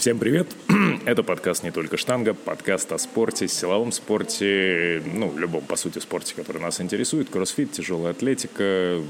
Всем 0.00 0.18
привет! 0.18 0.46
Это 1.04 1.22
подкаст 1.22 1.62
«Не 1.62 1.70
только 1.70 1.98
штанга», 1.98 2.32
подкаст 2.32 2.90
о 2.90 2.96
спорте, 2.96 3.46
силовом 3.48 3.92
спорте, 3.92 5.02
ну, 5.04 5.36
любом, 5.36 5.60
по 5.60 5.76
сути, 5.76 5.98
спорте, 5.98 6.34
который 6.34 6.62
нас 6.62 6.80
интересует. 6.80 7.28
Кроссфит, 7.28 7.72
тяжелая 7.72 8.12
атлетика, 8.12 9.02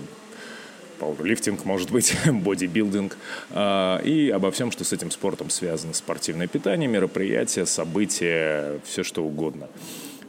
пауэрлифтинг, 0.99 1.65
может 1.65 1.93
быть, 1.93 2.17
бодибилдинг, 2.27 3.17
а, 3.51 3.99
и 3.99 4.31
обо 4.31 4.51
всем, 4.51 4.73
что 4.73 4.83
с 4.83 4.93
этим 4.93 5.13
спортом 5.13 5.49
связано. 5.49 5.95
Спортивное 5.95 6.49
питание, 6.49 6.89
мероприятия, 6.89 7.67
события, 7.67 8.81
все 8.83 9.05
что 9.05 9.23
угодно. 9.23 9.69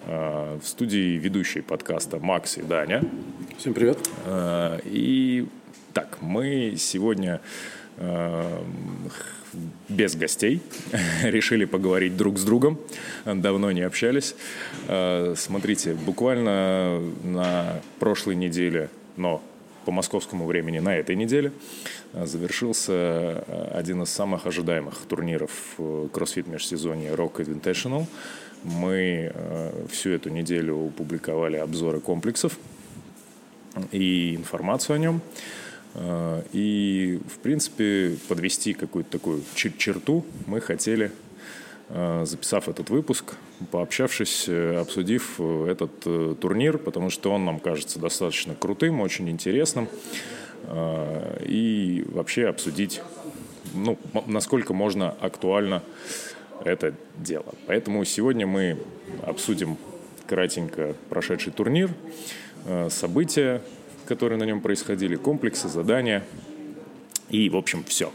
А, 0.05 0.59
в 0.59 0.67
студии 0.67 1.17
ведущие 1.17 1.63
подкаста 1.63 2.19
Макс 2.19 2.59
и 2.59 2.61
Даня. 2.61 3.01
Всем 3.57 3.73
привет. 3.73 3.97
А, 4.27 4.79
и 4.85 5.47
так, 5.91 6.19
мы 6.21 6.75
сегодня 6.77 7.41
без 9.89 10.15
гостей. 10.15 10.61
Решили 11.23 11.65
поговорить 11.65 12.17
друг 12.17 12.37
с 12.37 12.43
другом. 12.43 12.79
Давно 13.25 13.71
не 13.71 13.81
общались. 13.81 14.35
Э, 14.87 15.35
смотрите, 15.37 15.93
буквально 15.93 17.01
на 17.23 17.81
прошлой 17.99 18.35
неделе, 18.35 18.89
но 19.17 19.41
по 19.85 19.91
московскому 19.91 20.45
времени 20.45 20.79
на 20.79 20.95
этой 20.95 21.15
неделе 21.15 21.51
э, 22.13 22.25
завершился 22.25 22.93
э, 22.93 23.71
один 23.73 24.03
из 24.03 24.09
самых 24.09 24.47
ожидаемых 24.47 24.95
турниров 25.07 25.51
CrossFit 25.77 26.49
межсезонья 26.49 27.13
Rock 27.13 27.45
Invitational. 27.45 28.05
Мы 28.63 29.33
всю 29.89 30.11
эту 30.11 30.29
неделю 30.29 30.93
публиковали 30.95 31.57
обзоры 31.57 31.99
комплексов 31.99 32.59
и 33.91 34.35
информацию 34.35 34.97
о 34.97 34.99
нем. 34.99 35.21
А, 35.93 36.43
и, 36.53 37.19
в 37.27 37.39
принципе, 37.39 38.17
подвести 38.27 38.73
какую-то 38.73 39.11
такую 39.11 39.43
черту 39.55 40.25
мы 40.47 40.61
хотели, 40.61 41.11
а, 41.89 42.23
записав 42.25 42.69
этот 42.69 42.89
выпуск, 42.89 43.35
пообщавшись, 43.69 44.45
э, 44.47 44.77
обсудив 44.77 45.35
э, 45.39 45.67
этот 45.69 45.91
э, 46.05 46.35
турнир, 46.39 46.77
потому 46.77 47.09
что 47.09 47.31
он 47.31 47.43
нам 47.45 47.59
кажется 47.59 47.99
достаточно 47.99 48.55
крутым, 48.55 49.01
очень 49.01 49.29
интересным, 49.29 49.89
а, 50.63 51.37
и 51.45 52.05
вообще 52.07 52.47
обсудить, 52.47 53.01
ну, 53.73 53.97
насколько 54.25 54.73
можно 54.73 55.11
актуально 55.19 55.83
это 56.63 56.93
дело. 57.17 57.53
Поэтому 57.67 58.05
сегодня 58.05 58.47
мы 58.47 58.77
обсудим 59.23 59.77
кратенько 60.27 60.95
прошедший 61.09 61.51
турнир, 61.51 61.89
события, 62.89 63.61
которые 64.11 64.37
на 64.37 64.43
нем 64.43 64.59
происходили, 64.59 65.15
комплексы, 65.15 65.69
задания 65.69 66.21
и, 67.29 67.49
в 67.49 67.55
общем, 67.55 67.85
все. 67.87 68.11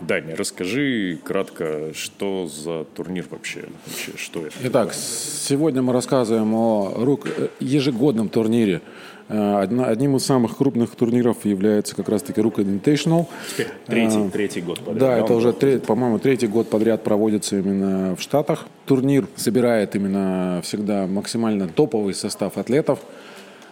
Даня, 0.00 0.36
расскажи 0.36 1.18
кратко, 1.24 1.92
что 1.92 2.46
за 2.46 2.84
турнир 2.94 3.26
вообще, 3.28 3.64
вообще 3.84 4.12
что 4.16 4.46
это? 4.46 4.54
Итак, 4.62 4.94
сегодня 4.94 5.82
мы 5.82 5.92
рассказываем 5.92 6.54
о 6.54 7.18
ежегодном 7.58 8.28
турнире. 8.28 8.80
Э, 9.28 9.58
одним 9.58 10.14
из 10.14 10.24
самых 10.24 10.56
крупных 10.56 10.94
турниров 10.94 11.44
является 11.44 11.96
как 11.96 12.08
раз-таки 12.08 12.40
Рук 12.40 12.60
Invitational. 12.60 13.26
Теперь 13.50 13.66
третий, 13.86 14.24
а, 14.24 14.30
третий 14.30 14.60
год 14.60 14.78
подряд. 14.78 14.98
Да, 14.98 15.18
это 15.18 15.34
уже, 15.34 15.52
третий, 15.52 15.84
по-моему, 15.84 16.20
третий 16.20 16.46
год 16.46 16.70
подряд 16.70 17.02
проводится 17.02 17.58
именно 17.58 18.14
в 18.14 18.22
Штатах. 18.22 18.66
Турнир 18.86 19.26
собирает 19.34 19.96
именно 19.96 20.60
всегда 20.62 21.08
максимально 21.08 21.66
топовый 21.66 22.14
состав 22.14 22.56
атлетов– 22.56 23.00
Э, 23.08 23.27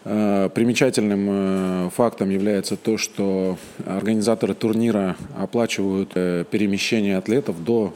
примечательным 0.06 1.26
э, 1.28 1.90
фактом 1.90 2.30
является 2.30 2.76
то, 2.76 2.96
что 2.96 3.58
организаторы 3.84 4.54
турнира 4.54 5.16
оплачивают 5.36 6.12
э, 6.14 6.44
перемещение 6.48 7.16
атлетов 7.16 7.64
до 7.64 7.92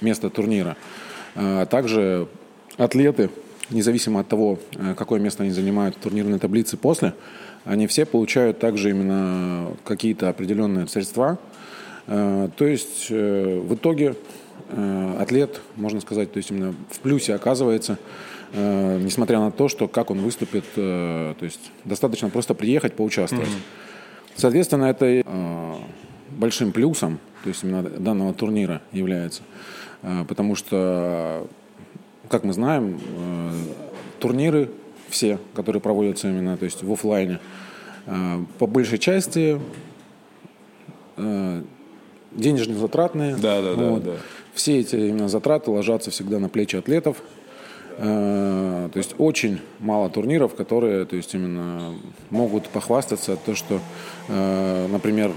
места 0.00 0.28
турнира. 0.28 0.76
Также 1.70 2.26
атлеты, 2.76 3.30
независимо 3.70 4.20
от 4.20 4.28
того, 4.28 4.58
какое 4.98 5.20
место 5.20 5.44
они 5.44 5.52
занимают 5.52 5.94
в 5.94 6.00
турнирной 6.00 6.40
таблице 6.40 6.76
после, 6.76 7.14
они 7.64 7.86
все 7.86 8.04
получают 8.04 8.58
также 8.58 8.90
именно 8.90 9.68
какие-то 9.84 10.28
определенные 10.28 10.88
средства. 10.88 11.38
То 12.06 12.50
есть 12.58 13.08
в 13.08 13.74
итоге 13.74 14.16
атлет, 15.18 15.60
можно 15.76 16.00
сказать, 16.00 16.32
то 16.32 16.38
есть 16.38 16.50
именно 16.50 16.74
в 16.90 16.98
плюсе 16.98 17.34
оказывается, 17.34 17.96
э, 18.52 18.98
несмотря 19.00 19.38
на 19.40 19.50
то, 19.50 19.68
что 19.68 19.88
как 19.88 20.10
он 20.10 20.20
выступит, 20.20 20.64
э, 20.76 21.34
то 21.38 21.44
есть 21.44 21.70
достаточно 21.84 22.30
просто 22.30 22.54
приехать, 22.54 22.94
поучаствовать. 22.94 23.48
Mm-hmm. 23.48 24.36
Соответственно, 24.36 24.84
это 24.86 25.06
э, 25.06 25.74
большим 26.30 26.72
плюсом, 26.72 27.18
то 27.42 27.48
есть 27.48 27.64
именно 27.64 27.82
данного 27.82 28.34
турнира 28.34 28.82
является, 28.92 29.42
э, 30.02 30.24
потому 30.28 30.54
что, 30.54 31.46
как 32.28 32.44
мы 32.44 32.52
знаем, 32.52 33.00
э, 33.16 33.50
турниры 34.20 34.70
все, 35.08 35.38
которые 35.54 35.82
проводятся 35.82 36.28
именно, 36.28 36.56
то 36.56 36.64
есть 36.64 36.82
в 36.82 36.92
офлайне, 36.92 37.40
э, 38.06 38.44
по 38.58 38.66
большей 38.66 38.98
части 38.98 39.60
э, 41.16 41.62
денежно 42.32 42.74
затратные. 42.74 43.36
Да, 43.36 43.62
да, 43.62 43.74
вот. 43.74 44.04
да, 44.04 44.10
да. 44.12 44.16
Все 44.54 44.78
эти 44.78 44.96
именно 44.96 45.28
затраты 45.28 45.70
ложатся 45.70 46.10
всегда 46.10 46.38
на 46.38 46.48
плечи 46.48 46.76
атлетов. 46.76 47.22
Э, 47.98 48.88
то 48.92 48.98
есть 48.98 49.14
очень 49.18 49.60
мало 49.78 50.08
турниров, 50.10 50.54
которые 50.54 51.04
то 51.04 51.16
есть 51.16 51.34
именно 51.34 51.94
могут 52.30 52.68
похвастаться 52.68 53.36
то, 53.36 53.54
что, 53.54 53.80
э, 54.28 54.86
например, 54.88 55.32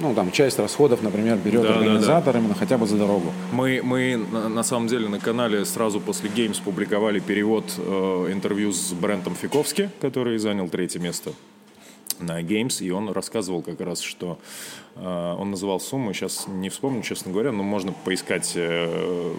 ну, 0.00 0.14
там, 0.14 0.32
часть 0.32 0.58
расходов, 0.58 1.02
например, 1.02 1.36
берет 1.36 1.62
да, 1.62 1.74
организатор 1.74 2.26
да, 2.26 2.32
да. 2.32 2.38
именно 2.38 2.54
хотя 2.54 2.78
бы 2.78 2.86
за 2.86 2.96
дорогу. 2.96 3.32
Мы, 3.52 3.80
мы 3.84 4.16
на 4.16 4.62
самом 4.62 4.88
деле 4.88 5.08
на 5.08 5.18
канале 5.18 5.64
сразу 5.64 6.00
после 6.00 6.30
Games 6.30 6.62
публиковали 6.62 7.20
перевод 7.20 7.64
э, 7.76 8.28
интервью 8.32 8.72
с 8.72 8.92
Брентом 8.92 9.34
Фиковски, 9.34 9.90
который 10.00 10.38
занял 10.38 10.68
третье 10.68 11.00
место 11.00 11.32
на 12.18 12.42
Games, 12.42 12.82
и 12.82 12.90
он 12.90 13.10
рассказывал 13.10 13.62
как 13.62 13.80
раз, 13.80 14.00
что 14.00 14.38
э, 14.96 15.34
он 15.38 15.50
называл 15.50 15.80
сумму, 15.80 16.12
сейчас 16.12 16.46
не 16.48 16.70
вспомню, 16.70 17.02
честно 17.02 17.32
говоря, 17.32 17.52
но 17.52 17.62
можно 17.62 17.92
поискать 17.92 18.52
э, 18.56 19.34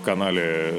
в 0.00 0.04
канале 0.04 0.74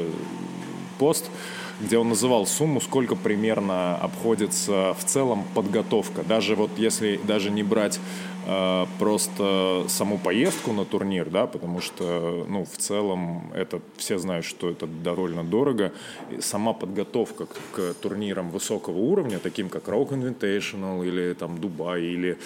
пост, 1.02 1.32
где 1.80 1.98
он 1.98 2.10
называл 2.10 2.46
сумму, 2.46 2.80
сколько 2.80 3.16
примерно 3.16 3.96
обходится 3.96 4.94
в 4.94 5.04
целом 5.04 5.46
подготовка. 5.56 6.22
Даже 6.22 6.56
вот 6.56 6.70
если 6.78 7.20
даже 7.24 7.50
не 7.50 7.64
брать 7.64 8.00
э, 8.46 8.86
просто 9.00 9.86
саму 9.88 10.20
поездку 10.20 10.74
на 10.74 10.86
турнир, 10.86 11.32
да, 11.32 11.48
потому 11.48 11.82
что, 11.82 12.46
ну, 12.48 12.66
в 12.66 12.78
целом 12.78 13.52
это 13.56 13.82
все 13.98 14.20
знают, 14.20 14.46
что 14.46 14.70
это 14.70 14.86
довольно 14.86 15.44
дорого. 15.44 15.92
И 16.30 16.40
сама 16.40 16.74
подготовка 16.74 17.48
к, 17.48 17.58
к 17.72 17.94
турнирам 17.96 18.52
высокого 18.52 19.00
уровня, 19.00 19.40
таким 19.40 19.70
как 19.70 19.88
Rock 19.88 20.10
Invitational 20.12 21.04
или 21.04 21.34
там 21.34 21.58
Дубай 21.58 22.04
или 22.04 22.38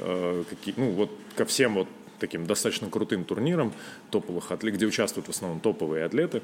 э, 0.00 0.44
какие, 0.50 0.74
ну, 0.76 0.90
вот 0.90 1.10
ко 1.34 1.46
всем 1.46 1.74
вот 1.74 1.88
таким 2.18 2.46
достаточно 2.46 2.90
крутым 2.90 3.24
турнирам 3.24 3.72
топовых 4.10 4.52
атлет, 4.52 4.74
где 4.74 4.84
участвуют 4.84 5.28
в 5.28 5.30
основном 5.30 5.60
топовые 5.60 6.04
атлеты, 6.04 6.42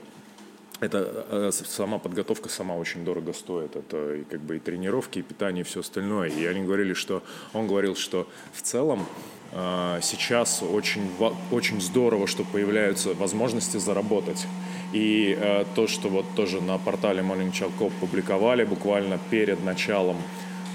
это 0.81 1.27
э, 1.31 1.51
сама 1.53 1.99
подготовка 1.99 2.49
сама 2.49 2.77
очень 2.77 3.05
дорого 3.05 3.33
стоит. 3.33 3.75
Это 3.75 4.15
и 4.15 4.25
как 4.25 4.41
бы 4.41 4.57
и 4.57 4.59
тренировки, 4.61 5.19
и 5.19 5.23
питание, 5.23 5.63
и 5.63 5.65
все 5.65 5.81
остальное. 5.81 6.29
И 6.29 6.45
они 6.47 6.63
говорили, 6.63 6.95
что 6.95 7.23
он 7.53 7.67
говорил, 7.67 7.97
что 7.97 8.29
в 8.53 8.63
целом 8.63 9.07
э, 9.53 9.99
сейчас 10.03 10.63
очень, 10.63 11.11
очень 11.51 11.81
здорово, 11.81 12.27
что 12.27 12.45
появляются 12.45 13.15
возможности 13.15 13.79
заработать. 13.79 14.47
И 14.93 15.37
э, 15.39 15.65
то, 15.75 15.89
что 15.89 16.09
вот 16.09 16.25
тоже 16.37 16.61
на 16.61 16.79
портале 16.79 17.23
Morning 17.23 17.53
Chalkop 17.53 17.93
публиковали 18.01 18.65
буквально 18.65 19.19
перед 19.31 19.63
началом 19.65 20.17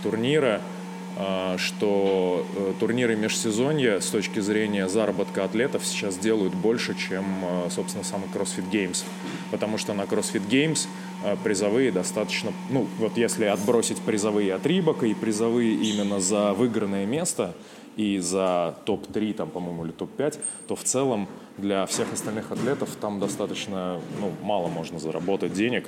турнира, 0.04 0.62
что 1.58 2.46
э, 2.56 2.74
турниры 2.80 3.16
межсезонья 3.16 4.00
с 4.00 4.08
точки 4.08 4.40
зрения 4.40 4.88
заработка 4.90 5.44
атлетов 5.44 5.86
сейчас 5.86 6.18
делают 6.18 6.56
больше, 6.56 6.96
чем, 6.96 7.26
э, 7.44 7.70
собственно, 7.70 8.04
сам 8.04 8.24
CrossFit 8.34 8.70
Games. 8.72 9.04
Потому 9.52 9.78
что 9.78 9.94
на 9.94 10.04
CrossFit 10.04 10.48
Games 10.50 10.88
э, 11.24 11.36
призовые 11.44 11.92
достаточно, 11.92 12.52
ну, 12.70 12.88
вот 12.98 13.18
если 13.18 13.46
отбросить 13.46 14.00
призовые 14.00 14.56
от 14.56 14.66
Рибака 14.66 15.06
и 15.06 15.14
призовые 15.14 15.76
именно 15.76 16.20
за 16.20 16.54
выигранное 16.54 17.06
место 17.06 17.54
и 17.96 18.18
за 18.18 18.76
топ-3, 18.86 19.34
там, 19.34 19.50
по-моему, 19.50 19.86
или 19.86 19.92
топ-5, 19.92 20.40
то 20.68 20.76
в 20.76 20.84
целом 20.84 21.28
для 21.58 21.86
всех 21.86 22.12
остальных 22.12 22.52
атлетов 22.52 22.90
там 23.00 23.20
достаточно, 23.20 24.02
ну, 24.20 24.32
мало 24.42 24.68
можно 24.68 25.00
заработать 25.00 25.54
денег. 25.54 25.88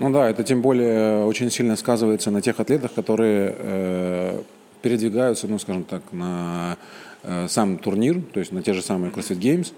Ну 0.00 0.10
да, 0.10 0.30
это 0.30 0.42
тем 0.44 0.62
более 0.62 1.26
очень 1.26 1.50
сильно 1.50 1.76
сказывается 1.76 2.30
на 2.30 2.40
тех 2.40 2.58
атлетах, 2.58 2.94
которые 2.94 3.54
э, 3.58 4.42
передвигаются, 4.80 5.46
ну 5.46 5.58
скажем 5.58 5.84
так, 5.84 6.02
на 6.10 6.78
э, 7.22 7.46
сам 7.48 7.76
турнир, 7.76 8.22
то 8.32 8.40
есть 8.40 8.50
на 8.50 8.62
те 8.62 8.72
же 8.72 8.80
самые 8.80 9.12
CrossFit 9.12 9.38
Games, 9.38 9.74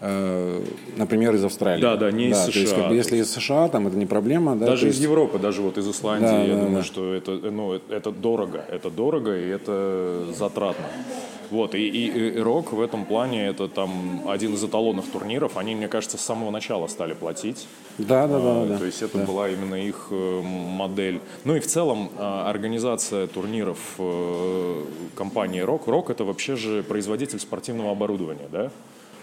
например, 0.00 1.34
из 1.34 1.44
Австралии. 1.44 1.80
Да, 1.82 1.96
да, 1.96 2.10
не 2.10 2.28
из 2.28 2.38
То 2.38 2.50
есть, 2.50 2.68
США. 2.68 2.76
как 2.80 2.88
бы, 2.88 2.94
если 2.94 3.16
из 3.16 3.30
США, 3.32 3.68
там 3.68 3.86
это 3.86 3.96
не 3.96 4.06
проблема. 4.06 4.56
Да, 4.56 4.66
Даже 4.66 4.86
из 4.88 4.94
есть- 4.94 5.02
Европы, 5.02 5.38
даже 5.38 5.62
вот 5.62 5.78
из 5.78 5.88
Исландии, 5.88 6.26
Да, 6.26 6.42
я 6.42 6.54
да, 6.54 6.60
думаю, 6.60 6.76
да. 6.76 6.82
что 6.82 7.14
это, 7.14 7.30
ну, 7.50 7.72
это- 7.72 8.10
дорого, 8.10 8.64
это 8.68 8.90
дорого 8.90 9.36
и 9.38 9.48
это 9.48 10.24
затратно. 10.36 10.84
Вот, 11.50 11.76
и, 11.76 11.86
и, 11.88 12.06
и 12.34 12.38
Рок 12.40 12.72
в 12.72 12.80
этом 12.80 13.04
плане 13.04 13.46
это 13.46 13.68
там 13.68 14.22
один 14.28 14.54
из 14.54 14.64
эталонных 14.64 15.04
турниров. 15.06 15.56
Они, 15.56 15.76
мне 15.76 15.86
кажется, 15.86 16.18
с 16.18 16.20
самого 16.20 16.50
начала 16.50 16.88
стали 16.88 17.12
платить. 17.14 17.68
Да, 17.98 18.26
да, 18.26 18.40
да. 18.40 18.62
А, 18.62 18.66
да. 18.66 18.78
То 18.78 18.84
есть 18.84 19.00
это 19.00 19.18
была 19.18 19.48
именно 19.48 19.76
их 19.76 20.08
э, 20.10 20.40
модель. 20.42 21.20
Ну 21.44 21.54
и 21.54 21.60
в 21.60 21.66
целом 21.68 22.10
а, 22.18 22.50
организация 22.50 23.28
турниров 23.28 23.78
э, 23.98 24.82
компании 25.14 25.60
Рок. 25.60 25.86
Рок 25.86 26.10
это 26.10 26.24
вообще 26.24 26.56
же 26.56 26.82
производитель 26.82 27.38
спортивного 27.38 27.92
оборудования, 27.92 28.48
да? 28.50 28.70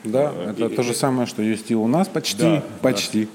Да, 0.03 0.31
Э, 0.35 0.51
это 0.51 0.65
и- 0.65 0.75
то 0.75 0.83
же 0.83 0.93
самое, 0.93 1.27
что 1.27 1.41
есть 1.41 1.71
и 1.71 1.75
у 1.75 1.87
нас 1.87 2.07
почти, 2.07 2.41
Да, 2.41 2.63
почти. 2.81 3.27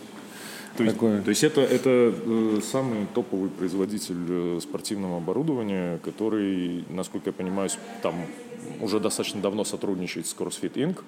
То 0.76 0.84
есть, 0.84 0.94
Такое. 0.94 1.22
то 1.22 1.30
есть 1.30 1.42
это, 1.42 1.60
это 1.60 1.90
э, 2.24 2.60
самый 2.62 3.06
топовый 3.12 3.48
производитель 3.50 4.14
э, 4.28 4.60
спортивного 4.62 5.16
оборудования, 5.16 5.98
который, 6.04 6.84
насколько 6.88 7.30
я 7.30 7.32
понимаю, 7.32 7.68
там 8.00 8.14
уже 8.80 9.00
достаточно 9.00 9.40
давно 9.40 9.64
сотрудничает 9.64 10.26
с 10.28 10.36
CrossFit 10.36 10.74
Inc. 10.74 10.98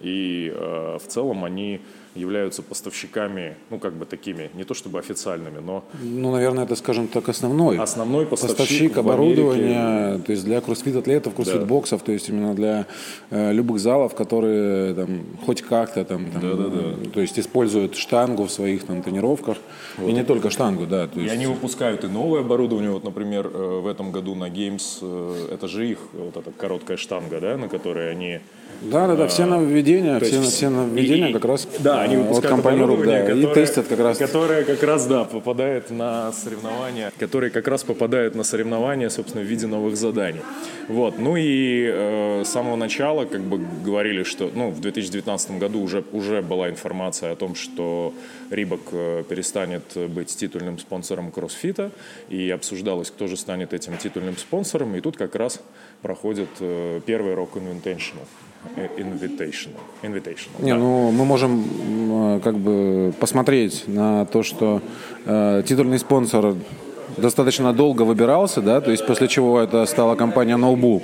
И 0.00 0.52
э, 0.54 0.98
в 1.02 1.06
целом 1.08 1.44
они 1.44 1.80
являются 2.16 2.62
поставщиками, 2.62 3.54
ну 3.70 3.78
как 3.78 3.92
бы 3.94 4.04
такими, 4.06 4.50
не 4.54 4.64
то 4.64 4.74
чтобы 4.74 4.98
официальными, 4.98 5.58
но 5.64 5.84
Ну, 6.02 6.32
наверное, 6.32 6.64
это, 6.64 6.74
скажем 6.76 7.08
так, 7.08 7.28
основной. 7.28 7.78
основной 7.78 8.26
поставщик, 8.26 8.56
Поставщик 8.58 8.80
Америке. 8.98 9.00
оборудования, 9.00 10.18
то 10.24 10.32
есть 10.32 10.44
для 10.44 10.60
кроссфит-атлетов, 10.60 11.34
кроссфит-боксов, 11.34 12.02
то 12.02 12.12
есть 12.12 12.28
именно 12.28 12.54
для 12.54 12.86
э, 13.30 13.52
любых 13.52 13.78
залов, 13.78 14.14
которые 14.14 14.94
там, 14.94 15.20
хоть 15.44 15.62
как-то 15.62 16.04
там, 16.04 16.26
там, 16.30 16.42
э, 16.42 16.94
то 17.12 17.20
есть 17.20 17.38
используют 17.38 17.94
штангу 17.96 18.44
в 18.44 18.50
своих 18.50 18.84
там 18.84 19.02
тренировках. 19.02 19.58
И 20.06 20.12
не 20.12 20.24
только 20.24 20.50
штангу, 20.50 20.86
да. 20.86 21.06
То 21.06 21.20
И 21.20 21.22
есть, 21.24 21.34
они 21.34 21.46
выпускают 21.46 22.04
и 22.04 22.08
новое 22.08 22.40
оборудование. 22.40 22.90
Вот, 22.90 23.04
например, 23.04 23.50
э, 23.52 23.80
в 23.82 23.86
этом 23.86 24.12
году 24.12 24.34
на 24.34 24.48
Games, 24.48 24.98
э, 25.02 25.48
это 25.54 25.68
же 25.68 25.88
их 25.88 25.98
вот 26.12 26.36
эта 26.36 26.50
короткая 26.50 26.96
штанга, 26.96 27.40
да, 27.40 27.56
на 27.56 27.68
которой 27.68 28.10
они 28.10 28.40
да, 28.82 29.06
да, 29.06 29.16
да, 29.16 29.26
все 29.26 29.46
нововведения, 29.46 30.20
все, 30.20 30.36
есть 30.36 30.52
все 30.52 30.68
нововведения 30.68 31.28
и- 31.30 31.32
как 31.32 31.46
раз 31.46 31.66
Да, 31.78 32.05
они 32.06 32.16
э, 32.16 32.20
от 32.20 32.24
выпускают 32.26 32.54
компании 32.56 32.82
РУК, 32.82 33.04
да, 33.04 33.20
и 33.20 33.26
которое- 33.26 33.54
тестят 33.54 33.86
как 33.86 33.98
раз. 34.00 34.18
Которое 34.18 34.64
как 34.64 34.82
раз, 34.82 35.06
да, 35.06 35.24
попадает 35.24 35.90
на 35.90 36.32
соревнования, 36.32 37.12
которые 37.18 37.50
как 37.50 37.68
раз 37.68 37.84
попадают 37.84 38.34
на 38.34 38.44
соревнования, 38.44 39.08
собственно, 39.08 39.44
в 39.44 39.46
виде 39.46 39.66
новых 39.66 39.96
заданий. 39.96 40.40
Вот, 40.88 41.18
ну 41.18 41.36
и 41.36 41.90
э, 41.92 42.42
с 42.44 42.48
самого 42.48 42.76
начала 42.76 43.24
как 43.24 43.42
бы 43.42 43.60
говорили, 43.84 44.22
что, 44.22 44.50
ну, 44.54 44.70
в 44.70 44.80
2019 44.80 45.58
году 45.58 45.80
уже, 45.80 46.04
уже 46.12 46.42
была 46.42 46.70
информация 46.70 47.32
о 47.32 47.36
том, 47.36 47.54
что 47.54 48.12
Рибок 48.50 48.80
э, 48.92 49.24
перестанет 49.28 49.82
быть 50.08 50.28
титульным 50.28 50.78
спонсором 50.78 51.30
кроссфита, 51.30 51.90
и 52.28 52.50
обсуждалось, 52.50 53.10
кто 53.10 53.26
же 53.26 53.36
станет 53.36 53.72
этим 53.74 53.96
титульным 53.96 54.36
спонсором, 54.36 54.94
и 54.96 55.00
тут 55.00 55.16
как 55.16 55.34
раз 55.34 55.60
проходит 56.02 56.48
э, 56.60 57.00
первый 57.06 57.34
Rock 57.34 57.54
Invitational. 57.54 58.26
Э, 58.76 58.88
Invitational. 58.98 59.76
Invitational. 60.02 60.62
Не, 60.62 60.72
да. 60.72 60.78
ну 60.78 61.10
мы 61.10 61.24
можем 61.24 61.64
э, 62.36 62.40
как 62.40 62.56
бы 62.58 63.12
посмотреть 63.20 63.84
на 63.86 64.24
то, 64.26 64.42
что 64.42 64.80
э, 65.24 65.62
титульный 65.66 65.98
спонсор 65.98 66.54
достаточно 67.16 67.72
долго 67.72 68.02
выбирался, 68.02 68.60
да, 68.60 68.82
то 68.82 68.90
есть 68.90 69.06
после 69.06 69.26
чего 69.28 69.58
это 69.58 69.86
стала 69.86 70.16
компания 70.16 70.56
No 70.56 70.74
Bull. 70.76 71.02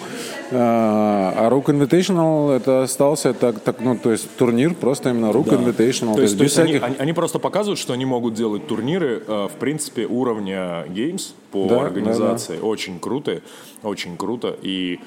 Э, 0.51 0.57
а 0.59 1.49
Rook 1.51 1.67
Invitational 1.67 2.55
это 2.55 2.83
остался 2.83 3.33
так, 3.33 3.61
так, 3.61 3.81
ну, 3.81 3.97
то 3.97 4.11
есть 4.13 4.29
турнир 4.37 4.75
просто 4.75 5.09
именно 5.11 5.31
Rook 5.31 5.49
Invitational, 5.49 6.15
То 6.17 6.23
есть, 6.23 6.37
то 6.37 6.45
без 6.45 6.51
есть 6.51 6.59
они, 6.59 6.73
всяких- 6.73 6.83
они- 6.87 6.97
они 6.99 7.13
просто 7.15 7.39
показывают, 7.39 7.79
что 7.79 7.95
они 7.95 8.05
могут 8.05 8.35
делать 8.35 8.67
турниры, 8.67 9.23
в 9.27 9.53
принципе, 9.59 10.05
уровня 10.07 10.85
Games 10.89 11.33
по 11.51 11.67
Да, 11.67 11.81
организации. 11.83 12.59
Очень 12.61 12.99
круто, 12.99 13.41
очень 13.83 14.17
круто. 14.19 14.55
И 14.61 15.01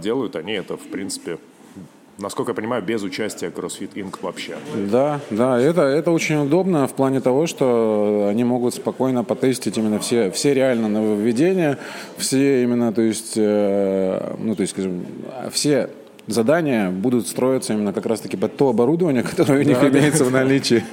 делают 0.00 0.36
они 0.36 0.52
это, 0.52 0.76
в 0.76 0.86
принципе, 0.88 1.38
насколько 2.18 2.50
я 2.50 2.54
понимаю, 2.54 2.82
без 2.82 3.02
участия 3.02 3.48
CrossFit 3.48 3.94
Inc. 3.94 4.16
вообще. 4.22 4.56
Да, 4.90 5.20
да, 5.30 5.58
это, 5.58 5.82
это 5.82 6.10
очень 6.10 6.36
удобно 6.36 6.86
в 6.86 6.92
плане 6.92 7.20
того, 7.20 7.46
что 7.46 8.28
они 8.30 8.44
могут 8.44 8.74
спокойно 8.74 9.24
потестить 9.24 9.78
именно 9.78 9.98
все, 9.98 10.30
все 10.30 10.54
реально 10.54 10.88
нововведения, 10.88 11.78
все 12.16 12.62
именно, 12.62 12.92
то 12.92 13.02
есть, 13.02 13.34
э, 13.36 14.34
ну, 14.38 14.54
то 14.54 14.62
есть, 14.62 14.72
скажем, 14.72 15.06
все 15.52 15.90
задания 16.28 16.90
будут 16.90 17.26
строиться 17.26 17.72
именно 17.72 17.92
как 17.92 18.06
раз-таки 18.06 18.36
под 18.36 18.56
то 18.56 18.68
оборудование, 18.68 19.22
которое 19.36 19.64
у 19.64 19.66
них 19.66 19.82
имеется 19.82 20.24
в 20.24 20.30
наличии. 20.30 20.84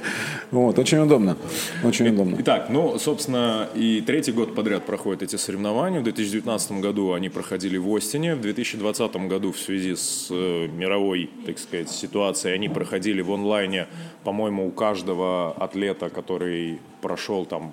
Вот, 0.50 0.78
очень 0.78 0.98
удобно, 0.98 1.36
очень 1.84 2.08
удобно. 2.08 2.36
Итак, 2.40 2.68
ну, 2.70 2.98
собственно, 2.98 3.68
и 3.74 4.00
третий 4.00 4.32
год 4.32 4.54
подряд 4.54 4.84
проходят 4.84 5.22
эти 5.22 5.36
соревнования. 5.36 6.00
В 6.00 6.04
2019 6.04 6.72
году 6.72 7.12
они 7.12 7.28
проходили 7.28 7.76
в 7.76 7.94
Остине. 7.94 8.34
В 8.34 8.40
2020 8.40 9.16
году 9.28 9.52
в 9.52 9.58
связи 9.58 9.94
с 9.94 10.28
э, 10.30 10.68
мировой, 10.68 11.30
так 11.44 11.58
сказать, 11.58 11.90
ситуацией 11.90 12.54
они 12.54 12.68
проходили 12.68 13.22
в 13.22 13.32
онлайне, 13.32 13.86
по-моему, 14.24 14.66
у 14.66 14.70
каждого 14.70 15.52
атлета, 15.52 16.10
который 16.10 16.78
прошел 17.00 17.44
там 17.44 17.72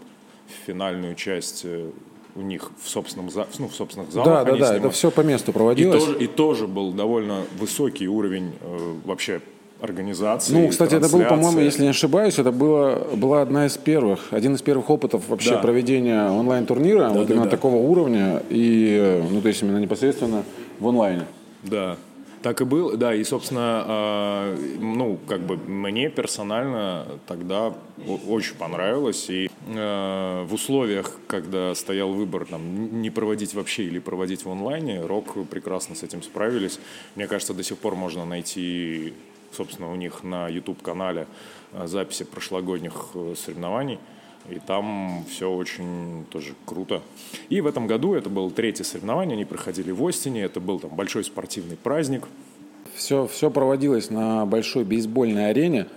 финальную 0.66 1.16
часть 1.16 1.62
э, 1.66 1.92
у 2.36 2.42
них 2.42 2.72
в 2.82 2.90
собственном, 2.90 3.30
за- 3.30 3.48
ну, 3.60 3.68
в 3.68 3.76
собственных 3.76 4.12
залах. 4.12 4.28
Да, 4.28 4.44
да, 4.44 4.52
да, 4.52 4.58
снимали. 4.58 4.78
это 4.80 4.90
все 4.90 5.12
по 5.12 5.22
месту 5.22 5.52
И 5.52 5.54
проводилось. 5.54 6.04
тоже, 6.04 6.18
и 6.20 6.28
тоже 6.28 6.68
был 6.68 6.92
довольно 6.92 7.42
высокий 7.60 8.08
уровень 8.08 8.52
э, 8.62 8.94
вообще 9.06 9.42
организации. 9.82 10.54
Ну, 10.54 10.68
кстати, 10.70 10.96
это 10.96 11.10
был, 11.10 11.20
по-моему, 11.24 11.42
трансляции. 11.42 11.66
если 11.66 11.82
не 11.84 11.90
ошибаюсь, 11.90 12.40
это 12.40 12.52
было, 12.52 13.06
была 13.16 13.42
одна 13.42 13.66
из 13.66 13.78
первых, 13.78 14.32
один 14.32 14.56
из 14.56 14.62
первых 14.62 14.90
опытов 14.90 15.28
вообще 15.28 15.52
Да. 15.52 15.58
проведения 15.58 16.30
онлайн-турнира, 16.30 17.10
вот 17.10 17.28
да, 17.28 17.34
именно 17.34 17.46
да. 17.46 17.52
такого 17.52 17.76
уровня, 17.76 18.42
и, 18.50 19.22
ну, 19.30 19.42
то 19.42 19.50
есть 19.50 19.62
именно 19.62 19.78
непосредственно 19.80 20.44
в 20.80 20.88
онлайне. 20.88 21.26
Да, 21.64 21.98
так 22.42 22.62
и 22.62 22.66
было, 22.66 22.96
да, 22.98 23.14
и, 23.14 23.24
собственно, 23.26 23.84
э, 23.88 24.58
ну, 24.80 25.18
как 25.28 25.42
бы 25.42 25.58
мне 25.58 26.10
персонально 26.10 27.06
тогда 27.28 27.74
очень 28.28 28.56
понравилось, 28.56 29.30
и 29.30 29.50
в 29.66 30.50
условиях, 30.52 31.20
когда 31.28 31.74
стоял 31.76 32.12
выбор, 32.12 32.46
там, 32.46 33.02
не 33.02 33.10
проводить 33.10 33.54
вообще 33.54 33.84
или 33.84 34.00
проводить 34.00 34.46
в 34.46 34.52
онлайне, 34.52 35.02
Рок 35.02 35.48
прекрасно 35.48 35.96
с 35.96 36.04
этим 36.04 36.22
справились. 36.22 36.80
Мне 37.16 37.28
кажется, 37.28 37.54
до 37.54 37.64
сих 37.64 37.78
пор 37.78 37.96
можно 37.96 38.26
найти, 38.26 39.14
собственно, 39.52 39.92
у 39.92 39.96
них 39.96 40.24
на 40.24 40.50
YouTube-канале 40.50 41.28
э, 41.72 41.88
записи 41.88 42.26
прошлогодних 42.26 42.94
э, 43.14 43.36
соревнований, 43.38 44.00
и 44.50 44.60
там 44.60 45.24
все 45.30 45.50
очень 45.50 46.26
тоже 46.30 46.56
круто. 46.66 47.02
И 47.50 47.62
в 47.62 47.68
этом 47.68 47.88
году 47.88 48.16
это 48.16 48.30
было 48.30 48.52
третье 48.52 48.84
соревнование, 48.84 49.36
они 49.36 49.46
проходили 49.46 49.92
в 49.92 50.06
Остине, 50.06 50.42
это 50.44 50.60
был 50.60 50.80
там 50.80 50.90
большой 50.92 51.24
спортивный 51.24 51.78
праздник. 51.78 52.28
Все, 52.96 53.28
все 53.28 53.50
проводилось 53.50 54.10
на 54.10 54.46
большой 54.46 54.84
бейсбольной 54.84 55.50
арене. 55.50 55.88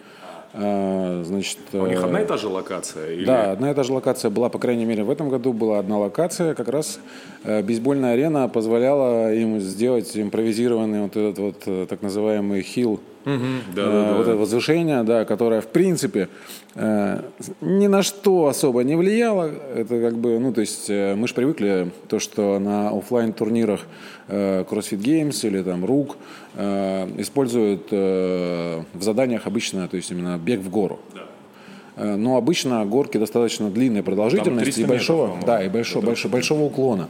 Э, 0.56 1.22
Значит, 1.24 1.58
У 1.72 1.86
них 1.86 2.00
э, 2.00 2.04
одна 2.04 2.22
и 2.22 2.26
та 2.26 2.36
же 2.36 2.48
локация? 2.48 3.12
Или... 3.12 3.24
Да, 3.24 3.52
одна 3.52 3.70
и 3.70 3.74
та 3.74 3.82
же 3.82 3.92
локация 3.92 4.30
была, 4.30 4.48
по 4.48 4.58
крайней 4.58 4.84
мере, 4.84 5.04
в 5.04 5.10
этом 5.10 5.28
году 5.28 5.52
была 5.52 5.78
одна 5.78 5.98
локация. 5.98 6.54
Как 6.54 6.68
раз 6.68 6.98
э, 7.44 7.62
бейсбольная 7.62 8.14
арена 8.14 8.48
позволяла 8.48 9.34
им 9.34 9.60
сделать 9.60 10.16
импровизированный 10.16 11.02
вот 11.02 11.16
этот 11.16 11.38
вот 11.38 11.62
э, 11.66 11.86
так 11.88 12.02
называемый 12.02 12.62
хил 12.62 13.00
да, 13.26 13.32
э, 13.32 13.64
да, 13.74 14.12
вот 14.12 14.28
это 14.28 14.36
возвышение, 14.36 15.02
да, 15.02 15.24
которое 15.24 15.60
в 15.60 15.66
принципе 15.66 16.28
э, 16.76 17.22
ни 17.60 17.88
на 17.88 18.02
что 18.02 18.46
особо 18.46 18.84
не 18.84 18.94
влияло. 18.94 19.50
Это 19.74 20.00
как 20.00 20.16
бы, 20.16 20.38
ну 20.38 20.52
то 20.52 20.60
есть 20.60 20.88
э, 20.88 21.16
мы 21.16 21.26
же 21.26 21.34
привыкли 21.34 21.90
то, 22.08 22.20
что 22.20 22.60
на 22.60 22.90
оффлайн 22.90 23.32
турнирах 23.32 23.80
э, 24.28 24.64
CrossFit 24.70 24.98
Games 24.98 25.44
или 25.46 25.60
там 25.62 25.84
RUG 25.84 26.14
э, 26.54 27.08
используют 27.18 27.88
э, 27.90 28.82
в 28.94 29.02
заданиях 29.02 29.46
обычно, 29.46 29.88
то 29.88 29.96
есть 29.96 30.10
именно 30.12 30.38
бег 30.38 30.60
в 30.60 30.70
гору. 30.70 31.00
Э, 31.96 32.16
Но 32.16 32.36
обычно 32.36 32.84
горки 32.84 33.16
достаточно 33.16 33.70
длинной 33.70 34.02
продолжительности 34.02 34.64
300 34.64 34.80
и 34.80 34.84
большого, 34.84 35.26
метров, 35.28 35.44
да, 35.46 35.64
и 35.64 35.68
большого, 35.68 36.04
большого, 36.04 36.32
большого 36.32 36.62
уклона. 36.62 37.08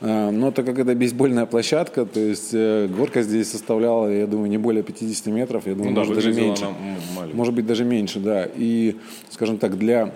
Э, 0.00 0.30
Но 0.30 0.50
так 0.50 0.66
как 0.66 0.78
это 0.78 0.94
бейсбольная 0.94 1.46
площадка, 1.46 2.04
то 2.04 2.20
есть 2.20 2.50
э, 2.52 2.86
горка 2.86 3.22
здесь 3.22 3.50
составляла, 3.50 4.08
я 4.08 4.26
думаю, 4.26 4.50
не 4.50 4.58
более 4.58 4.82
50 4.82 5.26
метров, 5.26 5.66
я 5.66 5.74
думаю, 5.74 5.90
Ну 5.90 5.96
да, 5.96 6.00
может 6.02 6.14
даже 6.14 6.28
выглядела 6.28 6.74
меньше. 7.16 7.34
Может 7.34 7.54
быть 7.54 7.66
даже 7.66 7.84
меньше, 7.84 8.20
да. 8.20 8.48
И, 8.54 8.96
скажем 9.30 9.58
так, 9.58 9.78
для 9.78 10.12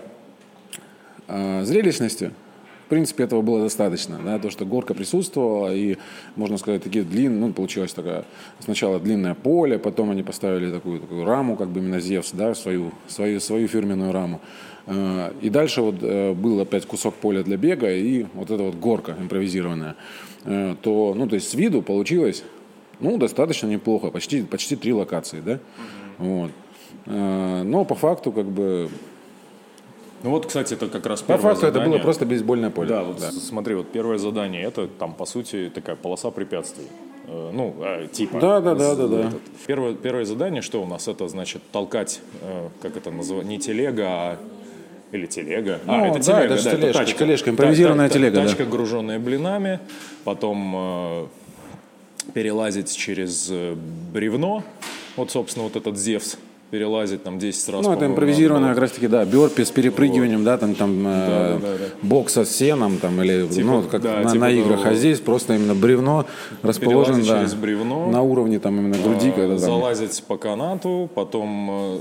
зрелищности, 1.63 2.33
принципе, 2.91 3.25
этого 3.25 3.41
было 3.41 3.63
достаточно. 3.63 4.21
Да? 4.23 4.39
То, 4.39 4.51
что 4.51 4.67
горка 4.67 4.95
присутствовала, 4.95 5.75
и, 5.75 5.97
можно 6.37 6.59
сказать, 6.59 6.83
такие 6.83 7.05
длинные, 7.05 7.41
ну, 7.41 7.53
получилось 7.53 7.93
такая, 7.95 8.25
сначала 8.59 9.01
длинное 9.01 9.35
поле, 9.35 9.79
потом 9.79 10.11
они 10.11 10.23
поставили 10.23 10.71
такую, 10.71 11.01
такую 11.01 11.25
раму, 11.25 11.57
как 11.57 11.69
бы 11.69 11.81
именно 11.81 12.01
Зевс, 12.01 12.33
да, 12.33 12.55
свою, 12.55 12.93
свою, 13.09 13.41
свою 13.41 13.69
фирменную 13.69 14.13
раму. 14.13 14.41
Э, 14.87 15.33
И 15.41 15.51
дальше 15.51 15.83
вот 15.83 15.97
э, 16.03 16.35
был 16.35 16.61
опять 16.61 16.85
кусок 16.87 17.15
поля 17.15 17.43
для 17.43 17.57
бега 17.57 17.91
и 17.91 18.27
вот 18.35 18.51
эта 18.51 18.63
вот 18.63 18.75
горка 18.75 19.17
импровизированная. 19.19 19.95
Э, 20.45 20.75
То, 20.83 21.15
ну, 21.17 21.27
то 21.27 21.37
есть 21.37 21.49
с 21.49 21.55
виду 21.55 21.83
получилось, 21.83 22.43
ну, 23.01 23.17
достаточно 23.17 23.69
неплохо, 23.69 24.11
почти, 24.11 24.43
почти 24.43 24.77
три 24.77 24.93
локации, 24.93 25.41
да. 25.41 25.59
Вот. 26.19 26.51
Но 27.07 27.87
по 27.87 27.95
факту, 27.95 28.31
как 28.31 28.45
бы, 28.45 28.91
Ну 30.23 30.31
вот, 30.31 30.47
кстати, 30.47 30.75
это 30.75 30.89
как 30.89 31.07
раз 31.07 31.21
по 31.23 31.29
первое 31.29 31.43
факту 31.53 31.67
это 31.67 31.75
задание. 31.75 31.97
было 31.99 32.03
просто 32.03 32.27
бейсбольное 32.27 32.71
поле. 32.71 32.89
Да, 32.89 33.03
вот 33.05 33.21
с- 33.21 33.49
смотри, 33.49 33.75
вот 33.75 33.91
первое 33.91 34.19
задание, 34.19 34.63
это 34.63 34.87
там, 34.87 35.15
по 35.15 35.25
сути, 35.25 35.71
такая 35.75 35.97
полоса 35.97 36.31
препятствий. 36.31 36.87
Э, 37.27 37.51
Ну, 37.55 37.75
э, 37.81 38.09
типа. 38.13 38.39
Да, 38.41 38.61
да, 38.61 38.75
да, 38.75 38.95
да, 38.97 39.07
да. 39.07 39.33
Первое, 39.67 39.95
первое 39.95 40.25
задание, 40.25 40.63
что 40.63 40.83
у 40.83 40.87
нас? 40.87 41.09
Это, 41.09 41.27
значит, 41.29 41.63
толкать, 41.73 42.21
э, 42.43 42.69
как 42.83 42.97
это 42.97 43.11
называется, 43.11 43.51
не 43.51 43.59
телега, 43.59 44.05
а... 44.09 44.37
Или 45.13 45.27
телега. 45.27 45.81
Ну, 45.87 45.93
а, 45.93 46.07
это 46.09 46.19
да, 46.19 46.23
телега, 46.23 46.55
это 46.55 46.57
же 46.59 46.65
да, 46.65 46.77
тележка, 46.77 46.99
тачка. 46.99 47.19
тележка, 47.19 47.51
импровизированная 47.51 48.09
Та- 48.09 48.13
та- 48.15 48.19
телега, 48.21 48.37
да. 48.43 48.47
Тачка, 48.47 48.65
груженная 48.65 49.19
блинами, 49.19 49.81
потом 50.25 50.73
э, 50.77 51.27
перелазить 52.35 52.97
через 52.97 53.49
э, 53.51 53.75
бревно. 54.13 54.63
Вот, 55.17 55.31
собственно, 55.31 55.65
вот 55.65 55.77
этот 55.77 55.97
Зевс 55.99 56.37
перелазить 56.71 57.23
там 57.23 57.39
10 57.39 57.69
раз. 57.71 57.85
Ну, 57.85 57.93
это 57.93 58.07
импровизированная 58.07 58.71
как 58.71 58.79
раз 58.79 58.93
таки, 58.93 59.09
да, 59.09 59.25
бёрпи 59.25 59.65
с 59.65 59.71
перепрыгиванием, 59.71 60.45
да, 60.45 60.57
там, 60.57 60.75
там 60.75 61.07
э, 61.07 61.59
да, 61.61 61.69
да. 61.79 61.85
бокса 62.03 62.45
с 62.45 62.51
сеном, 62.51 62.99
там, 62.99 63.21
или, 63.23 63.49
ну, 63.63 63.83
как 63.83 64.03
да, 64.03 64.21
на, 64.21 64.31
типа 64.31 64.45
на 64.45 64.51
играх, 64.51 64.83
того. 64.83 64.91
а 64.91 64.95
здесь 64.95 65.21
просто 65.21 65.55
именно 65.55 65.75
бревно 65.75 66.27
расположено, 66.63 67.19
да, 67.19 67.41
через 67.41 67.55
бревно. 67.55 68.11
на 68.11 68.23
уровне, 68.23 68.59
там, 68.61 68.79
именно 68.79 68.97
груди, 68.97 69.31
когда 69.31 69.57
там, 69.57 69.59
залазить 69.59 70.23
по 70.25 70.37
канату, 70.37 71.11
потом 71.15 71.69
э, 71.71 71.99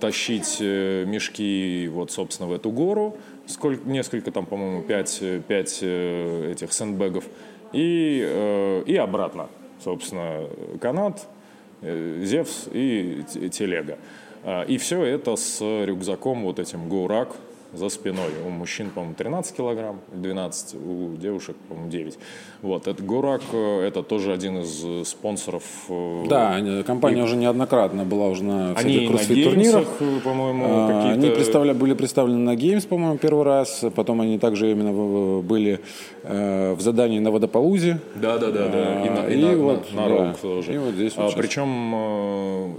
тащить 0.00 0.58
э, 0.60 1.04
мешки, 1.06 1.88
вот, 1.92 2.10
собственно, 2.10 2.48
в 2.48 2.52
эту 2.52 2.70
гору. 2.70 3.16
Сколько, 3.46 3.88
несколько 3.88 4.30
там, 4.30 4.46
по-моему, 4.46 4.82
пять, 4.82 5.18
э, 5.20 5.40
пять 5.46 5.78
э, 5.82 6.52
этих 6.52 6.72
сэндбэгов. 6.72 7.24
И, 7.72 8.22
э, 8.26 8.82
и 8.86 8.96
обратно, 8.96 9.48
собственно, 9.82 10.44
канат, 10.80 11.20
э, 11.20 11.37
Зевс 11.82 12.68
и 12.72 13.24
телега. 13.50 13.98
А, 14.44 14.64
И 14.64 14.78
все 14.78 15.04
это 15.04 15.36
с 15.36 15.60
рюкзаком 15.60 16.42
вот 16.42 16.58
этим 16.58 16.88
Гоурак 16.88 17.36
за 17.72 17.88
спиной. 17.88 18.30
У 18.46 18.50
мужчин, 18.50 18.90
по-моему, 18.90 19.14
13 19.14 19.56
килограмм, 19.56 20.00
12, 20.12 20.74
у 20.74 21.16
девушек, 21.16 21.56
по-моему, 21.68 21.90
9. 21.90 22.18
Вот, 22.60 22.88
это 22.88 23.00
Горак, 23.02 23.42
э, 23.52 23.82
это 23.86 24.02
тоже 24.02 24.32
один 24.32 24.58
из 24.58 24.82
э, 24.84 25.04
спонсоров. 25.04 25.62
э, 25.88 26.24
Да, 26.28 26.60
компания 26.84 27.22
уже 27.22 27.36
неоднократно 27.36 28.04
была 28.04 28.26
уже 28.28 28.42
на 28.42 28.74
всяких 28.74 29.02
и 29.02 29.06
кроссфит-турнирах. 29.06 29.86
по-моему, 30.24 30.64
А. 30.68 31.10
Они 31.12 31.28
представля- 31.30 31.72
были 31.74 31.94
представлены 31.94 32.38
на 32.38 32.56
Games, 32.56 32.86
по-моему, 32.88 33.16
первый 33.16 33.44
раз. 33.44 33.84
Потом 33.94 34.20
они 34.22 34.38
также 34.40 34.72
именно 34.72 35.40
были 35.40 35.78
э, 36.24 36.74
в 36.74 36.80
задании 36.80 37.20
на 37.20 37.30
Водополузе. 37.30 38.00
Да, 38.16 38.38
да, 38.38 38.50
да, 38.50 38.68
да. 38.68 39.06
И, 39.06 39.10
на, 39.10 39.26
и 39.28 39.38
И 39.38 39.42
на, 39.44 39.56
вот, 39.56 39.92
на, 39.94 40.02
на 40.02 40.08
да. 40.08 40.14
рок 40.26 40.38
тоже. 40.38 40.74
И 40.74 40.78
вот 40.78 40.94
здесь 40.94 41.12
А, 41.16 41.30
причем 41.36 41.92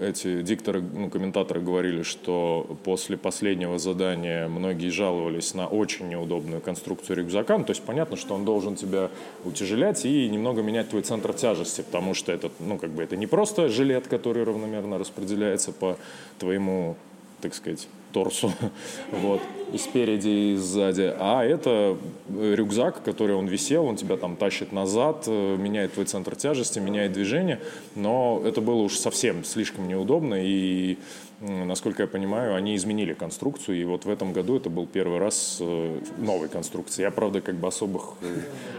э, 0.02 0.10
эти 0.10 0.42
дикторы, 0.42 0.82
ну, 0.82 1.10
комментаторы 1.10 1.62
говорили, 1.62 2.04
что 2.04 2.68
после 2.84 3.16
последнего 3.16 3.80
задания 3.80 4.50
многие 4.50 4.90
жаловались 4.90 5.54
на 5.54 5.68
очень 5.68 6.10
неудобную 6.10 6.60
конструкцию 6.62 7.18
рюкзака. 7.18 7.58
Ну, 7.58 7.64
то 7.64 7.72
есть 7.72 7.82
понятно, 7.84 8.18
что 8.18 8.36
он 8.36 8.44
должен 8.44 8.76
тебя 8.76 9.10
утяжелять 9.70 10.06
и 10.06 10.30
немного 10.30 10.62
менять 10.62 10.90
твой 10.90 11.04
центр 11.04 11.34
тяжести, 11.34 11.82
потому 11.82 12.14
что 12.14 12.32
это, 12.32 12.50
ну, 12.60 12.78
как 12.78 12.90
бы 12.90 13.04
это 13.04 13.16
не 13.16 13.28
просто 13.28 13.70
жилет, 13.70 14.08
который 14.08 14.44
равномерно 14.44 14.98
распределяется 14.98 15.72
по 15.72 15.98
твоему, 16.40 16.96
так 17.42 17.54
сказать, 17.54 17.88
торсу, 18.12 18.52
вот, 19.12 19.42
и 19.72 19.78
спереди, 19.78 20.54
и 20.54 20.56
сзади, 20.56 21.14
а 21.20 21.44
это 21.44 21.98
рюкзак, 22.30 23.04
который 23.04 23.36
он 23.36 23.48
висел, 23.48 23.86
он 23.86 23.96
тебя 23.96 24.18
там 24.18 24.36
тащит 24.36 24.72
назад, 24.72 25.26
э, 25.28 25.58
меняет 25.58 25.94
твой 25.94 26.06
центр 26.06 26.36
тяжести, 26.36 26.80
меняет 26.80 27.12
движение, 27.12 27.60
но 27.96 28.42
это 28.44 28.62
было 28.62 28.82
уж 28.82 28.98
совсем 28.98 29.44
слишком 29.44 29.88
неудобно, 29.88 30.36
и, 30.44 30.98
насколько 31.42 32.04
я 32.04 32.08
понимаю, 32.08 32.56
они 32.56 32.76
изменили 32.76 33.14
конструкцию, 33.14 33.80
и 33.80 33.84
вот 33.86 34.06
в 34.06 34.10
этом 34.10 34.34
году 34.34 34.58
это 34.58 34.70
был 34.70 34.86
первый 34.86 35.20
раз 35.20 35.58
э, 35.62 35.98
новой 36.18 36.50
конструкции. 36.50 37.02
Я, 37.04 37.12
правда, 37.12 37.40
как 37.42 37.56
бы 37.56 37.68
особых 37.68 38.14
э, 38.22 38.26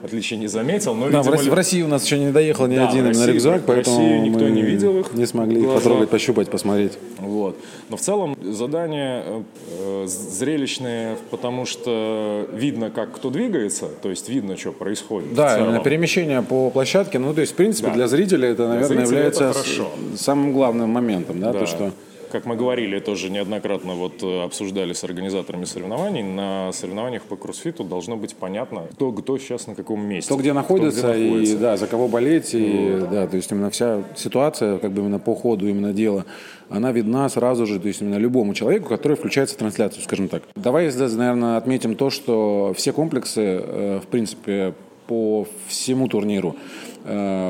отличий 0.05 0.37
не 0.37 0.47
заметил, 0.47 0.95
но, 0.95 1.09
Да, 1.09 1.23
в, 1.23 1.27
видимо, 1.27 1.37
России, 1.37 1.51
в 1.51 1.55
России 1.55 1.83
у 1.83 1.89
нас 1.89 2.05
еще 2.05 2.19
не 2.19 2.33
доехал 2.33 2.67
ни 2.67 2.77
Да, 2.77 2.89
один 2.89 3.05
в 3.05 3.07
именно 3.07 3.19
России- 3.21 3.33
рюкзак, 3.33 3.63
в 3.63 3.65
поэтому 3.65 3.97
России 3.99 4.19
никто 4.19 4.45
мы 4.45 4.51
не 4.51 4.63
видел 4.63 5.01
их 5.01 5.13
не 5.15 5.27
смогли 5.27 5.61
глаза. 5.63 5.79
потрогать, 5.79 6.11
пощупать, 6.11 6.51
посмотреть. 6.51 6.93
Вот. 7.19 7.57
Но 7.89 7.97
в 7.97 8.01
целом 8.01 8.37
задание 8.43 9.23
э, 9.27 9.43
э, 9.79 10.07
зрелищное, 10.07 11.17
потому 11.31 11.65
что 11.67 12.47
видно, 12.53 12.91
как 12.91 13.13
кто 13.13 13.31
двигается, 13.31 13.87
то 14.03 14.11
есть 14.11 14.29
видно, 14.29 14.57
что 14.57 14.73
происходит. 14.73 15.31
в 15.31 15.35
Да, 15.35 15.59
именно 15.59 15.81
перемещение 15.81 16.43
по 16.43 16.71
площадке, 16.71 17.19
ну, 17.19 17.33
то 17.33 17.41
есть, 17.41 17.53
в 17.53 17.57
принципе, 17.57 17.89
Да. 17.89 17.95
для 17.95 18.09
зрителя 18.09 18.49
это, 18.51 18.69
наверное, 18.69 18.89
зрителя 18.89 19.05
является 19.07 19.45
это 19.45 19.53
хорошо. 19.55 19.89
самым 20.17 20.53
главным 20.53 20.91
моментом, 20.91 21.41
да, 21.41 21.53
Да. 21.53 21.61
то, 21.61 21.67
что... 21.67 21.93
Как 22.31 22.47
мы 22.47 22.57
говорили, 22.57 22.99
тоже 23.01 23.29
неоднократно 23.31 23.95
вот 23.95 24.23
э, 24.23 24.43
обсуждали 24.43 24.93
с 24.93 25.03
организаторами 25.03 25.65
соревнований, 25.65 26.23
на 26.23 26.71
соревнованиях 26.73 27.23
по 27.23 27.37
кроссфиту 27.37 27.83
должно 27.83 28.17
быть 28.17 28.37
понятно, 28.37 28.87
кто, 28.93 29.13
кто 29.13 29.37
сейчас 29.39 29.67
на 29.67 29.75
каком 29.75 30.01
месте. 30.07 30.29
Кто 30.29 30.41
где 30.41 30.53
находится, 30.53 31.01
Кто 31.01 31.13
где 31.13 31.25
находится. 31.25 31.55
и 31.55 31.59
да, 31.59 31.77
за 31.77 31.87
кого 31.87 32.09
болеть, 32.09 32.55
и 32.55 32.99
да, 33.11 33.27
то 33.27 33.37
есть 33.37 33.51
именно 33.51 33.71
вся 33.71 34.05
ситуация, 34.15 34.79
как 34.79 34.93
бы 34.93 35.03
именно 35.03 35.19
по 35.19 35.35
ходу 35.35 35.69
именно 35.69 35.93
дела, 35.93 36.25
она 36.69 36.93
видна 36.93 37.29
сразу 37.29 37.67
же, 37.67 37.81
то 37.81 37.89
есть 37.89 38.01
именно 38.01 38.17
любому 38.17 38.55
человеку, 38.55 38.89
который 38.89 39.17
включается 39.17 39.57
в 39.57 39.59
трансляцию, 39.59 40.03
скажем 40.05 40.29
так. 40.29 40.45
Давай 40.55 40.91
наверное, 40.91 41.57
отметим 41.57 41.97
то, 41.97 42.11
что 42.11 42.73
все 42.77 42.93
комплексы, 42.93 43.41
э, 43.41 44.01
в 44.03 44.07
принципе, 44.07 44.75
по 45.07 45.49
всему 45.67 46.07
турниру 46.07 46.55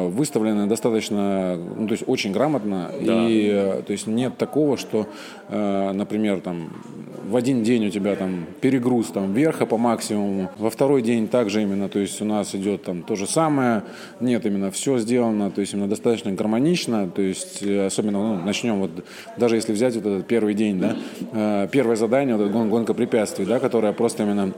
выставлены 0.09 0.67
достаточно, 0.67 1.57
ну, 1.57 1.87
то 1.89 1.93
есть 1.93 2.05
очень 2.07 2.33
грамотно, 2.33 2.91
и 3.01 3.51
э, 3.53 3.83
то 3.83 3.93
есть 3.93 4.07
нет 4.07 4.37
такого, 4.39 4.77
что, 4.77 5.07
э, 5.49 5.93
например, 5.93 6.41
там 6.41 6.71
в 7.29 7.37
один 7.37 7.63
день 7.63 7.87
у 7.87 7.91
тебя 7.91 8.17
там 8.17 8.47
перегруз 8.61 9.09
там 9.09 9.33
верха 9.33 9.67
по 9.67 9.77
максимуму, 9.77 10.51
во 10.59 10.71
второй 10.71 11.03
день 11.03 11.29
также 11.29 11.63
именно, 11.63 11.89
то 11.89 11.99
есть 11.99 12.21
у 12.23 12.25
нас 12.25 12.55
идет 12.55 12.85
там 12.85 13.03
то 13.03 13.17
же 13.17 13.27
самое, 13.27 13.83
нет, 14.21 14.47
именно 14.47 14.71
все 14.71 14.99
сделано, 14.99 15.51
то 15.51 15.61
есть 15.61 15.75
именно 15.75 15.89
достаточно 15.89 16.33
гармонично, 16.33 17.09
то 17.09 17.23
есть 17.23 17.63
э, 17.63 17.87
особенно, 17.87 18.19
ну, 18.19 18.45
начнем 18.45 18.81
вот, 18.81 18.91
даже 19.37 19.57
если 19.57 19.73
взять 19.73 19.95
вот 19.97 20.07
этот 20.07 20.27
первый 20.27 20.55
день, 20.55 20.79
да, 20.81 20.97
э, 21.33 21.69
первое 21.71 21.97
задание, 21.97 22.37
вот 22.37 22.51
гон- 22.51 22.71
гонка 22.71 22.95
препятствий, 22.95 23.47
да, 23.47 23.59
которая 23.59 23.93
просто 23.93 24.23
именно 24.23 24.53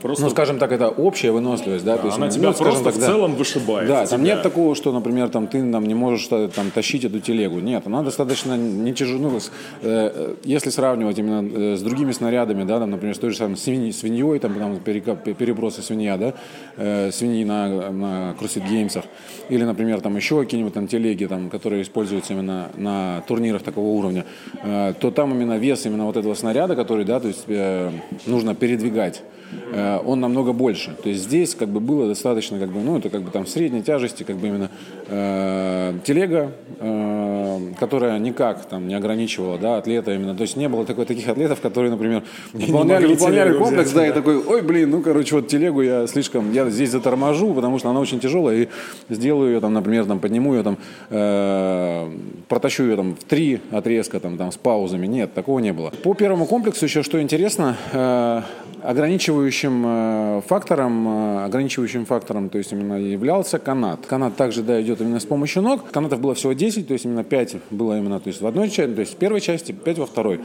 Просто- 0.00 0.24
ну, 0.24 0.30
скажем 0.30 0.58
так, 0.58 0.70
это 0.72 0.88
общая 0.88 1.32
выносливость, 1.32 1.84
да, 1.84 1.96
то 1.96 2.06
есть, 2.06 2.16
Она 2.16 2.26
ну, 2.26 2.32
тебя 2.32 2.52
скажем 2.52 2.72
просто 2.72 2.90
в 2.90 3.00
да. 3.00 3.06
целом 3.06 3.34
вышибает. 3.34 3.88
Да, 3.88 4.06
там 4.06 4.20
тебя. 4.20 4.34
нет 4.34 4.42
такого, 4.42 4.74
что, 4.74 4.92
например, 4.92 5.28
там 5.28 5.46
ты 5.48 5.72
там 5.72 5.86
не 5.86 5.94
можешь 5.94 6.28
э, 6.30 6.48
там 6.54 6.70
тащить 6.70 7.04
эту 7.04 7.20
телегу. 7.20 7.58
Нет, 7.58 7.86
она 7.86 8.02
достаточно 8.02 8.56
не 8.56 8.94
тяжелая. 8.94 9.18
Ну, 9.18 9.40
э, 9.82 10.34
если 10.44 10.70
сравнивать 10.70 11.18
именно 11.18 11.48
э, 11.48 11.76
с 11.76 11.82
другими 11.82 12.12
снарядами, 12.12 12.64
да, 12.64 12.78
там, 12.78 12.90
например, 12.90 13.14
с 13.14 13.18
той 13.18 13.30
же 13.30 13.36
самой 13.36 13.56
свиньей, 13.56 13.92
свиньей, 13.92 14.38
там, 14.38 14.54
там 14.54 14.78
перебросы 14.78 15.82
свинья, 15.82 16.16
да, 16.16 16.34
э, 16.76 17.10
свиньи 17.10 17.44
на, 17.44 17.90
на 17.90 18.36
CrossFit 18.40 18.68
геймсах, 18.68 19.04
или, 19.48 19.64
например, 19.64 20.00
там 20.00 20.16
еще 20.16 20.40
какие-нибудь 20.40 20.74
там 20.74 20.86
телеги, 20.86 21.24
там, 21.26 21.50
которые 21.50 21.82
используются 21.82 22.34
именно 22.34 22.70
на 22.76 23.22
турнирах 23.26 23.62
такого 23.62 23.86
уровня, 23.86 24.24
э, 24.62 24.94
то 25.00 25.10
там 25.10 25.32
именно 25.32 25.58
вес 25.58 25.86
именно 25.86 26.04
вот 26.04 26.16
этого 26.16 26.34
снаряда, 26.34 26.76
который, 26.76 27.04
да, 27.04 27.18
то 27.18 27.28
есть 27.28 27.44
э, 27.48 27.90
нужно 28.26 28.54
передвигать, 28.54 29.22
он 30.04 30.20
намного 30.20 30.52
больше. 30.52 30.96
То 31.02 31.08
есть 31.08 31.22
здесь 31.22 31.54
как 31.54 31.68
бы 31.68 31.80
было 31.80 32.08
достаточно, 32.08 32.58
как 32.58 32.70
бы, 32.70 32.80
ну, 32.80 32.98
это 32.98 33.10
как 33.10 33.22
бы 33.22 33.30
там 33.30 33.46
средней 33.46 33.82
тяжести, 33.82 34.22
как 34.22 34.36
бы 34.36 34.48
именно 34.48 34.70
э, 35.06 35.94
телега, 36.04 36.52
э, 36.78 37.60
которая 37.78 38.18
никак 38.18 38.66
там 38.66 38.88
не 38.88 38.94
ограничивала, 38.94 39.58
да, 39.58 39.78
атлета 39.78 40.14
именно. 40.14 40.34
То 40.34 40.42
есть 40.42 40.56
не 40.56 40.68
было 40.68 40.84
такой, 40.84 41.06
таких 41.06 41.28
атлетов, 41.28 41.60
которые, 41.60 41.90
например, 41.90 42.22
выполняли, 42.52 43.06
выполняли 43.06 43.56
комплекс, 43.56 43.90
взять, 43.90 43.96
да, 43.96 44.06
и 44.06 44.08
да. 44.08 44.14
такой, 44.14 44.38
ой, 44.38 44.62
блин, 44.62 44.90
ну, 44.90 45.02
короче, 45.02 45.34
вот 45.34 45.48
телегу 45.48 45.82
я 45.82 46.06
слишком, 46.06 46.52
я 46.52 46.68
здесь 46.70 46.90
заторможу, 46.90 47.54
потому 47.54 47.78
что 47.78 47.90
она 47.90 48.00
очень 48.00 48.20
тяжелая, 48.20 48.56
и 48.62 48.68
сделаю 49.08 49.54
ее 49.54 49.60
там, 49.60 49.72
например, 49.72 50.06
там, 50.06 50.20
подниму 50.20 50.54
ее 50.54 50.62
там, 50.62 50.78
э, 51.10 52.10
протащу 52.48 52.84
ее 52.84 52.96
там 52.96 53.14
в 53.14 53.24
три 53.24 53.60
отрезка 53.70 54.20
там, 54.20 54.36
там 54.36 54.52
с 54.52 54.56
паузами. 54.56 55.06
Нет, 55.06 55.34
такого 55.34 55.58
не 55.58 55.72
было. 55.72 55.90
По 56.02 56.14
первому 56.14 56.46
комплексу 56.46 56.84
еще 56.84 57.02
что 57.02 57.20
интересно, 57.20 57.76
э, 57.92 58.42
ограничивающим 58.82 59.84
э, 59.86 60.40
фактором, 60.46 61.08
э, 61.08 61.44
ограничивающим 61.44 62.06
фактором, 62.06 62.48
то 62.48 62.58
есть 62.58 62.72
именно 62.72 62.94
являлся 62.94 63.58
канат. 63.58 64.06
Канат 64.06 64.36
также, 64.36 64.62
да, 64.62 64.80
идет 64.80 65.00
именно 65.00 65.20
с 65.20 65.24
помощью 65.24 65.62
ног. 65.62 65.90
Канатов 65.90 66.20
было 66.20 66.34
всего 66.34 66.52
10, 66.52 66.86
то 66.86 66.92
есть 66.92 67.04
именно 67.04 67.24
5 67.24 67.56
было 67.70 67.98
именно, 67.98 68.20
то 68.20 68.28
есть 68.28 68.40
в 68.40 68.46
одной 68.46 68.68
части, 68.68 68.94
то 68.94 69.00
есть 69.00 69.14
в 69.14 69.16
первой 69.16 69.40
части, 69.40 69.72
5 69.72 69.98
во 69.98 70.06
второй. 70.06 70.40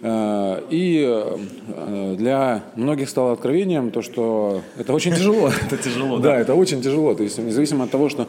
Э, 0.00 0.62
и 0.70 1.04
э, 1.06 2.14
для 2.16 2.62
многих 2.76 3.08
стало 3.08 3.32
откровением 3.32 3.90
то, 3.90 4.02
что 4.02 4.62
это 4.76 4.92
очень 4.92 5.12
тяжело. 5.12 5.50
Это 5.66 5.76
тяжело, 5.76 6.18
да. 6.18 6.28
Да, 6.28 6.38
это 6.38 6.54
очень 6.54 6.82
тяжело. 6.82 7.14
То 7.14 7.22
есть 7.22 7.38
независимо 7.38 7.84
от 7.84 7.90
того, 7.90 8.08
что 8.08 8.26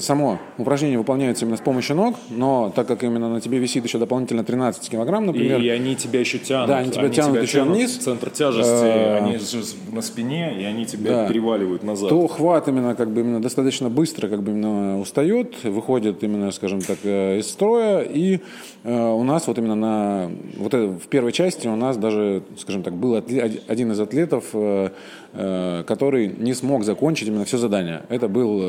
само 0.00 0.38
упражнение 0.58 0.98
выполняется 0.98 1.46
именно 1.46 1.56
с 1.56 1.60
помощью 1.60 1.96
ног, 1.96 2.16
но 2.28 2.70
так 2.74 2.86
как 2.86 3.02
именно 3.02 3.30
на 3.30 3.40
тебе 3.40 3.58
висит 3.58 3.82
еще 3.84 3.98
дополнительно 3.98 4.44
13 4.44 4.90
килограмм, 4.90 5.24
например. 5.24 5.60
И, 5.60 5.68
они 5.68 5.96
тебя 5.96 6.20
еще 6.20 6.38
тянут. 6.38 6.68
Да, 6.68 6.78
они 6.78 6.90
тебя 6.90 7.04
они 7.04 7.14
тянут 7.14 7.32
тебя 7.32 7.42
еще 7.42 7.52
тянут 7.52 7.76
вниз. 7.76 7.96
Центр 7.96 8.30
тяжести, 8.30 9.18
они 9.22 9.38
же 9.38 9.64
на 9.92 10.02
спине, 10.02 10.54
и 10.60 10.64
они 10.64 10.84
тебя 10.84 11.10
да. 11.10 11.28
переваливают 11.28 11.82
назад. 11.82 12.10
То 12.10 12.26
хват 12.26 12.68
именно 12.68 12.94
как 12.94 13.10
бы 13.10 13.20
именно 13.20 13.40
достаточно 13.40 13.88
быстро 13.88 14.28
как 14.28 14.42
бы 14.42 14.52
именно 14.52 15.00
устает, 15.00 15.64
выходит 15.64 16.22
именно, 16.22 16.50
скажем 16.50 16.82
так, 16.82 16.98
из 17.04 17.48
строя, 17.48 18.00
и 18.02 18.40
Э, 18.84 19.10
у 19.10 19.24
нас 19.24 19.46
вот 19.46 19.58
именно 19.58 19.67
на 19.74 20.30
вот 20.56 20.74
это, 20.74 20.88
в 20.88 21.08
первой 21.08 21.32
части 21.32 21.68
у 21.68 21.76
нас 21.76 21.96
даже, 21.96 22.42
скажем 22.58 22.82
так, 22.82 22.94
был 22.94 23.14
один 23.14 23.92
из 23.92 24.00
атлетов, 24.00 24.46
э, 24.52 24.90
который 25.38 26.26
не 26.26 26.52
смог 26.52 26.84
закончить 26.84 27.28
именно 27.28 27.44
все 27.44 27.58
задание. 27.58 28.02
Это 28.08 28.28
был 28.28 28.60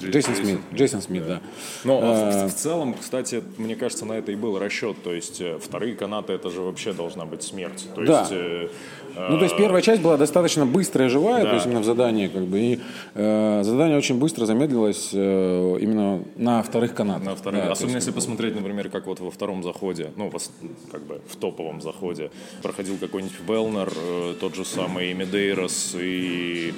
Джейсон, 0.00 0.34
Смит. 0.34 0.58
Джейсон 0.74 1.02
Смит, 1.02 1.26
да. 1.26 1.40
Но 1.84 2.00
а, 2.02 2.46
в, 2.46 2.52
в 2.52 2.54
целом, 2.54 2.94
кстати, 2.98 3.42
мне 3.58 3.76
кажется, 3.76 4.06
на 4.06 4.14
это 4.14 4.32
и 4.32 4.36
был 4.36 4.58
расчет. 4.58 4.96
То 5.02 5.12
есть 5.12 5.42
вторые 5.60 5.94
канаты 5.94 6.32
это 6.32 6.50
же 6.50 6.62
вообще 6.62 6.92
должна 6.92 7.26
быть 7.26 7.42
смерть. 7.42 7.86
То 7.94 8.04
да. 8.04 8.20
есть 8.20 8.72
ну, 9.18 9.36
то 9.36 9.44
есть 9.44 9.56
первая 9.56 9.82
часть 9.82 10.00
была 10.00 10.16
достаточно 10.16 10.64
быстрая, 10.64 11.08
живая, 11.08 11.42
да. 11.42 11.50
то 11.50 11.54
есть 11.54 11.66
именно 11.66 11.80
в 11.80 11.84
задании, 11.84 12.28
как 12.28 12.44
бы, 12.44 12.60
и 12.60 12.80
э, 13.14 13.62
задание 13.64 13.98
очень 13.98 14.18
быстро 14.18 14.46
замедлилось 14.46 15.10
э, 15.12 15.76
именно 15.80 16.22
на 16.36 16.62
вторых 16.62 16.94
канатах. 16.94 17.24
На 17.24 17.34
вторых. 17.34 17.64
Да, 17.64 17.72
Особенно 17.72 17.96
есть, 17.96 18.06
если 18.06 18.14
посмотреть, 18.14 18.54
например, 18.54 18.90
как 18.90 19.06
вот 19.06 19.18
во 19.18 19.30
втором 19.30 19.62
заходе, 19.62 20.12
ну, 20.16 20.30
как 20.92 21.02
бы 21.02 21.20
в 21.26 21.36
топовом 21.36 21.80
заходе 21.80 22.30
проходил 22.62 22.96
какой-нибудь 22.98 23.36
Велнер, 23.46 23.92
э, 23.96 24.34
тот 24.40 24.54
же 24.54 24.64
самый 24.64 25.12
Медейрос, 25.14 25.96
и 26.00 26.74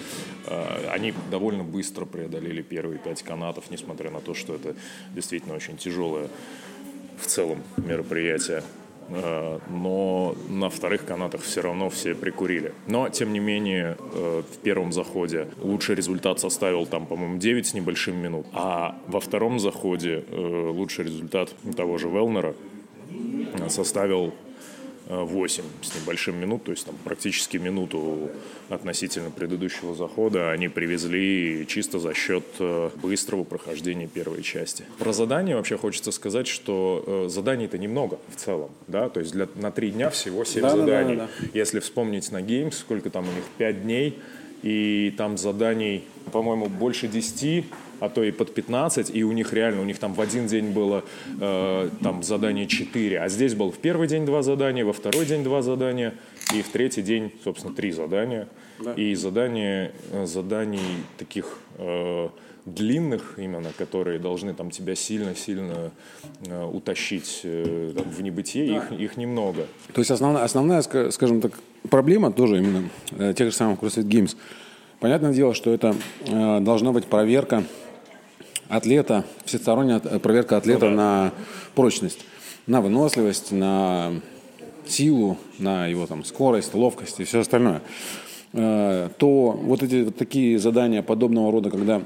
э, 0.47 0.89
они 0.91 1.13
довольно 1.31 1.65
быстро 1.65 2.05
преодолели 2.05 2.63
первые 2.63 2.99
пять 2.99 3.23
канатов, 3.23 3.71
несмотря 3.71 4.11
на 4.11 4.21
то, 4.21 4.35
что 4.35 4.55
это 4.55 4.75
действительно 5.15 5.55
очень 5.55 5.77
тяжелое 5.77 6.29
в 7.19 7.27
целом 7.27 7.63
мероприятие. 7.77 8.63
Э, 9.09 9.59
но 9.69 10.37
на 10.49 10.71
вторых 10.71 11.05
канатах 11.05 11.43
все 11.43 11.61
равно 11.61 11.91
все 11.91 12.15
прикурили. 12.15 12.73
Но, 12.87 13.09
тем 13.09 13.33
не 13.33 13.41
менее, 13.41 13.97
э, 13.99 14.43
в 14.51 14.59
первом 14.59 14.93
заходе 14.93 15.49
лучший 15.59 15.95
результат 15.95 16.41
составил 16.41 16.87
там, 16.87 17.07
по-моему, 17.07 17.39
9 17.39 17.67
с 17.67 17.75
небольшим 17.75 18.17
минут, 18.17 18.47
а 18.53 18.99
во 19.07 19.21
втором 19.21 19.59
заходе 19.59 20.25
лучший 20.31 21.05
результат 21.05 21.55
того 21.77 21.99
же 21.99 22.09
Велнера 22.09 22.55
составил 23.69 24.33
8 25.11 25.65
с 25.83 26.01
небольшим 26.01 26.37
минут, 26.37 26.65
то 26.65 26.71
есть 26.71 26.87
там 26.87 26.95
практически 27.05 27.57
минуту 27.57 28.31
относительно 28.69 29.31
предыдущего 29.31 29.95
захода 29.95 30.53
они 30.53 30.69
привезли 30.69 31.67
чисто 31.69 31.99
за 31.99 32.15
счет 32.15 32.45
э, 32.61 32.91
быстрого 33.03 33.45
прохождения 33.45 34.07
первой 34.07 34.43
части. 34.43 34.85
Про 34.99 35.13
задание 35.13 35.57
вообще 35.57 35.77
хочется 35.77 36.13
сказать, 36.13 36.47
что 36.47 37.05
э, 37.07 37.29
заданий-то 37.29 37.77
немного 37.79 38.19
в 38.29 38.37
целом, 38.37 38.71
да, 38.87 39.09
то 39.09 39.21
есть 39.21 39.33
для, 39.33 39.49
на 39.57 39.71
три 39.71 39.91
дня 39.91 40.11
всего 40.11 40.45
7 40.45 40.63
да, 40.63 40.71
заданий. 40.71 41.17
Да, 41.17 41.27
да, 41.27 41.31
да. 41.41 41.49
Если 41.55 41.81
вспомнить 41.81 42.31
на 42.31 42.41
Games, 42.41 42.73
сколько 42.73 43.11
там 43.11 43.25
у 43.25 43.33
них, 43.33 43.45
5 43.59 43.83
дней, 43.83 44.19
и 44.63 45.15
там 45.17 45.39
заданий, 45.39 46.05
по-моему, 46.33 46.67
больше 46.67 47.09
10, 47.09 47.65
а 48.01 48.09
то 48.09 48.25
и 48.25 48.31
под 48.31 48.55
15, 48.55 49.15
и 49.15 49.25
у 49.25 49.33
них 49.33 49.53
реально, 49.53 49.83
у 49.83 49.85
них 49.85 49.99
там 49.99 50.15
в 50.15 50.21
один 50.21 50.47
день 50.47 50.71
было 50.71 51.05
э, 51.41 51.91
там 52.03 52.23
задание 52.23 52.67
4, 52.67 53.21
а 53.21 53.29
здесь 53.29 53.55
был 53.55 53.71
в 53.71 53.79
первый 53.79 54.09
день 54.09 54.27
два 54.27 54.43
задания, 54.43 54.85
во 54.85 54.93
второй 54.93 55.27
день 55.27 55.45
два 55.45 55.63
задания, 55.63 56.15
и 56.55 56.63
в 56.63 56.69
третий 56.69 57.03
день, 57.03 57.33
собственно, 57.45 57.75
три 57.75 57.93
задания. 57.93 58.49
Да. 58.83 58.95
И 58.95 59.15
задания, 59.15 59.93
э, 60.13 60.27
заданий 60.27 61.05
таких 61.19 61.59
э, 61.77 62.29
длинных 62.65 63.39
именно, 63.39 63.73
которые 63.77 64.19
должны 64.19 64.55
там 64.55 64.71
тебя 64.71 64.95
сильно-сильно 64.95 65.91
э, 66.47 66.65
утащить 66.65 67.41
э, 67.45 67.93
там, 67.97 68.09
в 68.11 68.23
небытие, 68.23 68.69
да. 68.69 68.77
их, 68.77 69.01
их 69.01 69.17
немного. 69.17 69.67
То 69.93 70.01
есть 70.01 70.11
основная, 70.11 70.45
основная, 70.45 70.83
скажем 70.83 71.41
так, 71.41 71.53
проблема 71.89 72.33
тоже 72.33 72.59
именно 72.59 72.89
э, 73.13 73.35
тех 73.37 73.51
же 73.51 73.57
самых 73.57 73.81
CrossFit 73.81 74.05
Games. 74.05 74.37
Понятное 74.99 75.33
дело, 75.33 75.55
что 75.55 75.73
это 75.73 75.95
э, 76.27 76.61
должна 76.61 76.93
быть 76.93 77.07
проверка 77.07 77.65
атлета, 78.71 79.25
всесторонняя 79.45 79.99
проверка 79.99 80.57
атлета 80.57 80.89
ну, 80.89 80.97
да. 80.97 81.03
на 81.03 81.33
прочность, 81.75 82.21
на 82.67 82.81
выносливость, 82.81 83.53
на 83.53 84.13
силу, 84.87 85.37
на 85.59 85.87
его 85.87 86.07
там 86.07 86.25
скорость, 86.25 86.75
ловкость 86.75 87.21
и 87.21 87.25
все 87.25 87.41
остальное, 87.41 87.83
э, 88.53 89.09
то 89.19 89.51
вот 89.51 89.83
эти 89.83 90.05
вот 90.05 90.17
такие 90.17 90.59
задания 90.59 91.03
подобного 91.03 91.53
рода, 91.53 91.71
когда 91.71 92.03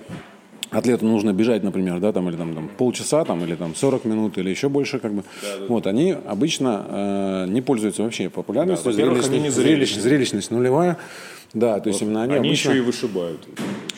атлету 0.70 1.06
нужно 1.06 1.32
бежать, 1.32 1.62
например, 1.62 2.00
да, 2.00 2.12
там, 2.12 2.28
или 2.28 2.36
там, 2.36 2.54
там 2.54 2.68
полчаса, 2.68 3.24
там, 3.24 3.44
или 3.44 3.54
там 3.54 3.74
40 3.74 4.04
минут, 4.06 4.38
или 4.38 4.50
еще 4.50 4.68
больше, 4.68 4.98
как 4.98 5.12
бы, 5.12 5.22
да, 5.42 5.58
да. 5.58 5.66
вот, 5.68 5.86
они 5.86 6.16
обычно 6.26 6.84
э, 6.88 7.46
не 7.48 7.60
пользуются 7.60 8.02
вообще 8.02 8.28
популярностью. 8.30 8.90
Да, 8.90 8.96
зрелищность, 8.96 9.28
они 9.28 9.40
не 9.40 9.50
зрелищность, 9.50 10.02
зрелищность 10.02 10.50
нулевая. 10.50 10.98
Да, 11.52 11.78
то 11.78 11.88
есть 11.88 12.00
вот, 12.00 12.06
именно 12.06 12.24
они, 12.24 12.34
они 12.34 12.48
обычно, 12.48 12.70
еще 12.70 12.78
и 12.78 12.80
вышибают. 12.80 13.46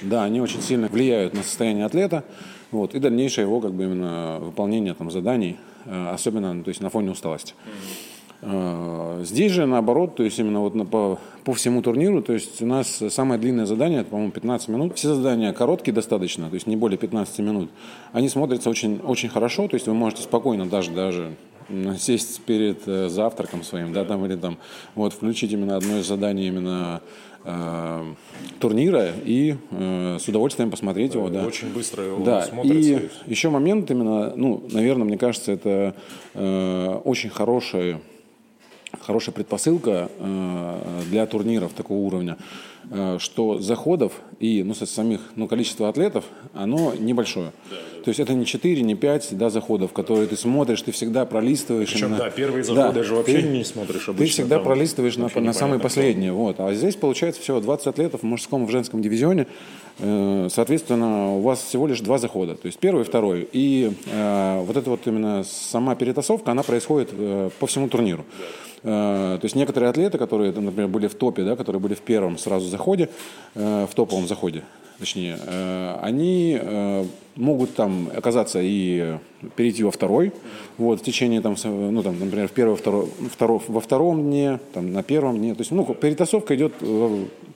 Да, 0.03 0.25
они 0.25 0.41
очень 0.41 0.61
сильно 0.61 0.89
влияют 0.89 1.33
на 1.33 1.43
состояние 1.43 1.87
атлета. 1.87 2.25
Вот, 2.73 2.95
и 2.95 2.99
дальнейшее 2.99 3.45
его 3.45 3.61
как 3.61 3.73
бы 3.73 3.85
именно 3.85 4.39
выполнение 4.41 4.95
там, 4.95 5.11
заданий, 5.11 5.57
э, 5.85 6.09
особенно 6.11 6.63
то 6.63 6.69
есть, 6.69 6.81
на 6.81 6.91
фоне 6.91 7.11
усталости. 7.13 7.55
Mm-hmm. 7.55 8.17
Здесь 9.25 9.53
же 9.53 9.67
наоборот, 9.67 10.17
то 10.17 10.23
есть 10.23 10.39
именно 10.39 10.61
вот 10.61 10.75
на, 10.75 10.85
по, 10.85 11.19
по 11.45 11.55
всему 11.55 11.81
турниру, 11.81 12.23
то 12.23 12.35
есть 12.35 12.61
у 12.61 12.67
нас 12.67 13.03
самое 13.09 13.41
длинное 13.41 13.65
задание, 13.65 14.03
это, 14.03 14.11
по-моему, 14.11 14.31
15 14.31 14.69
минут. 14.69 14.97
Все 14.97 15.15
задания 15.15 15.53
короткие 15.53 15.95
достаточно, 15.95 16.49
то 16.49 16.55
есть 16.55 16.67
не 16.67 16.77
более 16.77 16.99
15 16.99 17.39
минут. 17.39 17.71
Они 18.13 18.29
смотрятся 18.29 18.69
очень, 18.69 19.01
очень 19.03 19.31
хорошо, 19.31 19.69
то 19.69 19.75
есть 19.75 19.87
вы 19.87 19.95
можете 19.95 20.23
спокойно 20.23 20.67
даже, 20.67 20.91
даже 20.91 21.35
сесть 21.99 22.41
перед 22.43 22.87
э, 22.87 23.09
завтраком 23.09 23.63
своим, 23.63 23.93
да, 23.93 24.05
там 24.05 24.25
или 24.27 24.37
там, 24.37 24.59
вот, 24.95 25.13
включить 25.13 25.53
именно 25.53 25.77
одно 25.77 25.99
из 25.99 26.07
заданий 26.07 26.49
именно 26.49 27.01
э, 27.45 28.15
турнира 28.61 29.13
и 29.25 29.57
э, 29.71 30.19
с 30.21 30.29
удовольствием 30.29 30.71
посмотреть 30.71 31.13
да, 31.13 31.19
его, 31.19 31.29
да. 31.29 31.45
Очень 31.45 31.73
быстро 31.73 32.05
его 32.05 32.25
да. 32.25 32.43
смотрится. 32.43 32.91
И 33.27 33.31
еще 33.31 33.51
момент 33.51 33.91
именно, 33.91 34.35
ну, 34.37 34.63
наверное, 34.71 35.05
мне 35.05 35.19
кажется, 35.19 35.53
это 35.53 35.95
э, 36.35 37.01
очень 37.05 37.31
хорошая, 37.31 38.01
хорошая 39.07 39.35
предпосылка 39.35 40.11
э, 40.19 41.03
для 41.11 41.27
турниров 41.27 41.73
такого 41.73 41.99
уровня. 41.99 42.37
Э, 42.89 43.19
что 43.19 43.59
заходов 43.59 44.13
и 44.39 44.63
ну, 44.63 44.73
самих 44.75 45.21
ну, 45.35 45.49
количество 45.49 45.89
атлетов, 45.89 46.25
оно 46.55 46.95
небольшое. 46.95 47.53
Да, 47.69 47.77
да. 47.77 48.03
То 48.05 48.11
есть 48.11 48.21
это 48.21 48.33
не 48.35 48.47
4, 48.47 48.81
не 48.83 48.95
5 48.95 49.29
да, 49.33 49.51
заходов, 49.51 49.93
которые 49.93 50.29
ты 50.29 50.37
смотришь, 50.37 50.83
ты 50.83 50.93
всегда 50.93 51.27
пролистываешь. 51.27 51.91
Причем, 51.91 52.09
именно... 52.09 52.19
да, 52.19 52.31
первые 52.31 52.63
заходы 52.63 52.83
да, 52.83 52.93
даже 52.93 53.17
вообще 53.17 53.41
ты, 53.41 53.49
не 53.49 53.65
смотришь 53.65 54.09
обычно. 54.09 54.25
Ты 54.25 54.31
всегда 54.31 54.59
пролистываешь 54.61 55.17
на, 55.17 55.29
на 55.35 55.53
самые 55.53 55.81
последние. 55.81 56.33
Вот. 56.33 56.61
А 56.61 56.73
здесь 56.75 56.95
получается 56.95 57.43
всего 57.43 57.61
20 57.61 57.89
атлетов 57.89 58.21
в 58.21 58.25
мужском 58.25 58.63
и 58.63 58.67
в 58.69 58.71
женском 58.71 59.03
дивизионе. 59.03 59.49
Э, 59.99 60.47
соответственно, 60.53 61.35
у 61.35 61.41
вас 61.41 61.61
всего 61.61 61.89
лишь 61.89 62.01
два 62.01 62.19
захода. 62.19 62.55
То 62.55 62.67
есть 62.67 62.79
первый 62.79 63.01
и 63.01 63.05
второй. 63.05 63.49
И 63.53 63.93
э, 64.13 64.63
вот 64.65 64.77
эта 64.77 64.89
вот 64.91 65.01
именно 65.07 65.43
сама 65.43 65.97
перетасовка, 65.97 66.53
она 66.53 66.63
происходит 66.63 67.09
э, 67.13 67.51
по 67.59 67.67
всему 67.67 67.89
турниру. 67.89 68.25
Да. 68.39 68.45
Э, 68.87 69.39
то 69.41 69.45
есть 69.45 69.57
некоторые 69.57 69.91
атлеты, 69.91 70.17
которые, 70.17 70.53
например, 70.53 70.87
были 70.87 71.09
в 71.09 71.15
топе, 71.17 71.43
да, 71.43 71.57
которые 71.57 71.81
были 71.81 71.95
в 71.95 72.01
первом 72.01 72.39
сразу 72.39 72.69
заходе, 72.69 73.09
э, 73.57 73.87
в 73.91 73.95
топовом 73.95 74.29
заходе, 74.29 74.63
точнее, 75.01 75.37
э, 75.45 75.99
они 76.03 76.61
могут 77.35 77.75
там 77.75 78.09
оказаться 78.17 78.61
и 78.63 79.19
перейти 79.57 79.83
во 79.83 79.91
второй, 79.91 80.33
вот, 80.79 81.01
в 81.01 81.05
течение, 81.05 81.41
там, 81.41 81.57
ну, 81.65 82.03
там, 82.03 82.19
например, 82.19 82.47
в 82.49 82.53
первый, 82.53 82.77
второй, 82.77 83.09
второй, 83.31 83.61
во 83.67 83.81
втором 83.81 84.23
дне, 84.23 84.61
там, 84.73 84.93
на 84.93 85.03
первом 85.03 85.39
дне. 85.39 85.55
То 85.55 85.63
есть, 85.63 85.73
ну, 85.73 85.85
перетасовка 85.85 86.55
идет 86.55 86.73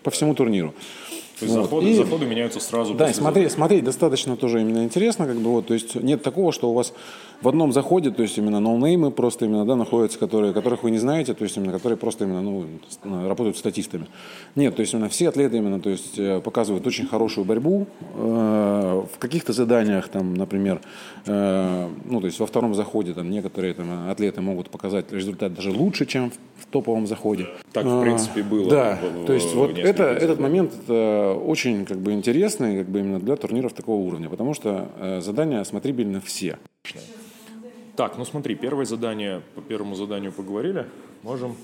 по 0.02 0.10
всему 0.10 0.34
турниру. 0.34 0.74
То 1.40 1.46
есть 1.46 1.56
вот. 1.56 1.62
заходы, 1.62 1.90
и, 1.90 1.94
заходы 1.94 2.26
меняются 2.26 2.60
сразу. 2.60 2.92
Да, 2.92 3.10
смотреть, 3.14 3.50
смотреть 3.50 3.82
достаточно 3.82 4.36
тоже 4.36 4.60
именно 4.60 4.84
интересно, 4.84 5.26
как 5.26 5.36
бы 5.36 5.50
вот, 5.50 5.68
то 5.68 5.74
есть 5.74 5.94
нет 5.94 6.22
такого, 6.22 6.52
что 6.52 6.70
у 6.70 6.74
вас 6.74 6.92
в 7.40 7.48
одном 7.48 7.72
заходе, 7.72 8.10
то 8.10 8.20
есть 8.20 8.36
именно 8.36 8.60
ноунеймы 8.60 9.10
просто 9.10 9.46
именно, 9.46 9.64
да, 9.64 9.74
находятся, 9.74 10.18
которые, 10.18 10.52
которых 10.52 10.82
вы 10.82 10.90
не 10.90 10.98
знаете, 10.98 11.32
то 11.32 11.42
есть 11.44 11.56
именно, 11.56 11.72
которые 11.72 11.96
просто 11.96 12.24
именно, 12.24 12.42
ну, 12.42 12.66
работают 13.26 13.56
статистами. 13.56 14.06
Нет, 14.54 14.76
то 14.76 14.80
есть 14.80 14.92
именно 14.92 15.08
все 15.08 15.30
атлеты 15.30 15.56
именно, 15.56 15.80
то 15.80 15.88
есть 15.88 16.18
э, 16.18 16.42
показывают 16.42 16.86
очень 16.86 17.06
хорошую 17.06 17.46
борьбу 17.46 17.86
э, 18.16 19.02
в 19.14 19.18
каких-то 19.18 19.54
заданиях, 19.54 20.08
там, 20.08 20.34
например, 20.34 20.82
э, 21.24 21.88
ну, 22.04 22.20
то 22.20 22.26
есть 22.26 22.38
во 22.38 22.46
втором 22.46 22.74
заходе 22.74 23.14
там 23.14 23.30
некоторые 23.30 23.72
там 23.72 24.10
атлеты 24.10 24.42
могут 24.42 24.68
показать 24.68 25.10
результат 25.10 25.54
даже 25.54 25.70
лучше, 25.70 26.04
чем 26.04 26.32
топовом 26.70 27.06
заходе. 27.06 27.48
Так, 27.72 27.84
в 27.84 28.00
принципе, 28.00 28.42
было. 28.42 28.70
Да, 28.70 28.98
в, 29.02 29.26
то 29.26 29.32
есть 29.32 29.54
вот 29.54 29.76
это, 29.78 30.04
этот 30.04 30.40
момент 30.40 30.72
это 30.82 31.34
очень 31.34 31.84
как 31.84 31.98
бы 31.98 32.12
интересный 32.12 32.78
как 32.78 32.88
бы 32.88 33.00
именно 33.00 33.18
для 33.20 33.36
турниров 33.36 33.72
такого 33.72 34.00
уровня, 34.00 34.28
потому 34.28 34.54
что 34.54 34.90
э, 34.98 35.20
задания 35.20 35.62
смотрибельны 35.64 36.20
все. 36.20 36.58
Так, 37.96 38.16
ну 38.16 38.24
смотри, 38.24 38.54
первое 38.54 38.86
задание, 38.86 39.42
по 39.54 39.60
первому 39.60 39.94
заданию 39.94 40.32
поговорили. 40.32 40.86
Можем... 41.22 41.56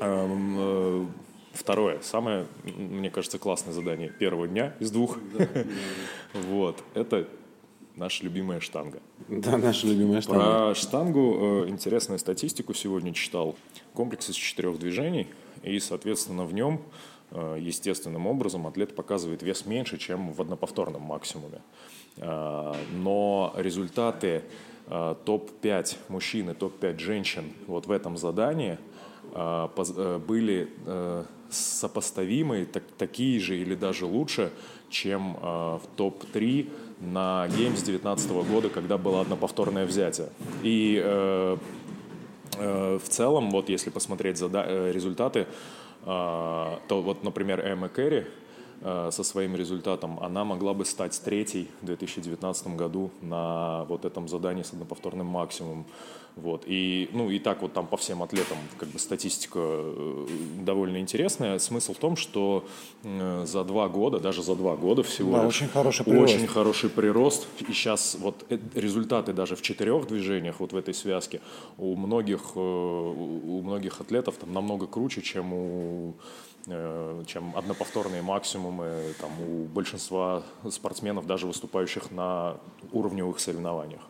Эм, 0.00 0.56
э, 0.58 1.06
второе, 1.52 1.98
самое, 2.00 2.46
мне 2.64 3.10
кажется, 3.10 3.38
классное 3.38 3.72
задание 3.72 4.08
первого 4.08 4.48
дня 4.48 4.74
из 4.80 4.90
двух. 4.90 5.18
Вот, 6.32 6.84
это 6.94 7.26
наша 7.96 8.24
любимая 8.24 8.60
штанга. 8.60 9.00
Да, 9.28 9.56
наша 9.56 9.86
любимая 9.86 10.20
штанга. 10.20 10.42
Про 10.42 10.74
штангу 10.74 11.64
э, 11.64 11.68
интересную 11.68 12.18
статистику 12.18 12.74
сегодня 12.74 13.12
читал. 13.12 13.56
Комплекс 13.94 14.28
из 14.30 14.36
четырех 14.36 14.78
движений, 14.78 15.28
и, 15.62 15.78
соответственно, 15.80 16.44
в 16.44 16.54
нем 16.54 16.80
э, 17.30 17.58
естественным 17.60 18.26
образом 18.26 18.66
атлет 18.66 18.94
показывает 18.94 19.42
вес 19.42 19.66
меньше, 19.66 19.98
чем 19.98 20.32
в 20.32 20.40
одноповторном 20.40 21.02
максимуме. 21.02 21.60
Э, 22.16 22.74
но 22.92 23.52
результаты 23.56 24.42
э, 24.86 25.14
топ-5 25.24 25.96
мужчин 26.08 26.50
и 26.50 26.54
топ-5 26.54 26.98
женщин 26.98 27.52
вот 27.66 27.86
в 27.86 27.90
этом 27.90 28.16
задании 28.16 28.78
э, 29.34 29.68
э, 29.76 30.18
были 30.18 30.70
э, 30.86 31.24
сопоставимы, 31.50 32.64
так, 32.64 32.84
такие 32.96 33.40
же 33.40 33.58
или 33.58 33.74
даже 33.74 34.06
лучше, 34.06 34.52
чем 34.88 35.36
э, 35.36 35.40
в 35.42 35.82
топ-3 35.96 36.68
на 37.00 37.46
Games 37.48 37.82
2019 37.84 38.30
года, 38.30 38.68
когда 38.68 38.98
было 38.98 39.22
одноповторное 39.22 39.86
взятие. 39.86 40.28
И 40.62 41.00
э, 41.02 41.56
э, 42.58 42.98
в 43.02 43.08
целом, 43.08 43.50
вот 43.50 43.68
если 43.68 43.90
посмотреть 43.90 44.36
зада- 44.36 44.64
э, 44.66 44.92
результаты, 44.92 45.40
э, 45.40 45.46
то 46.04 46.78
вот, 47.02 47.24
например, 47.24 47.60
Эмма 47.60 47.88
Керри 47.88 48.26
со 48.82 49.22
своим 49.22 49.56
результатом, 49.56 50.18
она 50.20 50.44
могла 50.44 50.72
бы 50.74 50.84
стать 50.84 51.20
третьей 51.22 51.68
в 51.82 51.86
2019 51.86 52.68
году 52.76 53.10
на 53.20 53.84
вот 53.84 54.04
этом 54.04 54.26
задании 54.28 54.62
с 54.62 54.72
одноповторным 54.72 55.26
максимумом. 55.26 55.84
Вот. 56.36 56.62
И, 56.66 57.10
ну, 57.12 57.28
и 57.28 57.38
так 57.38 57.60
вот 57.60 57.72
там 57.72 57.86
по 57.86 57.96
всем 57.96 58.22
атлетам 58.22 58.56
как 58.78 58.88
бы 58.88 58.98
статистика 58.98 59.58
э, 59.60 60.26
довольно 60.64 60.98
интересная. 60.98 61.58
Смысл 61.58 61.92
в 61.92 61.98
том, 61.98 62.16
что 62.16 62.64
э, 63.02 63.44
за 63.46 63.64
два 63.64 63.88
года, 63.88 64.20
даже 64.20 64.42
за 64.42 64.54
два 64.54 64.76
года 64.76 65.02
всего 65.02 65.32
Да, 65.32 65.44
лишь, 65.44 65.56
очень 65.56 65.68
хороший 65.68 66.04
прирост. 66.04 66.34
очень 66.34 66.46
хороший 66.46 66.88
прирост. 66.90 67.48
И 67.58 67.64
сейчас 67.72 68.16
вот 68.18 68.46
э- 68.48 68.58
результаты 68.74 69.32
даже 69.32 69.56
в 69.56 69.62
четырех 69.62 70.06
движениях 70.06 70.60
вот 70.60 70.72
в 70.72 70.76
этой 70.76 70.94
связке 70.94 71.40
у 71.76 71.96
многих, 71.96 72.52
э, 72.54 72.60
у 72.60 73.60
многих 73.62 74.00
атлетов 74.00 74.36
там 74.36 74.52
намного 74.52 74.86
круче, 74.86 75.22
чем 75.22 75.52
у 75.52 76.10
э, 76.10 76.12
чем 76.66 77.56
одноповторные 77.56 78.22
максимумы 78.22 79.14
там, 79.20 79.30
у 79.42 79.64
большинства 79.64 80.42
спортсменов, 80.68 81.26
даже 81.26 81.46
выступающих 81.46 82.10
на 82.10 82.56
уровневых 82.92 83.40
соревнованиях. 83.40 84.02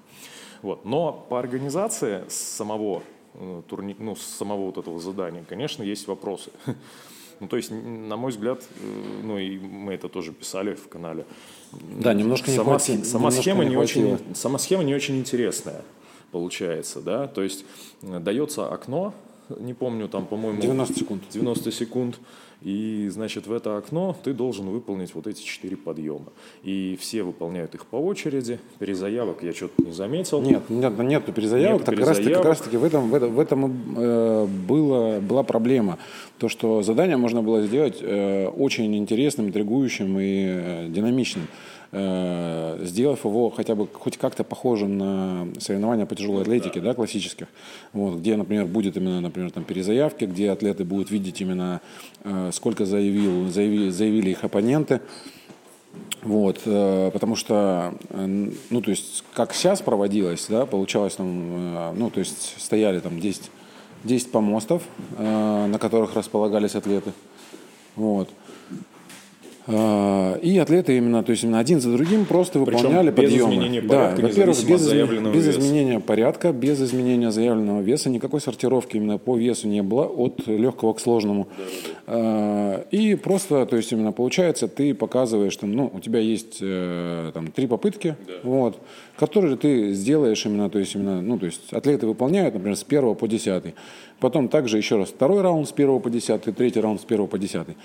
Вот. 0.63 0.85
Но 0.85 1.13
по 1.13 1.39
организации 1.39 2.25
самого 2.29 3.03
э, 3.35 3.63
турни... 3.69 3.97
ну, 3.99 4.15
самого 4.17 4.67
вот 4.67 4.79
этого 4.79 5.01
задания, 5.01 5.45
конечно, 5.49 5.83
есть 5.83 6.07
вопросы. 6.07 6.51
Ну, 7.43 7.49
то 7.49 7.57
есть, 7.57 7.71
на 7.71 8.19
мой 8.19 8.33
взгляд, 8.33 8.63
э, 8.83 9.21
ну 9.23 9.39
и 9.39 9.59
мы 9.59 9.95
это 9.95 10.11
тоже 10.11 10.31
писали 10.31 10.75
в 10.75 10.89
канале. 10.89 11.25
Да, 11.73 12.13
немножко 12.13 12.51
не 12.51 12.57
сама, 12.59 12.77
схе- 12.77 13.03
сама 13.03 13.31
немножко 13.31 13.41
схема 13.41 13.65
не 13.65 13.71
не 13.71 13.77
очень, 13.79 14.35
сама 14.35 14.59
схема 14.59 14.85
не 14.85 14.95
очень 14.95 15.19
интересная 15.19 15.83
получается, 16.31 17.01
да. 17.01 17.27
То 17.27 17.43
есть 17.43 17.65
э, 18.03 18.19
дается 18.19 18.69
окно, 18.73 19.15
не 19.59 19.75
помню, 19.75 20.09
там, 20.09 20.27
по-моему, 20.27 20.61
90 20.61 20.99
секунд. 20.99 21.23
90 21.31 21.73
секунд. 21.73 22.19
И, 22.63 23.09
значит, 23.11 23.47
в 23.47 23.53
это 23.53 23.79
окно 23.79 24.15
ты 24.23 24.35
должен 24.35 24.69
выполнить 24.69 25.15
вот 25.15 25.27
эти 25.27 25.43
четыре 25.43 25.79
подъема. 25.79 26.27
И 26.63 26.99
все 27.01 27.23
выполняют 27.23 27.75
их 27.75 27.87
по 27.87 27.97
очереди. 27.97 28.59
Перезаявок 28.79 29.43
я 29.43 29.55
что-то 29.55 29.83
не 29.83 29.93
заметил. 29.93 30.43
Нет, 30.43 30.69
нет, 30.69 30.99
нету 30.99 31.33
перезаявок. 31.33 31.81
Нету 31.81 31.85
так 31.87 31.97
Как, 31.97 32.07
раз 32.07 32.17
как 32.17 32.27
перезаявок. 32.27 32.47
раз 32.47 32.61
таки 32.61 32.77
в 32.77 32.85
этом, 32.85 33.11
в 33.11 33.15
этом, 33.15 33.35
в 33.35 33.41
этом 33.41 33.95
э, 33.97 34.47
было, 34.47 35.21
была 35.21 35.43
проблема. 35.43 35.99
То, 36.39 36.51
что 36.51 36.83
задание 36.83 37.17
можно 37.17 37.43
было 37.43 37.63
сделать 37.63 37.99
э, 38.01 38.49
очень 38.49 38.95
интересным, 38.95 39.47
интригующим 39.49 40.19
и 40.21 40.45
э, 40.47 40.89
динамичным. 40.91 41.47
Э, 41.93 42.79
сделав 42.83 43.25
его 43.25 43.51
хотя 43.51 43.75
бы 43.75 43.89
хоть 43.93 44.17
как-то 44.17 44.45
похожим 44.45 44.97
на 44.97 45.49
соревнования 45.59 46.07
по 46.07 46.15
тяжелой 46.15 46.43
атлетике, 46.43 46.81
да, 46.81 46.95
классических, 46.95 47.49
вот, 47.93 48.19
где, 48.19 48.37
например, 48.37 48.67
будет 48.67 48.97
именно, 48.97 49.21
например, 49.21 49.51
там 49.51 49.65
перезаявки, 49.65 50.25
где 50.25 50.53
атлеты 50.53 50.85
будут 50.85 51.11
видеть 51.11 51.41
именно 51.41 51.81
э, 52.23 52.51
сколько 52.53 52.87
заявил, 52.87 53.49
заяви- 53.49 53.91
заявили 53.91 54.31
их 54.31 54.45
оппоненты, 54.45 55.01
вот, 56.23 56.61
э, 56.65 57.11
потому 57.13 57.35
что, 57.35 57.93
ну, 58.15 58.83
то 58.83 58.91
есть, 58.91 59.25
как 59.35 59.53
сейчас 59.53 59.83
проводилось, 59.83 60.47
да, 60.49 60.67
получалось 60.67 61.17
там, 61.17 61.99
ну, 61.99 62.09
то 62.11 62.21
есть, 62.21 62.55
стояли 62.63 63.01
там 63.01 63.19
10, 63.19 63.51
10 64.05 64.31
помостов, 64.31 64.85
на 65.19 65.77
которых 65.81 66.15
располагались 66.15 66.77
атлеты, 66.77 67.13
вот. 67.97 68.29
Э, 69.73 70.39
И 70.43 70.59
атлеты 70.59 70.97
именно, 70.97 71.23
то 71.23 71.31
есть 71.33 71.45
именно 71.45 71.59
один 71.59 71.81
за 71.81 71.93
другим 71.93 72.25
просто 72.25 72.59
Причем 72.65 72.77
выполняли 72.79 73.11
без 73.11 73.17
подъемы. 73.17 73.55
изменения 73.55 73.81
да, 73.83 73.89
порядка, 73.89 74.21
во-первых, 74.23 74.57
независимо 74.69 74.77
без, 74.77 74.93
изме- 74.93 75.33
без 75.33 75.47
веса. 75.47 75.61
изменения 75.61 76.01
порядка, 76.01 76.53
без 76.53 76.81
изменения 76.83 77.31
заявленного 77.31 77.81
веса, 77.81 78.11
никакой 78.11 78.41
сортировки 78.41 78.97
именно 78.97 79.19
по 79.19 79.37
весу 79.37 79.69
не 79.69 79.83
было 79.83 80.05
от 80.07 80.47
легкого 80.47 80.93
к 80.95 81.01
сложному. 81.01 81.49
Э, 82.07 82.83
И 82.91 83.15
просто, 83.15 83.67
то 83.67 83.77
есть 83.77 83.93
именно 83.93 84.13
получается, 84.13 84.69
ты 84.69 84.95
показываешь, 84.95 85.57
там, 85.57 85.73
ну, 85.73 85.91
у 85.95 86.01
тебя 86.01 86.19
есть 86.19 86.59
э, 86.61 87.31
там 87.35 87.49
три 87.53 87.67
попытки, 87.67 88.17
вот, 88.43 88.79
которые 89.21 89.59
ты 89.59 89.93
сделаешь 89.93 90.47
именно, 90.47 90.71
то 90.71 90.79
есть 90.79 90.95
именно, 90.95 91.21
ну, 91.21 91.39
то 91.39 91.45
есть 91.45 91.75
атлеты 91.75 92.07
выполняют, 92.07 92.55
например, 92.55 92.75
с 92.75 92.85
первого 92.85 93.13
по 93.13 93.29
десятый. 93.29 93.75
Потом 94.19 94.49
также 94.49 94.79
еще 94.79 94.97
раз 94.97 95.11
второй 95.11 95.43
раунд 95.43 95.69
с 95.69 95.73
первого 95.73 95.99
по 95.99 96.09
десятый, 96.09 96.55
третий 96.55 96.81
раунд 96.81 97.03
с 97.03 97.05
первого 97.05 97.27
по 97.27 97.39
десятый. 97.39 97.77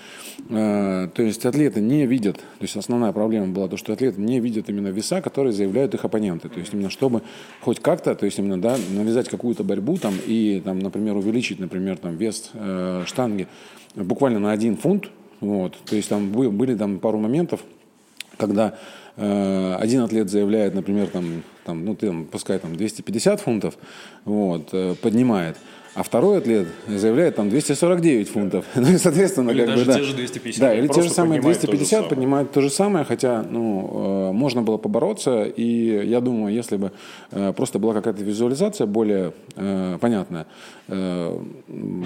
Э, 0.48 1.08
То 1.14 1.22
есть 1.22 1.44
атлеты 1.44 1.82
не 1.82 2.06
видят, 2.06 2.36
то 2.36 2.62
есть 2.62 2.74
основная 2.76 3.12
проблема 3.12 3.48
была 3.48 3.68
то, 3.68 3.76
что 3.76 3.92
атлеты 3.92 4.18
не 4.18 4.40
видят 4.40 4.70
именно 4.70 4.88
веса, 4.88 5.20
которые 5.20 5.52
заявляют 5.52 5.92
их 5.92 6.06
оппоненты. 6.06 6.48
То 6.48 6.58
есть 6.58 6.72
именно 6.72 6.88
чтобы 6.88 7.20
хоть 7.60 7.80
как-то, 7.80 8.14
то 8.14 8.24
есть 8.24 8.38
именно, 8.38 8.58
да, 8.58 8.78
навязать 8.94 9.28
какую-то 9.28 9.62
борьбу 9.62 9.98
там 9.98 10.14
и, 10.26 10.62
там, 10.64 10.78
например, 10.78 11.16
увеличить, 11.16 11.60
например, 11.60 11.98
там 11.98 12.16
вес 12.16 12.50
э, 12.54 13.02
штанги 13.04 13.46
буквально 13.94 14.38
на 14.38 14.52
один 14.52 14.78
фунт, 14.78 15.10
вот, 15.40 15.76
то 15.84 15.96
есть 15.96 16.08
там 16.08 16.32
бы- 16.32 16.50
были 16.50 16.74
там 16.74 16.98
пару 16.98 17.18
моментов, 17.18 17.60
когда 18.38 18.78
один 19.16 20.02
атлет 20.02 20.28
заявляет, 20.30 20.74
например, 20.74 21.08
там, 21.08 21.42
там, 21.64 21.84
ну, 21.84 21.94
ты, 21.94 22.12
пускай 22.24 22.58
там 22.58 22.76
250 22.76 23.40
фунтов, 23.40 23.76
вот, 24.24 24.68
э, 24.72 24.94
поднимает, 25.00 25.56
а 25.96 26.02
второй 26.02 26.38
атлет 26.38 26.68
заявляет 26.86 27.36
там 27.36 27.48
249 27.48 28.28
фунтов. 28.28 28.64
Ну 28.76 28.88
и, 28.88 28.98
соответственно, 28.98 29.50
Или 29.50 29.60
как 29.60 29.68
даже 29.70 29.84
бы, 29.86 29.92
да. 29.92 29.98
те 29.98 30.04
же 30.04 30.14
250, 30.14 30.60
Да, 30.60 30.74
или 30.74 30.86
те 30.88 31.02
же 31.02 31.08
самые 31.10 31.40
поднимают 31.40 31.60
то 31.60 31.66
же 31.66 31.70
250 31.72 31.88
самое. 31.90 32.08
поднимают 32.10 32.52
то 32.52 32.60
же 32.60 32.70
самое, 32.70 33.04
хотя, 33.04 33.42
ну, 33.42 34.28
э, 34.30 34.32
можно 34.32 34.62
было 34.62 34.76
побороться, 34.76 35.44
и 35.44 36.06
я 36.06 36.20
думаю, 36.20 36.54
если 36.54 36.76
бы 36.76 36.92
э, 37.32 37.52
просто 37.54 37.78
была 37.78 37.94
какая-то 37.94 38.22
визуализация 38.22 38.86
более 38.86 39.32
э, 39.56 39.98
понятная, 40.00 40.46
э, 40.88 41.38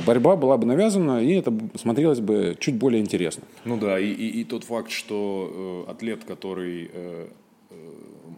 борьба 0.07 0.37
была 0.37 0.57
бы 0.57 0.67
навязана, 0.67 1.23
и 1.23 1.33
это 1.35 1.53
смотрелось 1.81 2.21
бы 2.21 2.57
чуть 2.61 2.77
более 2.77 3.01
интересно. 3.01 3.43
Ну 3.65 3.77
да, 3.77 3.99
и, 3.99 4.07
и- 4.07 4.41
и 4.41 4.45
тот 4.45 4.65
факт, 4.65 4.91
что 4.91 5.85
э, 5.89 5.91
атлет, 5.91 6.25
который 6.25 6.91
э, 6.93 7.27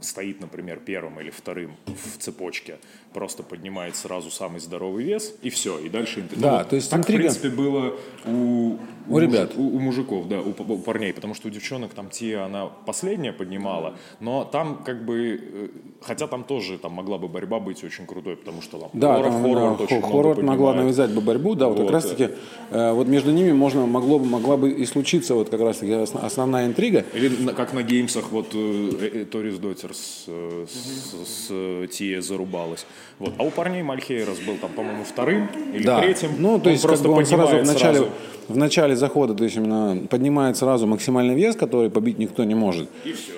стоит, 0.03 0.41
например, 0.41 0.81
первым 0.85 1.21
или 1.21 1.31
вторым 1.31 1.77
в 1.87 2.19
цепочке, 2.19 2.79
просто 3.13 3.43
поднимает 3.43 3.97
сразу 3.97 4.31
самый 4.31 4.61
здоровый 4.61 5.05
вес, 5.05 5.35
и 5.43 5.51
все, 5.51 5.79
и 5.79 5.89
дальше 5.89 6.21
интрига. 6.21 6.43
Да, 6.43 6.59
Ну, 6.65 6.69
то 6.71 6.77
есть 6.77 6.91
так, 6.91 7.01
интрига- 7.01 7.31
в 7.31 7.39
принципе, 7.41 7.49
было 7.51 7.95
у, 8.27 8.77
У 9.09 9.19
ребят. 9.19 9.51
мужик- 9.55 9.59
у, 9.59 9.77
у 9.77 9.81
мужиков, 9.81 10.29
да, 10.29 10.41
у, 10.41 10.51
у 10.51 10.79
парней, 10.79 11.13
потому 11.13 11.35
что 11.35 11.49
у 11.49 11.51
девчонок 11.51 11.93
там 11.93 12.09
те, 12.09 12.37
она 12.39 12.67
последняя 12.67 13.33
поднимала, 13.33 13.97
но 14.21 14.45
там 14.45 14.83
как 14.85 15.05
бы, 15.05 15.41
э, 15.43 15.69
хотя 16.01 16.27
там 16.27 16.45
тоже 16.45 16.79
там 16.79 16.93
могла 16.93 17.19
бы 17.19 17.29
борьба 17.29 17.59
быть 17.61 17.83
очень 17.85 18.07
крутой, 18.07 18.37
потому 18.37 18.63
что 18.63 18.79
там 18.79 18.91
Да, 18.95 19.17
Лора 19.17 19.31
там, 19.31 19.43
Форвард 19.43 19.79
да, 19.79 19.85
очень 19.85 20.01
Хо- 20.03 20.09
много 20.21 20.43
могла 20.43 20.75
навязать 20.75 21.11
бы 21.11 21.21
борьбу, 21.21 21.55
да, 21.55 21.67
вот, 21.69 21.79
Вот, 21.79 21.85
как 21.85 21.93
раз 21.95 22.07
таки 22.09 22.29
э, 22.71 22.93
вот 22.93 23.09
между 23.09 23.31
ними 23.33 23.53
можно, 23.53 23.87
могло, 23.87 24.19
могла 24.19 24.57
бы 24.57 24.71
и 24.71 24.87
случиться 24.87 25.35
вот 25.35 25.51
как 25.51 25.61
раз 25.61 25.79
таки 25.79 25.95
ос- 25.95 26.15
основная 26.15 26.67
интрига. 26.67 27.05
Или 27.15 27.53
как 27.53 27.73
на 27.75 27.83
геймсах, 27.83 28.31
вот 28.31 28.51
э, 28.55 29.11
э, 29.13 29.25
Торис 29.25 29.59
Дотер 29.59 29.92
с, 29.93 30.25
э, 30.27 30.67
с, 30.69 31.29
с, 31.29 31.47
э, 31.51 31.87
Тие 31.91 32.21
зарубалась. 32.23 32.87
Вот. 33.19 33.35
А 33.39 33.43
у 33.45 33.51
парней 33.51 33.83
Мальхейрос 33.83 34.39
был 34.41 34.57
там, 34.57 34.71
по-моему, 34.73 35.05
вторым 35.05 35.49
или 35.75 35.85
Да. 35.85 36.01
третьим. 36.01 36.31
Ну, 36.39 36.59
то 36.59 36.67
Он 36.67 36.73
есть, 36.73 36.83
как 36.83 36.91
просто 36.91 37.09
бы 37.09 37.15
он 37.15 37.27
сразу 37.27 37.57
в 37.59 37.65
начале, 37.67 37.99
сразу. 37.99 38.11
в 38.49 38.57
начале 38.57 38.97
захода, 38.97 39.35
то 39.35 39.45
есть 39.45 39.57
именно 39.57 40.07
поднимает 40.09 40.57
сразу 40.57 40.87
максимальный 40.87 41.35
вес, 41.35 41.57
который 41.57 41.91
побить 41.91 42.19
никто 42.19 42.45
не 42.45 42.55
может. 42.55 42.89
И 43.05 43.13
все. 43.13 43.33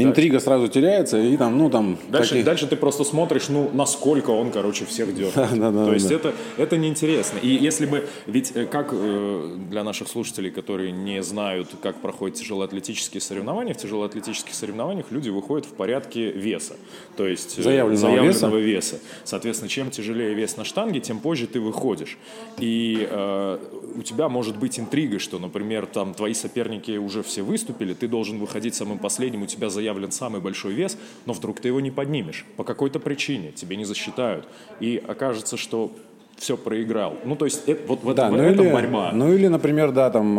И 0.00 0.04
Интрига 0.04 0.40
сразу 0.40 0.68
теряется, 0.68 1.18
и 1.18 1.36
там, 1.36 1.58
ну 1.58 1.70
там... 1.70 1.98
Дальше, 2.08 2.30
такие- 2.30 2.44
дальше 2.44 2.66
ты 2.66 2.76
просто 2.76 3.04
смотришь, 3.04 3.48
ну, 3.48 3.70
насколько 3.72 4.30
он, 4.30 4.50
короче, 4.50 4.84
всех 4.84 5.14
дергает. 5.14 5.34
Да, 5.54 5.70
да, 5.70 5.84
То 5.86 5.94
есть 5.94 6.08
да. 6.08 6.14
это, 6.16 6.34
это 6.56 6.76
неинтересно. 6.76 7.38
И 7.38 7.48
если 7.48 7.86
бы, 7.86 8.06
ведь 8.26 8.52
э, 8.54 8.66
как 8.66 8.88
э, 8.92 9.56
для 9.70 9.84
наших 9.84 10.08
слушателей, 10.08 10.50
которые 10.50 10.92
не 10.92 11.22
знают, 11.22 11.68
как 11.82 11.96
проходят 11.96 12.36
тяжелоатлетические 12.36 13.20
соревнования, 13.20 13.74
в 13.74 13.76
тяжелоатлетических 13.76 14.54
соревнованиях 14.54 15.06
люди 15.10 15.30
выходят 15.30 15.66
в 15.66 15.72
порядке 15.72 16.30
веса. 16.32 16.74
То 17.16 17.26
есть 17.26 17.58
э, 17.58 17.62
Заявленного 17.62 17.96
заявленного 17.96 18.58
веса. 18.58 18.98
Соответственно, 19.24 19.68
чем 19.68 19.90
тяжелее 19.90 20.34
вес 20.34 20.56
на 20.56 20.64
штанге, 20.64 21.00
тем 21.00 21.20
позже 21.20 21.46
ты 21.46 21.60
выходишь. 21.60 22.18
И 22.58 23.06
э, 23.10 23.58
у 23.96 24.02
тебя 24.02 24.28
может 24.28 24.58
быть 24.58 24.78
интрига, 24.78 25.18
что, 25.18 25.38
например, 25.38 25.86
там 25.86 26.14
твои 26.14 26.34
соперники 26.34 26.96
уже 26.96 27.22
все 27.22 27.42
выступили, 27.42 27.94
ты 27.94 28.08
должен 28.08 28.38
выходить 28.38 28.74
самым 28.74 28.98
последним, 28.98 29.42
у 29.42 29.46
тебя 29.46 29.70
заявлен 29.84 30.10
самый 30.10 30.40
большой 30.40 30.72
вес, 30.72 30.96
но 31.26 31.32
вдруг 31.34 31.60
ты 31.60 31.68
его 31.68 31.80
не 31.80 31.90
поднимешь 31.90 32.46
по 32.56 32.64
какой-то 32.64 32.98
причине, 33.00 33.52
тебе 33.52 33.76
не 33.76 33.84
засчитают. 33.84 34.46
И 34.80 35.02
окажется, 35.06 35.56
что 35.58 35.90
все 36.36 36.56
проиграл. 36.56 37.14
Ну, 37.24 37.36
то 37.36 37.44
есть, 37.44 37.68
это- 37.68 37.86
вот 37.86 38.02
в, 38.02 38.12
Да, 38.14 38.24
этом, 38.26 38.34
в 38.34 38.42
ну 38.42 38.42
этом 38.48 38.64
или, 38.66 38.72
борьба. 38.72 39.10
ну 39.12 39.32
или, 39.32 39.46
например, 39.46 39.92
да, 39.92 40.10
там 40.10 40.36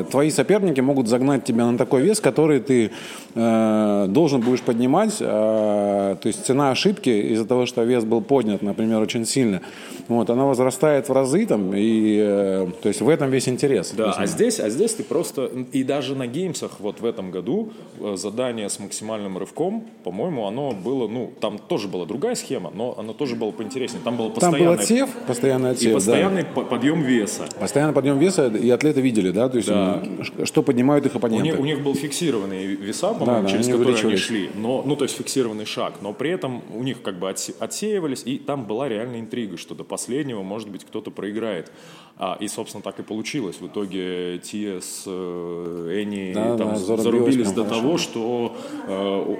э, 0.00 0.04
твои 0.10 0.30
соперники 0.30 0.80
могут 0.80 1.06
загнать 1.08 1.44
тебя 1.44 1.66
на 1.70 1.78
такой 1.78 2.02
вес, 2.02 2.20
который 2.20 2.58
ты 2.58 2.90
э, 3.34 4.06
должен 4.08 4.40
будешь 4.40 4.62
поднимать. 4.62 5.16
э, 5.20 6.16
то 6.20 6.26
есть 6.26 6.44
цена 6.46 6.70
ошибки 6.72 7.10
из-за 7.32 7.44
того, 7.46 7.64
что 7.66 7.84
вес 7.84 8.04
был 8.04 8.22
поднят, 8.22 8.62
например, 8.62 9.00
очень 9.00 9.24
сильно, 9.24 9.60
вот, 10.08 10.30
она 10.30 10.44
возрастает 10.44 11.08
в 11.08 11.12
разы 11.12 11.46
там, 11.46 11.72
и 11.74 12.18
э, 12.20 12.66
то 12.82 12.88
есть 12.88 13.00
в 13.00 13.08
этом 13.08 13.30
весь 13.30 13.48
интерес. 13.48 13.92
Да, 13.96 14.12
а 14.12 14.26
здесь, 14.26 14.60
а 14.60 14.70
здесь 14.70 14.94
ты 14.94 15.02
просто... 15.02 15.50
И 15.72 15.82
даже 15.84 16.14
на 16.14 16.26
геймсах 16.26 16.80
вот 16.80 17.00
в 17.00 17.04
этом 17.04 17.30
году 17.30 17.72
э, 18.00 18.14
задание 18.16 18.68
с 18.68 18.78
максимальным 18.78 19.38
рывком, 19.38 19.84
по-моему, 20.04 20.46
оно 20.46 20.72
было... 20.72 21.08
Ну, 21.08 21.32
там 21.40 21.58
тоже 21.58 21.88
была 21.88 22.06
другая 22.06 22.34
схема, 22.34 22.70
но 22.74 22.94
оно 22.98 23.12
тоже 23.12 23.36
было 23.36 23.50
поинтереснее. 23.50 24.02
Там 24.04 24.16
было 24.16 24.30
Там 24.30 24.52
был 24.52 24.58
постоянное... 24.58 24.74
отсев, 24.82 25.10
постоянный 25.26 25.68
и 25.70 25.72
отсев, 25.72 25.88
да. 25.90 25.94
постоянный 25.96 26.44
по- 26.44 26.62
подъем 26.64 27.02
веса. 27.02 27.46
Постоянно 27.58 27.92
подъем 27.92 28.18
веса, 28.18 28.46
и 28.48 28.70
атлеты 28.70 29.00
видели, 29.00 29.30
да, 29.30 29.48
то 29.48 29.56
есть 29.56 29.68
Да. 29.68 30.02
что 30.44 30.62
поднимают 30.62 31.06
их 31.06 31.14
У 31.14 31.18
оппоненты. 31.18 31.44
них, 31.44 31.58
у 31.60 31.64
них 31.64 31.82
был 31.82 31.94
фиксированный 31.94 32.66
веса, 32.66 33.12
по-моему, 33.12 33.42
да, 33.42 33.48
через 33.48 33.66
они 33.66 33.72
которые 33.78 33.96
они 34.06 34.16
шли. 34.16 34.50
Но, 34.54 34.82
ну, 34.86 34.96
то 34.96 35.04
есть 35.04 35.16
фиксированный 35.16 35.64
шаг. 35.64 35.94
Но 36.00 36.12
при 36.12 36.30
этом 36.30 36.62
у 36.74 36.82
них 36.82 37.02
как 37.02 37.18
бы 37.18 37.28
отсе- 37.28 37.54
отсеивались, 37.58 38.22
и 38.24 38.38
там 38.38 38.64
была 38.66 38.88
реальная 38.88 39.20
интрига, 39.20 39.56
что 39.56 39.74
до 39.74 39.84
последнего, 39.96 40.42
может 40.42 40.68
быть, 40.68 40.84
кто-то 40.84 41.10
проиграет. 41.10 41.72
А, 42.18 42.36
и, 42.40 42.48
собственно, 42.48 42.82
так 42.82 42.98
и 43.00 43.02
получилось. 43.02 43.56
В 43.60 43.66
итоге 43.66 44.38
Тия 44.42 44.80
с 44.80 45.04
э, 45.06 46.00
Энни 46.02 46.32
Да, 46.34 46.56
там 46.56 46.68
да, 46.74 46.76
зарубились 46.76 47.52
до 47.52 47.64
хорошо. 47.64 47.80
того, 47.80 47.98
что 47.98 48.56
э, 48.86 49.36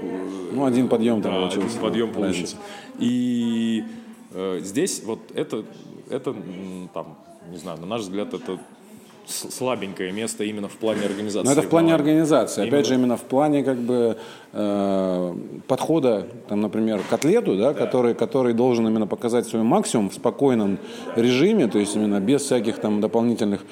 Ну, 0.52 0.64
один 0.64 0.88
подъем 0.88 1.20
там 1.22 1.32
да, 1.32 1.38
получился. 1.40 1.68
один 1.68 1.80
подъем 1.80 2.12
получился. 2.12 2.56
И 2.98 3.84
э, 4.32 4.60
здесь 4.62 5.02
вот 5.04 5.20
это, 5.34 5.64
это 6.10 6.34
там, 6.94 7.18
не 7.50 7.58
знаю, 7.58 7.78
на 7.80 7.86
наш 7.86 8.00
взгляд, 8.02 8.32
это 8.34 8.58
слабенькое 9.26 10.12
место 10.12 10.44
именно 10.44 10.68
в 10.68 10.76
плане 10.76 11.04
организации. 11.06 11.46
Но 11.46 11.52
это 11.52 11.62
в 11.62 11.68
плане 11.68 11.94
организации. 11.94 12.62
Именно. 12.62 12.76
Опять 12.76 12.86
же, 12.86 12.94
именно 12.94 13.16
в 13.16 13.22
плане 13.22 13.64
как 13.64 13.78
бы 13.78 14.16
э, 14.52 15.34
подхода, 15.66 16.26
там, 16.48 16.60
например, 16.60 17.00
к 17.08 17.12
атлету, 17.12 17.56
да, 17.56 17.74
Который, 17.74 18.14
который 18.14 18.54
должен 18.54 18.86
именно 18.86 19.06
показать 19.06 19.46
свой 19.46 19.62
максимум 19.62 20.10
в 20.10 20.14
спокойном 20.14 20.78
режиме, 21.16 21.66
то 21.68 21.78
есть 21.78 21.96
именно 21.96 22.20
без 22.20 22.42
всяких 22.42 22.78
там 22.78 23.00
дополнительных 23.00 23.64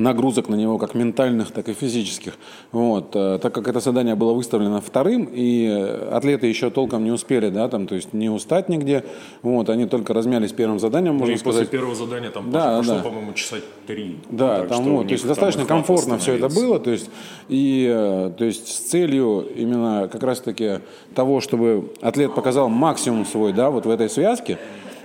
нагрузок 0.00 0.48
на 0.48 0.54
него, 0.54 0.78
как 0.78 0.94
ментальных, 0.94 1.50
так 1.52 1.68
и 1.68 1.72
физических. 1.72 2.34
Вот. 2.72 3.10
э, 3.14 3.38
Так 3.40 3.54
как 3.54 3.68
это 3.68 3.80
задание 3.80 4.14
было 4.14 4.32
выставлено 4.32 4.80
вторым, 4.80 5.28
и 5.32 5.66
атлеты 6.10 6.46
еще 6.46 6.70
толком 6.70 7.04
не 7.04 7.10
успели, 7.10 7.50
да, 7.50 7.68
там, 7.68 7.86
то 7.86 7.94
есть 7.94 8.12
не 8.12 8.28
устать 8.30 8.68
нигде, 8.68 9.04
вот, 9.42 9.68
они 9.70 9.86
только 9.86 10.12
размялись 10.14 10.52
первым 10.52 10.78
заданием, 10.80 11.14
Ну 11.14 11.20
можно 11.20 11.32
и 11.34 11.36
после 11.36 11.50
сказать. 11.52 11.70
первого 11.70 11.94
задания 11.94 12.30
там 12.30 12.50
Да, 12.50 12.76
прошло, 12.76 12.94
да. 12.94 13.02
по-моему, 13.02 13.32
часа 13.34 13.56
три. 13.86 14.18
Да, 14.30 14.60
Так 14.60 14.68
там, 14.68 14.84
вот, 14.96 15.06
то 15.06 15.12
есть 15.12 15.26
достаточно 15.26 15.62
и 15.62 15.66
комфортно 15.66 16.18
все 16.18 16.34
это 16.34 16.48
было, 16.48 16.78
то 16.80 16.90
есть 16.90 17.10
и 17.48 17.86
э, 17.90 18.32
то 18.36 18.44
есть 18.44 18.68
с 18.68 18.78
целью 18.90 19.46
именно 19.54 20.08
как 20.10 20.22
раз 20.22 20.40
таки 20.40 20.80
того, 21.14 21.40
чтобы 21.40 21.92
атлет 22.00 22.34
показал 22.34 22.68
максимум 22.68 23.26
свой, 23.26 23.52
да, 23.52 23.70
вот 23.70 23.86
в 23.86 23.90
этой 23.90 24.08
связке. 24.08 24.58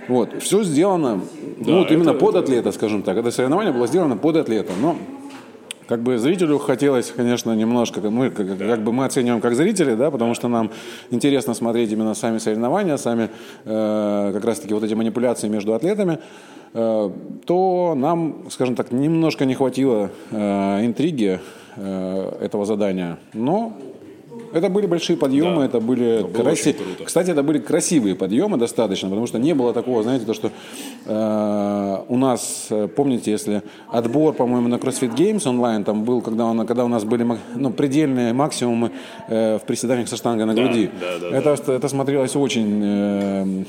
Вот, 0.08 0.40
все 0.40 0.62
сделано, 0.62 1.20
ну, 1.56 1.78
вот 1.78 1.90
именно 1.90 2.10
это- 2.10 2.18
под 2.18 2.36
атлета, 2.36 2.72
скажем 2.72 3.02
так. 3.02 3.16
Это 3.16 3.30
соревнование 3.30 3.72
было 3.72 3.86
сделано 3.86 4.16
под 4.16 4.36
атлета. 4.36 4.72
Но 4.80 4.96
как 5.88 6.02
бы 6.02 6.18
зрителю 6.18 6.58
хотелось, 6.58 7.12
конечно, 7.14 7.54
немножко, 7.54 8.00
мы, 8.00 8.30
как, 8.30 8.58
как 8.58 8.82
бы 8.82 8.92
мы 8.92 9.04
оцениваем 9.04 9.40
как 9.40 9.54
зрители, 9.54 9.94
да, 9.94 10.10
потому 10.10 10.34
что 10.34 10.48
нам 10.48 10.70
интересно 11.10 11.54
смотреть 11.54 11.92
именно 11.92 12.14
сами 12.14 12.38
соревнования, 12.38 12.96
сами 12.96 13.30
э, 13.64 14.30
как 14.34 14.44
раз-таки 14.44 14.74
вот 14.74 14.82
эти 14.82 14.94
манипуляции 14.94 15.48
между 15.48 15.74
атлетами, 15.74 16.18
э, 16.74 17.10
то 17.46 17.94
нам, 17.96 18.46
скажем 18.50 18.74
так, 18.74 18.90
немножко 18.90 19.44
не 19.44 19.54
хватило 19.54 20.10
э, 20.32 20.84
интриги 20.84 21.38
э, 21.76 22.32
этого 22.40 22.64
задания. 22.66 23.18
Но 23.32 23.72
это 24.56 24.68
были 24.68 24.86
большие 24.86 25.16
подъемы, 25.16 25.60
Да. 25.60 25.64
это 25.66 25.80
были 25.80 26.22
было 26.22 26.42
краси- 26.42 26.70
очень 26.70 26.72
круто. 26.74 27.04
Кстати, 27.04 27.30
это 27.30 27.42
были 27.42 27.58
красивые 27.58 28.14
подъемы 28.14 28.56
достаточно, 28.56 29.08
потому 29.08 29.26
что 29.26 29.38
не 29.38 29.54
было 29.54 29.72
такого, 29.72 30.02
знаете, 30.02 30.24
то, 30.26 30.34
что 30.34 30.50
э, 31.06 31.96
у 32.08 32.16
нас, 32.16 32.66
э, 32.70 32.88
помните, 32.88 33.30
если 33.30 33.62
отбор, 33.88 34.34
по-моему, 34.34 34.68
на 34.68 34.76
CrossFit 34.76 35.14
Games 35.16 35.48
онлайн 35.48 35.84
там 35.84 36.04
был, 36.04 36.20
когда, 36.22 36.44
он, 36.44 36.66
когда 36.66 36.84
у 36.84 36.88
нас 36.88 37.04
были 37.04 37.26
ну, 37.54 37.70
предельные 37.70 38.32
максимумы 38.32 38.90
э, 39.28 39.58
в 39.58 39.62
приседаниях 39.66 40.08
со 40.08 40.16
штангой 40.16 40.46
на 40.46 40.54
груди. 40.54 40.90
да, 41.00 41.30
да, 41.30 41.36
это, 41.36 41.72
это 41.72 41.88
смотрелось 41.88 42.36
очень, 42.36 42.80
э, 42.82 43.64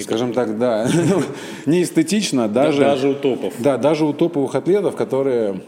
скажем 0.00 0.32
так, 0.32 0.58
да, 0.58 0.88
неэстетично, 1.66 2.48
даже, 2.48 2.80
даже 2.80 3.08
у 3.08 3.14
топов. 3.14 3.54
Да, 3.58 3.76
даже 3.78 4.04
у 4.04 4.12
топовых 4.12 4.54
атлетов, 4.54 4.96
которые 4.96 5.60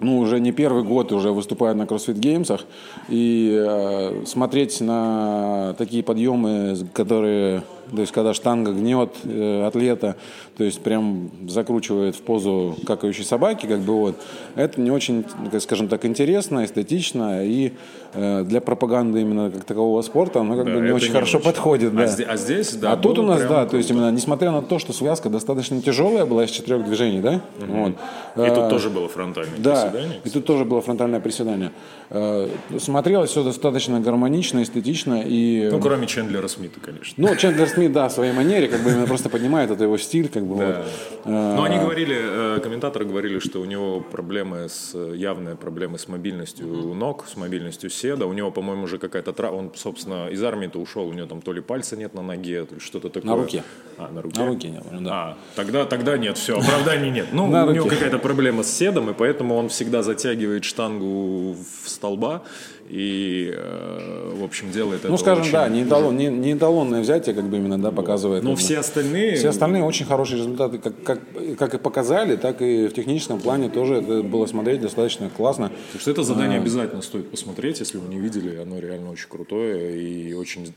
ну, 0.00 0.18
уже 0.18 0.40
не 0.40 0.52
первый 0.52 0.82
год 0.82 1.12
уже 1.12 1.32
выступают 1.32 1.78
на 1.78 1.82
CrossFit 1.82 2.14
Games, 2.14 2.60
и 3.08 3.50
э, 3.52 4.24
смотреть 4.26 4.80
на 4.80 5.74
такие 5.78 6.02
подъемы, 6.02 6.76
которые, 6.92 7.62
то 7.94 8.00
есть 8.00 8.12
когда 8.12 8.34
штанга 8.34 8.72
гнет 8.72 9.10
э, 9.24 9.64
атлета, 9.66 10.16
то 10.56 10.64
есть 10.64 10.80
прям 10.80 11.30
закручивает 11.48 12.16
в 12.16 12.22
позу 12.22 12.76
какающей 12.86 13.24
собаки, 13.24 13.66
как 13.66 13.80
бы 13.80 13.94
вот, 13.94 14.16
это 14.54 14.80
не 14.80 14.90
очень, 14.90 15.24
скажем 15.60 15.88
так, 15.88 16.04
интересно, 16.04 16.64
эстетично, 16.64 17.44
и 17.44 17.72
э, 18.14 18.42
для 18.44 18.60
пропаганды 18.60 19.20
именно 19.20 19.50
как 19.50 19.64
такового 19.64 20.00
спорта, 20.02 20.40
оно 20.40 20.56
как 20.56 20.66
Да, 20.66 20.72
бы 20.74 20.80
не 20.80 20.90
очень 20.92 21.08
не 21.08 21.12
хорошо 21.12 21.38
очень. 21.38 21.44
подходит. 21.46 21.92
А 21.92 21.96
да. 21.96 22.04
зде- 22.06 22.24
а 22.24 22.36
здесь, 22.36 22.72
да, 22.74 22.92
А 22.92 22.96
тут 22.96 23.18
у 23.18 23.22
нас, 23.22 23.42
да, 23.44 23.66
то 23.66 23.76
есть 23.76 23.90
именно, 23.90 24.10
несмотря 24.10 24.50
на 24.50 24.62
то, 24.62 24.78
что 24.78 24.92
связка 24.92 25.28
достаточно 25.28 25.80
тяжелая 25.82 26.24
была 26.26 26.44
из 26.44 26.50
четырех 26.50 26.84
движений, 26.84 27.20
да, 27.20 27.40
вот, 27.58 27.92
И 28.36 28.48
тут 28.50 28.64
э, 28.64 28.70
тоже 28.70 28.90
было 28.90 29.08
фронтальное 29.08 29.58
да, 29.58 29.82
приседание. 29.90 30.20
и 30.24 30.30
тут 30.30 30.46
тоже 30.46 30.64
было 30.64 30.80
фронтальное 30.80 31.20
приседание. 31.20 31.70
Э, 32.10 32.48
Смотрелось 32.78 33.30
все 33.30 33.42
достаточно 33.42 34.00
гармонично, 34.00 34.62
эстетично. 34.62 35.22
И, 35.24 35.68
Ну, 35.70 35.80
кроме 35.80 36.06
Чендлера 36.06 36.48
Смита, 36.48 36.80
конечно. 36.80 37.14
ну, 37.16 37.34
Чендлер 37.36 37.68
Смит, 37.76 37.92
да, 37.92 38.08
в 38.08 38.12
своей 38.12 38.32
манере, 38.32 38.68
как 38.68 38.80
бы 38.80 38.90
именно 38.90 39.06
просто 39.06 39.28
поднимает, 39.28 39.70
это 39.70 39.84
его 39.84 39.98
стиль, 39.98 40.30
как 40.30 40.44
бы 40.46 40.54
вот. 40.54 40.64
Э, 40.64 40.84
Но 41.26 41.62
они 41.64 41.78
говорили, 41.78 42.16
э, 42.18 42.60
комментаторы 42.60 43.04
говорили, 43.04 43.38
что 43.38 43.60
у 43.60 43.66
него 43.66 44.00
проблемы 44.00 44.68
с, 44.70 44.96
явные 44.96 45.56
проблемы 45.56 45.98
с 45.98 46.08
мобильностью 46.08 46.66
ног, 46.66 47.26
с 47.28 47.36
мобильностью 47.36 47.90
седа. 47.90 48.24
У 48.24 48.32
него, 48.32 48.50
по-моему, 48.50 48.84
уже 48.84 48.96
какая-то 48.96 49.34
травма. 49.34 49.58
Он, 49.58 49.72
собственно, 49.74 50.28
из 50.28 50.42
армии-то 50.42 50.78
ушел, 50.78 51.06
у 51.06 51.12
него 51.12 51.26
там 51.26 51.42
то 51.42 51.52
ли 51.52 51.60
пальца 51.60 51.96
нет 51.96 52.14
на 52.14 52.22
ноге, 52.22 52.64
то 52.64 52.76
ли 52.76 52.80
что-то 52.80 53.10
такое. 53.10 53.36
руке. 53.36 53.62
А, 53.98 54.08
на 54.10 54.22
руке. 54.22 54.40
На 54.40 54.46
руке 54.46 54.68
не 54.70 54.80
было, 54.80 55.00
да. 55.00 55.10
А, 55.12 55.36
тогда, 55.54 55.84
тогда 55.84 56.16
нет, 56.16 56.38
все, 56.38 56.58
оправданий 56.58 57.10
нет. 57.10 57.26
Ну, 57.32 57.46
На 57.46 57.66
у 57.66 57.72
него 57.72 57.88
какая-то 57.88 58.18
проблема 58.18 58.62
с 58.62 58.74
седом, 58.74 59.10
и 59.10 59.12
поэтому 59.12 59.54
он 59.54 59.68
всегда 59.68 60.02
затягивает 60.02 60.64
штангу 60.64 61.56
в 61.84 61.88
столба 61.88 62.42
и, 62.88 63.52
э, 63.54 64.32
в 64.34 64.44
общем, 64.44 64.70
делает 64.70 65.00
это 65.00 65.08
Ну, 65.08 65.18
скажем, 65.18 65.42
очень- 65.42 65.52
да, 65.52 65.68
не, 65.68 65.84
эталон, 65.84 66.16
не, 66.16 66.26
не 66.26 66.52
эталонное 66.54 67.00
взятие, 67.00 67.34
как 67.34 67.44
бы 67.44 67.56
именно, 67.56 67.78
да, 67.78 67.90
показывает. 67.90 68.42
Но 68.42 68.50
как 68.50 68.58
бы. 68.58 68.64
все 68.64 68.78
остальные... 68.78 69.36
Все 69.36 69.48
остальные 69.48 69.82
очень 69.82 70.06
хорошие 70.06 70.38
результаты, 70.38 70.78
как, 70.78 71.02
как, 71.02 71.20
как 71.58 71.74
и 71.74 71.78
показали, 71.78 72.36
так 72.36 72.62
и 72.62 72.86
в 72.86 72.92
техническом 72.92 73.40
плане 73.40 73.68
тоже 73.68 73.96
это 73.96 74.22
было 74.22 74.46
смотреть 74.46 74.80
достаточно 74.80 75.30
классно. 75.30 75.70
Так 75.92 76.00
что 76.00 76.10
это 76.10 76.22
задание 76.22 76.58
обязательно 76.58 77.02
стоит 77.02 77.30
посмотреть, 77.30 77.80
если 77.80 77.98
вы 77.98 78.08
не 78.08 78.20
видели, 78.20 78.56
оно 78.56 78.78
реально 78.78 79.10
очень 79.10 79.28
крутое 79.28 80.00
и 80.00 80.32
очень, 80.34 80.72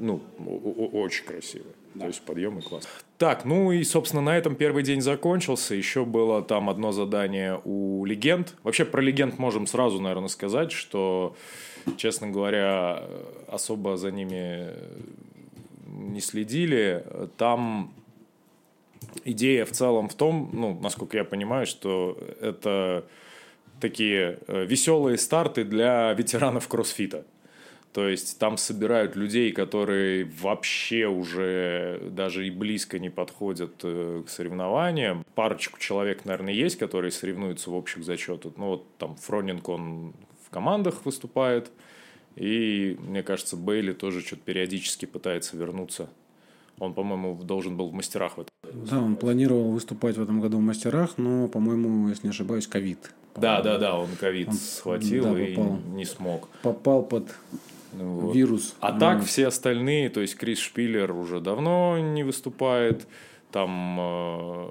ну, 0.00 0.20
очень 0.92 1.24
красивое. 1.24 1.74
То 1.98 2.06
есть 2.06 2.22
подъемы 2.22 2.62
класс. 2.62 2.88
Так, 3.18 3.44
ну 3.44 3.72
и, 3.72 3.82
собственно, 3.84 4.22
на 4.22 4.36
этом 4.36 4.54
первый 4.54 4.82
день 4.82 5.00
закончился. 5.00 5.74
Еще 5.74 6.04
было 6.04 6.42
там 6.42 6.70
одно 6.70 6.92
задание 6.92 7.60
у 7.64 8.04
легенд. 8.04 8.54
Вообще 8.62 8.84
про 8.84 9.00
легенд 9.00 9.38
можем 9.38 9.66
сразу, 9.66 10.00
наверное, 10.00 10.28
сказать, 10.28 10.72
что, 10.72 11.36
честно 11.96 12.28
говоря, 12.28 13.02
особо 13.48 13.96
за 13.96 14.10
ними 14.10 14.72
не 15.86 16.20
следили. 16.20 17.04
Там 17.36 17.92
идея 19.24 19.64
в 19.64 19.72
целом 19.72 20.08
в 20.08 20.14
том, 20.14 20.50
ну, 20.52 20.78
насколько 20.80 21.16
я 21.16 21.24
понимаю, 21.24 21.66
что 21.66 22.18
это 22.40 23.04
такие 23.80 24.38
э, 24.46 24.64
веселые 24.64 25.18
старты 25.18 25.64
для 25.64 26.12
ветеранов 26.12 26.68
кроссфита. 26.68 27.24
То 27.92 28.08
есть 28.08 28.38
там 28.38 28.56
собирают 28.56 29.16
людей, 29.16 29.50
которые 29.52 30.24
вообще 30.24 31.06
уже 31.06 32.00
даже 32.10 32.46
и 32.46 32.50
близко 32.50 32.98
не 32.98 33.10
подходят 33.10 33.80
э, 33.82 34.22
к 34.26 34.30
соревнованиям. 34.30 35.24
Парочку 35.34 35.80
человек, 35.80 36.24
наверное, 36.24 36.52
есть, 36.52 36.76
которые 36.76 37.10
соревнуются 37.10 37.70
в 37.70 37.74
общих 37.74 38.04
зачетах. 38.04 38.52
Ну 38.56 38.66
вот 38.66 38.96
там 38.98 39.16
Фронинг, 39.16 39.68
он 39.68 40.12
в 40.46 40.50
командах 40.50 41.04
выступает. 41.04 41.70
И, 42.36 42.96
мне 43.00 43.22
кажется, 43.22 43.56
Бейли 43.56 43.92
тоже 43.92 44.20
что-то 44.20 44.42
периодически 44.44 45.06
пытается 45.06 45.56
вернуться. 45.56 46.08
Он, 46.78 46.94
по-моему, 46.94 47.34
должен 47.42 47.76
был 47.76 47.88
в 47.88 47.92
мастерах 47.92 48.36
в 48.36 48.42
этом. 48.42 48.52
Да, 48.88 49.02
он 49.02 49.16
планировал 49.16 49.72
выступать 49.72 50.16
в 50.16 50.22
этом 50.22 50.40
году 50.40 50.58
в 50.58 50.60
мастерах, 50.60 51.18
но, 51.18 51.48
по-моему, 51.48 52.08
если 52.08 52.28
не 52.28 52.30
ошибаюсь, 52.30 52.68
ковид. 52.68 53.12
Да, 53.34 53.60
да, 53.62 53.78
да, 53.78 53.98
он 53.98 54.08
ковид 54.20 54.52
схватил 54.54 55.34
да, 55.34 55.40
и 55.40 55.56
не 55.56 56.04
смог. 56.04 56.48
Попал 56.62 57.02
под 57.02 57.28
вот. 57.92 58.34
вирус. 58.34 58.74
А 58.80 58.92
mm. 58.92 58.98
так 58.98 59.24
все 59.24 59.46
остальные, 59.46 60.10
то 60.10 60.20
есть 60.20 60.36
Крис 60.36 60.58
Шпиллер 60.58 61.12
уже 61.12 61.40
давно 61.40 61.98
не 61.98 62.24
выступает, 62.24 63.06
там 63.50 63.96
э, 63.98 64.66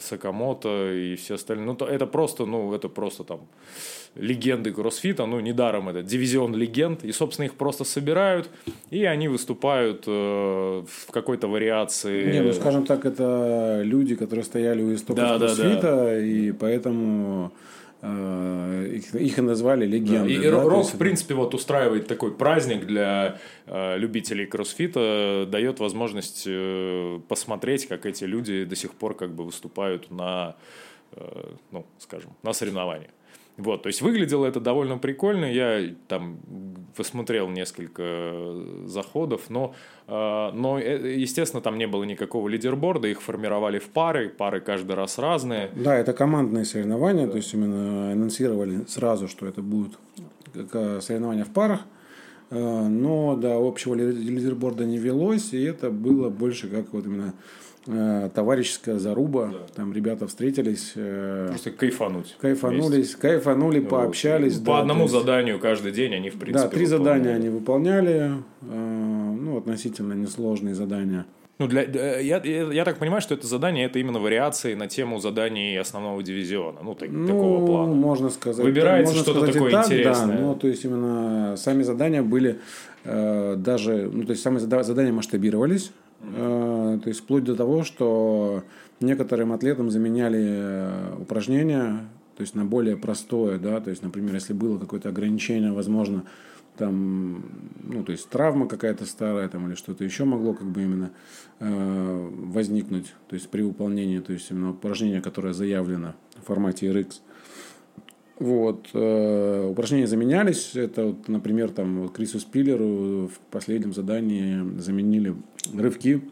Сакамото 0.00 0.92
и 0.92 1.16
все 1.16 1.34
остальные. 1.34 1.66
Ну, 1.66 1.86
это 1.86 2.06
просто, 2.06 2.46
ну, 2.46 2.72
это 2.72 2.88
просто 2.88 3.24
там 3.24 3.40
легенды 4.14 4.72
кроссфита, 4.72 5.26
ну, 5.26 5.40
недаром 5.40 5.88
это 5.88 6.02
дивизион 6.02 6.54
легенд, 6.54 7.04
и, 7.04 7.12
собственно, 7.12 7.46
их 7.46 7.54
просто 7.54 7.84
собирают, 7.84 8.48
и 8.90 9.04
они 9.04 9.28
выступают 9.28 10.04
э, 10.06 10.10
в 10.86 11.10
какой-то 11.10 11.48
вариации. 11.48 12.32
Не, 12.32 12.42
ну, 12.42 12.52
скажем 12.52 12.86
так, 12.86 13.04
это 13.04 13.82
люди, 13.84 14.14
которые 14.14 14.44
стояли 14.44 14.82
у 14.82 14.94
истоков 14.94 15.24
да, 15.24 15.38
кроссфита, 15.38 15.82
да, 15.82 16.04
да. 16.04 16.18
и 16.18 16.52
поэтому 16.52 17.52
их, 18.02 19.14
их 19.14 19.38
и 19.38 19.40
назвали 19.40 19.86
легендой. 19.86 20.36
Да, 20.36 20.48
и 20.48 20.50
да, 20.50 20.62
Рок, 20.62 20.84
есть... 20.84 20.94
в 20.94 20.98
принципе, 20.98 21.34
вот 21.34 21.54
устраивает 21.54 22.06
такой 22.06 22.34
праздник 22.34 22.86
для 22.86 23.38
э, 23.66 23.96
любителей 23.98 24.46
кроссфита, 24.46 25.46
дает 25.50 25.80
возможность 25.80 26.44
э, 26.46 27.20
посмотреть, 27.28 27.86
как 27.88 28.06
эти 28.06 28.24
люди 28.24 28.64
до 28.64 28.76
сих 28.76 28.92
пор 28.92 29.14
как 29.14 29.34
бы 29.34 29.44
выступают 29.44 30.10
на, 30.10 30.56
э, 31.12 31.54
ну, 31.70 31.86
скажем, 31.98 32.32
на 32.42 32.52
соревнованиях. 32.52 33.10
Вот, 33.56 33.82
то 33.82 33.86
есть 33.88 34.02
выглядело 34.02 34.44
это 34.44 34.60
довольно 34.60 34.98
прикольно. 34.98 35.46
Я 35.46 35.94
там 36.08 36.38
посмотрел 36.94 37.48
несколько 37.48 38.54
заходов, 38.84 39.48
но, 39.48 39.74
э, 40.06 40.50
но, 40.52 40.78
э, 40.78 41.16
естественно, 41.16 41.62
там 41.62 41.78
не 41.78 41.86
было 41.86 42.04
никакого 42.04 42.48
лидерборда, 42.48 43.08
их 43.08 43.22
формировали 43.22 43.78
в 43.78 43.88
пары, 43.88 44.28
пары 44.28 44.60
каждый 44.60 44.96
раз 44.96 45.18
разные. 45.18 45.70
Да, 45.74 45.96
это 45.96 46.12
командные 46.12 46.64
соревнования, 46.64 47.26
то 47.26 47.36
есть 47.36 47.52
именно 47.54 48.12
анонсировали 48.12 48.84
сразу, 48.88 49.28
что 49.28 49.46
это 49.46 49.62
будут 49.62 49.98
соревнования 51.00 51.44
в 51.44 51.50
парах. 51.50 51.80
Э, 52.50 52.86
но 52.88 53.36
до 53.36 53.56
общего 53.56 53.94
лидерборда 53.94 54.84
не 54.84 54.98
велось, 54.98 55.52
и 55.52 55.62
это 55.62 55.90
было 55.90 56.28
больше 56.28 56.68
как 56.68 56.92
вот 56.92 57.06
именно 57.06 57.32
Э, 57.32 57.65
товарищеская 57.86 58.98
заруба. 58.98 59.50
Да. 59.52 59.58
Там 59.74 59.92
ребята 59.92 60.26
встретились. 60.26 60.92
Э, 60.96 61.46
Просто 61.48 61.70
кайфануть. 61.70 62.36
Кайфанулись, 62.40 62.90
вместе. 62.90 63.16
кайфанули, 63.16 63.80
вот. 63.80 63.88
пообщались. 63.88 64.58
По 64.58 64.72
да, 64.72 64.78
одному 64.80 65.02
есть... 65.02 65.14
заданию 65.14 65.58
каждый 65.58 65.92
день 65.92 66.14
они, 66.14 66.30
в 66.30 66.38
принципе, 66.38 66.68
Да, 66.68 66.68
три 66.68 66.84
выполняли. 66.84 67.18
задания 67.18 67.36
они 67.36 67.48
выполняли. 67.48 68.32
Э, 68.62 69.36
ну, 69.40 69.58
относительно 69.58 70.14
несложные 70.14 70.74
задания. 70.74 71.26
Ну, 71.58 71.68
для, 71.68 71.82
я, 71.84 72.42
я, 72.44 72.72
я 72.72 72.84
так 72.84 72.98
понимаю, 72.98 73.22
что 73.22 73.34
это 73.34 73.46
задание 73.46 73.86
это 73.86 73.98
именно 73.98 74.18
вариации 74.18 74.74
на 74.74 74.88
тему 74.88 75.20
заданий 75.20 75.76
основного 75.80 76.22
дивизиона. 76.22 76.80
Ну, 76.82 76.94
так, 76.94 77.08
ну 77.10 77.26
такого 77.26 77.66
плана. 77.66 77.94
Можно 77.94 78.28
сказать. 78.28 78.62
Выбирается 78.62 79.14
что-то 79.14 79.46
такое 79.50 79.70
так, 79.70 79.86
интересное. 79.86 80.36
Да, 80.36 80.42
ну, 80.42 80.54
то 80.54 80.68
есть 80.68 80.84
именно 80.84 81.54
сами 81.56 81.82
задания 81.82 82.22
были 82.22 82.58
э, 83.04 83.54
даже, 83.56 84.10
ну, 84.12 84.24
то 84.24 84.32
есть 84.32 84.42
сами 84.42 84.58
задания 84.58 85.12
масштабировались. 85.12 85.92
Э, 86.20 86.98
то 87.02 87.08
есть 87.08 87.20
вплоть 87.20 87.44
до 87.44 87.54
того, 87.54 87.84
что 87.84 88.64
некоторым 89.00 89.52
атлетам 89.52 89.90
заменяли 89.90 90.42
э, 90.42 91.16
упражнения, 91.20 92.08
то 92.36 92.42
есть 92.42 92.54
на 92.54 92.64
более 92.64 92.96
простое, 92.96 93.58
да, 93.58 93.80
то 93.80 93.90
есть, 93.90 94.02
например, 94.02 94.34
если 94.34 94.52
было 94.52 94.78
какое-то 94.78 95.08
ограничение, 95.08 95.72
возможно, 95.72 96.24
там, 96.76 97.42
ну, 97.82 98.04
то 98.04 98.12
есть 98.12 98.28
травма 98.28 98.68
какая-то 98.68 99.06
старая 99.06 99.48
там 99.48 99.66
или 99.68 99.74
что-то 99.74 100.04
еще 100.04 100.24
могло 100.24 100.52
как 100.52 100.66
бы 100.66 100.82
именно 100.82 101.10
э, 101.60 102.28
возникнуть, 102.30 103.14
то 103.28 103.34
есть 103.34 103.48
при 103.48 103.62
выполнении, 103.62 104.18
то 104.18 104.32
есть 104.32 104.50
именно 104.50 104.70
упражнение, 104.70 105.22
которое 105.22 105.54
заявлено 105.54 106.14
в 106.36 106.46
формате 106.46 106.90
RX. 106.90 107.20
Вот, 108.38 108.90
э, 108.92 109.68
упражнения 109.70 110.06
заменялись, 110.06 110.72
это, 110.74 111.06
вот, 111.06 111.28
например, 111.28 111.70
там 111.70 112.02
вот 112.02 112.12
Крису 112.12 112.38
Спиллеру 112.38 113.28
в 113.28 113.38
последнем 113.50 113.94
задании 113.94 114.78
заменили 114.78 115.34
рывки 115.74 116.22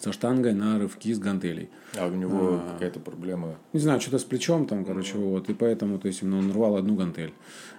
со 0.00 0.12
штангой 0.12 0.54
на 0.54 0.78
рывки 0.78 1.12
с 1.12 1.18
гантелей. 1.18 1.68
А 1.96 2.06
у 2.06 2.14
него 2.14 2.54
а, 2.54 2.72
какая-то 2.72 3.00
проблема? 3.00 3.56
Не 3.72 3.80
знаю, 3.80 4.00
что-то 4.00 4.18
с 4.18 4.24
плечом 4.24 4.66
там, 4.66 4.84
короче, 4.84 5.16
mm-hmm. 5.16 5.30
вот, 5.30 5.50
и 5.50 5.54
поэтому, 5.54 5.98
то 5.98 6.08
есть, 6.08 6.22
именно 6.22 6.38
он 6.38 6.50
рвал 6.52 6.76
одну 6.76 6.94
гантель. 6.94 7.34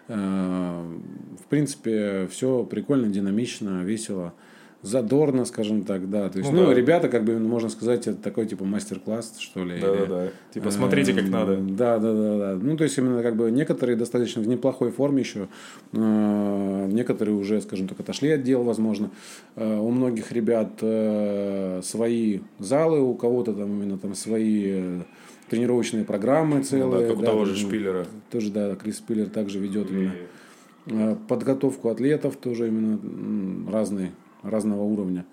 А, 0.07 0.87
в 1.43 1.45
принципе, 1.47 2.27
все 2.27 2.63
прикольно, 2.63 3.07
динамично, 3.07 3.83
весело 3.83 4.33
задорно, 4.81 5.45
скажем 5.45 5.83
так, 5.83 6.09
да. 6.09 6.29
То 6.29 6.39
есть, 6.39 6.51
ну, 6.51 6.61
ну 6.61 6.67
да. 6.67 6.73
ребята, 6.73 7.07
как 7.07 7.23
бы, 7.23 7.37
можно 7.37 7.69
сказать, 7.69 8.07
это 8.07 8.17
такой, 8.17 8.47
типа, 8.47 8.65
мастер-класс, 8.65 9.35
что 9.39 9.63
ли. 9.63 9.79
Да, 9.79 9.95
да, 9.95 10.05
да. 10.05 10.27
Типа, 10.53 10.71
смотрите, 10.71 11.13
как 11.13 11.29
надо. 11.29 11.57
Да, 11.57 11.99
да, 11.99 12.13
да, 12.13 12.37
да. 12.37 12.59
Ну, 12.61 12.75
то 12.77 12.83
есть, 12.83 12.97
именно, 12.97 13.21
как 13.21 13.35
бы, 13.35 13.51
некоторые 13.51 13.95
достаточно 13.95 14.41
в 14.41 14.47
неплохой 14.47 14.91
форме 14.91 15.21
еще. 15.21 15.47
Э, 15.93 16.87
некоторые 16.91 17.35
уже, 17.35 17.61
скажем 17.61 17.87
так, 17.87 17.99
отошли 17.99 18.31
от 18.31 18.43
дел, 18.43 18.63
возможно. 18.63 19.11
Э, 19.55 19.77
у 19.77 19.91
многих 19.91 20.31
ребят 20.31 20.71
э, 20.81 21.81
свои 21.83 22.39
залы, 22.59 23.01
у 23.01 23.13
кого-то 23.13 23.53
там 23.53 23.69
именно 23.69 23.99
там 23.99 24.15
свои 24.15 25.01
тренировочные 25.49 26.05
программы 26.05 26.63
целые. 26.63 26.85
Ну, 26.85 27.01
да, 27.01 27.07
как 27.07 27.19
у 27.19 27.23
того 27.23 27.45
же 27.45 27.55
Шпиллера. 27.55 28.07
Тоже, 28.31 28.51
да, 28.51 28.75
Крис 28.75 28.97
Шпиллер 28.97 29.29
также 29.29 29.59
ведет 29.59 29.89
именно 29.91 31.15
подготовку 31.27 31.89
атлетов, 31.89 32.37
тоже 32.37 32.69
именно 32.69 33.71
разные 33.71 34.13
разного 34.43 34.83
уровня. 34.83 35.25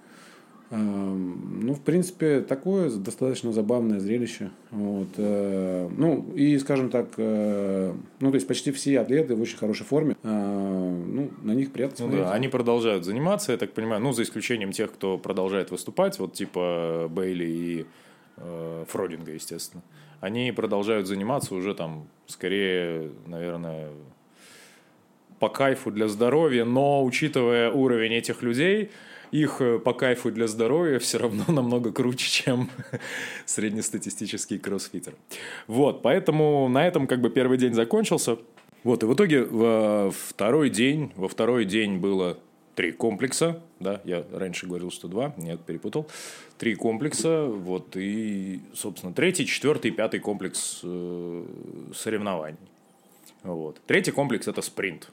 Эм, 0.71 1.61
ну, 1.63 1.73
в 1.73 1.81
принципе, 1.81 2.41
такое 2.41 2.91
достаточно 2.91 3.53
забавное 3.53 4.01
зрелище. 4.01 4.51
Вот. 4.71 5.09
Э, 5.17 5.89
ну, 5.97 6.27
и, 6.35 6.59
скажем 6.59 6.91
так, 6.91 7.09
э, 7.17 7.95
ну, 8.21 8.31
то 8.31 8.35
есть 8.35 8.47
почти 8.47 8.71
все 8.71 9.01
атлеты 9.01 9.35
в 9.35 9.41
очень 9.41 9.57
хорошей 9.57 9.87
форме. 9.87 10.17
Э, 10.23 11.05
ну, 11.07 11.31
на 11.43 11.53
них 11.53 11.73
приятно 11.73 11.97
смотреть. 11.97 12.21
Ну, 12.21 12.25
да, 12.27 12.33
они 12.33 12.49
продолжают 12.49 13.07
заниматься, 13.07 13.53
я 13.53 13.59
так 13.59 13.73
понимаю, 13.73 14.03
ну, 14.03 14.13
за 14.13 14.25
исключением 14.25 14.73
тех, 14.73 14.93
кто 14.93 15.17
продолжает 15.17 15.71
выступать, 15.71 16.19
вот 16.19 16.35
типа 16.35 17.09
Бейли 17.11 17.47
и 17.47 17.87
э, 18.37 18.85
Фродинга, 18.89 19.33
естественно. 19.33 19.83
Они 20.21 20.53
продолжают 20.53 21.07
заниматься 21.07 21.55
уже 21.55 21.75
там, 21.75 22.09
скорее, 22.27 23.11
наверное, 23.27 23.89
по 25.39 25.49
кайфу 25.49 25.91
для 25.91 26.09
здоровья, 26.09 26.65
но 26.65 27.05
учитывая 27.05 27.71
уровень 27.71 28.15
этих 28.15 28.43
людей, 28.43 28.91
их 29.31 29.61
э, 29.61 29.79
по 29.79 29.93
кайфу 29.93 30.31
для 30.31 30.47
здоровья 30.47 30.99
все 30.99 31.19
равно 31.19 31.45
намного 31.53 31.93
круче, 31.93 32.29
чем 32.29 32.71
среднестатистический 33.47 34.59
кроссфитер. 34.59 35.15
Вот, 35.67 36.03
поэтому 36.03 36.69
на 36.69 36.87
этом 36.87 37.07
как 37.07 37.21
бы 37.21 37.31
первый 37.31 37.59
день 37.59 37.75
закончился. 37.75 38.39
Вот, 38.85 39.03
и 39.03 39.07
в 39.07 39.15
итоге 39.15 39.45
во 39.45 40.11
второй 40.11 40.71
день, 40.71 41.13
во 41.17 41.29
второй 41.29 41.65
день 41.65 41.99
было 41.99 42.39
три 42.77 42.93
комплекса, 42.93 43.61
да, 43.81 44.01
я 44.05 44.25
раньше 44.33 44.67
говорил, 44.67 44.93
что 44.93 45.09
два, 45.09 45.35
нет, 45.37 45.61
перепутал, 45.67 46.09
три 46.59 46.77
комплекса, 46.77 47.45
вот, 47.45 47.97
и, 47.97 48.61
собственно, 48.73 49.13
третий, 49.13 49.47
четвертый, 49.47 49.91
пятый 49.91 50.21
комплекс 50.21 50.81
э, 50.85 51.45
соревнований. 51.93 52.57
Вот. 53.43 53.81
Третий 53.87 54.13
комплекс– 54.13 54.47
это 54.49 54.63
спринт. 54.63 55.11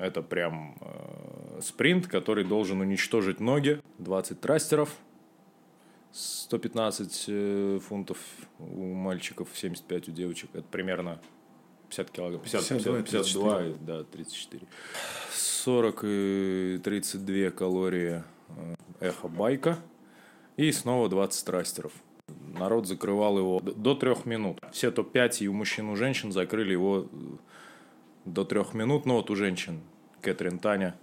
Это 0.00 0.22
прям 0.22 0.76
э, 0.80 1.60
спринт, 1.62 2.06
который 2.06 2.44
должен 2.44 2.80
уничтожить 2.80 3.40
ноги. 3.40 3.80
20 3.98 4.40
трастеров, 4.40 4.94
115 6.12 7.24
э, 7.28 7.80
фунтов 7.82 8.18
у 8.58 8.94
мальчиков, 8.94 9.48
75 9.54 10.08
у 10.08 10.12
девочек. 10.12 10.50
Это 10.52 10.64
примерно 10.64 11.20
50 11.90 12.10
килограмм. 12.10 12.42
50, 12.42 12.68
52, 12.68 13.02
50, 13.02 13.24
52 13.24 13.62
да, 13.80 14.04
34. 14.04 14.66
40 15.32 16.00
и 16.04 16.80
32 16.82 17.50
калории 17.50 18.22
э, 18.48 18.74
эхо 19.00 19.28
байка. 19.28 19.78
И 20.56 20.72
снова 20.72 21.08
20 21.08 21.46
трастеров. 21.46 21.92
Народ 22.58 22.86
закрывал 22.86 23.38
его 23.38 23.60
до 23.60 23.94
трех 23.94 24.26
минут. 24.26 24.60
Все 24.72 24.90
топ-5 24.90 25.38
и 25.40 25.48
у 25.48 25.52
мужчин, 25.52 25.88
и 25.88 25.92
у 25.92 25.96
женщин 25.96 26.32
закрыли 26.32 26.72
его 26.72 27.06
э, 27.10 27.16
до 28.32 28.44
трех 28.44 28.74
минут. 28.74 29.06
Но 29.06 29.16
вот 29.16 29.30
у 29.30 29.36
женщин 29.36 29.80
Кэтрин 30.20 30.58
Таня, 30.58 30.94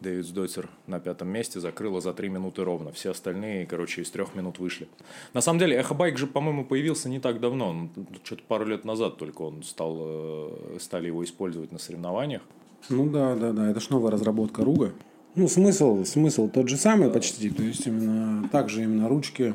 Дэвид 0.00 0.26
Сдойцер 0.26 0.68
на 0.86 1.00
пятом 1.00 1.28
месте 1.28 1.60
закрыла 1.60 2.00
за 2.00 2.12
три 2.12 2.28
минуты 2.28 2.64
ровно. 2.64 2.92
Все 2.92 3.10
остальные, 3.10 3.66
короче, 3.66 4.02
из 4.02 4.10
трех 4.10 4.34
минут 4.34 4.58
вышли. 4.58 4.88
На 5.34 5.40
самом 5.40 5.58
деле, 5.58 5.76
Эхобайк 5.76 6.18
же, 6.18 6.26
по-моему, 6.26 6.64
появился 6.64 7.08
не 7.08 7.18
так 7.18 7.40
давно. 7.40 7.88
Что-то 8.22 8.42
пару 8.46 8.64
лет 8.64 8.84
назад 8.84 9.16
только 9.16 9.42
он 9.42 9.62
стал, 9.62 9.96
э, 10.00 10.76
стали 10.80 11.06
его 11.06 11.24
использовать 11.24 11.72
на 11.72 11.78
соревнованиях. 11.78 12.42
Ну 12.88 13.10
да, 13.10 13.34
да, 13.34 13.52
да. 13.52 13.70
Это 13.70 13.80
ж 13.80 13.90
новая 13.90 14.12
разработка 14.12 14.64
Руга. 14.64 14.92
Ну, 15.34 15.48
смысл, 15.48 16.04
смысл 16.04 16.48
тот 16.48 16.68
же 16.68 16.76
самый 16.76 17.10
почти. 17.10 17.50
То 17.50 17.62
есть 17.62 17.86
именно 17.86 18.48
также 18.48 18.84
именно 18.84 19.08
ручки. 19.08 19.54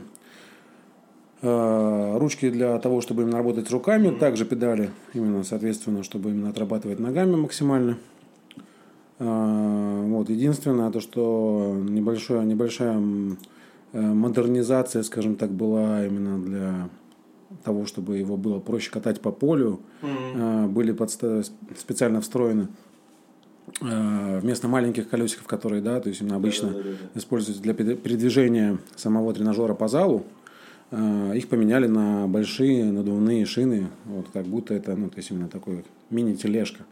Э, 1.43 2.17
ручки 2.17 2.49
для 2.49 2.79
того, 2.79 3.01
чтобы 3.01 3.21
именно 3.23 3.37
работать 3.37 3.69
руками, 3.69 4.09
также 4.09 4.45
педали, 4.45 4.89
именно, 5.13 5.43
соответственно, 5.43 6.01
чтобы 6.03 6.31
именно 6.31 6.49
отрабатывать 6.49 6.99
ногами 6.99 7.35
максимально. 7.35 7.97
Э, 9.19 10.01
вот, 10.07 10.29
единственное, 10.29 10.89
то, 10.91 10.99
что 10.99 11.75
небольшая, 11.87 12.43
небольшая 12.45 12.97
э, 13.93 14.01
модернизация, 14.01 15.03
скажем 15.03 15.35
так, 15.35 15.51
была 15.51 16.05
именно 16.05 16.39
для 16.41 16.89
того, 17.63 17.85
чтобы 17.85 18.17
его 18.17 18.35
было 18.37 18.59
проще 18.59 18.89
катать 18.91 19.21
по 19.21 19.31
полю, 19.31 19.79
Э, 20.35 20.65
были 20.67 20.93
подста- 20.93 21.45
специально 21.77 22.19
встроены 22.21 22.67
вместо 23.79 24.67
маленьких 24.67 25.09
колесиков, 25.09 25.47
которые, 25.47 25.81
да, 25.81 25.99
то 26.01 26.09
есть 26.09 26.21
именно 26.21 26.35
обычно 26.35 26.67
используются 27.15 27.63
для 27.63 27.73
пере- 27.73 27.95
передвижения 27.95 28.77
самого 28.95 29.33
тренажера 29.33 29.73
по 29.73 29.87
залу, 29.87 30.23
их 30.91 31.47
поменяли 31.49 31.87
на 31.87 32.27
большие 32.27 32.91
надувные 32.91 33.45
шины, 33.45 33.87
вот 34.05 34.27
как 34.31 34.45
будто 34.45 34.73
это, 34.73 34.95
ну, 34.95 35.09
то 35.09 35.17
есть 35.17 35.31
именно 35.31 35.47
такой 35.47 35.83
мини-тележка, 36.09 36.83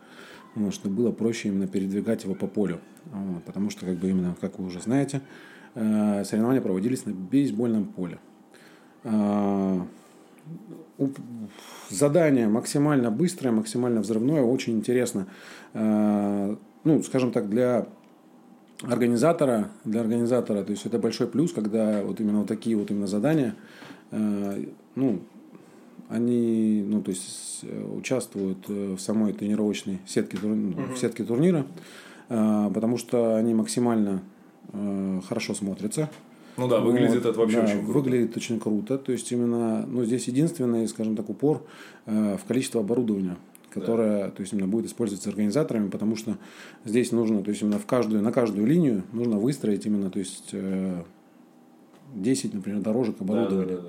вот, 0.55 0.73
чтобы 0.73 0.95
было 0.95 1.11
проще 1.11 1.49
именно 1.49 1.67
передвигать 1.67 2.23
его 2.23 2.33
по 2.35 2.47
полю, 2.47 2.79
Вот, 3.05 3.43
потому 3.43 3.69
что, 3.69 3.85
как 3.85 3.95
бы 3.97 4.09
именно, 4.09 4.35
как 4.41 4.57
вы 4.59 4.65
уже 4.65 4.79
знаете, 4.81 5.21
э, 5.75 6.23
соревнования 6.25 6.61
проводились 6.61 7.05
на 7.05 7.13
бейсбольном 7.13 7.85
поле. 7.85 8.17
Уп- 10.97 11.19
задание 11.89 12.47
максимально 12.47 13.11
быстрое, 13.11 13.51
максимально 13.51 14.01
взрывное, 14.01 14.41
очень 14.41 14.73
интересно. 14.77 15.27
Э, 15.73 16.55
Ну, 16.83 17.03
скажем 17.03 17.31
так, 17.31 17.47
для 17.47 17.85
организатора, 18.83 19.69
для 19.85 20.01
организатора, 20.01 20.63
то 20.63 20.71
есть 20.71 20.85
это 20.85 20.99
большой 20.99 21.27
плюс, 21.27 21.53
когда 21.53 22.01
вот 22.03 22.19
именно 22.19 22.39
вот 22.39 22.47
такие 22.47 22.75
вот 22.75 22.91
именно 22.91 23.07
задания, 23.07 23.55
э, 24.11 24.65
ну, 24.95 25.21
они, 26.09 26.83
ну, 26.85 27.01
то 27.01 27.11
есть 27.11 27.59
э, 27.63 27.83
участвуют 27.97 28.65
э, 28.67 28.95
в 28.95 28.99
самой 28.99 29.33
тренировочной 29.33 29.99
сетке, 30.05 30.37
ну, 30.41 30.93
в 30.93 30.97
сетке 30.97 31.23
турнира, 31.23 31.65
потому 32.27 32.97
что 32.97 33.35
они 33.35 33.53
максимально 33.53 34.21
хорошо 35.27 35.53
смотрятся. 35.53 36.09
Ну 36.55 36.69
да, 36.69 36.79
выглядит 36.79 37.15
Вот, 37.15 37.25
это 37.25 37.39
вообще 37.39 37.57
да, 37.57 37.63
очень 37.63 37.83
круто. 37.83 37.91
Выглядит 37.91 38.37
очень 38.37 38.59
круто. 38.59 38.97
То 38.97 39.11
есть 39.11 39.29
именно, 39.33 39.85
ну, 39.85 40.05
здесь 40.05 40.29
единственный, 40.29 40.87
скажем 40.87 41.17
так, 41.17 41.29
упор 41.29 41.61
в 42.05 42.39
количество 42.47 42.79
оборудования, 42.79 43.35
которое, 43.71 44.29
то 44.29 44.41
есть 44.41 44.53
именно 44.53 44.67
будет 44.67 44.85
использоваться 44.85 45.29
организаторами, 45.29 45.89
потому 45.89 46.15
что 46.15 46.37
здесь 46.85 47.11
нужно, 47.11 47.43
то 47.43 47.49
есть 47.49 47.61
именно 47.61 47.79
в 47.79 47.85
каждую, 47.85 48.21
на 48.21 48.31
каждую 48.31 48.67
линию 48.67 49.03
нужно 49.11 49.37
выстроить 49.37 49.85
именно, 49.85 50.09
то 50.09 50.19
есть 50.19 50.49
э, 50.51 51.03
10, 52.15 52.53
например, 52.53 52.81
дорожек 52.81 53.19
оборудования. 53.21 53.79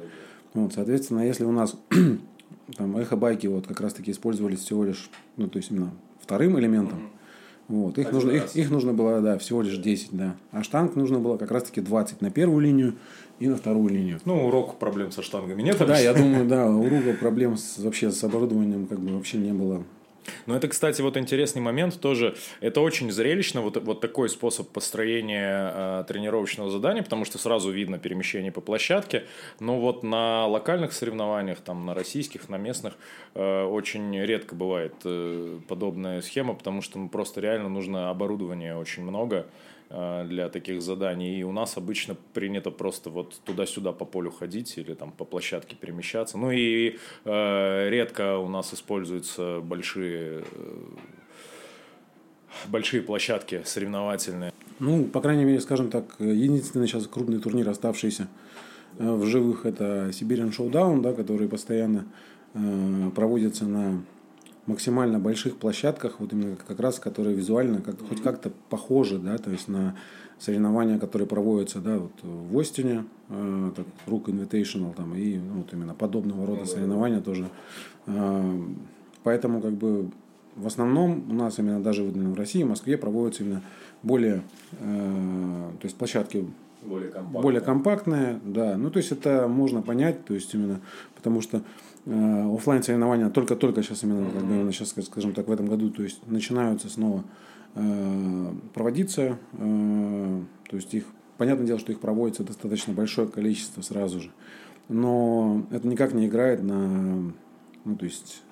Вот, 0.55 0.73
соответственно, 0.75 1.27
если 1.27 1.45
у 1.45 1.53
нас 1.53 1.77
там 2.77 2.97
эхо-байки 2.97 3.47
вот 3.47 3.67
как 3.67 3.81
раз-таки 3.81 4.11
использовались 4.11 4.61
всего 4.61 4.85
лишь, 4.85 5.11
ну, 5.37 5.49
то 5.49 5.59
есть 5.59 5.71
именно 5.71 5.93
вторым 6.21 6.59
элементом, 6.59 7.11
вот, 7.73 7.99
их, 7.99 8.09
Один 8.09 8.15
нужно, 8.15 8.31
их, 8.33 8.55
их 8.55 8.71
нужно 8.71 8.93
было, 8.93 9.23
да, 9.23 9.39
всего 9.39 9.63
лишь 9.63 9.79
10, 9.79 10.09
да. 10.13 10.37
А 10.51 10.63
штанг 10.63 10.95
нужно 10.95 11.21
было 11.21 11.39
как 11.39 11.51
раз-таки 11.51 11.81
20 11.81 12.21
на 12.21 12.31
первую 12.31 12.61
линию 12.61 12.97
и 13.39 13.49
на 13.49 13.57
вторую 13.57 13.89
линию. 13.89 14.21
Ну, 14.27 14.47
урок 14.47 14.79
проблем 14.79 15.11
со 15.11 15.23
штангами 15.23 15.63
нет. 15.63 15.79
Да, 15.79 15.99
я 15.99 16.13
думаю, 16.13 16.47
да, 16.47 16.67
у 16.67 16.87
Руга 16.89 17.15
проблем 17.15 17.57
с, 17.57 17.79
вообще 17.79 18.11
с 18.11 18.23
оборудованием 18.25 18.87
как 18.87 19.01
бы 19.01 19.15
вообще 19.15 19.39
не 19.39 19.53
было. 19.53 19.85
Но 20.47 20.57
это, 20.57 20.69
кстати, 20.69 21.03
вот 21.03 21.17
интересный 21.17 21.63
момент 21.63 22.01
тоже. 22.01 22.37
Это 22.61 22.81
очень 22.81 23.11
зрелищно, 23.11 23.61
вот, 23.61 23.77
вот 23.77 24.01
такой 24.01 24.29
способ 24.29 24.69
построения 24.69 25.73
э, 25.75 26.05
тренировочного 26.09 26.71
задания, 26.71 27.03
потому 27.03 27.25
что 27.25 27.39
сразу 27.39 27.71
видно 27.71 27.99
перемещение 27.99 28.53
по 28.53 28.61
площадке. 28.61 29.25
Но 29.61 29.81
вот 29.81 30.03
на 30.03 30.47
локальных 30.47 30.93
соревнованиях, 30.93 31.61
там, 31.61 31.87
на 31.87 31.95
российских, 31.95 32.49
на 32.49 32.57
местных, 32.57 32.95
э, 33.35 33.65
очень 33.65 34.19
редко 34.21 34.55
бывает 34.55 34.95
э, 35.05 35.59
подобная 35.69 36.21
схема, 36.23 36.55
потому 36.55 36.83
что 36.83 36.99
ну, 36.99 37.09
просто 37.09 37.41
реально 37.41 37.69
нужно 37.69 38.11
оборудования 38.11 38.77
очень 38.77 39.03
много 39.03 39.47
для 39.93 40.49
таких 40.49 40.81
заданий. 40.81 41.39
И 41.39 41.43
у 41.43 41.53
нас 41.53 41.77
обычно 41.77 42.17
принято 42.33 42.71
просто 42.71 43.11
вот 43.11 43.41
туда-сюда 43.45 43.93
по 43.93 44.05
полю 44.05 44.31
ходить 44.31 44.79
или 44.79 44.95
там 44.95 45.13
по 45.13 45.25
площадке 45.25 45.77
перемещаться. 45.77 46.39
Ну 46.39 46.51
и 46.51 46.97
э, 47.25 47.89
редко 47.91 48.39
у 48.39 48.49
нас 48.49 48.73
используются 48.73 49.61
большие 49.61 50.45
э, 50.51 50.75
большие 52.69 53.03
площадки 53.03 53.63
соревновательные. 53.65 54.53
Ну, 54.79 55.05
по 55.05 55.21
крайней 55.21 55.45
мере, 55.45 55.61
скажем 55.61 55.91
так, 55.91 56.17
единственный 56.19 56.87
сейчас 56.87 57.07
крупный 57.07 57.39
турнир, 57.39 57.69
оставшийся 57.69 58.29
э, 58.99 59.13
в 59.13 59.27
живых, 59.27 59.67
это 59.67 60.09
Siberian 60.11 60.57
Showdown, 60.57 61.03
да, 61.03 61.13
который 61.13 61.49
постоянно 61.49 62.07
э, 62.55 63.11
проводится 63.15 63.65
на 63.65 64.03
максимально 64.67 65.19
больших 65.19 65.57
площадках, 65.57 66.21
вот 66.21 66.33
именно 66.33 66.57
как 66.57 66.79
раз, 66.79 66.99
которые 66.99 67.35
визуально 67.35 67.81
как, 67.81 68.01
хоть 68.09 68.23
как-то 68.23 68.51
похожи, 68.69 69.19
да, 69.19 69.37
то 69.39 69.51
есть 69.51 69.69
на 69.69 69.97
соревнования, 70.39 70.99
которые 70.99 71.27
проводятся, 71.27 71.81
да, 71.81 71.99
вот 71.99 72.13
в 72.23 72.59
Остине, 72.59 73.05
э, 73.29 73.71
так, 73.75 73.87
Rook 74.07 74.25
Invitational, 74.25 74.95
там, 74.95 75.15
и 75.15 75.39
ну, 75.39 75.59
вот 75.59 75.73
именно 75.73 75.95
подобного 75.95 76.47
рода 76.47 76.65
соревнования 76.65 77.21
тоже. 77.21 77.49
Э, 78.07 78.61
поэтому, 79.23 79.61
как 79.61 79.73
бы, 79.73 80.11
в 80.57 80.67
основном 80.67 81.31
у 81.31 81.35
нас 81.35 81.59
именно 81.59 81.83
даже 81.83 82.03
в 82.03 82.35
России, 82.35 82.63
в 82.63 82.69
Москве 82.69 82.97
проводятся 82.99 83.45
именно 83.45 83.63
более, 84.03 84.43
э, 84.79 85.71
то 85.81 85.85
есть 85.85 85.97
площадки 85.97 86.47
Более 86.83 87.11
компактные. 87.11 87.43
более 87.43 87.61
компактные, 87.61 88.41
да. 88.45 88.77
Ну, 88.77 88.91
то 88.91 88.99
есть 88.99 89.13
это 89.13 89.47
можно 89.47 89.83
понять, 89.83 90.25
то 90.25 90.35
есть 90.35 90.53
именно 90.55 90.81
потому 91.15 91.41
что 91.41 91.63
офлайн 92.07 92.83
соревнования 92.83 93.29
только-только 93.31 93.83
сейчас 93.83 94.03
именно, 94.03 94.29
как 94.31 94.43
бы, 94.45 94.55
именно 94.55 94.73
сейчас, 94.73 94.89
скажем 95.07 95.33
так, 95.35 95.47
в 95.49 95.53
этом 95.53 95.67
году, 95.67 95.91
то 95.91 96.03
есть 96.03 96.19
начинаются 96.27 96.89
снова 96.89 97.25
э, 97.75 98.53
проводиться, 98.75 99.39
э, 99.53 100.41
то 100.69 100.77
есть 100.77 100.93
их, 100.95 101.05
понятное 101.39 101.67
дело, 101.67 101.79
что 101.79 101.93
их 101.93 102.01
проводится 102.01 102.43
достаточно 102.43 102.93
большое 102.93 103.29
количество 103.29 103.83
сразу 103.83 104.21
же, 104.21 104.31
но 104.89 105.65
это 105.71 105.87
никак 105.87 106.13
не 106.13 106.27
играет 106.27 106.63
на, 106.63 107.33
ну, 107.85 107.97
то 107.97 108.05
есть 108.05 108.43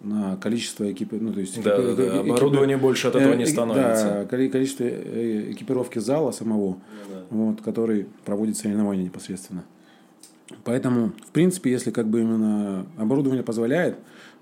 на 0.00 0.36
количество 0.36 0.90
экипи... 0.92 1.16
ну, 1.16 1.32
то 1.32 1.40
есть 1.40 1.62
Да, 1.62 1.76
да, 1.78 1.82
экипи- 1.82 1.96
да. 1.96 2.02
экипи- 2.18 2.30
Оборудование 2.30 2.76
больше 2.76 3.08
от 3.08 3.16
этого 3.16 3.32
э, 3.32 3.36
не 3.36 3.44
э, 3.44 3.46
становится. 3.46 4.04
Да, 4.06 4.24
коли- 4.26 4.48
количество 4.48 4.84
э, 4.84 5.50
экипировки 5.52 5.98
зала 5.98 6.30
самого, 6.30 6.76
вот, 7.30 7.60
который 7.62 8.06
проводит 8.24 8.56
соревнования 8.56 9.04
непосредственно. 9.04 9.64
Поэтому, 10.64 11.12
в 11.26 11.30
принципе, 11.30 11.70
если 11.70 11.90
как 11.90 12.06
бы 12.06 12.20
именно 12.20 12.86
оборудование 12.96 13.42
позволяет, 13.42 13.96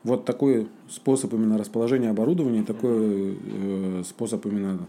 вот 0.04 0.24
такой 0.24 0.66
способ 0.90 1.32
именно 1.32 1.58
расположения 1.58 2.10
оборудования, 2.10 2.64
такой 2.64 3.38
э, 3.40 4.02
способ 4.04 4.44
именно 4.46 4.80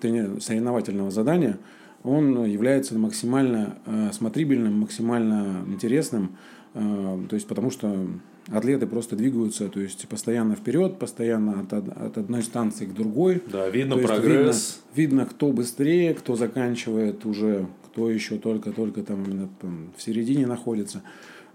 трени- 0.00 0.40
соревновательного 0.40 1.10
задания, 1.10 1.58
он 2.02 2.44
является 2.44 2.98
максимально 2.98 3.78
э, 3.86 4.10
смотрибельным, 4.12 4.80
максимально 4.80 5.64
интересным, 5.68 6.36
э, 6.74 7.18
то 7.28 7.34
есть 7.34 7.46
потому 7.46 7.70
что 7.70 8.06
атлеты 8.48 8.86
просто 8.86 9.16
двигаются, 9.16 9.68
то 9.68 9.80
есть 9.80 10.08
постоянно 10.08 10.54
вперед, 10.54 10.98
постоянно 10.98 11.60
от, 11.60 11.72
от 11.72 12.18
одной 12.18 12.42
станции 12.42 12.86
к 12.86 12.94
другой. 12.94 13.42
Да, 13.50 13.68
видно 13.68 13.96
То 13.96 14.06
прогресс. 14.06 14.80
Видно, 14.94 15.20
видно, 15.20 15.26
кто 15.26 15.52
быстрее, 15.52 16.14
кто 16.14 16.36
заканчивает 16.36 17.24
уже, 17.24 17.66
кто 17.96 18.10
еще 18.10 18.36
только-только 18.36 19.02
там, 19.02 19.48
там 19.58 19.90
в 19.96 20.02
середине 20.02 20.46
находится. 20.46 21.02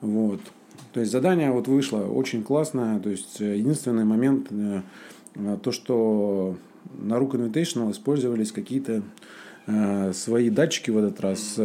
Вот. 0.01 0.39
То 0.91 0.99
есть 0.99 1.11
задание 1.11 1.51
вот 1.51 1.67
вышло 1.67 1.99
очень 1.99 2.43
классное. 2.43 2.99
То 2.99 3.11
есть 3.11 3.39
э, 3.41 3.57
единственный 3.57 4.05
момент 4.05 4.47
э, 4.49 4.81
э, 5.35 5.57
то, 5.61 5.71
что 5.71 6.57
на 6.97 7.13
Rook 7.13 7.33
Invitational 7.33 7.91
использовались 7.91 8.51
какие-то 8.51 9.03
свои 10.13 10.49
датчики 10.49 10.89
в 10.89 10.97
этот 10.97 11.21
раз, 11.21 11.53
ну, 11.55 11.63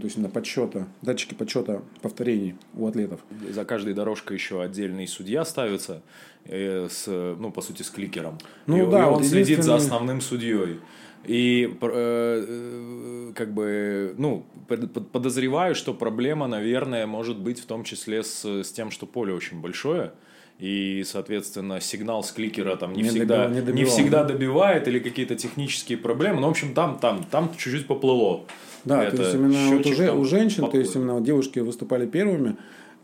то 0.00 0.04
есть 0.04 0.16
на 0.16 0.30
подсчета, 0.30 0.88
датчики 1.02 1.34
подсчета 1.34 1.82
повторений 2.00 2.56
у 2.74 2.86
атлетов. 2.86 3.20
За 3.50 3.66
каждой 3.66 3.92
дорожкой 3.92 4.38
еще 4.38 4.62
отдельный 4.62 5.06
судья 5.06 5.44
ставится, 5.44 6.00
с, 6.46 7.04
ну, 7.06 7.52
по 7.52 7.60
сути, 7.60 7.82
с 7.82 7.90
кликером. 7.90 8.38
Ну 8.66 8.88
и, 8.88 8.90
да, 8.90 9.02
и 9.02 9.04
он 9.04 9.14
вот 9.16 9.26
следит 9.26 9.62
за 9.62 9.76
основным 9.76 10.22
судьей. 10.22 10.80
И 11.28 11.76
э, 11.80 12.44
э, 12.48 13.32
как 13.34 13.52
бы, 13.52 14.14
ну, 14.18 14.44
под- 14.66 14.92
под- 14.92 15.10
подозреваю, 15.10 15.74
что 15.74 15.94
проблема, 15.94 16.46
наверное, 16.48 17.06
может 17.06 17.38
быть 17.38 17.60
в 17.60 17.66
том 17.66 17.84
числе 17.84 18.22
с, 18.22 18.44
с 18.44 18.72
тем, 18.72 18.90
что 18.90 19.06
поле 19.06 19.32
очень 19.34 19.60
большое. 19.60 20.12
И, 20.58 21.04
соответственно, 21.06 21.80
сигнал 21.80 22.24
с 22.24 22.32
кликера 22.32 22.74
там 22.76 22.92
не, 22.92 23.02
Не 23.02 23.08
всегда, 23.10 23.46
добивал- 23.46 23.48
не 23.50 23.54
не 23.56 23.60
добивал. 23.66 23.90
всегда 23.92 24.24
добивает 24.24 24.88
или 24.88 24.98
какие-то 24.98 25.36
технические 25.36 25.98
проблемы. 25.98 26.40
Ну, 26.40 26.48
в 26.48 26.50
общем, 26.50 26.74
там, 26.74 26.98
там, 26.98 27.22
там 27.30 27.50
чуть-чуть 27.56 27.86
поплыло. 27.86 28.40
Да, 28.84 29.04
Это 29.04 29.16
то 29.18 29.22
есть 29.22 29.34
именно 29.34 29.76
вот 29.76 29.86
уже 29.86 30.12
у 30.12 30.24
женщин, 30.24 30.56
то 30.56 30.62
поплыл. 30.66 30.82
есть 30.82 30.96
именно 30.96 31.14
вот 31.14 31.22
девушки 31.24 31.58
выступали 31.60 32.06
первыми, 32.06 32.56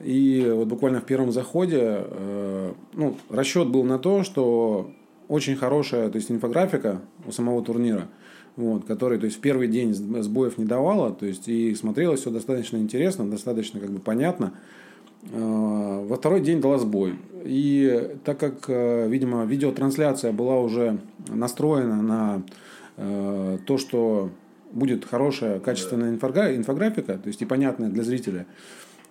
и 0.02 0.44
вот 0.52 0.66
буквально 0.66 1.00
в 1.00 1.04
первом 1.04 1.30
заходе, 1.30 1.80
э, 1.82 2.72
ну, 2.94 3.16
расчет 3.30 3.68
был 3.68 3.84
на 3.84 3.98
то, 3.98 4.24
что 4.24 4.90
очень 5.28 5.56
хорошая 5.56 6.10
то 6.10 6.16
есть, 6.16 6.30
инфографика 6.30 7.00
у 7.26 7.32
самого 7.32 7.62
турнира, 7.62 8.08
вот, 8.56 8.84
который 8.84 9.18
то 9.18 9.26
есть, 9.26 9.38
в 9.38 9.40
первый 9.40 9.68
день 9.68 9.94
сбоев 9.94 10.58
не 10.58 10.64
давала, 10.64 11.12
то 11.12 11.26
есть, 11.26 11.48
и 11.48 11.74
смотрелось 11.74 12.20
все 12.20 12.30
достаточно 12.30 12.76
интересно, 12.76 13.28
достаточно 13.28 13.80
как 13.80 13.90
бы 13.90 14.00
понятно. 14.00 14.54
Э, 15.32 16.04
во 16.06 16.16
второй 16.16 16.40
день 16.40 16.60
дала 16.60 16.78
сбой. 16.78 17.14
И 17.44 18.16
так 18.24 18.38
как, 18.38 18.64
э, 18.68 19.08
видимо, 19.08 19.44
видеотрансляция 19.44 20.32
была 20.32 20.60
уже 20.60 20.98
настроена 21.28 22.02
на 22.02 22.42
э, 22.96 23.58
то, 23.66 23.78
что 23.78 24.30
будет 24.72 25.04
хорошая, 25.04 25.60
качественная 25.60 26.10
инфографика, 26.12 27.14
то 27.14 27.28
есть 27.28 27.40
и 27.40 27.44
понятная 27.44 27.88
для 27.88 28.02
зрителя, 28.02 28.46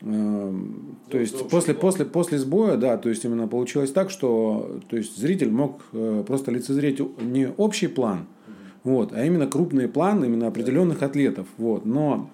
то 0.03 1.17
есть 1.17 1.47
после, 1.49 1.73
после, 1.73 2.05
после 2.05 2.37
сбоя, 2.37 2.75
да, 2.75 2.97
то 2.97 3.07
есть 3.09 3.23
именно 3.23 3.47
получилось 3.47 3.91
так, 3.91 4.09
что 4.09 4.79
то 4.89 4.97
есть 4.97 5.17
зритель 5.17 5.49
мог 5.49 5.81
просто 6.27 6.51
лицезреть 6.51 6.99
не 7.21 7.47
общий 7.55 7.87
план, 7.87 8.27
вот, 8.83 9.13
а 9.13 9.25
именно 9.25 9.47
крупные 9.47 9.87
планы 9.87 10.25
именно 10.25 10.47
определенных 10.47 11.03
атлетов. 11.03 11.47
Вот. 11.57 11.85
Но 11.85 12.29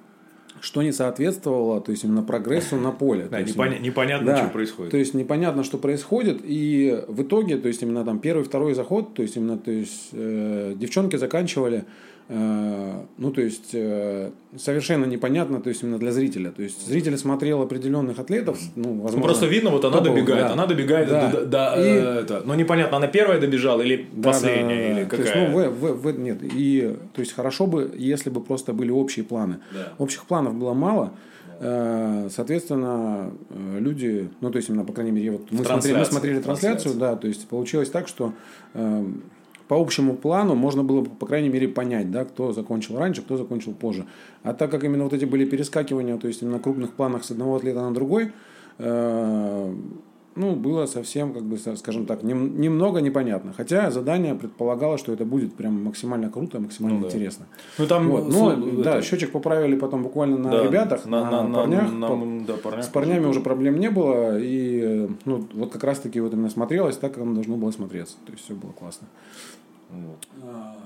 что 0.61 0.81
не 0.81 0.91
соответствовало, 0.91 1.79
то 1.79 1.91
есть 1.91 2.03
именно 2.03 2.23
прогрессу 2.23 2.75
на 2.75 2.91
поле. 2.91 3.27
Да, 3.31 3.39
есть, 3.39 3.55
непоня- 3.55 3.79
непонятно, 3.79 4.27
да, 4.27 4.37
что 4.37 4.49
происходит. 4.49 4.91
То 4.91 4.97
есть 4.97 5.13
непонятно, 5.13 5.63
что 5.63 5.77
происходит, 5.77 6.41
и 6.43 7.03
в 7.07 7.21
итоге, 7.21 7.57
то 7.57 7.67
есть 7.67 7.81
именно 7.81 8.03
там 8.03 8.19
первый, 8.19 8.43
второй 8.43 8.73
заход, 8.73 9.13
то 9.13 9.21
есть 9.21 9.37
именно, 9.37 9.57
то 9.57 9.71
есть 9.71 10.09
э, 10.11 10.73
девчонки 10.75 11.15
заканчивали 11.15 11.77
Э, 11.77 11.83
ну, 12.29 13.31
то 13.31 13.41
есть, 13.41 13.71
э, 13.73 14.29
совершенно 14.55 15.05
непонятно, 15.05 15.59
то 15.59 15.69
есть, 15.69 15.81
именно 15.81 15.97
для 15.97 16.11
зрителя. 16.11 16.51
То 16.51 16.61
есть, 16.61 16.87
зритель 16.87 17.17
смотрел 17.17 17.63
определенных 17.63 18.19
атлетов, 18.19 18.59
ну, 18.75 18.93
возможно... 18.93 19.17
Ну, 19.17 19.23
просто 19.23 19.47
видно, 19.47 19.71
вот 19.71 19.83
она 19.83 19.97
топовых, 19.97 20.25
добегает, 20.25 20.47
да. 20.47 20.53
она 20.53 20.67
добегает 20.67 21.09
да. 21.09 21.31
до, 21.31 21.45
до, 21.45 21.75
и... 21.77 22.21
это, 22.21 22.43
но 22.45 22.53
непонятно, 22.53 22.97
она 22.97 23.07
первая 23.07 23.41
добежала 23.41 23.81
или 23.81 24.07
да, 24.13 24.29
последняя, 24.29 24.59
да, 24.61 24.89
да, 24.89 24.93
да. 24.93 24.99
или 24.99 25.09
какая? 25.09 25.17
То 25.17 25.39
есть, 25.39 25.53
ну, 25.55 25.69
в, 25.71 25.93
в, 25.93 26.01
в, 26.03 26.19
нет, 26.19 26.37
и, 26.43 26.95
то 27.13 27.21
есть, 27.21 27.33
хорошо 27.33 27.65
бы, 27.65 27.91
если 27.97 28.29
бы 28.29 28.41
просто 28.41 28.73
были 28.73 28.91
общие 28.91 29.25
планы. 29.25 29.57
Да. 29.73 29.93
Общих 29.97 30.25
планов 30.25 30.53
было 30.53 30.73
мало, 30.73 31.13
э, 31.59 32.29
Соответственно, 32.29 33.31
люди, 33.79 34.29
ну, 34.39 34.51
то 34.51 34.57
есть, 34.57 34.69
именно, 34.69 34.85
по 34.85 34.93
крайней 34.93 35.11
мере, 35.11 35.31
вот 35.31 35.51
мы 35.51 35.65
смотрели, 35.65 35.97
мы 35.97 36.05
смотрели 36.05 36.39
трансляцию, 36.41 36.93
да, 36.93 37.15
то 37.15 37.27
есть, 37.27 37.47
получилось 37.47 37.89
так, 37.89 38.07
что 38.07 38.33
по 39.69 39.79
общему 39.79 40.15
плану 40.15 40.55
можно 40.55 40.83
было, 40.83 41.03
по 41.03 41.27
крайней 41.27 41.49
мере, 41.49 41.67
понять, 41.67 42.09
да, 42.09 42.25
кто 42.25 42.51
закончил 42.53 42.97
раньше, 42.97 43.21
кто 43.21 43.37
закончил 43.37 43.71
позже. 43.71 44.07
А 44.41 44.55
так 44.55 44.71
как 44.71 44.83
именно 44.83 45.03
вот 45.03 45.13
эти 45.13 45.25
были 45.25 45.45
перескакивания, 45.45 46.17
то 46.17 46.27
есть 46.27 46.41
на 46.41 46.57
крупных 46.57 46.93
планах 46.93 47.23
с 47.23 47.29
одного 47.29 47.55
атлета 47.55 47.81
на 47.81 47.93
другой, 47.93 48.31
э, 48.79 49.75
ну, 50.39 50.55
было 50.55 50.85
совсем, 50.85 51.33
как 51.33 51.43
бы, 51.43 51.57
скажем 51.57 52.05
так, 52.05 52.23
нем, 52.23 52.61
немного 52.61 53.01
непонятно. 53.01 53.51
Хотя 53.51 53.91
задание 53.91 54.35
предполагало, 54.35 54.97
что 54.97 55.11
это 55.11 55.25
будет 55.25 55.53
прям 55.53 55.83
максимально 55.83 56.29
круто, 56.29 56.61
максимально 56.61 56.99
ну, 56.99 57.07
интересно. 57.07 57.45
Ну, 57.77 57.85
там, 57.87 58.07
вот. 58.09 58.29
Но, 58.29 58.55
ну, 58.55 58.81
да, 58.81 58.97
это... 58.97 59.05
счетчик 59.05 59.33
поправили 59.33 59.75
потом 59.75 60.01
буквально 60.01 60.37
на 60.37 60.51
да, 60.51 60.63
ребятах, 60.63 61.05
на, 61.05 61.29
на, 61.29 61.43
на 61.43 61.55
парнях. 61.55 61.91
На, 61.91 62.15
на, 62.15 62.45
да, 62.45 62.53
парнях. 62.53 62.85
С 62.85 62.87
парнями 62.87 63.25
уже 63.25 63.41
проблем 63.41 63.81
не 63.81 63.89
было. 63.89 64.39
И, 64.39 65.09
ну, 65.25 65.45
вот 65.53 65.73
как 65.73 65.83
раз-таки 65.83 66.21
вот 66.21 66.33
именно 66.33 66.49
смотрелось 66.49 66.95
так, 66.95 67.13
как 67.13 67.23
оно 67.23 67.33
должно 67.33 67.57
было 67.57 67.71
смотреться. 67.71 68.15
То 68.25 68.31
есть, 68.31 68.45
все 68.45 68.53
было 68.53 68.71
классно. 68.71 69.07
Вот. 69.89 70.27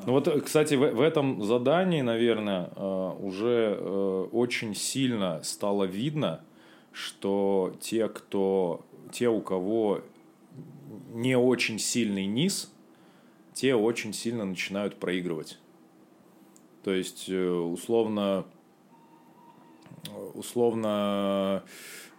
Ну 0.07 0.13
вот, 0.13 0.43
кстати, 0.43 0.73
в, 0.73 0.95
в 0.95 1.01
этом 1.01 1.43
задании, 1.43 2.01
наверное, 2.01 2.69
э, 2.75 3.11
уже 3.19 3.77
э, 3.79 4.27
очень 4.31 4.73
сильно 4.73 5.41
стало 5.43 5.83
видно, 5.83 6.39
что 6.93 7.73
те, 7.81 8.07
кто, 8.07 8.85
те, 9.13 9.29
у 9.29 9.41
кого 9.41 10.01
не 11.13 11.37
очень 11.37 11.79
сильный 11.79 12.25
низ, 12.25 12.73
те 13.53 13.75
очень 13.75 14.13
сильно 14.13 14.43
начинают 14.43 14.99
проигрывать. 14.99 15.59
То 16.83 16.91
есть, 16.91 17.29
э, 17.29 17.49
условно, 17.49 18.45
условно, 20.33 21.63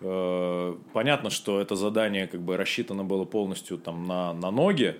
э, 0.01 0.77
понятно, 0.93 1.31
что 1.31 1.61
это 1.61 1.77
задание 1.77 2.27
как 2.27 2.41
бы 2.41 2.57
рассчитано 2.57 3.05
было 3.05 3.25
полностью 3.25 3.77
там 3.77 4.07
на, 4.07 4.33
на 4.33 4.51
ноги, 4.51 4.97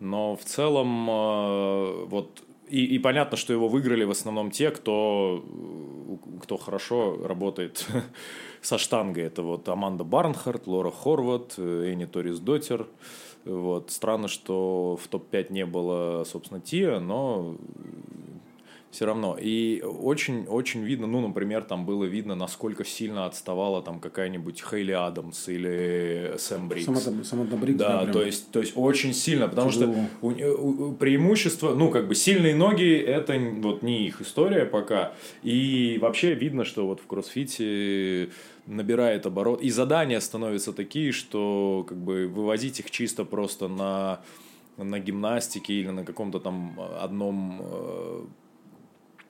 но 0.00 0.36
в 0.36 0.44
целом 0.44 1.08
э, 1.08 2.04
вот 2.06 2.42
и, 2.68 2.84
и 2.84 2.98
понятно, 2.98 3.36
что 3.36 3.52
его 3.52 3.68
выиграли 3.68 4.04
в 4.04 4.10
основном 4.10 4.50
те, 4.50 4.70
кто, 4.70 5.44
кто 6.42 6.56
хорошо 6.56 7.26
работает 7.26 7.86
со 8.60 8.78
штангой. 8.78 9.24
Это 9.24 9.42
вот 9.42 9.68
Аманда 9.68 10.04
Барнхарт, 10.04 10.66
Лора 10.66 10.90
Хорват, 10.90 11.58
Энни 11.58 12.04
Торисдоттир. 12.04 12.86
Вот. 13.44 13.90
Странно, 13.90 14.28
что 14.28 14.98
в 15.02 15.08
топ-5 15.08 15.52
не 15.52 15.66
было, 15.66 16.24
собственно, 16.24 16.60
Тиа, 16.60 17.00
но 17.00 17.56
все 18.90 19.06
равно. 19.06 19.36
И 19.40 19.82
очень-очень 19.82 20.82
видно, 20.82 21.06
ну, 21.06 21.20
например, 21.20 21.62
там 21.62 21.86
было 21.86 22.04
видно, 22.04 22.34
насколько 22.34 22.84
сильно 22.84 23.26
отставала 23.26 23.82
там 23.82 24.00
какая-нибудь 24.00 24.62
Хейли 24.68 24.92
Адамс 24.92 25.48
или 25.48 26.34
Сэм 26.38 26.68
Бриггс. 26.68 26.86
Саманта, 26.86 27.24
Саманта 27.24 27.56
Бриггс, 27.56 27.78
да, 27.78 28.04
да 28.04 28.12
то, 28.12 28.22
есть, 28.24 28.50
то 28.50 28.60
есть 28.60 28.72
очень 28.74 29.14
сильно, 29.14 29.48
потому 29.48 29.70
Тяжело. 29.70 29.94
что 29.94 30.26
у, 30.26 30.88
у, 30.88 30.92
преимущество, 30.92 31.74
ну, 31.74 31.90
как 31.90 32.08
бы 32.08 32.14
сильные 32.16 32.54
ноги, 32.54 32.96
это 32.96 33.38
вот 33.58 33.82
не 33.82 34.06
их 34.06 34.20
история 34.20 34.64
пока. 34.64 35.12
И 35.44 35.98
вообще 36.00 36.34
видно, 36.34 36.64
что 36.64 36.86
вот 36.86 37.00
в 37.00 37.06
кроссфите 37.06 38.30
набирает 38.66 39.24
оборот. 39.24 39.62
И 39.62 39.70
задания 39.70 40.18
становятся 40.18 40.72
такие, 40.72 41.12
что 41.12 41.86
как 41.88 41.98
бы 41.98 42.26
вывозить 42.26 42.80
их 42.80 42.90
чисто 42.90 43.24
просто 43.24 43.68
на 43.68 44.20
на 44.76 44.98
гимнастике 44.98 45.74
или 45.74 45.90
на 45.90 46.04
каком-то 46.04 46.40
там 46.40 46.80
одном 47.00 47.60
э, 47.60 48.24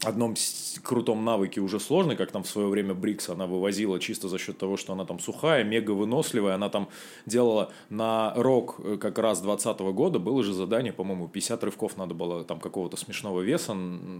одном 0.05 0.35
крутом 0.83 1.25
навыке 1.25 1.61
уже 1.61 1.79
сложный, 1.79 2.17
как 2.17 2.31
там 2.31 2.43
в 2.43 2.49
свое 2.49 2.69
время 2.69 2.95
Брикс 2.95 3.29
она 3.29 3.47
вывозила 3.47 3.99
чисто 4.01 4.29
за 4.29 4.39
счет 4.39 4.59
того, 4.59 4.77
что 4.77 4.93
она 4.93 5.05
там 5.05 5.21
сухая, 5.21 5.65
мега 5.65 5.91
выносливая, 5.91 6.55
она 6.55 6.69
там 6.69 6.89
делала 7.27 7.71
на 7.91 8.33
рок 8.37 8.77
э, 8.83 8.97
как 9.01 9.19
раз 9.19 9.41
2020 9.41 9.81
года, 9.95 10.19
было 10.19 10.43
же 10.43 10.53
задание, 10.53 10.93
по-моему, 10.93 11.29
50 11.29 11.65
рывков 11.65 11.97
надо 11.97 12.15
было 12.15 12.45
там 12.45 12.61
какого-то 12.61 12.97
смешного 12.97 13.41
веса 13.43 13.77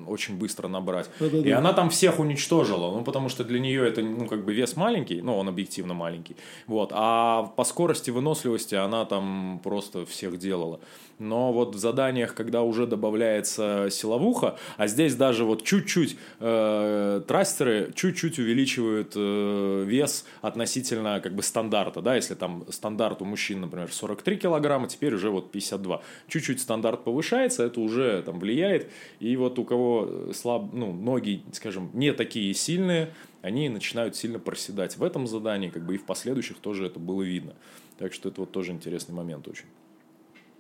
очень 0.07 0.37
быстро 0.37 0.69
набрать. 0.69 1.09
Да-да-да. 1.19 1.49
И 1.49 1.51
она 1.51 1.73
там 1.73 1.91
всех 1.91 2.19
уничтожила, 2.19 2.91
ну, 2.91 3.03
потому 3.03 3.29
что 3.29 3.45
для 3.45 3.59
нее 3.59 3.87
это, 3.89 4.03
ну, 4.03 4.27
как 4.27 4.45
бы 4.45 4.53
вес 4.53 4.77
маленький, 4.77 5.23
ну, 5.23 5.37
он 5.37 5.49
объективно 5.49 5.95
маленький, 5.95 6.37
вот, 6.67 6.91
а 6.93 7.53
по 7.57 7.65
скорости, 7.65 8.11
выносливости 8.11 8.75
она 8.75 9.05
там 9.05 9.61
просто 9.63 10.05
всех 10.07 10.39
делала. 10.39 10.81
Но 11.21 11.53
вот 11.53 11.75
в 11.75 11.79
заданиях, 11.79 12.35
когда 12.35 12.63
уже 12.63 12.87
добавляется 12.87 13.89
силовуха, 13.91 14.57
а 14.79 14.87
здесь 14.87 15.15
даже 15.15 15.45
вот 15.45 15.63
чуть-чуть 15.71 16.17
э, 16.41 17.23
трастеры 17.29 17.93
чуть-чуть 17.95 18.41
увеличивают 18.41 19.13
э, 19.15 19.85
вес 19.87 20.25
относительно 20.43 21.21
как 21.21 21.37
бы 21.37 21.45
стандарта, 21.45 22.03
да, 22.03 22.17
если 22.17 22.35
там 22.35 22.65
стандарт 22.71 23.23
у 23.23 23.25
мужчин, 23.25 23.61
например, 23.61 23.93
43 23.93 24.37
килограмма, 24.37 24.89
теперь 24.89 25.15
уже 25.15 25.31
вот 25.31 25.53
52. 25.53 26.03
Чуть-чуть 26.27 26.61
стандарт 26.61 27.05
повышается, 27.05 27.63
это 27.63 27.81
уже 27.81 28.21
там 28.23 28.41
влияет, 28.41 28.91
и 29.21 29.37
вот 29.37 29.61
у 29.61 29.65
кого 29.65 30.33
слаб, 30.33 30.73
ну, 30.73 30.93
ноги, 30.93 31.45
скажем, 31.53 31.91
не 31.93 32.13
такие 32.13 32.53
сильные, 32.53 33.15
они 33.41 33.69
начинают 33.69 34.17
сильно 34.17 34.41
проседать 34.41 34.97
в 34.97 35.05
этом 35.05 35.29
задании, 35.29 35.71
как 35.71 35.87
бы 35.87 35.95
и 35.95 35.99
в 35.99 36.05
последующих 36.05 36.57
тоже 36.59 36.87
это 36.87 36.99
было 36.99 37.23
видно. 37.23 37.55
Так 37.97 38.13
что 38.13 38.29
это 38.29 38.41
вот 38.41 38.51
тоже 38.51 38.73
интересный 38.73 39.15
момент 39.15 39.47
очень. 39.47 39.67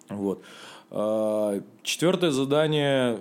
Вот. 0.08 0.44
А, 0.90 1.60
четвертое 1.82 2.30
задание 2.30 3.18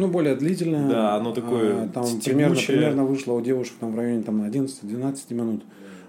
ну, 0.00 0.08
более 0.08 0.34
длительное. 0.34 0.88
Да, 0.88 1.16
оно 1.16 1.32
такое 1.32 1.84
а, 1.84 1.88
Там 1.88 2.04
примерно, 2.20 2.56
примерно 2.56 3.04
вышло 3.04 3.34
у 3.34 3.40
девушек 3.40 3.74
там, 3.80 3.92
в 3.92 3.96
районе 3.96 4.22
там, 4.22 4.42
11-12 4.42 5.34
минут 5.34 5.62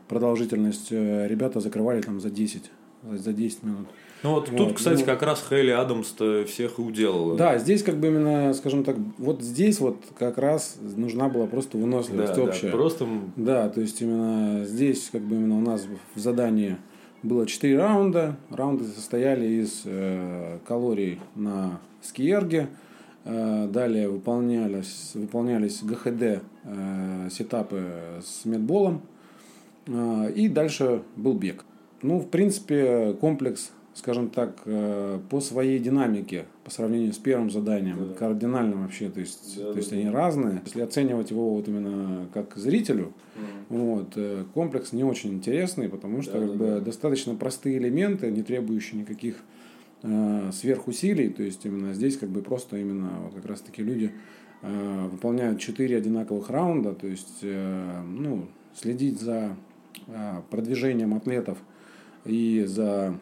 продолжительность. 0.08 0.88
Э, 0.92 1.28
ребята 1.28 1.60
закрывали 1.60 2.02
там 2.02 2.20
за 2.20 2.30
10, 2.30 2.72
за 3.14 3.34
10 3.34 3.64
минут. 3.64 3.88
Ну 4.24 4.36
вот, 4.36 4.50
вот 4.50 4.58
тут, 4.58 4.74
кстати, 4.74 5.00
ну, 5.00 5.06
как 5.06 5.24
раз 5.24 5.44
Хейли 5.50 5.72
Адамс-то 5.72 6.46
всех 6.46 6.78
и 6.78 6.82
уделала. 6.82 7.36
Да, 7.36 7.58
здесь 7.58 7.82
как 7.82 7.98
бы 7.98 8.08
именно, 8.08 8.54
скажем 8.54 8.84
так, 8.84 8.96
вот 9.18 9.42
здесь 9.42 9.80
вот 9.80 9.98
как 10.18 10.38
раз 10.38 10.78
нужна 10.96 11.28
была 11.28 11.48
просто 11.48 11.78
выносливость 11.78 12.36
да, 12.36 12.44
общая. 12.44 12.68
Да, 12.68 12.72
просто... 12.72 13.08
Да, 13.36 13.70
то 13.70 13.82
есть 13.82 14.00
именно 14.02 14.64
здесь 14.66 15.10
как 15.12 15.22
бы 15.22 15.36
именно 15.36 15.58
у 15.58 15.62
нас 15.62 15.88
в 16.14 16.20
задании 16.20 16.78
было 17.24 17.48
4 17.48 17.78
раунда. 17.78 18.36
Раунды 18.52 18.86
состояли 18.86 19.48
из 19.48 19.82
э, 19.86 20.60
калорий 20.68 21.20
на 21.36 21.80
скиерге, 22.02 22.68
далее 23.24 24.10
выполнялись, 24.10 25.12
выполнялись 25.14 25.84
ГХД 25.84 26.42
э, 26.64 27.30
сетапы 27.32 27.84
с 28.24 28.46
медболом. 28.46 29.02
Э, 29.88 30.32
и 30.36 30.50
дальше 30.50 31.04
был 31.16 31.34
бег. 31.34 31.64
Ну, 32.02 32.20
в 32.20 32.28
принципе, 32.30 33.14
комплекс, 33.22 33.72
скажем 33.94 34.30
так, 34.30 34.64
по 34.64 35.40
своей 35.40 35.78
динамике, 35.78 36.46
по 36.64 36.72
сравнению 36.72 37.14
с 37.14 37.20
первым 37.20 37.52
заданием, 37.52 38.08
да. 38.10 38.16
кардинально 38.16 38.78
вообще, 38.78 39.10
то 39.10 39.20
есть, 39.20 39.58
да, 39.58 39.72
то 39.72 39.78
есть 39.78 39.92
да. 39.92 39.98
они 39.98 40.10
разные. 40.10 40.62
Если 40.66 40.82
оценивать 40.82 41.30
его 41.30 41.54
вот 41.54 41.68
именно 41.68 42.26
как 42.34 42.56
зрителю, 42.56 43.14
угу. 43.70 43.78
вот, 43.78 44.18
комплекс 44.56 44.94
не 44.94 45.04
очень 45.04 45.34
интересный, 45.34 45.90
потому 45.90 46.24
что 46.24 46.40
да, 46.40 46.40
как 46.40 46.50
да, 46.50 46.56
бы, 46.58 46.66
да. 46.72 46.80
достаточно 46.80 47.36
простые 47.36 47.78
элементы, 47.78 48.32
не 48.32 48.42
требующие 48.42 49.02
никаких 49.02 49.36
э, 49.36 49.61
сверхусилий, 50.02 51.30
то 51.30 51.44
есть 51.44 51.64
именно 51.66 51.94
здесь 51.94 52.18
как 52.18 52.30
бы 52.30 52.42
просто 52.42 52.78
именно 52.78 53.12
вот 53.24 53.36
как 53.36 53.46
раз 53.46 53.62
таки 53.62 53.84
люди 53.84 54.12
э, 54.64 55.08
выполняют 55.12 55.60
четыре 55.60 55.98
одинаковых 55.98 56.50
раунда, 56.50 56.94
то 56.94 57.08
есть 57.08 57.40
э, 57.44 58.02
ну, 58.04 58.48
следить 58.76 59.20
за 59.20 59.56
э, 60.08 60.42
продвижением 60.50 61.14
атлетов 61.14 61.60
и 62.26 62.64
за, 62.68 63.14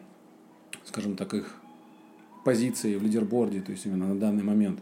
скажем 0.84 1.16
так, 1.16 1.34
их 1.34 1.60
позиции 2.44 2.96
в 2.96 3.02
лидерборде, 3.02 3.60
то 3.60 3.72
есть 3.72 3.86
именно 3.86 4.08
на 4.08 4.18
данный 4.18 4.42
момент, 4.42 4.80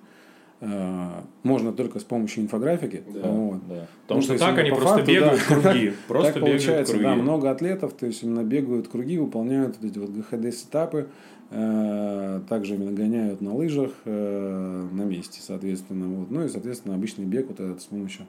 э, 0.61 1.23
можно 1.43 1.73
только 1.73 1.99
с 2.01 2.05
помощью 2.05 2.45
инфографики. 2.45 3.03
Да, 3.13 3.29
вот. 3.29 3.67
да. 3.69 3.75
Ну, 3.75 3.87
Потому 4.03 4.21
что 4.23 4.29
то 4.29 4.35
есть 4.35 4.45
так 4.45 4.59
они 4.59 4.71
просто 4.71 4.89
факту, 4.89 5.13
бегают 5.13 5.41
да, 5.49 5.55
круги. 5.55 5.93
Просто 6.09 6.33
так 6.33 6.43
бегают 6.43 6.63
получается, 6.63 6.93
круги. 6.93 7.05
да, 7.05 7.15
много 7.15 7.51
атлетов, 7.51 7.93
то 7.95 8.07
есть 8.07 8.23
именно 8.23 8.45
бегают 8.45 8.89
круги, 8.89 9.19
выполняют 9.19 9.77
вот 9.81 9.91
эти 9.91 9.99
вот 9.99 10.11
ГХД-сетапы, 10.11 10.99
э, 10.99 11.07
также 11.51 12.75
именно 12.75 12.93
гоняют 12.93 13.41
на 13.41 13.55
лыжах 13.55 13.93
э, 14.05 14.89
на 14.93 15.03
месте, 15.03 15.41
соответственно. 15.43 16.07
Вот. 16.09 16.31
Ну 16.31 16.45
и, 16.45 16.49
соответственно, 16.49 16.95
обычный 16.95 17.25
бег 17.25 17.47
вот 17.49 17.61
этот 17.61 17.81
с 17.81 17.87
помощью 17.87 18.27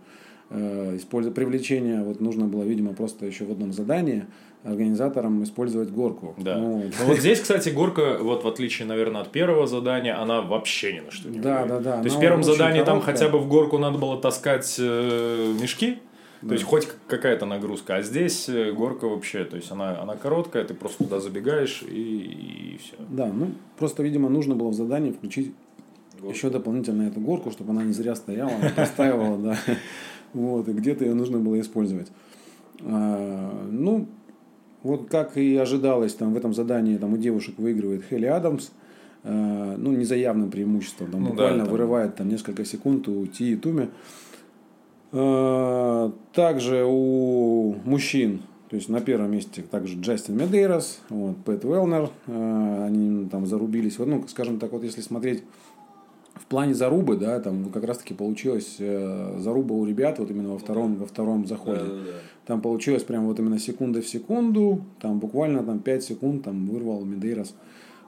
э, 0.50 0.96
используя 0.96 1.34
привлечения, 1.34 2.04
вот 2.04 2.22
нужно 2.22 2.46
было, 2.46 2.64
видимо, 2.64 2.94
просто 2.94 3.26
еще 3.26 3.46
в 3.46 3.52
одном 3.52 3.74
задании 3.74 4.26
организаторам 4.64 5.44
использовать 5.44 5.90
горку. 5.90 6.36
Да. 6.38 6.58
Ну, 6.58 6.78
вот. 6.78 6.94
Ну, 7.00 7.06
вот 7.08 7.20
здесь, 7.20 7.40
кстати, 7.40 7.70
горка, 7.70 8.18
вот 8.20 8.44
в 8.44 8.48
отличие, 8.48 8.88
наверное, 8.88 9.22
от 9.22 9.30
первого 9.32 9.68
задания, 9.68 10.20
она 10.22 10.42
вообще 10.42 10.94
ни 10.94 11.00
на 11.00 11.12
что 11.12 11.30
не 11.30 11.40
Да, 11.40 11.64
влияет. 11.64 11.84
да, 11.84 11.92
да. 11.92 11.98
То 12.00 12.06
есть 12.06 12.18
в 12.18 12.20
первом 12.20 12.44
задании 12.44 12.84
там 12.84 13.02
хотя 13.02 13.30
бы 13.30 13.40
в 13.40 13.48
горку 13.48 13.78
надо 13.78 13.98
было 13.98 14.18
таскать 14.20 14.76
э, 14.80 15.54
мешки, 15.62 16.00
то 16.42 16.54
есть 16.54 16.64
хоть 16.64 16.88
какая-то 17.08 17.46
нагрузка, 17.46 17.96
а 17.96 18.02
здесь 18.02 18.48
э, 18.48 18.72
горка 18.72 19.08
вообще, 19.08 19.44
то 19.44 19.58
есть 19.58 19.72
она, 19.72 20.02
она 20.02 20.16
короткая, 20.16 20.64
ты 20.64 20.74
просто 20.74 21.04
туда 21.04 21.20
забегаешь 21.20 21.84
и, 21.84 22.80
все. 22.82 22.96
Да, 23.10 23.28
ну 23.28 23.52
просто, 23.78 24.04
видимо, 24.04 24.30
нужно 24.30 24.56
было 24.56 24.70
в 24.70 24.74
задании 24.74 25.12
включить 25.12 25.54
еще 26.24 26.50
дополнительно 26.50 27.04
эту 27.04 27.20
горку, 27.20 27.52
чтобы 27.52 27.72
она 27.72 27.84
не 27.84 27.94
зря 27.94 28.16
стояла, 28.16 28.52
не 28.62 28.70
простаивала, 28.70 29.38
да. 29.38 29.58
Вот, 30.34 30.68
и 30.68 30.74
где-то 30.74 31.06
ее 31.06 31.16
нужно 31.16 31.40
было 31.40 31.60
использовать. 31.60 32.12
А, 32.84 33.68
ну, 33.72 34.08
вот 34.84 35.10
как 35.10 35.38
и 35.38 35.56
ожидалось, 35.58 36.14
там 36.14 36.34
в 36.34 36.38
этом 36.38 36.54
задании 36.54 36.98
там 36.98 37.14
у 37.14 37.18
девушек 37.18 37.58
выигрывает 37.58 38.04
Хелли 38.08 38.28
Адамс. 38.28 38.70
А, 39.24 39.76
ну, 39.78 39.92
не 39.92 40.06
за 40.06 40.16
явным 40.16 40.52
преимуществом, 40.52 41.12
там 41.12 41.22
Ну 41.22 41.28
да, 41.28 41.32
буквально 41.32 41.64
там- 41.64 41.72
вырывает 41.72 42.16
там 42.16 42.30
несколько 42.30 42.64
секунд 42.64 43.08
у 43.08 43.26
Ти 43.26 43.54
и 43.54 43.56
Туми. 43.56 43.90
А, 45.12 46.12
Также 46.34 46.86
у 46.86 47.76
мужчин, 47.86 48.44
то 48.70 48.76
есть 48.76 48.90
на 48.90 49.02
первом 49.02 49.32
месте 49.32 49.64
также 49.64 50.00
Джастин 50.00 50.38
Медейрос, 50.38 51.00
вот, 51.10 51.38
Пэт 51.44 51.64
Велнер, 51.64 52.10
а, 52.28 52.86
они 52.88 53.28
там 53.30 53.48
зарубились. 53.48 53.98
Вот, 53.98 54.08
ну, 54.08 54.26
скажем 54.28 54.60
так, 54.60 54.72
вот 54.72 54.84
если 54.84 55.02
смотреть 55.02 55.44
в 56.36 56.46
плане 56.46 56.74
зарубы, 56.74 57.18
да, 57.18 57.40
там 57.40 57.70
как 57.70 57.84
раз-таки 57.84 58.14
получилась 58.14 58.78
э, 58.80 59.38
заруба 59.40 59.74
у 59.74 59.86
ребят 59.86 60.20
вот 60.20 60.32
именно 60.32 60.50
во 60.50 60.58
втором, 60.58 60.96
во 60.96 61.06
втором 61.06 61.46
заходе. 61.46 61.84
Там 62.46 62.62
получилось 62.62 63.04
прям 63.04 63.28
вот 63.28 63.38
именно 63.40 63.60
секунда 63.60 64.02
в 64.02 64.08
секунду, 64.08 64.82
там 65.00 65.20
буквально 65.20 65.64
там 65.64 65.80
5 65.80 66.04
секунд 66.04 66.44
там 66.46 66.68
вырвал 66.68 67.04
Медейрос 67.04 67.54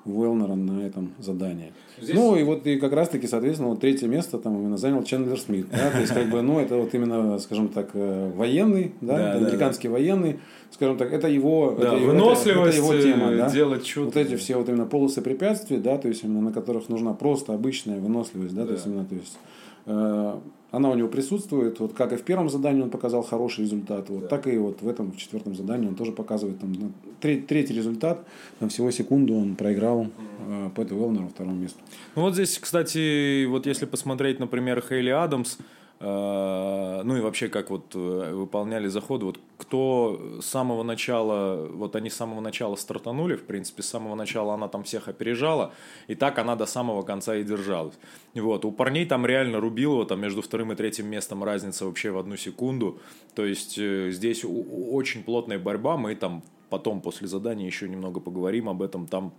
Уэлнера 0.05 0.55
на 0.55 0.81
этом 0.85 1.11
задании. 1.19 1.73
Здесь- 2.01 2.15
Ну 2.15 2.35
и 2.35 2.43
вот 2.43 2.65
и 2.65 2.77
как 2.79 2.93
раз 2.93 3.09
таки, 3.09 3.27
соответственно, 3.27 3.69
вот 3.69 3.79
третье 3.81 4.07
место 4.07 4.37
там 4.39 4.57
именно 4.59 4.77
занял 4.77 5.03
Чендлер 5.03 5.39
Смит. 5.39 5.67
Да? 5.71 5.91
То 5.91 5.99
есть, 5.99 6.13
как 6.13 6.29
бы, 6.29 6.41
ну, 6.41 6.59
это 6.59 6.75
вот 6.77 6.93
именно, 6.93 7.37
скажем 7.39 7.67
так, 7.67 7.89
э, 7.93 8.31
военный, 8.35 8.93
да, 9.01 9.17
Да, 9.17 9.23
да, 9.39 9.45
американский 9.45 9.87
военный, 9.89 10.39
скажем 10.71 10.97
так, 10.97 11.13
это 11.13 11.27
его, 11.27 11.77
Да, 11.79 11.95
это, 11.95 12.05
выносливость, 12.05 12.77
это, 12.79 12.87
это 12.87 12.95
его 12.95 13.01
тема, 13.15 13.31
э, 13.31 13.37
да. 13.37 13.49
делать 13.51 13.85
что 13.85 14.05
Вот 14.05 14.17
эти 14.17 14.35
все 14.35 14.55
вот 14.55 14.67
именно 14.69 14.85
полосы 14.85 15.21
препятствий, 15.21 15.77
да, 15.77 15.97
то 15.97 16.07
есть 16.07 16.23
именно 16.23 16.41
на 16.41 16.51
которых 16.51 16.89
нужна 16.89 17.13
просто 17.13 17.53
обычная 17.53 17.99
выносливость, 17.99 18.55
да, 18.55 18.65
то 18.65 18.73
есть 18.73 18.85
именно, 18.87 19.05
то 19.05 19.15
есть 19.15 19.37
э, 19.85 20.35
она 20.71 20.89
у 20.89 20.95
него 20.95 21.09
присутствует, 21.09 21.79
вот 21.79 21.93
как 21.93 22.13
и 22.13 22.15
в 22.15 22.23
первом 22.23 22.49
задании 22.49 22.81
он 22.81 22.89
показал 22.89 23.23
хороший 23.23 23.61
результат, 23.61 24.09
вот 24.09 24.29
так 24.29 24.47
и 24.47 24.57
вот 24.57 24.81
в 24.81 24.87
этом 24.87 25.11
в 25.11 25.17
четвертом 25.17 25.53
задании 25.53 25.87
он 25.87 25.95
тоже 25.95 26.13
показывает 26.13 26.59
там 26.59 26.71
ну, 26.71 26.91
тре- 27.19 27.41
третий 27.41 27.73
результат, 27.73 28.25
там 28.59 28.69
всего 28.69 28.89
секунду 28.91 29.35
он 29.35 29.55
проиграл 29.55 30.07
э, 30.47 30.69
Пэту 30.73 30.95
Велнеру 30.95 31.27
второму 31.27 31.57
месту. 31.57 31.79
Ну 32.15 32.21
вот 32.21 32.33
здесь, 32.33 32.57
кстати, 32.57 33.45
вот 33.45 33.65
если 33.65 33.85
посмотреть, 33.85 34.39
например, 34.39 34.81
Хейли 34.87 35.09
Адамс, 35.09 35.57
ну 36.03 37.15
и 37.15 37.21
вообще 37.21 37.47
как 37.47 37.69
вот 37.69 37.93
э, 37.93 38.33
выполняли 38.33 38.87
заходы, 38.87 39.25
вот 39.25 39.39
кто 39.57 40.39
с 40.41 40.45
самого 40.45 40.81
начала, 40.81 41.67
вот 41.67 41.95
они 41.95 42.09
с 42.09 42.15
самого 42.15 42.41
начала 42.41 42.75
стартанули, 42.75 43.35
в 43.35 43.43
принципе, 43.43 43.83
с 43.83 43.89
самого 43.89 44.15
начала 44.15 44.55
она 44.55 44.67
там 44.67 44.83
всех 44.83 45.07
опережала, 45.07 45.73
и 46.07 46.15
так 46.15 46.39
она 46.39 46.55
до 46.55 46.65
самого 46.65 47.03
конца 47.03 47.35
и 47.35 47.43
держалась. 47.43 47.99
Вот, 48.33 48.65
у 48.65 48.71
парней 48.71 49.05
там 49.05 49.27
реально 49.27 49.59
рубило, 49.59 50.05
там 50.05 50.21
между 50.21 50.41
вторым 50.41 50.71
и 50.71 50.75
третьим 50.75 51.07
местом 51.07 51.43
разница 51.43 51.85
вообще 51.85 52.09
в 52.09 52.17
одну 52.17 52.35
секунду, 52.35 52.99
то 53.35 53.45
есть 53.45 53.77
э, 53.77 54.09
здесь 54.09 54.43
очень 54.43 55.23
плотная 55.23 55.59
борьба, 55.59 55.97
мы 55.97 56.15
там 56.15 56.41
потом 56.71 57.01
после 57.01 57.27
задания 57.27 57.67
еще 57.67 57.87
немного 57.87 58.19
поговорим 58.19 58.69
об 58.69 58.81
этом, 58.81 59.05
там 59.05 59.33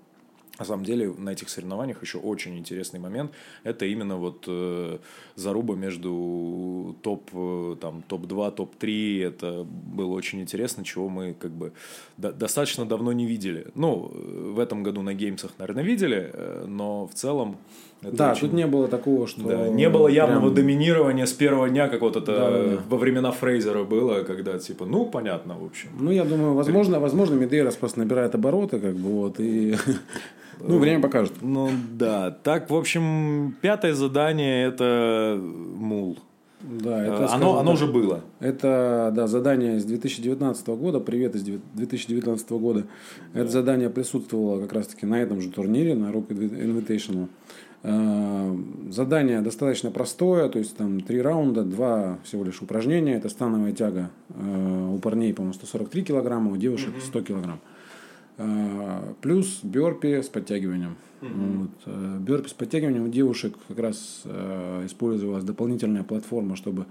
на 0.58 0.64
самом 0.64 0.84
деле 0.84 1.12
на 1.18 1.30
этих 1.30 1.48
соревнованиях 1.48 2.02
еще 2.02 2.18
очень 2.18 2.58
интересный 2.58 3.00
момент. 3.00 3.32
Это 3.64 3.86
именно 3.86 4.16
вот 4.16 4.44
э, 4.46 4.98
заруба 5.34 5.74
между 5.74 6.94
топ 7.02 7.30
э, 7.32 7.76
там 7.80 8.02
топ 8.02 8.26
2 8.26 8.50
топ 8.50 8.76
3 8.76 9.18
Это 9.20 9.64
было 9.64 10.12
очень 10.12 10.40
интересно, 10.40 10.84
чего 10.84 11.08
мы 11.08 11.34
как 11.34 11.50
бы 11.52 11.72
до- 12.18 12.32
достаточно 12.32 12.84
давно 12.84 13.12
не 13.12 13.26
видели. 13.26 13.66
Ну 13.74 14.10
э, 14.14 14.52
в 14.54 14.58
этом 14.58 14.82
году 14.82 15.02
на 15.02 15.14
геймсах, 15.14 15.52
наверное, 15.58 15.84
видели, 15.84 16.30
э, 16.32 16.64
но 16.68 17.06
в 17.06 17.14
целом 17.14 17.56
это 18.02 18.16
да, 18.16 18.32
очень- 18.32 18.40
тут 18.42 18.52
не 18.52 18.66
было 18.66 18.88
такого, 18.88 19.26
что... 19.26 19.42
да, 19.42 19.68
не 19.68 19.88
было 19.88 20.08
явного 20.08 20.42
прям- 20.42 20.54
доминирования 20.54 21.26
с 21.26 21.32
первого 21.32 21.68
дня, 21.68 21.88
как 21.88 22.00
вот 22.00 22.16
это 22.16 22.32
Да-да-да. 22.32 22.82
во 22.88 22.96
времена 22.98 23.30
Фрейзера 23.30 23.84
было, 23.84 24.22
когда 24.22 24.58
типа, 24.58 24.84
ну 24.86 25.06
понятно, 25.06 25.54
в 25.58 25.64
общем. 25.64 25.88
Ну, 25.98 26.10
я 26.10 26.24
думаю, 26.24 26.54
возможно, 26.54 27.00
возможно, 27.00 27.34
Медейрос 27.34 27.76
просто 27.76 28.00
набирает 28.00 28.34
обороты, 28.34 28.78
как 28.80 28.94
бы, 28.96 29.08
вот, 29.10 29.40
и... 29.40 29.76
Ну, 30.64 30.78
время 30.78 31.00
покажет. 31.02 31.32
Ну 31.40 31.70
да. 31.92 32.30
Так, 32.42 32.70
в 32.70 32.74
общем, 32.76 33.56
пятое 33.62 33.94
задание 33.94 34.66
это 34.68 35.36
мул. 35.40 36.18
Да, 36.60 37.02
это, 37.02 37.12
Э, 37.14 37.16
оно, 37.16 37.26
скажем 37.26 37.58
оно 37.58 37.72
уже 37.72 37.86
было. 37.88 38.20
Это, 38.38 39.12
да, 39.16 39.26
задание 39.26 39.78
из 39.78 39.84
2019 39.84 40.68
года, 40.68 41.00
привет 41.00 41.34
из 41.34 41.42
2019 41.42 42.50
года. 42.52 42.84
Это 43.34 43.48
задание 43.50 43.90
присутствовало 43.90 44.60
как 44.60 44.72
раз-таки 44.72 45.04
на 45.04 45.20
этом 45.20 45.40
же 45.40 45.48
турнире, 45.50 45.96
на 45.96 46.12
Rock 46.12 46.28
Invitational. 46.28 47.26
Э, 47.82 48.56
Задание 48.90 49.40
достаточно 49.40 49.90
простое, 49.90 50.48
то 50.48 50.58
есть 50.58 50.76
там 50.76 51.00
три 51.00 51.20
раунда, 51.22 51.64
два 51.64 52.18
всего 52.24 52.44
лишь 52.44 52.60
упражнения. 52.60 53.14
Это 53.14 53.28
становая 53.28 53.72
тяга 53.72 54.10
э, 54.28 54.88
у 54.94 54.98
парней, 54.98 55.32
по-моему, 55.32 55.54
143 55.54 56.04
килограмма, 56.04 56.52
у 56.52 56.56
девушек 56.56 56.90
100 57.02 57.22
килограмм. 57.22 57.60
Э, 58.36 59.14
Плюс 59.20 59.60
бёрпи 59.62 60.20
с 60.20 60.28
подтягиванием. 60.28 60.96
Вот. 61.22 61.94
Бёрпи 62.20 62.48
с 62.48 62.52
подтягиванием 62.52 63.04
у 63.04 63.08
девушек 63.08 63.54
как 63.68 63.78
раз 63.78 64.24
использовалась 64.84 65.44
дополнительная 65.44 66.02
платформа, 66.02 66.56
чтобы 66.56 66.86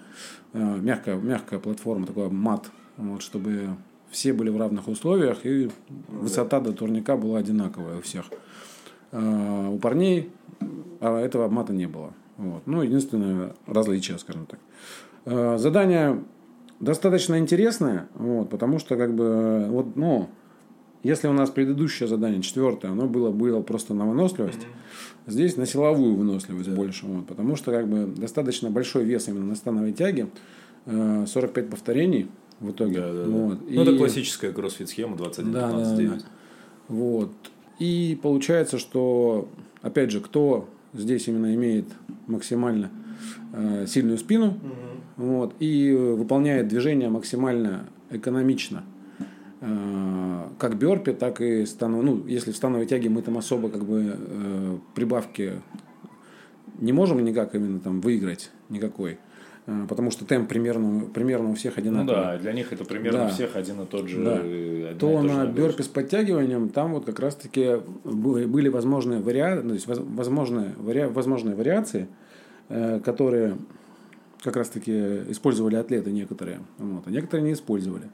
мягкая, 0.53 1.17
мягкая 1.17 1.59
платформа, 1.59 2.07
такой 2.07 2.29
мат, 2.29 2.71
вот, 2.95 3.21
чтобы 3.21 3.75
все 4.09 4.31
были 4.31 4.49
в 4.49 4.57
равных 4.57 4.87
условиях 4.87 5.45
и 5.45 5.69
высота 6.07 6.61
до 6.61 6.71
турника 6.71 7.17
была 7.17 7.39
одинаковая 7.39 7.97
у 7.97 8.01
всех. 8.01 8.27
У 9.11 9.77
парней 9.79 10.29
а, 10.99 11.19
этого 11.19 11.49
мата 11.49 11.73
не 11.73 11.87
было. 11.87 12.13
Вот. 12.37 12.63
Ну, 12.65 12.81
единственное 12.81 13.53
различие, 13.67 14.17
скажем 14.17 14.45
так. 14.45 14.59
Э, 15.25 15.57
Задание 15.57 16.23
достаточно 16.79 17.37
интересное, 17.37 18.07
вот, 18.15 18.49
потому 18.49 18.79
что, 18.79 18.97
как 18.97 19.13
бы, 19.13 19.67
вот, 19.69 19.95
ну, 19.95 20.29
если 21.03 21.27
у 21.27 21.33
нас 21.33 21.49
предыдущее 21.49 22.07
задание, 22.07 22.41
четвертое, 22.41 22.91
оно 22.91 23.07
было, 23.07 23.31
было 23.31 23.61
просто 23.61 23.93
на 23.93 24.05
выносливость, 24.07 24.65
здесь 25.27 25.57
на 25.57 25.65
силовую 25.65 26.15
выносливость 26.15 26.69
больше. 26.69 27.05
Вот, 27.05 27.27
потому 27.27 27.55
что 27.55 27.71
как 27.71 27.87
бы 27.87 28.05
достаточно 28.05 28.69
большой 28.69 29.03
вес 29.03 29.27
именно 29.27 29.45
на 29.45 29.55
становой 29.55 29.93
тяге, 29.93 30.29
э, 30.85 31.25
45 31.27 31.69
повторений 31.69 32.29
в 32.59 32.71
итоге. 32.71 33.01
Вот. 33.25 33.59
Ну, 33.67 33.81
это 33.81 33.91
И- 33.91 33.97
классическая 33.97 34.51
кроссфит-схема 34.51 35.17
21 35.17 35.51
да, 35.53 35.69
15 35.69 36.09
да, 36.09 36.15
да. 36.15 36.21
Вот. 36.87 37.31
И 37.79 38.19
получается, 38.21 38.77
что, 38.77 39.47
опять 39.81 40.11
же, 40.11 40.21
кто 40.21 40.69
здесь 40.93 41.27
именно 41.27 41.53
имеет 41.55 41.85
максимально 42.27 42.91
э, 43.53 43.85
сильную 43.87 44.17
спину, 44.17 44.57
вот, 45.17 45.55
и 45.59 45.91
выполняет 45.91 46.67
движение 46.67 47.09
максимально 47.09 47.85
экономично, 48.09 48.83
э, 49.61 50.43
как 50.57 50.77
бёрпи, 50.77 51.13
так 51.13 51.41
и 51.41 51.65
станов... 51.65 52.03
ну, 52.03 52.25
если 52.27 52.51
в 52.51 52.55
становой 52.55 52.85
тяге 52.85 53.09
мы 53.09 53.21
там 53.21 53.37
особо 53.37 53.69
как 53.69 53.85
бы 53.85 54.15
э, 54.17 54.77
прибавки 54.95 55.61
не 56.79 56.93
можем 56.93 57.23
никак 57.23 57.55
именно 57.55 57.79
там 57.79 58.01
выиграть 58.01 58.51
никакой, 58.69 59.19
потому 59.87 60.11
что 60.11 60.25
темп 60.25 60.47
примерно, 60.49 61.05
примерно 61.05 61.49
у 61.49 61.53
всех 61.53 61.77
одинаковый. 61.77 62.15
Ну 62.15 62.21
да, 62.23 62.37
для 62.37 62.53
них 62.53 62.71
это 62.73 62.85
примерно 62.85 63.19
Да. 63.19 63.25
у 63.25 63.29
всех 63.29 63.55
один 63.55 63.81
и 63.81 63.85
тот 63.85 64.07
же. 64.07 64.23
Да. 64.23 64.39
э, 64.43 64.95
то 64.99 65.21
на 65.21 65.45
бёрпи 65.45 65.81
с 65.83 65.87
подтягиванием 65.87 66.69
там 66.69 66.93
вот 66.93 67.05
как 67.05 67.19
раз-таки 67.19 67.77
были 68.03 68.69
возможные 68.69 69.19
вариации, 69.19 69.67
то 69.67 69.73
есть 69.73 69.87
воз- 69.87 69.99
возможные, 69.99 70.71
вари- 70.77 71.07
возможные 71.11 71.55
вариации, 71.55 72.07
э, 72.69 72.99
которые 73.03 73.57
как 74.43 74.55
раз-таки 74.55 74.91
использовали 75.29 75.75
атлеты 75.75 76.11
некоторые, 76.11 76.59
вот, 76.79 77.03
а 77.07 77.11
некоторые 77.11 77.45
не 77.45 77.53
использовали. 77.53 78.09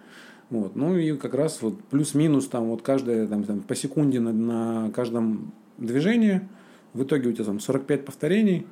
Вот. 0.49 0.75
Ну 0.75 0.95
и 0.97 1.15
как 1.17 1.33
раз 1.33 1.61
вот 1.61 1.79
плюс-минус 1.89 2.47
там 2.47 2.65
вот 2.69 2.81
каждое 2.81 3.27
там, 3.27 3.43
там, 3.43 3.59
по 3.61 3.75
секунде 3.75 4.19
на, 4.19 4.31
на 4.33 4.91
каждом 4.91 5.51
движении, 5.77 6.41
в 6.93 7.03
итоге 7.03 7.29
у 7.29 7.31
тебя 7.33 7.43
там 7.45 7.59
45 7.59 8.05
повторений, 8.05 8.65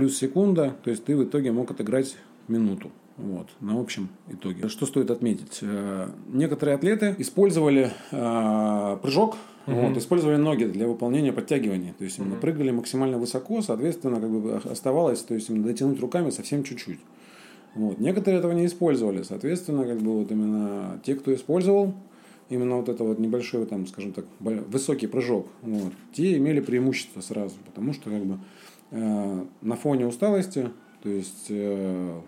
плюс 0.00 0.16
секунда, 0.16 0.74
то 0.82 0.88
есть 0.88 1.04
ты 1.04 1.14
в 1.14 1.24
итоге 1.24 1.52
мог 1.52 1.70
отыграть 1.70 2.16
минуту. 2.48 2.90
Вот, 3.18 3.48
на 3.60 3.78
общем 3.78 4.08
итоге. 4.30 4.66
Что 4.68 4.86
стоит 4.86 5.10
отметить? 5.10 5.58
Э, 5.60 6.08
Некоторые 6.32 6.76
атлеты 6.76 7.14
использовали 7.18 7.90
э, 8.10 8.96
прыжок, 9.02 9.36
вот, 9.66 9.98
использовали 9.98 10.36
ноги 10.36 10.64
для 10.64 10.88
выполнения 10.88 11.34
подтягиваний. 11.34 11.92
То 11.98 12.04
есть 12.04 12.18
именно 12.18 12.36
прыгали 12.36 12.70
максимально 12.70 13.18
высоко, 13.18 13.60
соответственно, 13.60 14.22
как 14.22 14.30
бы 14.30 14.54
оставалось, 14.72 15.20
то 15.20 15.34
есть 15.34 15.50
именно 15.50 15.64
дотянуть 15.64 16.00
руками 16.00 16.30
совсем 16.30 16.64
чуть-чуть. 16.64 17.00
Вот. 17.74 18.00
Некоторые 18.00 18.38
этого 18.38 18.52
не 18.52 18.64
использовали. 18.64 19.22
Соответственно, 19.22 19.84
как 19.84 19.98
бы 19.98 20.12
вот 20.20 20.32
именно 20.32 20.98
те, 21.04 21.14
кто 21.14 21.34
использовал 21.34 21.94
именно 22.48 22.76
вот 22.76 22.88
это 22.88 23.04
вот 23.04 23.18
небольшой, 23.18 23.66
там, 23.66 23.86
скажем 23.86 24.12
так, 24.12 24.24
высокий 24.40 25.06
прыжок, 25.08 25.46
вот, 25.60 25.92
те 26.14 26.38
имели 26.38 26.60
преимущество 26.60 27.20
сразу, 27.20 27.54
потому 27.66 27.92
что 27.92 28.08
как 28.08 28.24
бы 28.24 28.38
на 28.90 29.76
фоне 29.76 30.06
усталости, 30.06 30.70
то 31.02 31.08
есть 31.08 31.46
э, 31.48 32.20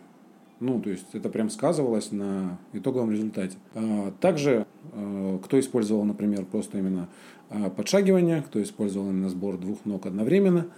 ну, 0.63 0.81
то 0.81 0.91
есть 0.91 1.07
это 1.13 1.29
прям 1.29 1.51
сказывалось 1.51 2.13
на 2.13 2.57
итоговом 2.73 3.11
результате. 3.11 3.57
А, 3.75 4.13
Также, 4.21 4.65
э, 4.93 5.39
кто 5.43 5.59
использовал, 5.59 6.05
например, 6.05 6.45
просто 6.45 6.79
именно 6.79 7.09
а, 7.51 7.69
подшагивание, 7.69 8.43
кто 8.43 8.63
использовал 8.63 9.11
именно 9.11 9.29
сбор 9.29 9.59
двух 9.59 9.85
ног 9.85 10.07
одновременно. 10.07 10.69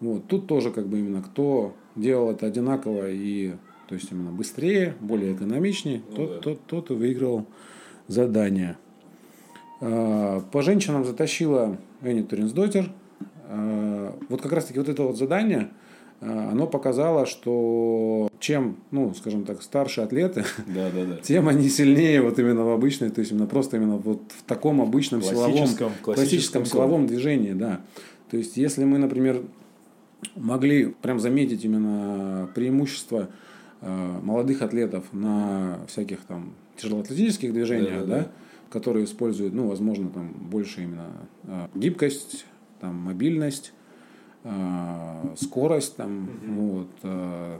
Вот. 0.00 0.28
Тут 0.28 0.46
тоже 0.46 0.70
как 0.70 0.86
бы 0.86 1.00
именно 1.00 1.20
кто 1.20 1.74
делал 1.96 2.30
это 2.30 2.46
одинаково 2.46 3.10
и 3.10 3.54
то 3.88 3.96
есть 3.96 4.10
именно 4.12 4.30
быстрее, 4.30 4.94
более 5.00 5.34
экономичнее, 5.34 6.02
тот, 6.14 6.40
тот, 6.40 6.60
тот 6.66 6.90
и 6.90 6.94
выиграл 6.94 7.44
задание. 8.06 8.76
А, 9.80 10.42
По 10.52 10.62
женщинам 10.62 11.04
затащила 11.04 11.76
Энни 12.02 12.22
Туринсдотер. 12.22 12.92
А, 13.48 14.16
Вот 14.28 14.40
как 14.42 14.52
раз 14.52 14.66
таки 14.66 14.78
вот 14.78 14.88
это 14.88 15.02
вот 15.02 15.16
задание, 15.18 15.70
а, 16.20 16.50
оно 16.52 16.66
показало, 16.66 17.26
что 17.26 18.28
чем, 18.38 18.76
ну, 18.90 19.14
скажем 19.14 19.44
так, 19.44 19.62
старше 19.62 20.00
атлеты, 20.02 20.44
Да, 20.66 20.90
да, 20.94 21.04
да. 21.04 21.16
тем 21.22 21.48
они 21.48 21.68
сильнее 21.68 22.22
вот 22.22 22.38
именно 22.38 22.64
в 22.64 22.70
обычной, 22.70 23.10
то 23.10 23.20
есть 23.20 23.32
именно 23.32 23.46
просто 23.46 23.76
именно 23.76 23.96
вот 23.96 24.20
в 24.38 24.42
таком 24.44 24.80
обычном 24.80 25.22
силовом, 25.22 25.52
Классическом- 25.52 25.92
классическом, 26.02 26.14
классическом 26.14 26.66
силовом 26.66 27.06
движении, 27.06 27.52
да. 27.52 27.80
То 28.30 28.36
есть 28.36 28.56
если 28.56 28.84
мы, 28.84 28.98
например, 28.98 29.42
могли 30.36 30.86
прям 30.86 31.20
заметить 31.20 31.64
именно 31.64 32.48
преимущество 32.54 33.28
э, 33.82 34.18
молодых 34.22 34.62
атлетов 34.62 35.04
на 35.12 35.80
всяких 35.86 36.20
там 36.20 36.54
тяжелоатлетических 36.76 37.52
движениях, 37.52 38.00
Да-да-да. 38.00 38.20
да, 38.22 38.28
которые 38.70 39.04
используют, 39.04 39.52
ну, 39.54 39.68
возможно, 39.68 40.08
там 40.08 40.28
больше 40.32 40.82
именно 40.82 41.06
э, 41.44 41.66
гибкость, 41.74 42.46
там 42.80 42.96
мобильность, 42.96 43.72
э, 44.44 45.34
скорость, 45.36 45.96
там, 45.96 46.28
вот, 46.46 46.90
э, 47.02 47.58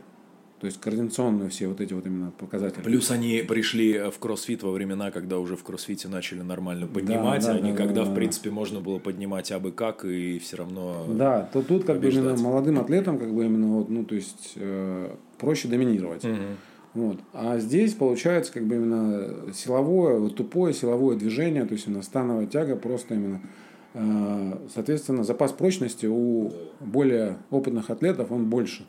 то 0.61 0.67
есть 0.67 0.81
координационные 0.81 1.51
все 1.51 1.69
вот 1.69 1.81
эти 1.81 1.93
вот 1.93 2.07
именно 2.07 2.31
показатели. 2.31 2.83
Плюс 2.83 3.11
они 3.11 3.45
пришли 3.47 4.11
в 4.11 4.19
кроссфит 4.19 4.62
во 4.62 4.71
времена, 4.71 5.11
когда 5.11 5.39
уже 5.39 5.57
в 5.57 5.62
кроссфите 5.62 6.09
начали 6.09 6.41
нормально 6.41 6.87
поднимать, 6.87 7.45
да, 7.45 7.53
а 7.53 7.61
не 7.61 7.73
да, 7.73 7.77
когда, 7.77 7.97
да, 7.97 8.05
в 8.05 8.09
да. 8.09 8.15
принципе, 8.15 8.51
можно 8.51 8.81
было 8.81 8.99
поднимать 8.99 9.53
абы 9.53 9.73
как, 9.73 10.05
и 10.05 10.39
все 10.39 10.57
равно... 10.57 11.05
Да, 11.09 11.49
то 11.53 11.61
тут 11.62 11.85
как 11.85 12.01
бы 12.01 12.09
именно 12.09 12.37
молодым 12.37 12.79
атлетам 12.79 13.19
как 13.19 13.35
бы 13.35 13.45
именно 13.45 13.75
вот, 13.75 13.91
ну, 13.91 14.05
то 14.05 14.15
есть 14.15 14.53
э, 14.57 15.15
проще 15.39 15.69
доминировать. 15.69 16.25
Мгм. 16.25 16.57
Вот. 16.95 17.19
А 17.33 17.59
здесь 17.59 17.93
получается 17.93 18.53
как 18.53 18.65
бы 18.67 18.77
именно 18.77 19.53
силовое, 19.53 20.19
вот 20.19 20.37
тупое 20.37 20.73
силовое 20.73 21.17
движение, 21.17 21.67
то 21.67 21.75
есть 21.75 21.89
именно 21.89 22.03
становая 22.03 22.47
тяга, 22.47 22.77
просто 22.77 23.15
именно 23.15 23.41
э, 23.43 23.64
соответственно, 23.95 25.22
запас 25.22 25.53
прочности 25.53 26.07
у 26.07 26.53
более 26.80 27.38
опытных 27.51 27.90
атлетов 27.90 28.32
он 28.32 28.51
больше. 28.51 28.86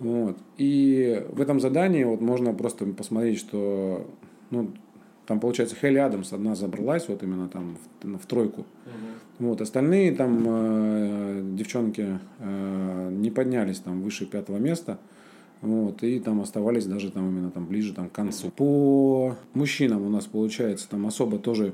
Вот. 0.00 0.36
И 0.56 1.24
в 1.30 1.40
этом 1.40 1.60
задании 1.60 2.04
вот 2.04 2.20
можно 2.20 2.52
просто 2.54 2.86
посмотреть, 2.86 3.38
что 3.38 4.06
ну, 4.50 4.70
там 5.26 5.40
получается 5.40 5.76
Хелли 5.76 5.98
Адамс 5.98 6.32
одна 6.32 6.54
забралась 6.54 7.08
вот 7.08 7.22
именно 7.22 7.48
там 7.48 7.76
в, 8.02 8.18
в 8.18 8.26
тройку. 8.26 8.66
Вот, 9.38 9.60
остальные 9.60 10.12
там 10.12 10.44
э, 10.46 11.42
девчонки 11.54 12.20
э, 12.38 13.08
не 13.12 13.30
поднялись 13.30 13.80
там 13.80 14.00
выше 14.00 14.26
пятого 14.26 14.58
места. 14.58 14.98
Вот, 15.60 16.02
и 16.02 16.20
там 16.20 16.40
оставались 16.40 16.84
даже 16.84 17.10
там 17.10 17.28
именно 17.30 17.50
там 17.50 17.66
ближе 17.66 17.94
там, 17.94 18.08
к 18.08 18.12
концу. 18.12 18.50
По 18.50 19.36
мужчинам 19.54 20.02
у 20.02 20.08
нас 20.08 20.26
получается 20.26 20.88
там 20.88 21.06
особо 21.06 21.38
тоже 21.38 21.68
э, 21.68 21.72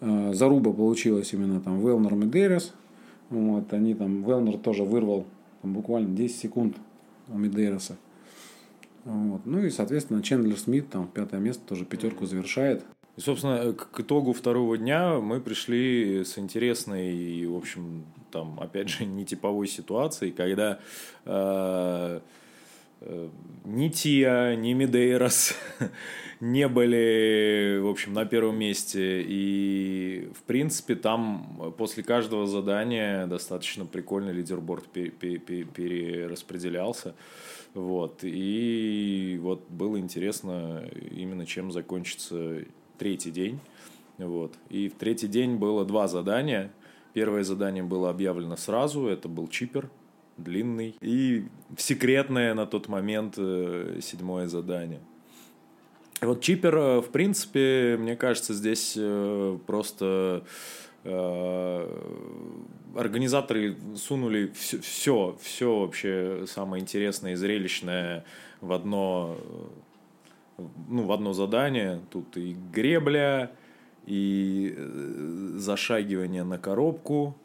заруба 0.00 0.72
получилась 0.72 1.32
именно 1.32 1.60
там 1.60 1.80
Велнер 1.80 2.14
Медейрес. 2.14 2.74
Вот, 3.30 3.72
они 3.72 3.94
там, 3.94 4.22
Велнер 4.22 4.58
тоже 4.58 4.84
вырвал 4.84 5.26
там, 5.62 5.74
буквально 5.74 6.14
10 6.14 6.36
секунд 6.36 6.76
у 7.28 7.36
Медейреса. 7.36 7.96
Вот. 9.04 9.42
Ну 9.44 9.64
и, 9.64 9.70
соответственно, 9.70 10.22
Чендлер 10.22 10.58
Смит, 10.58 10.90
там, 10.90 11.08
пятое 11.08 11.40
место, 11.40 11.62
тоже 11.66 11.84
пятерку 11.84 12.26
завершает. 12.26 12.84
И, 13.16 13.20
собственно, 13.20 13.72
к 13.72 13.98
итогу 14.00 14.32
второго 14.32 14.78
дня 14.78 15.18
мы 15.18 15.40
пришли 15.40 16.24
с 16.24 16.38
интересной, 16.38 17.16
и, 17.16 17.46
в 17.46 17.56
общем, 17.56 18.04
там, 18.30 18.60
опять 18.60 18.88
же, 18.88 19.04
нетиповой 19.06 19.66
ситуацией, 19.66 20.32
когда 20.32 20.78
э, 21.24 22.20
э, 23.00 23.28
ни 23.64 23.88
Тия, 23.88 24.54
ни 24.56 24.72
Медейрос 24.72 25.54
не 26.40 26.68
были, 26.68 27.78
в 27.80 27.88
общем, 27.88 28.12
на 28.12 28.24
первом 28.24 28.58
месте. 28.58 29.24
И, 29.26 30.30
в 30.34 30.42
принципе, 30.42 30.94
там 30.94 31.74
после 31.76 32.02
каждого 32.02 32.46
задания 32.46 33.26
достаточно 33.26 33.84
прикольный 33.86 34.32
лидерборд 34.32 34.86
пе- 34.86 35.10
пе- 35.10 35.38
пе- 35.38 35.64
перераспределялся. 35.64 37.14
Вот. 37.74 38.20
И 38.22 39.38
вот 39.42 39.68
было 39.68 39.98
интересно 39.98 40.84
именно 41.10 41.46
чем 41.46 41.72
закончится 41.72 42.64
третий 42.98 43.30
день. 43.30 43.60
Вот. 44.18 44.54
И 44.70 44.88
в 44.88 44.94
третий 44.94 45.28
день 45.28 45.56
было 45.56 45.84
два 45.84 46.08
задания. 46.08 46.72
Первое 47.14 47.42
задание 47.42 47.82
было 47.82 48.10
объявлено 48.10 48.56
сразу, 48.56 49.06
это 49.06 49.28
был 49.28 49.48
чипер, 49.48 49.90
длинный. 50.36 50.94
И 51.00 51.44
секретное 51.76 52.54
на 52.54 52.66
тот 52.66 52.88
момент 52.88 53.34
э, 53.38 53.98
седьмое 54.02 54.46
задание. 54.46 55.00
Вот 56.20 56.40
чипер, 56.40 56.76
э, 56.76 57.00
в 57.00 57.10
принципе, 57.10 57.96
мне 57.98 58.16
кажется, 58.16 58.52
здесь 58.52 58.94
э, 58.96 59.58
просто 59.66 60.44
э, 61.04 62.00
организаторы 62.96 63.76
сунули 63.96 64.52
все, 64.54 64.80
все, 64.80 65.38
все 65.40 65.80
вообще 65.80 66.44
самое 66.48 66.82
интересное 66.82 67.32
и 67.32 67.36
зрелищное 67.36 68.24
в 68.60 68.72
одно, 68.72 69.36
э, 70.58 70.62
ну, 70.88 71.04
в 71.04 71.12
одно 71.12 71.32
задание. 71.32 72.00
Тут 72.10 72.36
и 72.36 72.56
гребля, 72.72 73.52
и 74.06 74.74
э, 74.76 75.52
зашагивание 75.56 76.42
на 76.42 76.58
коробку 76.58 77.36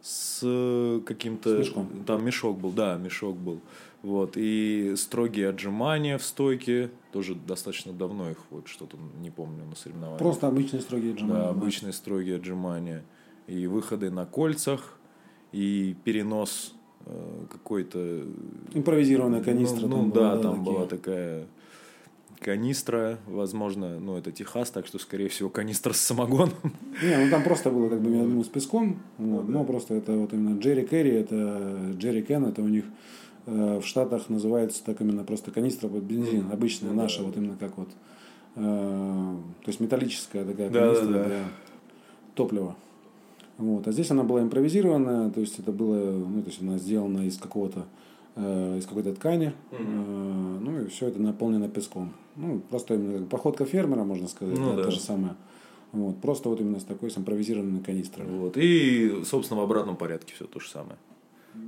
с 0.00 0.40
э, 0.42 1.00
каким-то... 1.06 1.56
С 1.56 1.58
мешком. 1.60 2.04
Там 2.06 2.24
мешок 2.24 2.58
был, 2.58 2.72
да, 2.72 2.96
мешок 2.96 3.36
был. 3.36 3.60
Вот, 4.02 4.36
и 4.36 4.94
строгие 4.96 5.48
отжимания 5.48 6.18
в 6.18 6.22
стойке, 6.22 6.90
тоже 7.12 7.34
достаточно 7.34 7.92
давно 7.92 8.30
их, 8.30 8.38
вот 8.50 8.68
что-то 8.68 8.96
не 9.20 9.30
помню 9.30 9.64
на 9.64 9.74
соревнованиях. 9.74 10.18
Просто 10.18 10.46
обычные 10.46 10.82
строгие 10.82 11.14
отжимания. 11.14 11.42
Да, 11.42 11.48
обычные 11.48 11.92
строгие 11.92 12.36
отжимания. 12.36 13.04
И 13.48 13.66
выходы 13.66 14.10
на 14.10 14.24
кольцах, 14.24 14.98
и 15.50 15.96
перенос 16.04 16.74
э, 17.06 17.46
какой-то... 17.50 18.24
Импровизированная 18.72 19.42
канистра. 19.42 19.86
Ну, 19.86 20.02
ну 20.02 20.10
была, 20.10 20.36
да, 20.36 20.42
там 20.42 20.58
такие. 20.58 20.64
была 20.64 20.86
такая 20.86 21.46
канистра, 22.40 23.18
возможно, 23.26 23.98
ну 23.98 24.16
это 24.16 24.30
Техас, 24.30 24.70
так 24.70 24.86
что, 24.86 24.98
скорее 24.98 25.28
всего, 25.28 25.48
канистра 25.48 25.92
с 25.92 26.00
самогоном. 26.00 26.54
Не, 27.02 27.16
ну 27.24 27.30
там 27.30 27.42
просто 27.42 27.70
было 27.70 27.88
как 27.88 28.00
бы 28.00 28.10
ну, 28.10 28.44
с 28.44 28.48
песком. 28.48 29.00
Вот, 29.18 29.48
но 29.48 29.64
просто 29.64 29.94
это 29.94 30.12
вот 30.12 30.32
именно 30.32 30.58
Джерри 30.58 30.86
Керри, 30.86 31.10
это 31.10 31.94
Джерри 31.96 32.22
Кен, 32.22 32.44
это 32.44 32.62
у 32.62 32.68
них 32.68 32.84
э, 32.84 33.27
в 33.48 33.82
Штатах 33.82 34.28
называется 34.28 34.84
так 34.84 35.00
именно 35.00 35.24
просто 35.24 35.50
канистра 35.50 35.88
под 35.88 36.02
бензин, 36.02 36.50
обычная 36.52 36.92
наша, 36.92 37.22
вот 37.22 37.36
именно 37.36 37.56
как 37.58 37.76
вот, 37.78 37.88
э, 38.56 38.60
то 38.60 39.68
есть 39.68 39.80
металлическая 39.80 40.44
такая 40.44 40.70
Да, 40.70 40.80
канистра 40.80 41.06
да, 41.06 41.12
да. 41.12 41.24
для 41.24 41.44
топлива. 42.34 42.76
Вот. 43.56 43.88
А 43.88 43.92
здесь 43.92 44.10
она 44.10 44.22
была 44.22 44.42
импровизированная, 44.42 45.30
то 45.30 45.40
есть 45.40 45.58
это 45.58 45.72
было, 45.72 45.96
ну, 46.12 46.42
то 46.42 46.48
есть 46.48 46.62
она 46.62 46.78
сделана 46.78 47.26
из 47.26 47.38
какого-то 47.38 47.86
э, 48.36 48.78
из 48.78 48.86
какой-то 48.86 49.14
ткани. 49.14 49.52
Э, 49.72 49.76
ну 49.80 50.82
и 50.82 50.86
все 50.86 51.08
это 51.08 51.20
наполнено 51.20 51.68
песком. 51.68 52.12
Ну, 52.36 52.60
просто 52.70 52.94
именно 52.94 53.18
как 53.20 53.28
походка 53.28 53.64
фермера, 53.64 54.04
можно 54.04 54.28
сказать, 54.28 54.56
Ну 54.58 54.70
да, 54.70 54.76
да. 54.76 54.82
то 54.84 54.90
же 54.92 55.00
самое. 55.00 55.34
Вот, 55.90 56.18
просто 56.20 56.48
вот 56.50 56.60
именно 56.60 56.78
с 56.78 56.84
такой 56.84 57.10
с 57.10 57.18
импровизированной 57.18 57.80
канистрой. 57.80 58.26
Вот. 58.28 58.56
И, 58.56 59.22
собственно, 59.24 59.60
в 59.60 59.64
обратном 59.64 59.96
порядке 59.96 60.34
все 60.34 60.44
то 60.44 60.60
же 60.60 60.68
самое. 60.68 60.98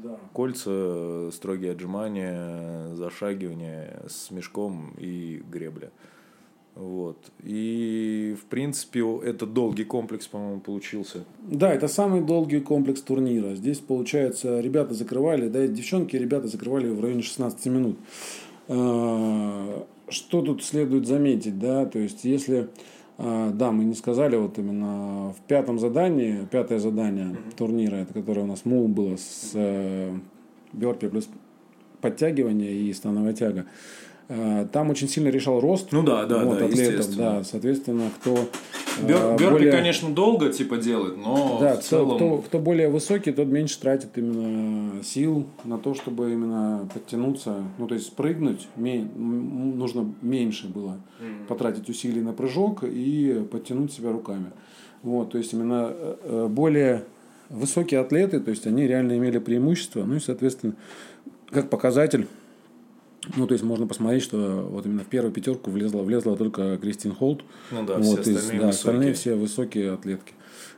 Да. 0.03 0.19
Кольца, 0.33 1.31
строгие 1.33 1.73
отжимания, 1.73 2.95
зашагивание 2.95 4.03
с 4.09 4.31
мешком 4.31 4.95
и 4.99 5.43
гребля. 5.51 5.91
Вот. 6.75 7.19
И, 7.43 8.37
в 8.41 8.45
принципе, 8.47 9.05
это 9.25 9.45
долгий 9.45 9.85
комплекс, 9.85 10.27
по-моему, 10.27 10.61
получился. 10.61 11.25
Да, 11.43 11.73
это 11.73 11.89
самый 11.89 12.23
долгий 12.23 12.61
комплекс 12.61 13.03
турнира. 13.03 13.55
Здесь, 13.55 13.79
получается, 13.79 14.61
ребята 14.61 14.95
закрывали, 14.95 15.49
да, 15.49 15.67
девчонки 15.67 16.17
ребята 16.17 16.47
закрывали 16.47 16.89
в 16.89 17.01
районе 17.01 17.23
16 17.23 17.67
минут. 17.67 17.99
А, 18.69 19.87
Что 20.09 20.43
тут 20.43 20.63
следует 20.65 21.07
заметить, 21.07 21.59
да, 21.59 21.87
то 21.87 21.99
есть, 21.99 22.25
если, 22.25 22.69
да, 23.21 23.71
мы 23.71 23.85
не 23.85 23.95
сказали, 23.95 24.37
вот 24.37 24.59
именно 24.59 25.35
в 25.37 25.41
пятом 25.47 25.79
задании, 25.79 26.47
пятое 26.51 26.79
задание 26.79 27.37
турнира, 27.57 27.97
это 27.97 28.15
которое 28.15 28.43
у 28.43 28.47
нас 28.47 28.65
мул 28.65 28.89
было 28.89 29.17
с 29.17 29.51
э, 29.55 30.17
бёрпи 30.73 31.09
плюс 31.09 31.29
подтягивание 32.01 32.73
и 32.73 32.93
становая 32.95 33.35
тяга, 33.35 33.61
а, 33.61 33.67
там 34.73 34.91
очень 34.91 35.09
сильно 35.09 35.29
решал 35.29 35.61
рост 35.61 35.89
Ну 35.91 36.03
да, 36.03 36.25
да, 36.27 36.45
вот, 36.45 36.59
да, 36.59 36.67
атлетов, 36.67 37.17
да, 37.17 37.43
соответственно, 37.45 38.11
кто 38.21 38.37
а, 39.03 39.37
Бёрпи, 39.37 39.45
более- 39.51 39.73
конечно, 39.73 40.11
долго 40.11 40.53
типа 40.53 40.77
делать, 40.77 41.17
но 41.17 41.59
да, 41.61 41.75
в 41.75 41.79
кто, 41.79 41.83
целом... 41.89 42.17
кто, 42.17 42.37
кто 42.39 42.59
более 42.59 42.89
высокий, 42.91 43.33
тот 43.33 43.49
меньше 43.49 43.81
тратит 43.81 44.17
именно 44.17 45.03
сил 45.03 45.47
на 45.65 45.79
то, 45.79 45.95
чтобы 45.95 46.33
именно 46.33 46.89
подтянуться, 46.93 47.57
ну 47.79 47.87
то 47.89 47.95
есть 47.95 48.15
прыгнуть, 48.15 48.69
ме- 48.77 49.01
м- 49.01 49.79
нужно 49.79 50.13
меньше 50.23 50.69
было 50.69 50.97
потратить 51.49 51.89
усилий 51.89 52.21
на 52.21 52.33
прыжок 52.33 52.85
и 52.85 53.45
подтянуть 53.51 53.93
себя 53.93 54.13
руками. 54.13 54.47
Вот, 55.03 55.33
то 55.33 55.39
есть 55.39 55.53
именно 55.55 55.89
э, 55.91 56.15
э, 56.23 56.47
более 56.49 57.05
высокие 57.49 58.01
атлеты, 58.01 58.39
то 58.39 58.51
есть 58.51 58.67
они 58.67 58.87
реально 58.87 59.17
имели 59.19 59.39
преимущество, 59.39 60.05
ну 60.05 60.15
и 60.17 60.21
соответственно 60.21 60.75
как 61.51 61.69
показатель 61.71 62.29
ну, 63.37 63.47
то 63.47 63.53
есть 63.53 63.65
можно 63.65 63.87
посмотреть, 63.87 64.23
что 64.23 64.67
вот 64.71 64.87
именно 64.87 65.03
в 65.05 65.07
первую 65.07 65.33
пятерку 65.33 65.71
влезла, 65.71 66.03
влезла 66.03 66.37
только 66.37 66.77
Кристин 66.79 67.13
Холт. 67.15 67.43
Ну 67.71 67.85
да, 67.85 67.99
вот, 67.99 68.21
все 68.21 68.33
из- 68.33 68.37
остальные 68.37 68.61
да, 68.61 68.67
высокие. 68.67 68.69
остальные 68.69 69.13
все 69.15 69.35
высокие 69.35 69.93
атлетки. 69.93 70.35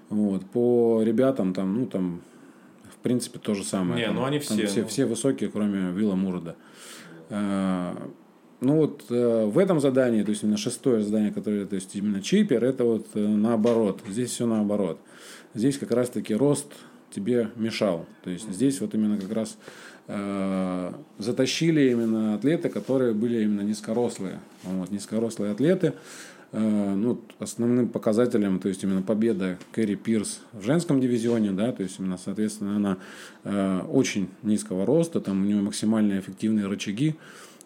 Вот. 0.08 0.44
По 0.46 1.02
ребятам 1.02 1.54
там, 1.54 1.74
ну 1.80 1.86
там, 1.86 2.20
в 2.94 2.96
принципе, 3.02 3.38
то 3.38 3.54
же 3.54 3.64
самое. 3.64 4.00
Не, 4.00 4.06
Там- 4.06 4.16
ну 4.16 4.24
они 4.24 4.38
там 4.38 4.56
все, 4.58 4.66
все, 4.66 4.82
ну. 4.82 4.88
все 4.88 5.06
высокие, 5.06 5.50
кроме 5.50 5.90
Вилла 5.92 6.14
Мурда. 6.14 6.56
Ну 8.64 8.76
вот 8.76 9.06
э, 9.10 9.44
в 9.46 9.58
этом 9.58 9.80
задании, 9.80 10.22
то 10.22 10.30
есть 10.30 10.44
именно 10.44 10.56
шестое 10.56 11.02
задание, 11.02 11.32
которое, 11.32 11.66
то 11.66 11.74
есть 11.74 11.96
именно 11.96 12.22
чипер, 12.22 12.62
это 12.62 12.84
вот 12.84 13.08
э, 13.14 13.18
наоборот. 13.18 14.00
Здесь 14.08 14.30
все 14.30 14.46
наоборот. 14.46 15.00
Здесь 15.52 15.78
как 15.78 15.90
раз 15.90 16.10
таки 16.10 16.32
рост 16.32 16.68
тебе 17.12 17.50
мешал. 17.56 18.06
То 18.22 18.30
есть 18.30 18.48
здесь 18.48 18.80
вот 18.80 18.94
именно 18.94 19.18
как 19.18 19.32
раз 19.32 19.58
э, 20.08 20.92
затащили 21.18 21.90
именно 21.90 22.34
атлеты, 22.34 22.68
которые 22.68 23.14
были 23.14 23.42
именно 23.42 23.62
низкорослые. 23.62 24.40
Вот, 24.64 24.90
низкорослые 24.90 25.52
атлеты. 25.52 25.94
Э, 26.54 26.94
ну, 26.94 27.18
основным 27.38 27.88
показателем, 27.88 28.58
то 28.58 28.68
есть 28.68 28.84
именно 28.84 29.00
победа 29.00 29.58
Кэрри 29.72 29.94
Пирс 29.94 30.40
в 30.52 30.62
женском 30.62 31.00
дивизионе, 31.00 31.50
да, 31.52 31.72
то 31.72 31.82
есть 31.82 31.98
именно, 31.98 32.18
соответственно, 32.18 32.76
она 32.76 32.98
э, 33.44 33.80
очень 33.88 34.28
низкого 34.42 34.84
роста, 34.84 35.22
там 35.22 35.40
у 35.40 35.44
нее 35.46 35.62
максимально 35.62 36.18
эффективные 36.18 36.66
рычаги 36.66 37.14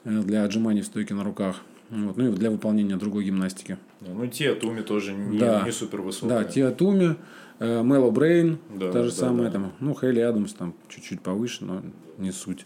э, 0.04 0.22
для 0.22 0.44
отжиманий 0.44 0.82
в 0.82 0.86
стойке 0.86 1.14
на 1.14 1.24
руках, 1.24 1.62
вот, 1.90 2.16
ну 2.16 2.28
и 2.28 2.32
для 2.36 2.48
выполнения 2.48 2.94
другой 2.96 3.24
гимнастики. 3.24 3.76
Ну, 4.02 4.24
те 4.28 4.54
Туми 4.54 4.82
тоже 4.82 5.14
не, 5.14 5.36
Да. 5.36 5.62
не 5.64 5.72
супер 5.72 6.02
высокая. 6.02 6.44
Да, 6.44 6.44
Тиа 6.44 6.70
Туми, 6.70 7.16
э, 7.58 7.82
Мело 7.82 8.10
Брейн, 8.10 8.58
Да, 8.74 8.92
та 8.92 9.02
же 9.02 9.10
да, 9.10 9.16
самая, 9.16 9.46
да. 9.46 9.52
там, 9.54 9.72
ну, 9.80 9.94
Хейли 9.94 10.20
Адамс 10.20 10.52
там 10.54 10.74
чуть-чуть 10.88 11.20
повыше, 11.20 11.64
но 11.64 11.82
не 12.18 12.32
суть. 12.32 12.64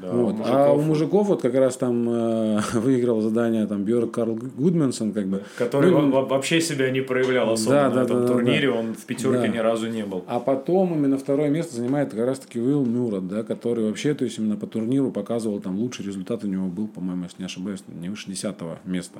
Да, 0.00 0.10
Вот. 0.12 0.34
у 0.38 0.42
А 0.44 0.72
у 0.72 0.80
мужиков- 0.80 1.26
вот 1.26 1.42
как 1.42 1.54
раз 1.54 1.76
там 1.76 2.08
э, 2.08 2.60
выиграл 2.74 3.20
задание 3.20 3.66
там 3.66 3.84
Бьорк 3.84 4.12
Карл 4.12 4.34
Гудменсон, 4.56 5.12
как 5.12 5.26
бы. 5.26 5.42
Который 5.56 5.90
Ну, 5.90 6.10
во- 6.10 6.20
во- 6.22 6.26
вообще 6.26 6.60
себя 6.60 6.90
не 6.90 7.00
проявлял 7.00 7.50
особо 7.52 7.70
Да, 7.74 7.88
на 7.88 7.94
да, 7.96 8.02
этом 8.02 8.20
да, 8.22 8.28
турнире, 8.28 8.70
да. 8.72 8.78
он 8.78 8.94
в 8.94 9.04
пятерке 9.06 9.40
Да. 9.40 9.48
ни 9.48 9.58
разу 9.58 9.88
не 9.88 10.04
был. 10.04 10.24
А 10.26 10.38
потом 10.40 10.94
именно 10.94 11.18
второе 11.18 11.48
место 11.50 11.76
занимает 11.76 12.10
как 12.10 12.20
раз 12.26 12.38
таки 12.38 12.60
Уилл 12.60 12.84
Мюррет, 12.84 13.26
да, 13.28 13.42
который 13.42 13.86
вообще, 13.86 14.14
то 14.14 14.24
есть 14.24 14.38
именно 14.38 14.56
по 14.56 14.66
турниру 14.66 15.10
показывал 15.10 15.60
там 15.60 15.76
лучший 15.78 16.04
результат 16.06 16.44
у 16.44 16.46
него 16.46 16.68
был, 16.68 16.86
по-моему, 16.86 17.24
если 17.24 17.38
не 17.42 17.46
ошибаюсь, 17.46 17.82
не 17.88 18.08
выше 18.08 18.30
десятого 18.30 18.78
места. 18.84 19.18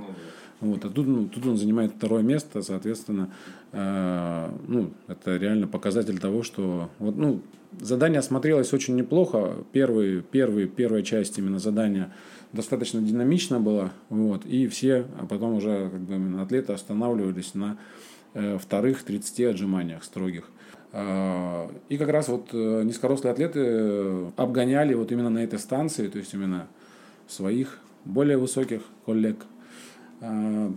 Вот, 0.61 0.85
а 0.85 0.89
тут, 0.89 1.07
ну, 1.07 1.27
тут 1.27 1.47
он 1.47 1.57
занимает 1.57 1.93
второе 1.97 2.23
место, 2.23 2.63
соответственно, 2.63 3.31
э, 3.73 4.49
ну, 4.67 4.91
это 5.07 5.37
реально 5.37 5.67
показатель 5.69 6.19
того, 6.19 6.43
что 6.43 6.89
вот, 6.99 7.17
ну, 7.17 7.41
задание 7.81 8.23
смотрелось 8.23 8.73
очень 8.73 8.97
неплохо. 8.97 9.57
Первый, 9.73 10.23
первый, 10.23 10.67
первая 10.67 11.03
часть 11.03 11.39
именно 11.39 11.59
задания 11.59 12.13
достаточно 12.53 13.01
динамично 13.01 13.61
была, 13.61 13.93
вот, 14.09 14.47
и 14.47 14.67
все, 14.69 15.05
а 15.21 15.27
потом 15.27 15.55
уже 15.55 15.91
как 15.91 16.01
бы 16.01 16.41
атлеты 16.41 16.73
останавливались 16.73 17.55
на 17.55 17.79
э, 18.35 18.57
вторых 18.59 19.03
30 19.03 19.41
отжиманиях 19.41 20.03
строгих. 20.03 20.51
А, 20.93 21.71
И 21.89 21.99
как 21.99 22.09
раз 22.09 22.29
вот 22.29 22.49
э, 22.53 22.83
низкорослые 22.85 23.33
атлеты 23.33 23.61
э, 23.63 24.31
обгоняли 24.37 24.95
вот 24.95 25.13
именно 25.13 25.31
на 25.31 25.39
этой 25.45 25.59
станции, 25.59 26.09
то 26.09 26.19
есть 26.19 26.33
именно 26.33 26.69
своих 27.27 27.79
более 28.05 28.39
высоких 28.39 28.83
коллег. 29.05 29.45
А, 30.21 30.73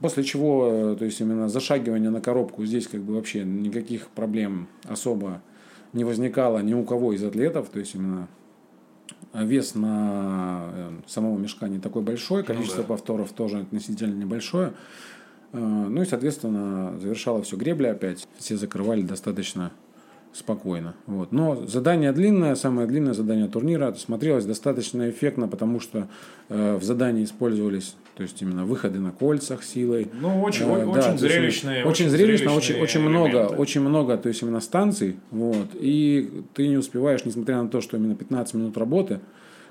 После 0.00 0.24
чего, 0.24 0.70
э, 0.72 0.96
то 0.98 1.04
есть 1.04 1.20
именно 1.20 1.48
зашагивание 1.48 2.10
на 2.10 2.22
коробку 2.22 2.64
здесь 2.64 2.88
как 2.88 3.02
бы 3.02 3.14
вообще 3.14 3.44
никаких 3.44 4.08
проблем 4.08 4.66
особо 4.84 5.42
не 5.92 6.04
возникало 6.04 6.58
ни 6.58 6.74
у 6.74 6.84
кого 6.84 7.12
из 7.12 7.22
атлетов, 7.24 7.68
то 7.68 7.78
есть 7.78 7.94
именно 7.94 8.28
вес 9.32 9.74
на 9.74 10.70
э, 10.72 10.90
самого 11.06 11.38
мешка 11.38 11.68
не 11.68 11.78
такой 11.78 12.02
большой, 12.02 12.42
количество 12.42 12.82
да. 12.82 12.88
повторов 12.88 13.32
тоже 13.32 13.58
относительно 13.60 14.14
небольшое. 14.14 14.72
Э, 15.52 15.58
Ну 15.58 16.02
и, 16.02 16.04
соответственно, 16.04 16.98
завершало 17.00 17.42
все 17.42 17.56
гребля 17.56 17.92
опять. 17.92 18.26
Все 18.38 18.56
закрывали 18.56 19.02
достаточно 19.02 19.72
спокойно. 20.32 20.94
Вот. 21.06 21.32
Но 21.32 21.66
задание 21.66 22.12
длинное, 22.12 22.54
самое 22.54 22.86
длинное 22.86 23.14
задание 23.14 23.48
турнира. 23.48 23.92
Смотрелось 23.94 24.44
достаточно 24.44 25.10
эффектно, 25.10 25.48
потому 25.48 25.80
что 25.80 26.08
э, 26.48 26.76
в 26.76 26.84
задании 26.84 27.24
использовались, 27.24 27.96
то 28.20 28.24
есть 28.24 28.42
именно 28.42 28.66
выходы 28.66 28.98
на 28.98 29.12
кольцах 29.12 29.64
силой. 29.64 30.10
Ну, 30.12 30.42
очень, 30.42 30.66
Э, 30.66 30.84
очень 30.84 30.92
да, 30.92 31.08
есть, 31.12 31.20
зрелищные. 31.20 31.86
Очень 31.86 32.10
зрелищно, 32.10 32.54
очень, 32.54 32.78
очень 32.78 33.00
много, 33.00 33.46
очень 33.46 33.80
много, 33.80 34.18
то 34.18 34.28
есть 34.28 34.42
именно 34.42 34.60
станций, 34.60 35.16
вот, 35.30 35.68
и 35.72 36.44
ты 36.52 36.68
не 36.68 36.76
успеваешь, 36.76 37.24
несмотря 37.24 37.62
на 37.62 37.70
то, 37.70 37.80
что 37.80 37.96
именно 37.96 38.14
15 38.14 38.52
минут 38.52 38.76
работы, 38.76 39.20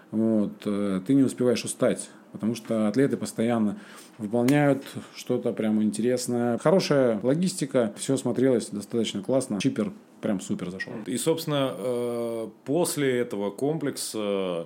вот, 0.09 0.63
э, 0.65 0.99
ты 1.05 1.13
не 1.13 1.21
успеваешь 1.21 1.63
устать, 1.63 2.09
потому 2.31 2.55
что 2.55 2.87
атлеты 2.87 3.17
постоянно 3.17 3.77
выполняют 4.17 4.83
что-то 5.15 5.53
прям 5.53 5.83
интересное. 5.83 6.57
Хорошая 6.57 7.19
логистика, 7.21 7.93
все 7.97 8.17
смотрелось 8.17 8.69
достаточно 8.71 9.21
классно. 9.21 9.59
Чипер 9.61 9.91
прям 10.21 10.41
супер 10.41 10.71
зашел. 10.71 10.93
И, 11.05 11.17
собственно, 11.17 11.71
э, 11.77 12.47
после 12.65 13.19
этого 13.19 13.51
комплекса 13.51 14.65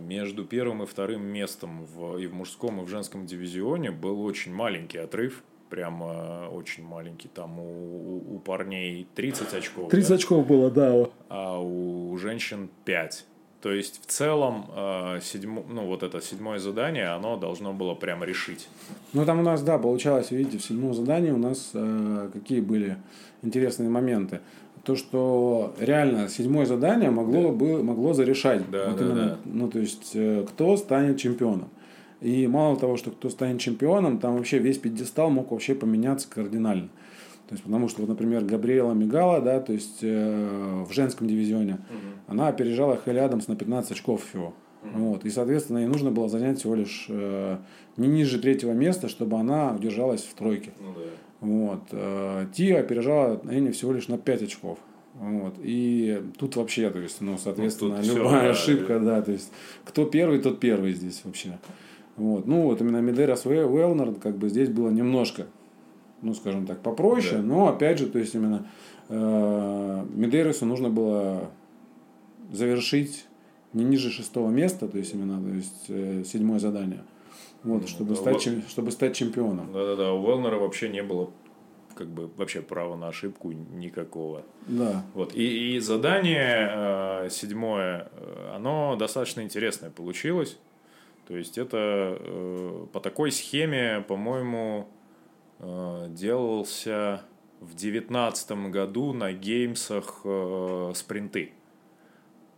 между 0.00 0.44
первым 0.44 0.82
и 0.82 0.86
вторым 0.86 1.22
местом 1.26 1.84
в, 1.94 2.18
и 2.18 2.26
в 2.26 2.34
мужском, 2.34 2.80
и 2.80 2.84
в 2.84 2.88
женском 2.88 3.26
дивизионе 3.26 3.90
был 3.90 4.22
очень 4.22 4.54
маленький 4.54 4.98
отрыв. 4.98 5.42
Прям 5.68 6.00
э, 6.02 6.46
очень 6.48 6.84
маленький. 6.84 7.28
Там 7.28 7.58
у, 7.58 7.62
у- 7.64 8.36
у 8.36 8.38
парней 8.38 9.06
30 9.16 9.52
очков. 9.52 9.90
30 9.90 10.08
да? 10.08 10.14
очков 10.14 10.46
было, 10.46 10.70
да. 10.70 11.06
а 11.28 11.60
у 11.60 12.16
женщин 12.18 12.68
5. 12.84 13.24
То 13.62 13.72
есть 13.72 14.00
в 14.00 14.06
целом 14.06 14.66
э, 14.76 15.18
седьмо- 15.22 15.64
ну, 15.68 15.86
вот 15.86 16.04
это 16.04 16.20
седьмое 16.20 16.60
задание, 16.60 17.08
оно 17.08 17.36
должно 17.36 17.72
было 17.72 17.94
прям 17.94 18.22
решить. 18.22 18.68
Ну, 19.12 19.24
там 19.24 19.40
у 19.40 19.42
нас, 19.42 19.60
да, 19.62 19.76
получалось, 19.76 20.30
видите, 20.30 20.58
в 20.58 20.62
седьмом 20.62 20.94
задании 20.94 21.32
у 21.32 21.36
нас 21.38 21.70
э, 21.74 22.30
какие 22.32 22.60
были 22.60 22.96
интересные 23.42 23.88
моменты. 23.88 24.40
То, 24.86 24.94
что 24.94 25.74
реально 25.80 26.28
седьмое 26.28 26.64
задание 26.64 27.10
могло, 27.10 27.50
бы, 27.50 27.82
могло 27.82 28.12
зарешать. 28.12 28.70
Да, 28.70 28.90
Вот 28.90 28.98
да, 28.98 29.04
именно, 29.04 29.26
да. 29.26 29.38
Ну, 29.44 29.68
то 29.68 29.80
есть, 29.80 30.12
э, 30.14 30.44
кто 30.48 30.76
станет 30.76 31.18
чемпионом. 31.18 31.70
И 32.20 32.46
мало 32.46 32.76
того, 32.76 32.96
что 32.96 33.10
кто 33.10 33.28
станет 33.28 33.60
чемпионом, 33.60 34.18
там 34.18 34.36
вообще 34.36 34.58
весь 34.58 34.78
пьедестал 34.78 35.28
мог 35.28 35.50
вообще 35.50 35.74
поменяться 35.74 36.28
кардинально. 36.30 36.88
То 37.48 37.54
есть, 37.54 37.64
потому 37.64 37.88
что, 37.88 38.02
вот, 38.02 38.08
например, 38.08 38.44
Габриэла 38.44 38.92
Мигала, 38.92 39.40
да, 39.40 39.60
то 39.60 39.72
есть 39.72 39.98
э, 40.02 40.84
в 40.88 40.92
женском 40.92 41.26
дивизионе, 41.26 41.78
она 42.28 42.46
опережала 42.46 42.96
Хелли 43.04 43.18
Адамс 43.18 43.48
на 43.48 43.56
15 43.56 43.90
очков 43.90 44.24
всего. 44.24 44.54
Вот. 44.82 45.24
И, 45.24 45.30
соответственно, 45.30 45.78
ей 45.78 45.88
нужно 45.88 46.12
было 46.12 46.28
занять 46.28 46.60
всего 46.60 46.76
лишь 46.76 47.06
э, 47.08 47.56
не 47.96 48.06
ниже 48.06 48.38
третьего 48.38 48.70
места, 48.70 49.08
чтобы 49.08 49.36
она 49.36 49.74
удержалась 49.74 50.22
в 50.22 50.34
тройке. 50.34 50.70
Ну 50.80 50.92
да. 50.94 51.00
Вот. 51.40 51.82
Э, 51.92 52.46
Тия 52.52 52.80
опережала 52.80 53.40
Энни 53.50 53.70
всего 53.70 53.92
лишь 53.92 54.08
на 54.08 54.18
5 54.18 54.42
очков. 54.42 54.78
Вот. 55.14 55.54
И 55.62 56.22
тут 56.38 56.56
вообще, 56.56 56.90
то 56.90 56.98
есть, 56.98 57.20
ну, 57.20 57.38
соответственно, 57.38 58.00
Ну, 58.04 58.16
любая 58.16 58.42
да, 58.44 58.50
ошибка, 58.50 58.98
да, 59.00 59.22
то 59.22 59.32
есть, 59.32 59.50
кто 59.84 60.04
первый, 60.04 60.40
тот 60.40 60.60
первый 60.60 60.92
здесь 60.92 61.22
вообще. 61.24 61.58
Вот. 62.16 62.46
Ну, 62.46 62.62
вот 62.62 62.80
именно 62.80 62.98
Медерас 63.00 63.46
Уэлнер, 63.46 64.14
как 64.14 64.36
бы 64.36 64.48
здесь 64.48 64.68
было 64.68 64.90
немножко, 64.90 65.46
ну, 66.22 66.34
скажем 66.34 66.66
так, 66.66 66.80
попроще, 66.80 67.36
Да. 67.36 67.42
но, 67.42 67.68
опять 67.68 67.98
же, 67.98 68.06
то 68.08 68.18
есть, 68.18 68.34
именно 68.34 68.66
э, 69.08 70.04
Медерасу 70.14 70.66
нужно 70.66 70.90
было 70.90 71.50
завершить 72.52 73.26
не 73.72 73.84
ниже 73.84 74.10
шестого 74.10 74.50
места, 74.50 74.88
то 74.88 74.98
есть, 74.98 75.14
именно, 75.14 75.42
то 75.42 75.54
есть, 75.54 75.84
э, 75.88 76.24
седьмое 76.26 76.58
задание. 76.58 77.04
Вот, 77.66 77.88
чтобы, 77.88 78.14
да, 78.14 78.16
стать, 78.16 78.40
чем- 78.40 78.62
чтобы 78.62 78.90
стать 78.92 79.14
чемпионом. 79.16 79.72
Да-да-да, 79.72 80.12
у 80.12 80.22
Велнера 80.26 80.56
вообще 80.56 80.88
не 80.88 81.02
было 81.02 81.30
как 81.96 82.08
бы 82.08 82.30
вообще 82.36 82.60
права 82.60 82.94
на 82.94 83.08
ошибку 83.08 83.52
никакого. 83.52 84.42
Да. 84.66 85.04
Вот. 85.14 85.34
И, 85.34 85.76
и 85.76 85.80
задание 85.80 86.70
э, 87.24 87.28
седьмое, 87.30 88.08
э, 88.12 88.52
оно 88.54 88.96
достаточно 88.96 89.40
интересное 89.40 89.90
получилось. 89.90 90.58
То 91.26 91.36
есть 91.36 91.58
это 91.58 92.18
э, 92.20 92.86
по 92.92 93.00
такой 93.00 93.32
схеме, 93.32 94.04
по-моему, 94.06 94.88
э, 95.58 96.06
делался 96.10 97.22
в 97.60 97.74
девятнадцатом 97.74 98.70
году 98.70 99.12
на 99.12 99.32
геймсах 99.32 100.20
э, 100.24 100.92
спринты. 100.94 101.52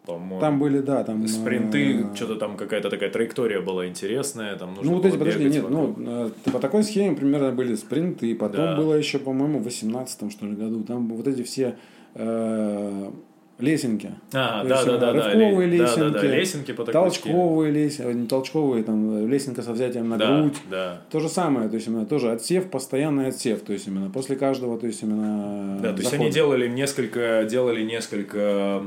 По-моему. 0.09 0.41
Там 0.41 0.59
были, 0.59 0.79
да, 0.81 1.05
там... 1.05 1.29
спринты, 1.29 2.01
э, 2.01 2.15
что-то 2.17 2.37
там 2.37 2.57
какая-то 2.57 2.89
такая 2.91 3.11
траектория 3.11 3.61
была 3.61 3.87
интересная, 3.87 4.57
там 4.57 4.71
нужно 4.75 4.85
Ну 4.91 4.93
вот 4.97 5.03
было 5.03 5.11
эти, 5.11 5.19
подожди, 5.19 5.45
нет, 5.45 5.69
ну, 5.69 5.87
вокруг. 5.89 6.07
э, 6.47 6.51
по 6.51 6.59
такой 6.59 6.83
схеме 6.83 7.15
примерно 7.15 7.53
были 7.53 7.75
спринты, 7.75 8.27
и 8.31 8.35
потом 8.35 8.57
Да. 8.65 8.77
было 8.77 8.95
еще, 8.95 9.19
по-моему, 9.19 9.59
в 9.59 9.65
18 9.65 10.31
что 10.33 10.47
ли, 10.47 10.55
году, 10.57 10.83
там 10.83 11.09
вот 11.09 11.29
эти 11.29 11.43
все 11.43 11.77
э, 12.15 13.11
лесенки. 13.59 14.13
А, 14.33 14.65
да, 14.65 14.85
да, 14.85 14.95
э, 14.95 14.99
да, 14.99 15.13
да, 15.13 15.13
рывковые 15.13 15.69
ле- 15.69 15.79
да, 15.79 15.97
да, 15.97 16.11
да, 16.11 16.23
лесенки, 16.23 16.37
лесенки 16.41 16.73
по 16.73 16.85
такой 16.85 16.93
толчковые 16.93 17.73
лесенки, 17.73 18.17
не 18.17 18.27
толчковые, 18.27 18.85
там, 18.85 19.25
э, 19.25 19.27
лесенка 19.27 19.63
со 19.63 19.73
взятием 19.73 20.09
на 20.09 20.17
Да, 20.17 20.41
грудь. 20.41 20.57
да. 20.71 21.01
То 21.11 21.19
же 21.21 21.29
самое, 21.29 21.69
то 21.69 21.75
есть 21.75 21.87
именно 21.89 22.07
тоже 22.07 22.31
отсев, 22.31 22.71
постоянный 22.71 23.27
отсев, 23.29 23.61
то 23.61 23.73
есть 23.73 23.87
именно 23.89 24.11
после 24.11 24.37
каждого, 24.37 24.79
то 24.79 24.87
есть 24.87 25.03
именно 25.03 25.77
Да, 25.83 25.89
то 25.91 25.97
есть 25.99 26.05
захода. 26.05 26.23
они 26.23 26.33
делали 26.33 26.69
несколько, 26.69 27.47
делали 27.51 27.83
несколько, 27.83 28.83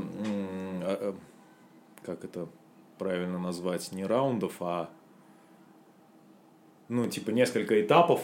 как 2.02 2.24
это 2.24 2.48
правильно 2.98 3.38
назвать, 3.38 3.90
не 3.92 4.04
раундов, 4.04 4.56
а 4.60 4.90
ну 6.88 7.06
типа 7.06 7.30
несколько 7.30 7.80
этапов. 7.80 8.20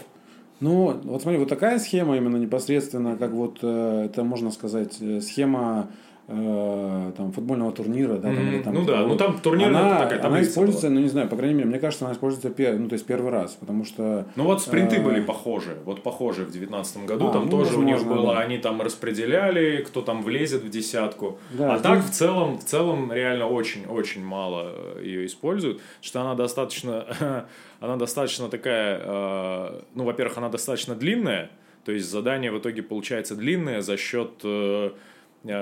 Ну, 0.61 1.01
вот 1.05 1.23
смотри, 1.23 1.39
вот 1.39 1.49
такая 1.49 1.79
схема 1.79 2.17
именно 2.17 2.37
непосредственно, 2.37 3.17
как 3.17 3.31
вот 3.31 3.61
э, 3.63 4.07
это 4.07 4.25
можно 4.25 4.51
сказать, 4.51 4.97
э, 5.01 5.21
схема 5.21 5.89
э, 6.31 7.13
там, 7.17 7.33
футбольного 7.33 7.73
турнира, 7.73 8.15
да, 8.17 8.29
там, 8.29 8.35
Мгм. 8.35 8.49
или 8.55 8.63
там, 8.63 8.75
Ну 8.75 8.85
да, 8.85 9.03
вот. 9.03 9.09
ну 9.09 9.17
там 9.17 9.39
турнирная 9.41 9.81
она, 9.81 10.07
такая 10.07 10.27
она 10.27 10.43
используется, 10.43 10.91
ну 10.91 11.01
не 11.01 11.09
знаю, 11.09 11.27
по 11.29 11.37
крайней 11.37 11.55
мере, 11.55 11.69
мне 11.69 11.79
кажется, 11.79 12.05
она 12.05 12.13
используется 12.15 12.49
пер- 12.51 12.77
ну, 12.79 12.87
то 12.89 12.93
есть 12.95 13.07
первый 13.07 13.31
раз, 13.33 13.53
потому 13.59 13.85
что 13.87 14.27
Ну 14.37 14.45
вот 14.45 14.61
спринты 14.63 14.97
А. 14.97 15.01
были 15.01 15.21
похожи, 15.23 15.77
вот 15.87 16.03
похожи 16.03 16.45
в 16.45 16.51
девятнадцатом 16.51 17.07
году, 17.07 17.29
А, 17.29 17.33
там 17.33 17.45
ну, 17.47 17.51
тоже 17.51 17.77
у 17.79 17.83
них 17.83 17.97
возможно, 17.97 18.23
было, 18.23 18.35
да. 18.35 18.41
они 18.41 18.59
там 18.59 18.83
распределяли, 18.83 19.83
кто 19.87 20.03
там 20.03 20.23
влезет 20.23 20.63
в 20.63 20.69
десятку. 20.69 21.39
Да, 21.53 21.75
а 21.75 21.79
здесь- 21.79 21.83
так 21.83 22.05
в 22.05 22.11
целом, 22.11 22.59
в 22.59 22.65
целом 22.65 23.11
реально 23.13 23.47
очень-очень 23.47 24.23
мало 24.23 24.73
э, 24.97 25.03
ее 25.05 25.25
используют, 25.27 25.81
что 26.03 26.21
она 26.21 26.35
достаточно, 26.35 27.07
она 27.81 27.97
достаточно 27.97 28.49
такая, 28.49 29.01
э, 29.03 29.81
ну, 29.95 30.05
во-первых, 30.05 30.37
она 30.37 30.51
достаточно 30.51 30.95
длинная, 30.95 31.51
то 31.85 31.93
есть 31.93 32.11
задание 32.11 32.53
в 32.53 32.59
итоге 32.59 32.83
получается 32.83 33.35
длинное 33.35 33.81
за 33.81 33.97
счет 33.97 34.31
э, 34.45 34.91
э, 34.91 34.91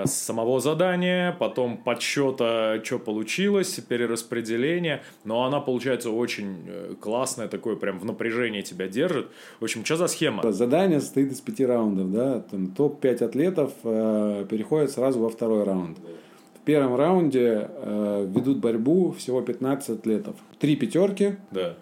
самого 0.06 0.60
задания, 0.60 1.32
потом 1.38 1.76
подсчета, 1.76 2.80
что 2.84 2.98
получилось, 2.98 3.78
перераспределения, 3.88 5.02
но 5.24 5.44
она 5.44 5.60
получается 5.60 6.10
очень 6.10 6.64
э, 6.66 6.94
классная, 7.00 7.48
такое 7.48 7.76
прям 7.76 7.98
в 7.98 8.04
напряжении 8.04 8.62
тебя 8.62 8.88
держит. 8.88 9.28
В 9.60 9.64
общем, 9.64 9.84
что 9.84 9.96
за 9.96 10.08
схема? 10.08 10.50
задание 10.52 11.00
состоит 11.00 11.32
из 11.32 11.40
пяти 11.40 11.64
раундов, 11.66 12.10
да, 12.12 12.40
там 12.40 12.68
топ-5 12.68 13.24
атлетов 13.24 13.72
э, 13.84 14.46
переходят 14.48 14.90
сразу 14.90 15.20
во 15.20 15.28
второй 15.28 15.64
раунд. 15.64 15.98
В 16.60 16.64
первом 16.66 16.96
раунде 16.96 17.68
э, 17.70 18.26
ведут 18.34 18.58
борьбу 18.58 19.12
всего 19.12 19.40
15 19.40 20.00
атлетов. 20.00 20.36
Три 20.58 20.76
пятерки, 20.76 21.36
Да. 21.50 21.74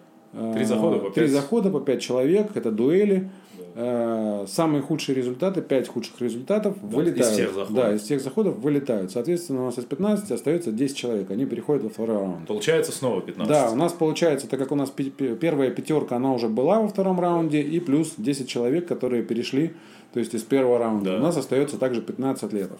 Три 0.53 0.65
захода 0.65 0.99
по 0.99 1.09
Три 1.11 1.23
пять. 1.23 1.31
захода 1.31 1.69
по 1.71 1.79
5 1.79 2.01
человек, 2.01 2.47
это 2.55 2.69
дуэли. 2.69 3.29
Э, 3.77 4.45
Самые 4.47 4.81
худшие 4.81 5.15
результаты, 5.15 5.61
5 5.61 5.87
худших 5.89 6.21
результатов 6.21 6.77
вылетают. 6.81 7.19
из 7.19 7.27
всех 7.33 7.53
заходов. 7.53 7.73
Да, 7.75 7.93
из 7.93 8.01
всех 8.03 8.21
заходов 8.21 8.57
вылетают. 8.59 9.11
Соответственно, 9.11 9.63
у 9.63 9.65
нас 9.65 9.77
из 9.77 9.83
15 9.83 10.31
остается 10.31 10.71
10 10.71 10.95
человек. 10.95 11.29
Они 11.29 11.45
переходят 11.45 11.83
во 11.83 11.89
второй 11.89 12.17
раунд. 12.17 12.47
Получается 12.47 12.93
снова 12.93 13.21
15. 13.21 13.49
Да, 13.51 13.69
у 13.69 13.75
нас 13.75 13.91
получается, 13.91 14.47
так 14.47 14.59
как 14.59 14.71
у 14.71 14.75
нас 14.75 14.89
первая 14.91 15.71
пятерка, 15.71 16.15
она 16.15 16.31
уже 16.33 16.47
была 16.47 16.79
во 16.79 16.87
втором 16.87 17.19
раунде, 17.19 17.61
и 17.61 17.79
плюс 17.81 18.13
10 18.17 18.47
человек, 18.47 18.87
которые 18.87 19.23
перешли, 19.23 19.73
то 20.13 20.19
есть 20.19 20.33
из 20.33 20.43
первого 20.43 20.79
раунда. 20.79 21.11
Да. 21.11 21.17
У 21.17 21.21
нас 21.21 21.35
остается 21.35 21.77
также 21.77 22.01
15 22.01 22.43
атлетов. 22.43 22.79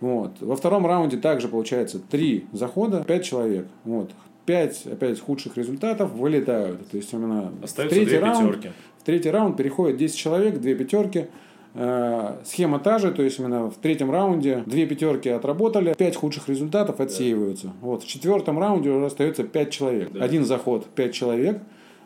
Вот. 0.00 0.32
Во 0.40 0.56
втором 0.56 0.86
раунде 0.86 1.18
также 1.18 1.48
получается 1.48 1.98
3 2.10 2.46
захода, 2.52 3.04
5 3.04 3.24
человек. 3.24 3.66
Вот. 3.84 4.10
5 4.46 4.86
опять 4.86 5.20
худших 5.20 5.56
результатов 5.56 6.12
вылетают. 6.12 6.88
То 6.90 6.96
есть 6.96 7.12
именно 7.12 7.52
Остаются 7.62 7.96
третий 7.96 8.18
раунд, 8.18 8.56
пятерки. 8.56 8.70
Третий 9.04 9.30
раунд 9.30 9.56
переходит 9.56 9.96
10 9.96 10.16
человек, 10.16 10.58
2 10.60 10.74
пятерки. 10.74 11.26
Э, 11.74 12.36
Схема 12.44 12.78
та 12.78 12.98
же, 12.98 13.12
то 13.12 13.22
есть 13.22 13.38
именно 13.38 13.70
в 13.70 13.76
третьем 13.76 14.10
раунде 14.10 14.62
две 14.66 14.84
пятерки 14.86 15.30
отработали, 15.30 15.94
пять 15.94 16.16
худших 16.16 16.48
результатов 16.48 17.00
отсеиваются. 17.00 17.72
Вот 17.80 18.02
в 18.02 18.06
четвертом 18.06 18.58
раунде 18.58 18.90
уже 18.90 19.06
остается 19.06 19.42
пять 19.44 19.70
человек. 19.70 20.10
Один 20.20 20.44
заход, 20.44 20.84
пять 20.94 21.14
человек. 21.14 21.60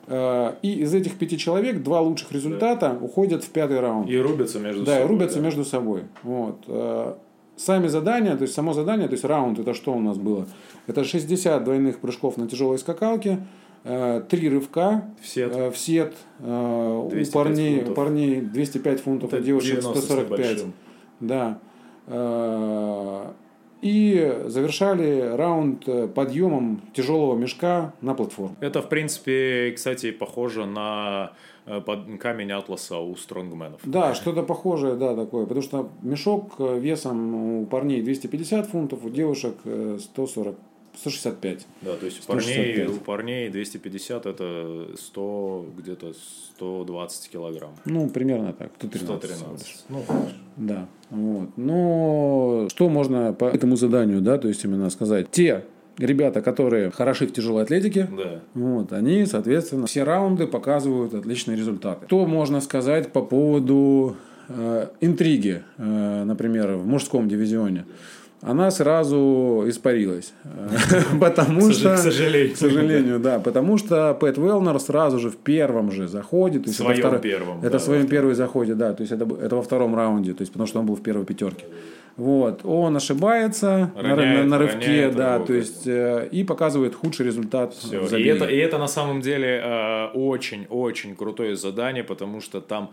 Э, 0.06 0.52
И 0.62 0.72
из 0.82 0.94
этих 0.94 1.18
пяти 1.18 1.36
человек 1.36 1.82
два 1.82 2.00
лучших 2.00 2.30
результата 2.30 2.96
уходят 3.00 3.42
в 3.42 3.50
пятый 3.50 3.80
раунд. 3.80 4.08
И 4.08 4.16
рубятся 4.16 4.60
между 4.60 4.84
Да, 4.84 4.98
и 4.98 5.02
собой. 5.02 5.08
рубятся 5.16 5.38
да. 5.38 5.44
между 5.44 5.64
собой. 5.64 6.02
Вот. 6.22 6.58
Э, 6.68 7.14
Сами 7.58 7.86
задания, 7.88 8.36
то 8.36 8.42
есть 8.42 8.52
само 8.54 8.74
задание, 8.74 9.08
то 9.08 9.14
есть 9.14 9.24
раунд, 9.24 9.58
это 9.58 9.72
что 9.72 9.94
у 9.94 9.98
нас 10.00 10.18
было? 10.18 10.46
Это 10.86 11.04
60 11.04 11.64
двойных 11.64 12.00
прыжков 12.00 12.36
на 12.36 12.46
тяжелой 12.46 12.78
скакалке, 12.78 13.38
три 14.28 14.48
рывка 14.48 15.04
В 15.22 15.26
сет. 15.28 15.52
э, 15.54 15.70
в 15.70 15.76
сет, 15.78 16.14
э, 16.40 17.00
у 17.04 17.08
205 17.10 17.32
парней, 17.32 17.76
фунтов. 17.78 17.94
парней 17.94 18.40
205 18.40 19.00
фунтов, 19.00 19.32
Это 19.32 19.42
у 19.42 19.44
девушек 19.44 19.80
90 19.80 20.00
с 20.00 20.04
145. 20.04 20.38
небольшим. 20.40 20.72
Да. 21.20 21.58
Э, 22.06 23.32
И 23.82 24.42
завершали 24.46 25.20
раунд 25.36 25.86
э, 25.86 26.08
подъемом 26.08 26.80
тяжелого 26.94 27.36
мешка 27.36 27.92
на 28.00 28.14
платформу. 28.14 28.56
Это, 28.60 28.80
в 28.80 28.88
принципе, 28.88 29.72
кстати, 29.76 30.10
похоже 30.12 30.64
на 30.66 31.32
э, 31.66 31.80
камень 32.18 32.52
атласа 32.52 32.98
у 32.98 33.14
стронгменов. 33.16 33.80
Да, 33.84 34.14
что-то 34.14 34.42
похожее, 34.42 34.94
да, 34.94 35.14
такое. 35.14 35.44
Потому 35.44 35.62
что 35.62 35.88
мешок 36.02 36.54
э, 36.58 36.78
весом 36.78 37.34
у 37.34 37.66
парней 37.66 38.00
250 38.02 38.66
фунтов, 38.66 39.04
у 39.04 39.10
девушек 39.10 39.54
э, 39.64 39.98
140, 40.00 40.56
165. 40.96 41.66
Да, 41.82 41.96
то 41.96 42.06
есть 42.06 42.24
у 42.24 42.26
парней, 42.26 42.74
165. 42.74 42.88
у 42.88 43.00
парней 43.00 43.48
250 43.50 44.26
это 44.26 44.86
100, 44.96 45.66
где-то 45.78 46.12
120 46.56 47.30
килограмм. 47.30 47.74
Ну, 47.84 48.08
примерно 48.08 48.52
так. 48.52 48.72
113. 48.78 49.06
113. 49.06 49.84
Ну, 49.88 50.04
Да. 50.56 50.88
Вот. 51.10 51.50
Но 51.56 52.68
что 52.70 52.88
можно 52.88 53.32
по 53.32 53.44
этому 53.44 53.76
заданию, 53.76 54.20
да, 54.20 54.38
то 54.38 54.48
есть 54.48 54.64
именно 54.64 54.90
сказать? 54.90 55.30
Те 55.30 55.64
ребята, 55.98 56.42
которые 56.42 56.90
хороши 56.90 57.26
в 57.26 57.32
тяжелой 57.32 57.62
атлетике, 57.62 58.08
да. 58.16 58.40
вот, 58.54 58.92
они, 58.92 59.24
соответственно, 59.26 59.86
все 59.86 60.02
раунды 60.02 60.46
показывают 60.46 61.14
отличные 61.14 61.56
результаты. 61.56 62.06
Что 62.06 62.26
можно 62.26 62.60
сказать 62.60 63.12
по 63.12 63.22
поводу 63.22 64.16
э, 64.48 64.88
интриги, 65.00 65.62
э, 65.78 66.24
например, 66.24 66.72
в 66.72 66.86
мужском 66.86 67.28
дивизионе? 67.28 67.86
Она 68.46 68.70
сразу 68.70 69.64
испарилась. 69.66 70.32
Э, 70.44 71.00
Потому 71.20 71.72
что... 71.72 71.94
к 71.94 71.98
сожалению. 71.98 72.54
К 72.54 72.56
сожалению, 72.56 73.18
да. 73.18 73.40
Потому 73.40 73.76
что 73.76 74.14
Пэт 74.14 74.38
Велнер 74.38 74.78
сразу 74.78 75.18
же 75.18 75.30
в 75.30 75.36
первом 75.36 75.90
же 75.90 76.06
заходе. 76.06 76.60
То 76.60 76.66
есть 76.66 76.78
Своем 76.78 77.20
первом, 77.20 77.64
Это 77.64 77.78
в 77.78 77.82
своем 77.82 78.06
первом 78.06 78.34
заходе, 78.34 78.74
да. 78.74 78.92
То 78.92 79.02
есть 79.02 79.12
это, 79.12 79.26
во 79.56 79.62
втором 79.62 79.96
раунде. 79.96 80.32
То 80.32 80.42
есть 80.42 80.52
потому 80.52 80.68
что 80.68 80.78
он 80.78 80.86
был 80.86 80.94
в 80.94 81.02
первой 81.02 81.24
пятерке. 81.24 81.64
Вот. 82.16 82.60
Он 82.64 82.96
ошибается 82.96 83.90
на, 83.96 84.16
Роняет, 84.16 84.44
на- 84.44 84.50
на 84.50 84.58
рывке, 84.58 84.86
роняет 84.86 85.16
да. 85.16 85.32
рывок. 85.34 85.46
То 85.48 85.54
есть 85.54 85.86
э, 85.86 86.28
и 86.30 86.44
показывает 86.44 86.94
худший 86.94 87.26
результат 87.26 87.74
в 87.74 87.78
Всё. 87.78 88.16
И 88.16 88.24
это, 88.24 88.46
и 88.46 88.56
это 88.56 88.78
на 88.78 88.88
самом 88.88 89.20
деле 89.20 89.60
э, 89.62 90.06
очень-очень 90.14 91.16
крутое 91.16 91.56
задание, 91.56 92.04
потому 92.04 92.40
что 92.40 92.60
там 92.60 92.90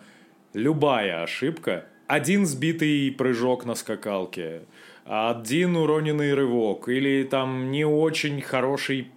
любая 0.53 1.23
ошибка, 1.23 1.85
один 2.07 2.45
сбитый 2.45 3.11
прыжок 3.17 3.65
на 3.65 3.75
скакалке, 3.75 4.61
один 5.05 5.75
уроненный 5.75 6.33
рывок 6.33 6.87
или 6.89 7.23
там 7.23 7.71
не 7.71 7.85
очень 7.85 8.41
хороший 8.41 9.11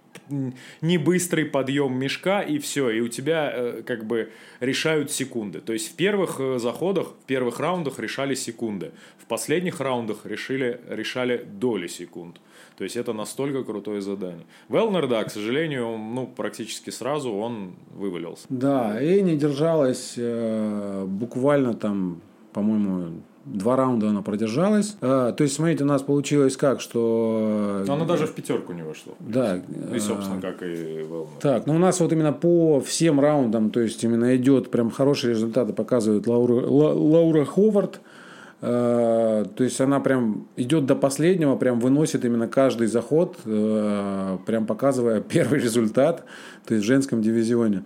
не 0.81 0.97
быстрый 0.97 1.45
подъем 1.45 1.97
мешка, 1.97 2.41
и 2.41 2.59
все. 2.59 2.89
И 2.89 2.99
у 2.99 3.07
тебя 3.07 3.51
э, 3.53 3.81
как 3.85 4.05
бы 4.05 4.31
решают 4.59 5.11
секунды. 5.11 5.59
То 5.59 5.73
есть 5.73 5.91
в 5.91 5.95
первых 5.95 6.39
э, 6.39 6.59
заходах, 6.59 7.13
в 7.21 7.25
первых 7.25 7.59
раундах 7.59 7.99
решали 7.99 8.35
секунды. 8.35 8.91
В 9.17 9.25
последних 9.25 9.79
раундах 9.79 10.25
решили, 10.25 10.79
решали 10.89 11.37
доли 11.37 11.87
секунд. 11.87 12.41
То 12.77 12.83
есть 12.83 12.95
это 12.95 13.13
настолько 13.13 13.63
крутое 13.63 14.01
задание. 14.01 14.45
Велнер, 14.69 15.07
да, 15.07 15.23
к 15.23 15.31
сожалению, 15.31 15.97
ну, 15.97 16.27
практически 16.27 16.89
сразу 16.89 17.31
он 17.31 17.73
вывалился. 17.91 18.45
Да, 18.49 19.01
и 19.01 19.21
не 19.21 19.35
держалась 19.35 20.13
э, 20.17 21.05
буквально 21.07 21.73
там, 21.73 22.21
по-моему, 22.53 23.21
два 23.53 23.75
раунда 23.75 24.09
она 24.09 24.21
продержалась. 24.21 24.97
А, 25.01 25.31
то 25.31 25.43
есть, 25.43 25.55
смотрите, 25.55 25.83
у 25.83 25.87
нас 25.87 26.01
получилось 26.01 26.57
как, 26.57 26.81
что... 26.81 27.83
Но 27.87 27.93
она 27.93 28.05
даже 28.05 28.27
в 28.27 28.33
пятерку 28.33 28.73
не 28.73 28.83
вошла. 28.83 29.13
Да. 29.19 29.61
И, 29.93 29.99
собственно, 29.99 30.41
как 30.41 30.61
и 30.61 30.65
Велнер. 30.65 31.27
Так, 31.39 31.65
ну 31.65 31.75
у 31.75 31.79
нас 31.79 31.99
вот 31.99 32.11
именно 32.11 32.33
по 32.33 32.79
всем 32.81 33.19
раундам, 33.19 33.69
то 33.69 33.79
есть, 33.79 34.03
именно 34.03 34.35
идет 34.35 34.69
прям 34.71 34.91
хорошие 34.91 35.31
результаты, 35.31 35.73
показывает 35.73 36.27
Лаура, 36.27 36.65
Ла, 36.65 36.93
Лаура 36.93 37.45
Ховард. 37.45 38.01
Э, 38.59 39.45
то 39.55 39.63
есть 39.63 39.79
она 39.81 39.99
прям 39.99 40.47
идет 40.55 40.85
до 40.85 40.95
последнего, 40.95 41.55
прям 41.55 41.79
выносит 41.79 42.25
именно 42.25 42.47
каждый 42.47 42.87
заход, 42.87 43.37
э, 43.45 44.37
прям 44.45 44.65
показывая 44.65 45.21
первый 45.29 45.59
результат, 45.59 46.25
то 46.65 46.73
есть 46.73 46.83
в 46.83 46.87
женском 46.87 47.21
дивизионе, 47.21 47.83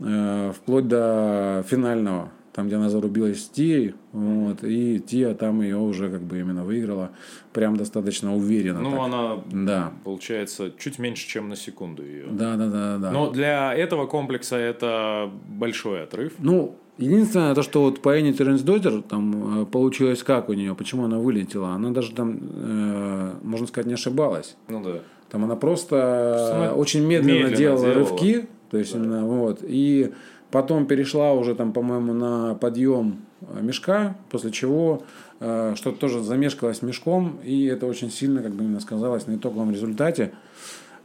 э, 0.00 0.52
вплоть 0.56 0.88
до 0.88 1.64
финального, 1.68 2.30
там, 2.56 2.68
где 2.68 2.76
она 2.76 2.88
зарубилась 2.88 3.44
с 3.44 3.48
Тией, 3.50 3.94
вот, 4.12 4.64
и 4.64 4.98
Тия 4.98 5.34
там 5.34 5.60
ее 5.60 5.76
уже 5.76 6.08
как 6.08 6.22
бы 6.22 6.40
именно 6.40 6.64
выиграла, 6.64 7.10
прям 7.52 7.76
достаточно 7.76 8.34
уверенно. 8.34 8.80
Ну, 8.80 8.92
так. 8.92 9.00
она, 9.00 9.38
да. 9.52 9.92
получается, 10.04 10.72
чуть 10.78 10.98
меньше, 10.98 11.28
чем 11.28 11.50
на 11.50 11.56
секунду 11.56 12.02
ее. 12.02 12.24
Да, 12.30 12.56
да, 12.56 12.68
да, 12.68 12.96
да. 12.96 13.10
Но 13.10 13.30
для 13.30 13.74
этого 13.74 14.06
комплекса 14.06 14.56
это 14.56 15.30
большой 15.48 16.04
отрыв. 16.04 16.32
Ну, 16.38 16.76
Единственное, 16.98 17.54
то, 17.54 17.60
что 17.60 17.82
вот 17.82 18.00
по 18.00 18.16
Энни 18.16 18.32
Теренс 18.32 18.62
Додер 18.62 19.02
там 19.02 19.60
э, 19.60 19.66
получилось 19.66 20.22
как 20.22 20.48
у 20.48 20.54
нее, 20.54 20.74
почему 20.74 21.04
она 21.04 21.18
вылетела. 21.18 21.72
Она 21.74 21.90
даже 21.90 22.12
там, 22.12 22.38
э, 22.40 23.32
можно 23.42 23.66
сказать, 23.66 23.86
не 23.86 23.92
ошибалась. 23.92 24.56
Ну 24.68 24.82
да. 24.82 25.00
Там 25.30 25.44
она 25.44 25.56
просто 25.56 26.72
очень 26.74 27.04
медленно, 27.04 27.34
медленно 27.34 27.56
делала, 27.56 27.80
делала 27.80 27.94
рывки. 27.94 28.46
То 28.70 28.78
есть 28.78 28.92
да. 28.92 28.98
именно 28.98 29.26
вот. 29.26 29.60
И 29.62 30.12
потом 30.50 30.86
перешла 30.86 31.32
уже 31.32 31.54
там, 31.54 31.72
по-моему, 31.72 32.12
на 32.12 32.54
подъем 32.54 33.22
э, 33.42 33.60
мешка, 33.62 34.16
после 34.30 34.50
чего 34.50 35.02
э, 35.40 35.74
что-то 35.76 35.98
тоже 35.98 36.22
замешкалось 36.22 36.82
мешком, 36.82 37.38
и 37.44 37.64
это 37.66 37.86
очень 37.86 38.10
сильно, 38.10 38.42
как 38.42 38.52
бы 38.52 38.64
именно 38.64 38.80
сказалось, 38.80 39.26
на 39.26 39.36
итоговом 39.36 39.70
результате. 39.70 40.32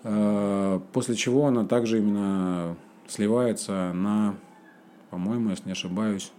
Э, 0.04 0.80
после 0.94 1.16
чего 1.16 1.48
она 1.48 1.66
также 1.66 2.00
именно 2.00 2.76
сливается 3.08 3.92
на 3.94 4.36
по-моему, 5.12 5.50
если 5.50 5.66
не 5.66 5.74
ошибаюсь. 5.74 6.32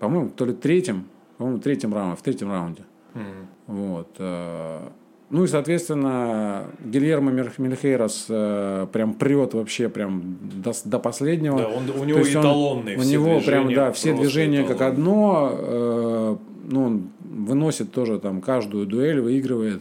По-моему, 0.00 0.30
то 0.30 0.44
ли 0.44 0.52
третьем, 0.52 1.06
по-моему, 1.38 1.60
третьем 1.60 1.94
раунде, 1.94 2.16
в 2.16 2.22
третьем 2.22 2.50
раунде. 2.50 2.82
Mm-hmm. 3.14 3.46
Вот. 3.68 4.08
Э, 4.18 4.88
ну 5.32 5.44
и, 5.44 5.46
соответственно, 5.46 6.66
Гильермо 6.84 7.30
Мельхейрос 7.30 8.26
э, 8.28 8.86
прям 8.92 9.14
прет 9.14 9.54
вообще 9.54 9.88
прям 9.88 10.36
до, 10.42 10.72
до 10.84 10.98
последнего. 10.98 11.56
Да, 11.56 11.68
он, 11.68 11.88
у 11.88 12.04
него 12.04 12.20
эталонный. 12.20 12.96
Он, 12.96 13.00
у 13.00 13.04
него 13.04 13.40
прям, 13.40 13.72
да, 13.72 13.92
все 13.92 14.12
движения 14.12 14.58
эталонные. 14.58 14.78
как 14.78 14.92
одно. 14.92 15.50
Э, 15.54 16.36
ну, 16.64 16.84
он 16.84 17.10
выносит 17.20 17.92
тоже 17.92 18.18
там 18.18 18.42
каждую 18.42 18.84
дуэль, 18.86 19.20
выигрывает. 19.22 19.80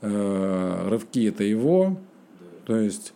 Э, 0.00 0.88
рывки 0.88 1.26
это 1.26 1.42
его. 1.42 1.96
То 2.64 2.76
есть 2.76 3.14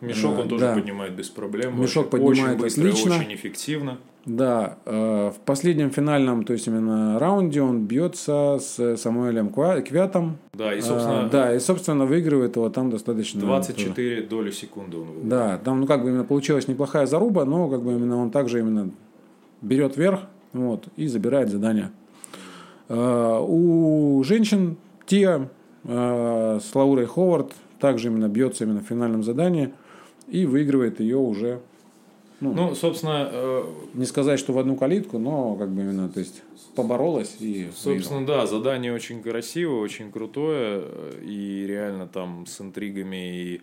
Мешок 0.00 0.38
он 0.38 0.48
тоже 0.48 0.64
да. 0.64 0.74
поднимает 0.76 1.12
без 1.12 1.28
проблем. 1.28 1.78
Мешок 1.78 2.06
очень, 2.14 2.24
поднимает 2.24 2.56
очень 2.58 2.62
быстро, 2.62 2.88
отлично. 2.88 3.16
очень 3.18 3.34
эффективно. 3.34 3.98
Да, 4.26 4.76
э, 4.84 5.32
в 5.34 5.40
последнем 5.46 5.90
финальном, 5.90 6.44
то 6.44 6.52
есть 6.52 6.66
именно 6.66 7.18
раунде 7.18 7.62
он 7.62 7.86
бьется 7.86 8.58
с 8.60 8.96
Самуэлем 8.96 9.48
Квятом. 9.50 10.36
Да, 10.52 10.74
и 10.74 10.80
собственно, 10.80 11.26
э, 11.26 11.30
да, 11.30 11.54
и 11.54 11.58
собственно 11.58 12.04
выигрывает 12.04 12.56
его 12.56 12.68
там 12.68 12.90
достаточно. 12.90 13.40
24 13.40 14.16
тоже. 14.16 14.28
доли 14.28 14.50
секунды 14.50 14.96
он 14.98 15.04
выигрывает. 15.04 15.28
Да, 15.28 15.58
там 15.58 15.80
ну 15.80 15.86
как 15.86 16.02
бы 16.02 16.10
именно 16.10 16.24
получилась 16.24 16.68
неплохая 16.68 17.06
заруба, 17.06 17.44
но 17.44 17.68
как 17.68 17.82
бы 17.82 17.92
именно 17.92 18.18
он 18.18 18.30
также 18.30 18.58
именно 18.58 18.90
берет 19.62 19.96
верх, 19.96 20.20
вот 20.52 20.84
и 20.96 21.06
забирает 21.06 21.48
задание. 21.48 21.90
Э, 22.88 23.38
у 23.40 24.22
женщин 24.24 24.76
Тия 25.06 25.48
с 25.84 26.74
Лаурой 26.74 27.06
Ховард 27.06 27.52
также 27.80 28.08
именно 28.08 28.28
бьется 28.28 28.64
именно 28.64 28.80
в 28.80 28.84
финальном 28.84 29.22
задании 29.22 29.72
и 30.26 30.44
выигрывает 30.44 31.00
ее 31.00 31.16
уже. 31.16 31.60
Ну, 32.40 32.52
ну 32.52 32.74
собственно, 32.74 33.28
э, 33.30 33.64
не 33.94 34.06
сказать, 34.06 34.38
что 34.38 34.52
в 34.52 34.58
одну 34.58 34.76
калитку, 34.76 35.18
но 35.18 35.56
как 35.56 35.70
бы 35.70 35.82
именно, 35.82 36.08
то 36.08 36.20
есть 36.20 36.42
поборолась 36.74 37.36
и. 37.40 37.68
Собственно, 37.74 38.20
выиграла. 38.20 38.40
да, 38.40 38.46
задание 38.46 38.92
очень 38.92 39.22
красивое, 39.22 39.80
очень 39.80 40.12
крутое 40.12 40.84
и 41.22 41.64
реально 41.66 42.06
там 42.06 42.46
с 42.46 42.60
интригами 42.60 43.36
и 43.36 43.62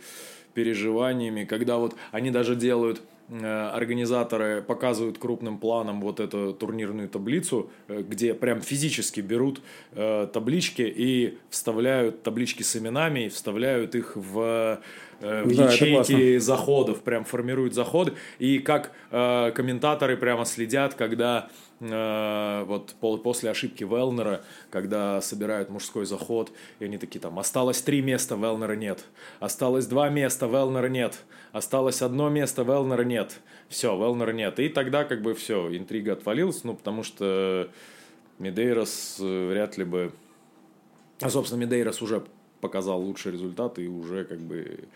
переживаниями, 0.54 1.46
когда 1.46 1.78
вот 1.78 1.96
они 2.12 2.32
даже 2.32 2.56
делают 2.56 3.02
Э, 3.28 3.70
организаторы 3.74 4.62
показывают 4.62 5.18
крупным 5.18 5.58
планом 5.58 6.00
вот 6.00 6.20
эту 6.20 6.54
турнирную 6.54 7.10
таблицу, 7.10 7.72
э, 7.88 8.04
где 8.08 8.36
прям 8.36 8.62
физически 8.62 9.20
берут 9.20 9.62
э, 9.94 10.28
таблички 10.32 10.84
и 10.84 11.40
вставляют 11.50 12.22
таблички 12.22 12.62
с 12.62 12.76
именами, 12.76 13.26
и 13.26 13.30
вставляют 13.30 13.96
их 13.96 14.16
в, 14.16 14.80
в 15.20 15.56
да, 15.56 15.72
ячейки 15.72 16.38
заходов, 16.38 17.02
прям 17.02 17.24
формируют 17.24 17.74
заходы. 17.74 18.14
И 18.40 18.60
как 18.60 18.92
комментаторы 19.12 20.18
прямо 20.18 20.46
следят, 20.46 20.94
когда 20.96 21.50
Э, 21.82 22.64
вот 22.66 22.96
после 23.22 23.50
ошибки 23.50 23.84
Велнера, 23.84 24.44
когда 24.70 25.20
собирают 25.22 25.70
мужской 25.70 26.06
заход, 26.06 26.52
и 26.80 26.86
они 26.86 26.98
такие 26.98 27.20
там, 27.20 27.38
осталось 27.38 27.82
три 27.82 28.02
места, 28.02 28.36
Велнера 28.36 28.76
нет, 28.76 29.06
осталось 29.40 29.86
два 29.86 30.10
места, 30.10 30.46
Велнера 30.46 30.88
нет, 30.88 31.20
осталось 31.52 32.02
одно 32.02 32.30
место, 32.30 32.64
Велнера 32.64 33.04
нет, 33.04 33.40
все, 33.68 33.96
Велнера 33.98 34.32
нет. 34.32 34.60
И 34.60 34.70
тогда 34.70 35.04
как 35.04 35.22
бы 35.22 35.34
все, 35.34 35.76
интрига 35.76 36.14
отвалилась, 36.14 36.64
ну, 36.64 36.76
потому 36.76 37.04
что 37.04 37.70
Медейрос 38.40 39.18
э, 39.20 39.50
вряд 39.50 39.78
ли 39.78 39.84
бы... 39.84 40.14
А, 41.20 41.30
собственно, 41.30 41.62
Медейрос 41.62 42.02
уже 42.02 42.24
показал 42.66 43.00
лучший 43.00 43.32
результат, 43.32 43.78
и 43.78 43.88
уже 43.88 44.26
как 44.26 44.40
бы 44.40 44.88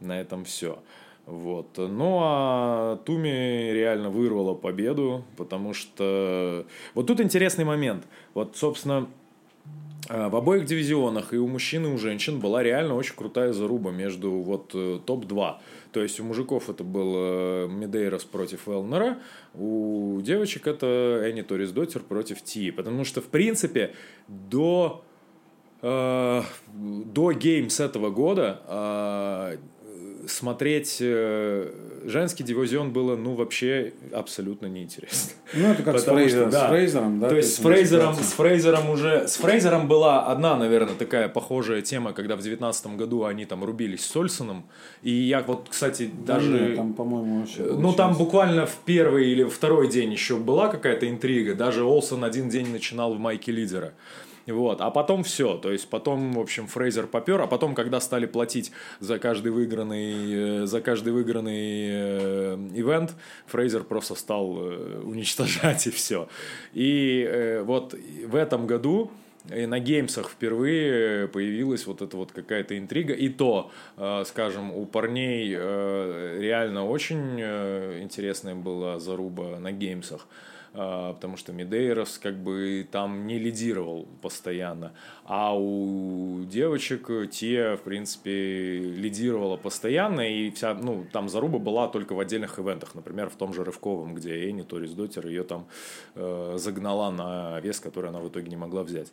на 0.00 0.18
этом 0.18 0.44
все. 0.44 0.78
Вот. 1.26 1.76
Ну 1.76 2.18
а 2.22 2.96
Туми 3.04 3.72
реально 3.72 4.08
вырвала 4.08 4.54
победу, 4.54 5.22
потому 5.36 5.74
что... 5.74 6.64
Вот 6.94 7.06
тут 7.06 7.20
интересный 7.20 7.64
момент. 7.64 8.04
Вот, 8.32 8.56
собственно, 8.56 9.06
э, 10.08 10.28
в 10.28 10.34
обоих 10.34 10.64
дивизионах 10.64 11.34
и 11.34 11.36
у 11.36 11.46
мужчин, 11.46 11.84
и 11.84 11.88
у 11.88 11.98
женщин 11.98 12.40
была 12.40 12.62
реально 12.62 12.94
очень 12.94 13.14
крутая 13.14 13.52
заруба 13.52 13.90
между 13.90 14.30
вот 14.30 14.70
э, 14.74 14.98
топ-2. 15.04 15.56
То 15.92 16.02
есть 16.02 16.18
у 16.20 16.24
мужиков 16.24 16.70
это 16.70 16.84
был 16.84 17.12
э, 17.16 17.68
Медейрос 17.68 18.24
против 18.24 18.66
Элнера, 18.66 19.18
у 19.54 20.20
девочек 20.22 20.66
это 20.66 21.22
Энни 21.24 21.42
Торис 21.42 21.70
Дотер 21.70 22.00
против 22.00 22.42
Ти. 22.42 22.70
Потому 22.70 23.04
что, 23.04 23.20
в 23.20 23.26
принципе, 23.26 23.94
до, 24.26 25.04
э, 25.82 26.42
до 26.74 27.32
геймс 27.32 27.80
этого 27.80 28.10
года 28.10 28.60
э, 28.66 29.56
смотреть 30.26 30.98
э, 31.00 31.72
женский 32.04 32.44
дивизион 32.44 32.92
было, 32.92 33.16
ну, 33.16 33.34
вообще 33.34 33.92
абсолютно 34.12 34.66
неинтересно. 34.66 35.32
Ну, 35.54 35.72
это 35.72 35.82
как 35.82 35.96
Потому 35.96 36.18
с, 36.18 36.22
Фрейзер, 36.22 36.40
что, 36.42 36.50
да, 36.50 36.66
с 36.66 36.68
Фрейзером, 36.68 37.20
да? 37.20 37.28
То 37.28 37.36
есть 37.36 37.54
с 37.54 37.58
Фрейзером, 37.58 38.14
с 38.14 38.32
Фрейзером 38.32 38.90
уже... 38.90 39.28
С 39.28 39.36
Фрейзером 39.36 39.88
была 39.88 40.26
одна, 40.26 40.56
наверное, 40.56 40.94
такая 40.94 41.28
похожая 41.28 41.82
тема, 41.82 42.12
когда 42.12 42.36
в 42.36 42.42
девятнадцатом 42.42 42.96
году 42.96 43.24
они 43.24 43.44
там 43.44 43.64
рубились 43.64 44.04
с 44.04 44.16
Ольсоном. 44.16 44.66
И 45.02 45.10
я 45.10 45.42
вот, 45.42 45.68
кстати, 45.70 46.10
даже... 46.26 46.70
Да, 46.70 46.76
там, 46.76 46.94
по-моему, 46.94 47.40
вообще... 47.40 47.62
Ну, 47.62 47.92
там 47.92 48.14
буквально 48.14 48.66
в 48.66 48.76
первый 48.84 49.30
или 49.30 49.44
второй 49.44 49.88
день 49.88 50.12
еще 50.12 50.36
была 50.36 50.68
какая-то 50.68 51.08
интрига. 51.08 51.54
Даже 51.54 51.84
Олсон 51.84 52.24
один 52.24 52.48
день 52.48 52.70
начинал 52.70 53.14
в 53.14 53.18
майке 53.18 53.52
лидера. 53.52 53.94
Вот. 54.46 54.80
А 54.80 54.90
потом 54.90 55.22
все. 55.22 55.56
То 55.56 55.72
есть 55.72 55.88
потом, 55.88 56.32
в 56.32 56.40
общем, 56.40 56.66
Фрейзер 56.66 57.06
попер, 57.06 57.40
а 57.40 57.46
потом, 57.46 57.74
когда 57.74 58.00
стали 58.00 58.26
платить 58.26 58.72
за 59.00 59.18
каждый 59.18 59.52
выигранный, 59.52 60.62
э, 60.62 60.66
за 60.66 60.80
каждый 60.80 61.12
выигранный 61.12 61.88
э, 61.90 62.54
ивент, 62.74 63.14
Фрейзер 63.46 63.84
просто 63.84 64.14
стал 64.14 64.56
э, 64.58 65.02
уничтожать 65.04 65.86
и 65.86 65.90
все. 65.90 66.28
И 66.72 67.60
вот 67.64 67.94
в 68.26 68.34
этом 68.34 68.66
году 68.66 69.10
и 69.54 69.64
на 69.64 69.80
геймсах 69.80 70.28
впервые 70.28 71.26
появилась 71.26 71.86
вот 71.86 72.02
эта 72.02 72.16
вот 72.16 72.30
какая-то 72.30 72.76
интрига. 72.76 73.14
И 73.14 73.30
то, 73.30 73.70
скажем, 74.26 74.70
у 74.70 74.84
парней 74.84 75.48
реально 75.48 76.86
очень 76.86 77.40
интересная 77.40 78.54
была 78.54 78.98
заруба 78.98 79.58
на 79.58 79.72
геймсах. 79.72 80.26
А, 80.72 81.14
потому 81.14 81.36
что 81.36 81.52
Медейрос 81.52 82.18
как 82.18 82.36
бы 82.36 82.86
там 82.90 83.26
не 83.26 83.38
лидировал 83.38 84.06
постоянно, 84.22 84.92
а 85.24 85.56
у 85.58 86.44
девочек 86.44 87.08
те, 87.30 87.76
в 87.76 87.80
принципе, 87.80 88.78
лидировала 88.78 89.56
постоянно, 89.56 90.20
и 90.20 90.50
вся, 90.50 90.74
ну, 90.74 91.04
там 91.12 91.28
заруба 91.28 91.58
была 91.58 91.88
только 91.88 92.12
в 92.12 92.20
отдельных 92.20 92.58
ивентах, 92.60 92.94
например, 92.94 93.30
в 93.30 93.34
том 93.34 93.52
же 93.52 93.64
Рывковом, 93.64 94.14
где 94.14 94.48
Энни 94.48 94.62
Торис 94.62 94.92
Дотер 94.92 95.26
ее 95.26 95.42
там 95.42 95.66
э, 96.14 96.54
загнала 96.56 97.10
на 97.10 97.58
вес, 97.60 97.80
который 97.80 98.10
она 98.10 98.20
в 98.20 98.28
итоге 98.28 98.48
не 98.48 98.56
могла 98.56 98.84
взять. 98.84 99.12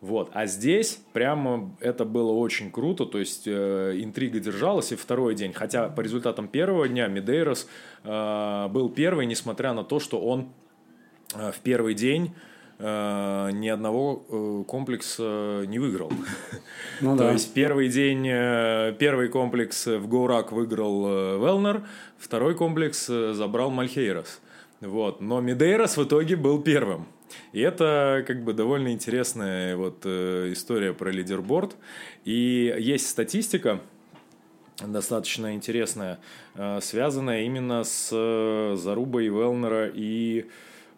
Вот. 0.00 0.30
А 0.32 0.46
здесь 0.46 1.00
прямо 1.12 1.74
это 1.80 2.04
было 2.04 2.30
очень 2.32 2.70
круто, 2.70 3.04
то 3.04 3.18
есть 3.18 3.46
э, 3.46 3.96
интрига 3.98 4.38
держалась 4.38 4.92
и 4.92 4.96
второй 4.96 5.34
день. 5.34 5.52
Хотя 5.52 5.88
по 5.88 6.00
результатам 6.00 6.48
первого 6.48 6.88
дня 6.88 7.08
Медейрос 7.08 7.68
э, 8.04 8.68
был 8.68 8.88
первый, 8.88 9.26
несмотря 9.26 9.72
на 9.72 9.82
то, 9.84 9.98
что 9.98 10.20
он 10.20 10.48
в 11.34 11.56
первый 11.62 11.94
день 11.94 12.34
э, 12.78 13.50
ни 13.52 13.68
одного 13.68 14.24
э, 14.28 14.64
комплекса 14.66 15.64
не 15.66 15.78
выиграл. 15.78 16.10
Ну, 17.00 17.16
То 17.16 17.24
да. 17.24 17.32
есть 17.32 17.54
первый 17.54 17.88
день, 17.90 18.24
первый 18.98 19.28
комплекс 19.28 19.86
в 19.86 20.08
Гоурак 20.08 20.50
выиграл 20.50 21.38
Велнер, 21.38 21.86
второй 22.18 22.56
комплекс 22.56 23.06
забрал 23.06 23.70
Мальхейрос. 23.70 24.40
Вот. 24.80 25.20
Но 25.20 25.40
Медейрос 25.40 25.96
в 25.96 26.02
итоге 26.02 26.34
был 26.34 26.60
первым. 26.60 27.06
И 27.52 27.60
это 27.60 28.24
как 28.26 28.42
бы 28.42 28.52
довольно 28.52 28.88
интересная 28.92 29.76
вот 29.76 30.04
история 30.04 30.92
про 30.92 31.10
лидерборд. 31.10 31.76
И 32.24 32.74
есть 32.80 33.08
статистика, 33.08 33.80
достаточно 34.84 35.54
интересная, 35.54 36.18
связанная 36.80 37.42
именно 37.42 37.84
с 37.84 38.08
Зарубой 38.76 39.26
Велнера 39.26 39.88
и 39.88 40.46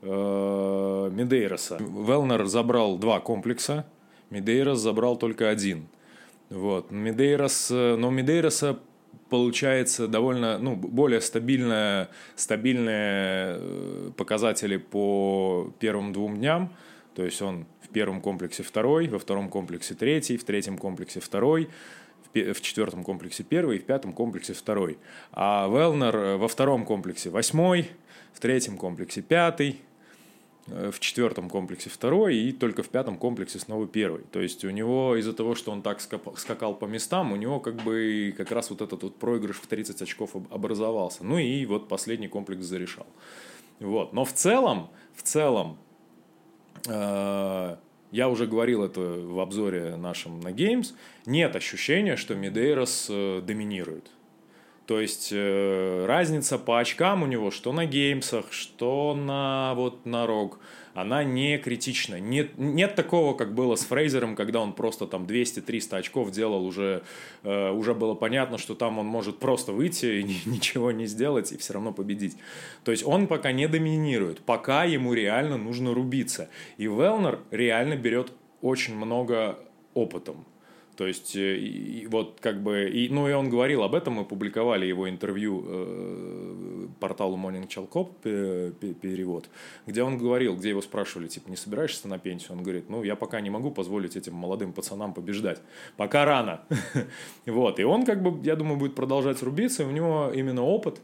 э, 0.03 1.11
Медейроса. 1.13 1.79
Велнер 1.81 2.47
забрал 2.47 2.99
два 2.99 3.21
комплекса, 3.21 3.87
Медейрос 4.31 4.79
забрал 4.79 5.17
только 5.17 5.49
один. 5.49 5.89
Вот. 6.51 6.91
Медейрос, 6.91 7.71
э, 7.71 7.97
но 7.97 8.11
Медейроса 8.11 8.79
получается 9.29 10.09
довольно, 10.09 10.59
ну, 10.59 10.77
более 10.77 11.21
стабильная, 11.21 12.11
стабильные 12.35 13.57
э, 13.59 14.11
показатели 14.17 14.77
по 14.77 15.73
первым 15.79 16.13
двум 16.13 16.37
дням. 16.37 16.73
То 17.15 17.25
есть 17.25 17.41
он 17.41 17.67
в 17.83 17.89
первом 17.89 18.21
комплексе 18.21 18.63
второй, 18.63 19.09
во 19.09 19.19
втором 19.19 19.49
комплексе 19.49 19.95
третий, 19.95 20.37
в 20.37 20.45
третьем 20.45 20.79
комплексе 20.79 21.21
второй, 21.21 21.69
в 22.35 22.61
четвертом 22.61 23.03
комплексе 23.03 23.43
первый, 23.43 23.79
в 23.79 23.85
пятом 23.85 24.13
комплексе 24.13 24.53
второй. 24.53 24.99
А 25.33 25.69
Велнер 25.69 26.17
э, 26.17 26.37
во 26.37 26.49
втором 26.49 26.85
комплексе 26.85 27.31
восьмой, 27.31 27.91
в 28.33 28.41
третьем 28.41 28.77
комплексе 28.77 29.23
пятый, 29.23 29.81
в 30.71 31.01
четвертом 31.01 31.49
комплексе 31.49 31.91
второй 31.91 32.37
и 32.37 32.53
только 32.53 32.83
в 32.83 32.89
пятом 32.89 33.19
комплексе 33.19 33.59
снова 33.59 33.87
первый. 33.87 34.23
То 34.31 34.41
есть 34.41 34.65
у 34.65 34.71
него 34.71 35.17
из-за 35.17 35.33
того, 35.33 35.55
что 35.55 35.73
он 35.73 35.83
так 35.83 36.01
скакал 36.01 36.75
по 36.75 36.85
местам, 36.85 37.33
у 37.33 37.37
него 37.37 37.61
как 37.61 37.77
бы 37.77 38.35
как 38.37 38.51
раз 38.53 38.71
вот 38.71 38.81
этот 38.81 39.03
вот 39.03 39.17
проигрыш 39.17 39.57
в 39.57 39.67
30 39.67 40.03
очков 40.03 40.37
образовался. 40.51 41.25
Ну 41.25 41.39
и 41.39 41.67
вот 41.67 41.89
последний 41.89 42.29
комплекс 42.29 42.65
зарешал. 42.65 43.07
Вот. 43.81 44.13
Но 44.13 44.25
в 44.25 44.33
целом, 44.33 44.91
в 45.15 45.23
целом, 45.23 45.79
э, 46.87 47.77
я 48.11 48.29
уже 48.29 48.47
говорил 48.47 48.85
это 48.85 49.01
в 49.01 49.41
обзоре 49.41 49.97
нашем 49.97 50.41
на 50.41 50.49
Games, 50.49 50.95
нет 51.27 51.57
ощущения, 51.57 52.17
что 52.17 52.35
Медейрос 52.35 53.07
э, 53.09 53.43
доминирует. 53.45 54.11
То 54.91 55.01
есть 55.01 55.29
э, 55.31 56.05
разница 56.09 56.59
по 56.59 56.81
очкам 56.81 57.23
у 57.23 57.27
него, 57.27 57.53
что 57.53 57.73
на 57.73 57.87
геймсах, 57.87 58.47
что 58.51 59.15
на 59.15 59.73
вот 59.77 60.05
на 60.05 60.27
рог, 60.27 60.59
она 60.95 61.23
не 61.23 61.59
критична. 61.59 62.19
Нет, 62.19 62.59
нет 62.59 62.97
такого, 62.97 63.35
как 63.35 63.55
было 63.55 63.77
с 63.77 63.85
Фрейзером, 63.85 64.35
когда 64.35 64.59
он 64.59 64.73
просто 64.73 65.07
там 65.07 65.27
200-300 65.27 65.99
очков 65.99 66.33
делал, 66.33 66.67
уже, 66.67 67.05
э, 67.45 67.71
уже 67.71 67.95
было 67.95 68.15
понятно, 68.15 68.59
что 68.59 68.75
там 68.75 68.99
он 68.99 69.07
может 69.07 69.39
просто 69.39 69.71
выйти 69.71 70.07
и 70.07 70.23
ничего 70.49 70.91
не 70.91 71.07
сделать 71.07 71.53
и 71.53 71.57
все 71.57 71.75
равно 71.75 71.93
победить. 71.93 72.37
То 72.83 72.91
есть 72.91 73.07
он 73.07 73.29
пока 73.29 73.53
не 73.53 73.69
доминирует, 73.69 74.41
пока 74.41 74.83
ему 74.83 75.15
реально 75.15 75.57
нужно 75.57 75.95
рубиться. 75.95 76.51
И 76.79 76.87
Велнер 76.87 77.39
реально 77.53 77.95
берет 77.95 78.33
очень 78.61 78.97
много 78.97 79.57
опытом. 79.95 80.47
То 81.01 81.07
есть, 81.07 81.35
э, 81.35 81.57
и, 81.57 82.07
вот 82.09 82.41
как 82.43 82.63
бы, 82.63 82.87
и, 82.91 83.09
ну 83.09 83.27
и 83.27 83.33
он 83.33 83.49
говорил 83.49 83.85
об 83.85 83.95
этом, 83.95 84.13
мы 84.13 84.27
публиковали 84.27 84.85
его 84.85 85.09
интервью 85.09 85.65
э, 85.67 86.87
порталу 87.01 87.39
Morning 87.39 87.67
Chalkop, 87.67 88.11
перевод, 89.01 89.49
где 89.87 90.03
он 90.03 90.19
говорил, 90.19 90.57
где 90.57 90.69
его 90.69 90.83
спрашивали, 90.83 91.29
типа, 91.29 91.49
не 91.49 91.57
собираешься 91.57 92.07
на 92.07 92.19
пенсию? 92.19 92.53
Он 92.59 92.63
говорит, 92.63 92.91
ну 92.91 93.03
я 93.03 93.17
пока 93.17 93.41
не 93.41 93.49
могу 93.49 93.71
позволить 93.71 94.15
этим 94.15 94.35
молодым 94.35 94.75
пацанам 94.75 95.15
побеждать, 95.15 95.63
пока 95.97 96.27
рано. 96.27 96.61
вот, 97.47 97.81
и 97.81 97.83
он 97.83 98.05
как 98.05 98.23
бы, 98.23 98.39
я 98.47 98.55
думаю, 98.55 98.77
будет 98.77 98.95
продолжать 98.95 99.43
рубиться, 99.43 99.87
у 99.87 99.91
него 99.91 100.31
именно 100.35 100.63
опыт, 100.63 101.01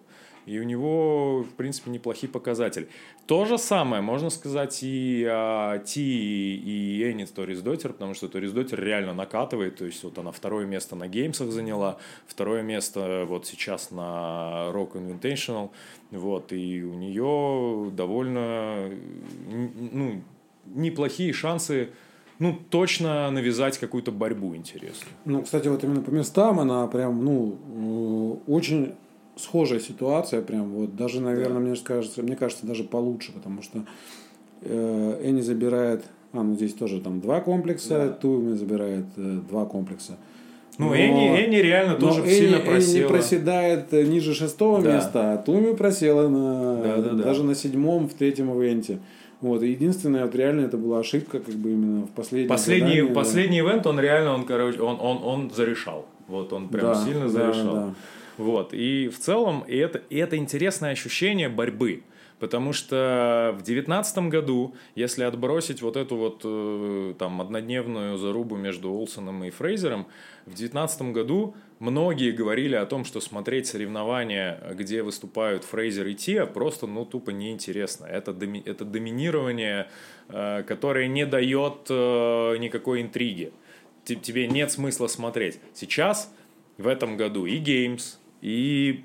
и 0.46 0.58
у 0.60 0.62
него, 0.62 1.42
в 1.42 1.54
принципе, 1.54 1.90
неплохие 1.90 2.30
показатели. 2.30 2.88
То 3.26 3.44
же 3.44 3.58
самое 3.58 4.00
можно 4.00 4.30
сказать 4.30 4.78
и 4.82 5.26
о 5.28 5.78
Ти 5.78 6.56
и 6.56 7.02
Энни 7.02 7.24
Торис 7.24 7.60
Дотер, 7.60 7.92
потому 7.92 8.14
что 8.14 8.28
Торис 8.28 8.52
Дотер 8.52 8.82
реально 8.82 9.12
накатывает, 9.12 9.76
то 9.76 9.84
есть 9.84 10.02
вот 10.04 10.16
она 10.18 10.30
второе 10.30 10.64
место 10.64 10.94
на 10.94 11.08
геймсах 11.08 11.50
заняла, 11.50 11.98
второе 12.26 12.62
место 12.62 13.24
вот 13.28 13.46
сейчас 13.46 13.90
на 13.90 14.70
Rock 14.72 14.92
Invitational, 14.94 15.70
вот, 16.12 16.52
и 16.52 16.82
у 16.84 16.94
нее 16.94 17.90
довольно, 17.90 18.90
ну, 19.92 20.22
неплохие 20.66 21.32
шансы 21.32 21.90
ну, 22.38 22.58
точно 22.68 23.30
навязать 23.30 23.78
какую-то 23.78 24.12
борьбу 24.12 24.54
интересную. 24.54 25.14
Ну, 25.24 25.42
кстати, 25.42 25.68
вот 25.68 25.82
именно 25.84 26.02
по 26.02 26.10
местам 26.10 26.60
она 26.60 26.86
прям, 26.86 27.24
ну, 27.24 28.42
очень 28.46 28.94
схожая 29.36 29.80
ситуация, 29.80 30.42
прям 30.42 30.70
вот, 30.70 30.96
даже, 30.96 31.20
наверное, 31.20 31.60
да. 31.60 31.60
мне 31.60 31.76
кажется, 31.76 32.22
мне 32.22 32.36
кажется, 32.36 32.66
даже 32.66 32.84
получше, 32.84 33.32
потому 33.32 33.62
что 33.62 33.84
э, 34.62 35.20
Энни 35.22 35.42
забирает, 35.42 36.04
а, 36.32 36.42
ну 36.42 36.54
здесь 36.54 36.74
тоже 36.74 37.00
там 37.00 37.20
два 37.20 37.40
комплекса, 37.40 38.06
да. 38.06 38.08
Туми 38.08 38.54
забирает 38.54 39.04
э, 39.16 39.40
два 39.48 39.66
комплекса. 39.66 40.16
Ну, 40.78 40.88
но, 40.88 40.94
Энни, 40.94 41.28
Энни 41.38 41.56
реально 41.56 41.96
тоже 41.96 42.20
Энни, 42.20 42.30
сильно 42.30 42.58
просела. 42.58 42.98
Энни 42.98 43.08
проседает 43.08 43.92
э, 43.92 44.04
ниже 44.04 44.34
шестого 44.34 44.82
да. 44.82 44.96
места, 44.96 45.32
а 45.34 45.38
Туми 45.38 45.74
просела 45.74 46.28
на, 46.28 46.82
да, 46.82 46.96
да, 46.96 47.10
да. 47.10 47.24
даже 47.24 47.44
на 47.44 47.54
седьмом 47.54 48.08
в 48.08 48.14
третьем 48.14 48.50
ивенте. 48.58 49.00
Вот, 49.42 49.62
единственное, 49.62 50.24
вот 50.24 50.34
реально 50.34 50.62
это 50.62 50.78
была 50.78 51.00
ошибка, 51.00 51.40
как 51.40 51.54
бы 51.54 51.72
именно 51.72 52.06
в 52.06 52.10
последнем 52.10 52.48
Последний, 52.48 53.00
задании, 53.00 53.14
последний 53.14 53.62
да. 53.62 53.68
ивент, 53.68 53.86
он 53.86 54.00
реально, 54.00 54.34
он, 54.34 54.44
короче, 54.44 54.80
он, 54.80 54.98
он, 54.98 55.22
он 55.22 55.50
зарешал. 55.54 56.06
Вот 56.26 56.52
он 56.54 56.68
прям 56.68 56.86
да, 56.86 57.04
сильно 57.04 57.28
зарешал. 57.28 57.74
Да, 57.74 57.86
да. 57.86 57.94
Вот. 58.38 58.74
И 58.74 59.08
в 59.08 59.18
целом 59.18 59.64
и 59.66 59.76
это, 59.76 60.02
и 60.10 60.16
это 60.16 60.36
интересное 60.36 60.92
ощущение 60.92 61.48
борьбы. 61.48 62.02
Потому 62.38 62.74
что 62.74 63.56
в 63.58 63.62
девятнадцатом 63.62 64.28
году, 64.28 64.74
если 64.94 65.24
отбросить 65.24 65.80
вот 65.80 65.96
эту 65.96 66.16
вот 66.16 66.42
э, 66.44 67.14
там 67.18 67.40
однодневную 67.40 68.18
зарубу 68.18 68.56
между 68.56 68.92
Олсоном 68.92 69.42
и 69.44 69.50
Фрейзером, 69.50 70.06
в 70.44 70.52
девятнадцатом 70.52 71.14
году 71.14 71.54
многие 71.78 72.32
говорили 72.32 72.74
о 72.74 72.84
том, 72.84 73.06
что 73.06 73.20
смотреть 73.20 73.68
соревнования, 73.68 74.62
где 74.74 75.02
выступают 75.02 75.64
Фрейзер 75.64 76.08
и 76.08 76.14
Тиа, 76.14 76.44
просто 76.44 76.86
ну 76.86 77.06
тупо 77.06 77.30
неинтересно. 77.30 78.04
Это, 78.04 78.34
доми, 78.34 78.62
это 78.66 78.84
доминирование, 78.84 79.88
э, 80.28 80.62
которое 80.64 81.08
не 81.08 81.24
дает 81.24 81.86
э, 81.88 82.56
никакой 82.58 83.00
интриги. 83.00 83.54
Тебе 84.04 84.46
нет 84.46 84.70
смысла 84.70 85.06
смотреть. 85.06 85.58
Сейчас 85.72 86.30
в 86.76 86.86
этом 86.86 87.16
году 87.16 87.46
и 87.46 87.58
Games, 87.58 88.18
и 88.46 89.04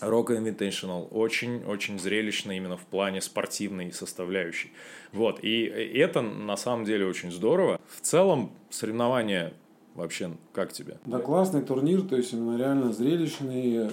Rock 0.00 0.28
Invitational 0.28 1.08
очень-очень 1.10 1.98
зрелищно 1.98 2.56
именно 2.56 2.76
в 2.76 2.86
плане 2.86 3.20
спортивной 3.20 3.92
составляющей. 3.92 4.70
Вот, 5.12 5.40
и 5.42 5.64
это 5.64 6.22
на 6.22 6.56
самом 6.56 6.84
деле 6.84 7.04
очень 7.04 7.32
здорово. 7.32 7.80
В 7.88 8.00
целом 8.00 8.52
соревнования 8.70 9.54
вообще 9.96 10.30
как 10.52 10.72
тебе? 10.72 10.98
Да, 11.04 11.18
классный 11.18 11.62
турнир, 11.62 12.02
то 12.02 12.16
есть 12.16 12.32
именно 12.32 12.56
реально 12.56 12.92
зрелищный, 12.92 13.90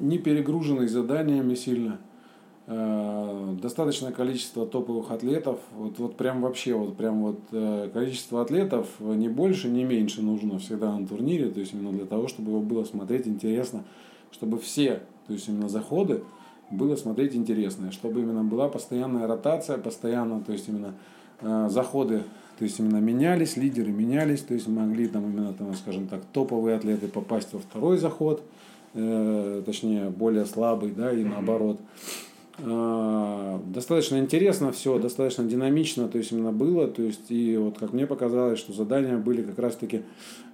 не 0.00 0.18
перегруженный 0.18 0.88
заданиями 0.88 1.54
сильно. 1.54 2.00
Э, 2.68 3.54
достаточное 3.62 4.10
количество 4.10 4.66
топовых 4.66 5.12
атлетов. 5.12 5.60
Вот, 5.72 5.98
вот 5.98 6.16
прям 6.16 6.42
вообще, 6.42 6.74
вот 6.74 6.96
прям 6.96 7.22
вот 7.22 7.38
э, 7.52 7.88
количество 7.92 8.42
атлетов 8.42 8.88
не 8.98 9.28
больше, 9.28 9.68
не 9.68 9.84
меньше 9.84 10.20
нужно 10.20 10.58
всегда 10.58 10.96
на 10.96 11.06
турнире. 11.06 11.48
То 11.50 11.60
есть 11.60 11.74
именно 11.74 11.92
для 11.92 12.06
того, 12.06 12.26
чтобы 12.26 12.50
его 12.50 12.60
было 12.60 12.82
смотреть 12.82 13.28
интересно, 13.28 13.84
чтобы 14.32 14.58
все, 14.58 15.02
то 15.28 15.32
есть 15.32 15.48
именно 15.48 15.68
заходы 15.68 16.24
было 16.70 16.96
смотреть 16.96 17.36
интересно, 17.36 17.92
чтобы 17.92 18.22
именно 18.22 18.42
была 18.42 18.68
постоянная 18.68 19.28
ротация, 19.28 19.78
постоянно, 19.78 20.42
то 20.42 20.50
есть 20.50 20.68
именно 20.68 20.94
э, 21.42 21.68
заходы 21.70 22.24
То 22.58 22.64
есть 22.64 22.80
именно 22.80 22.96
менялись, 22.96 23.56
лидеры 23.56 23.92
менялись, 23.92 24.40
то 24.40 24.54
есть 24.54 24.66
могли 24.66 25.06
там 25.06 25.30
именно, 25.30 25.52
там, 25.52 25.72
скажем 25.74 26.08
так, 26.08 26.22
топовые 26.32 26.76
атлеты 26.76 27.06
попасть 27.06 27.52
во 27.52 27.60
второй 27.60 27.98
заход, 27.98 28.42
э, 28.94 29.62
точнее, 29.64 30.10
более 30.10 30.46
слабый, 30.46 30.90
да, 30.90 31.12
и 31.12 31.22
наоборот. 31.22 31.78
Э, 31.78 32.25
достаточно 32.58 34.16
интересно 34.18 34.72
все, 34.72 34.98
достаточно 34.98 35.44
динамично, 35.44 36.08
то 36.08 36.18
есть 36.18 36.32
именно 36.32 36.52
было, 36.52 36.88
то 36.88 37.02
есть 37.02 37.30
и 37.30 37.56
вот 37.56 37.78
как 37.78 37.92
мне 37.92 38.06
показалось, 38.06 38.58
что 38.58 38.72
задания 38.72 39.18
были 39.18 39.42
как 39.42 39.58
раз-таки 39.58 40.02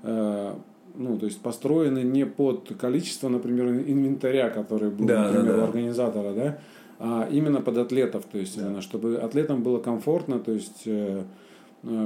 э, 0.02 0.54
ну, 0.94 1.18
то 1.18 1.26
есть 1.26 1.40
построены 1.40 2.00
не 2.00 2.26
под 2.26 2.72
количество, 2.78 3.28
например, 3.28 3.68
инвентаря, 3.68 4.50
который 4.50 4.90
был, 4.90 5.06
да, 5.06 5.24
например, 5.24 5.46
да, 5.46 5.52
да. 5.56 5.62
у 5.62 5.64
организатора, 5.64 6.32
да, 6.34 6.58
а 6.98 7.28
именно 7.30 7.60
под 7.60 7.78
атлетов, 7.78 8.24
то 8.30 8.38
есть 8.38 8.56
да. 8.56 8.66
именно, 8.66 8.82
чтобы 8.82 9.16
атлетам 9.16 9.62
было 9.62 9.78
комфортно, 9.78 10.38
то 10.38 10.52
есть 10.52 10.82
э, 10.86 11.22
э, 11.22 11.22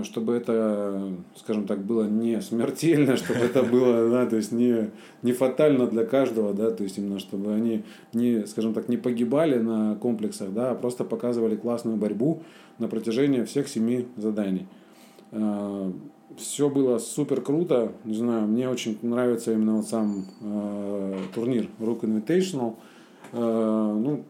чтобы 0.05 0.35
это, 0.35 1.13
скажем 1.35 1.67
так, 1.67 1.81
было 1.85 2.05
не 2.05 2.41
смертельно, 2.41 3.17
чтобы 3.17 3.41
это 3.41 3.63
было, 3.63 4.09
да, 4.09 4.27
то 4.27 4.37
есть 4.37 4.53
не, 4.53 4.91
не 5.23 5.33
фатально 5.33 5.87
для 5.87 6.05
каждого, 6.05 6.55
да, 6.55 6.71
то 6.71 6.83
есть 6.83 6.99
именно, 6.99 7.19
чтобы 7.19 7.53
они 7.53 7.85
не, 8.13 8.47
скажем 8.47 8.73
так, 8.73 8.89
не 8.89 8.97
погибали 8.97 9.59
на 9.59 9.97
комплексах, 9.97 10.53
да, 10.53 10.71
а 10.71 10.75
просто 10.75 11.05
показывали 11.05 11.57
классную 11.57 11.97
борьбу 11.97 12.43
на 12.79 12.89
протяжении 12.89 13.45
всех 13.45 13.69
семи 13.69 14.07
заданий. 14.17 14.67
Э, 15.33 15.93
Все 16.39 16.69
было 16.69 16.99
супер 16.99 17.41
круто, 17.41 17.93
не 18.05 18.15
знаю, 18.15 18.47
мне 18.47 18.69
очень 18.69 18.99
нравится 19.03 19.53
именно 19.53 19.77
вот 19.77 19.87
сам 19.87 20.25
э, 20.41 21.19
турнир 21.35 21.69
Rook 21.81 22.01
Invitational. 22.01 22.77
Э, 23.33 23.39
ну, 23.39 24.25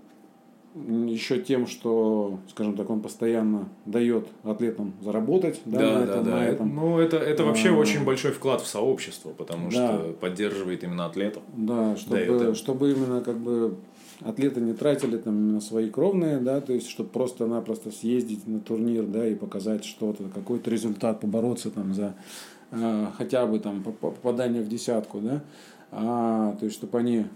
еще 1.07 1.41
тем, 1.41 1.67
что, 1.67 2.39
скажем 2.51 2.77
так, 2.77 2.91
он 2.91 3.01
постоянно 3.01 3.69
дает 3.87 4.29
атлетам 4.43 4.93
заработать 5.03 5.61
да, 5.65 5.79
да, 5.79 5.87
на 5.87 6.05
этом, 6.05 6.25
да, 6.25 6.31
да. 6.31 6.37
На 6.37 6.45
этом. 6.45 6.75
Ну, 6.75 6.99
это, 6.99 7.17
это 7.17 7.45
вообще 7.45 7.71
а, 7.71 7.73
очень 7.73 8.05
большой 8.05 8.33
вклад 8.33 8.61
в 8.61 8.67
сообщество, 8.67 9.31
потому 9.31 9.71
да. 9.71 9.71
что 9.71 10.17
поддерживает 10.21 10.85
именно 10.85 11.07
атлетов. 11.07 11.43
Да, 11.57 11.97
чтобы, 11.97 12.55
чтобы 12.55 12.93
именно 12.93 13.23
как 13.23 13.39
бы 13.39 13.77
атлеты 14.21 14.61
не 14.61 14.75
тратили 14.75 15.17
там 15.17 15.35
именно 15.35 15.61
свои 15.61 15.89
кровные, 15.89 16.39
да, 16.39 16.61
то 16.61 16.73
есть, 16.73 16.89
чтобы 16.89 17.09
просто-напросто 17.11 17.91
съездить 17.91 18.47
на 18.47 18.61
турнир, 18.61 19.05
да, 19.05 19.27
и 19.27 19.35
показать 19.35 19.85
что-то, 19.85 20.25
какой-то 20.25 20.71
результат, 20.71 21.21
побороться 21.21 21.71
там 21.71 21.95
за 21.95 22.15
э, 22.71 23.07
хотя 23.17 23.47
бы 23.47 23.59
там 23.61 23.83
попадание 23.83 24.63
в 24.63 24.69
десятку, 24.69 25.21
да, 25.21 25.43
а, 25.91 26.57
то 26.59 26.67
есть, 26.67 26.77
чтобы 26.77 26.99
они 26.99 27.27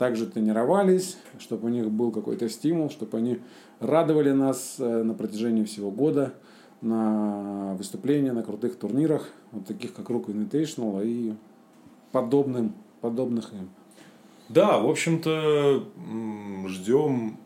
также 0.00 0.24
тренировались, 0.24 1.18
чтобы 1.38 1.66
у 1.66 1.68
них 1.68 1.90
был 1.90 2.10
какой-то 2.10 2.48
стимул, 2.48 2.88
чтобы 2.88 3.18
они 3.18 3.40
радовали 3.80 4.30
нас 4.32 4.76
э, 4.78 5.02
на 5.02 5.12
протяжении 5.12 5.62
всего 5.64 5.90
года 5.90 6.32
на 6.80 7.74
выступления, 7.76 8.32
на 8.32 8.42
крутых 8.42 8.76
турнирах, 8.76 9.28
вот 9.52 9.66
таких 9.66 9.92
как 9.92 10.08
Rook 10.08 10.28
Invitational 10.28 11.02
и 11.04 11.34
подобным, 12.12 12.72
подобных 13.02 13.52
им. 13.52 13.68
Да, 14.48 14.78
в 14.78 14.88
общем-то, 14.88 15.84
ждем 16.68 17.36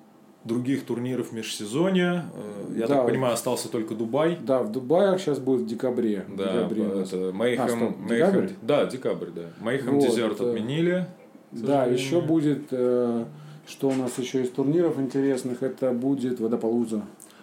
других 0.45 0.87
турниров 0.87 1.33
межсезонья. 1.33 2.27
Э, 2.35 2.75
я 2.77 2.87
да. 2.87 2.99
так 2.99 3.07
понимаю, 3.07 3.35
остался 3.35 3.69
только 3.69 3.97
Дубай. 3.97 4.39
Да, 4.41 4.63
в 4.63 4.71
Дубае 4.71 5.19
сейчас 5.19 5.41
будет 5.41 5.63
в 5.63 5.67
декабре. 5.67 6.25
Да, 6.29 6.53
декабре 6.53 6.85
это 6.85 7.33
Мейхем, 7.33 7.65
а, 7.65 7.69
стоп, 7.69 7.99
Мейхем, 7.99 8.51
да, 8.63 8.87
декабрь, 8.87 9.31
да. 9.35 9.43
Мейхем 9.61 9.99
вот, 9.99 10.07
Дезерт 10.07 10.41
э, 10.41 10.51
отменили. 10.51 11.09
Да, 11.55 11.85
еще 11.85 12.21
будет, 12.21 12.67
э, 12.71 13.25
что 13.67 13.89
у 13.89 13.95
нас 13.95 14.19
еще 14.19 14.43
из 14.43 14.51
турниров 14.51 14.99
интересных, 14.99 15.63
это 15.63 15.93
будет 15.93 16.41
Водополуза. 16.41 17.03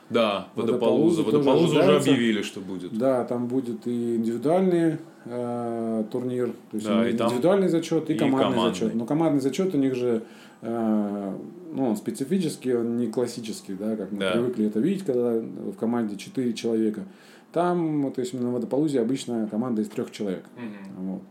Да, 0.10 0.48
Водополуза. 0.56 1.24
Водополуза 1.24 1.80
уже 1.80 1.96
объявили, 1.98 2.42
что 2.42 2.60
будет. 2.60 2.98
Да, 2.98 3.24
там 3.24 3.48
будет 3.48 3.88
и 3.88 4.18
индивидуальный 4.18 4.98
э, 5.26 6.04
турнир, 6.12 6.52
то 6.72 6.78
есть 6.78 6.86
да, 6.86 7.10
индивидуальный 7.10 7.68
там... 7.68 7.72
зачет 7.72 8.10
и, 8.10 8.14
и 8.14 8.18
командный, 8.18 8.52
командный 8.52 8.74
зачет. 8.74 8.96
Но 8.96 9.06
командный 9.06 9.42
зачет 9.42 9.74
у 9.74 9.78
них 9.78 9.96
же 9.96 10.24
э, 10.62 11.36
ну, 11.74 11.88
он 11.88 11.96
специфический, 11.96 12.76
он 12.76 12.98
не 12.98 13.08
классический, 13.08 13.74
да, 13.74 13.96
как 13.96 14.12
мы 14.12 14.20
да. 14.20 14.32
привыкли 14.32 14.68
это 14.68 14.80
видеть, 14.80 15.06
когда 15.06 15.40
в 15.40 15.74
команде 15.74 16.18
4 16.18 16.54
человека. 16.54 17.06
Там, 17.54 18.12
то 18.14 18.22
есть 18.22 18.34
на 18.34 18.52
водополузе 18.52 19.02
обычно 19.02 19.48
команда 19.50 19.82
из 19.82 19.90
трех 19.90 20.12
человек. 20.12 20.46
Угу. 20.56 21.06
Вот. 21.06 21.22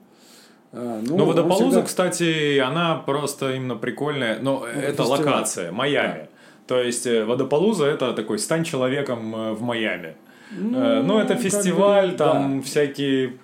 А, 0.72 1.00
ну, 1.02 1.16
но 1.16 1.24
водополуза, 1.24 1.64
всегда... 1.64 1.82
кстати, 1.82 2.58
она 2.58 2.96
просто 2.96 3.54
именно 3.54 3.76
прикольная. 3.76 4.38
Но 4.40 4.60
ну, 4.60 4.66
это 4.66 5.04
локация, 5.04 5.72
Майами. 5.72 6.18
Да. 6.18 6.28
То 6.66 6.80
есть 6.80 7.06
э, 7.06 7.24
водополуза 7.24 7.86
это 7.86 8.12
такой 8.12 8.38
стань 8.38 8.62
человеком 8.62 9.34
э, 9.34 9.52
в 9.52 9.62
Майами. 9.62 10.14
Ну, 10.52 10.78
э, 10.78 11.02
ну, 11.02 11.18
это 11.18 11.34
фестиваль, 11.34 12.12
бы, 12.12 12.16
там 12.16 12.60
да. 12.60 12.66
всякие 12.66 13.38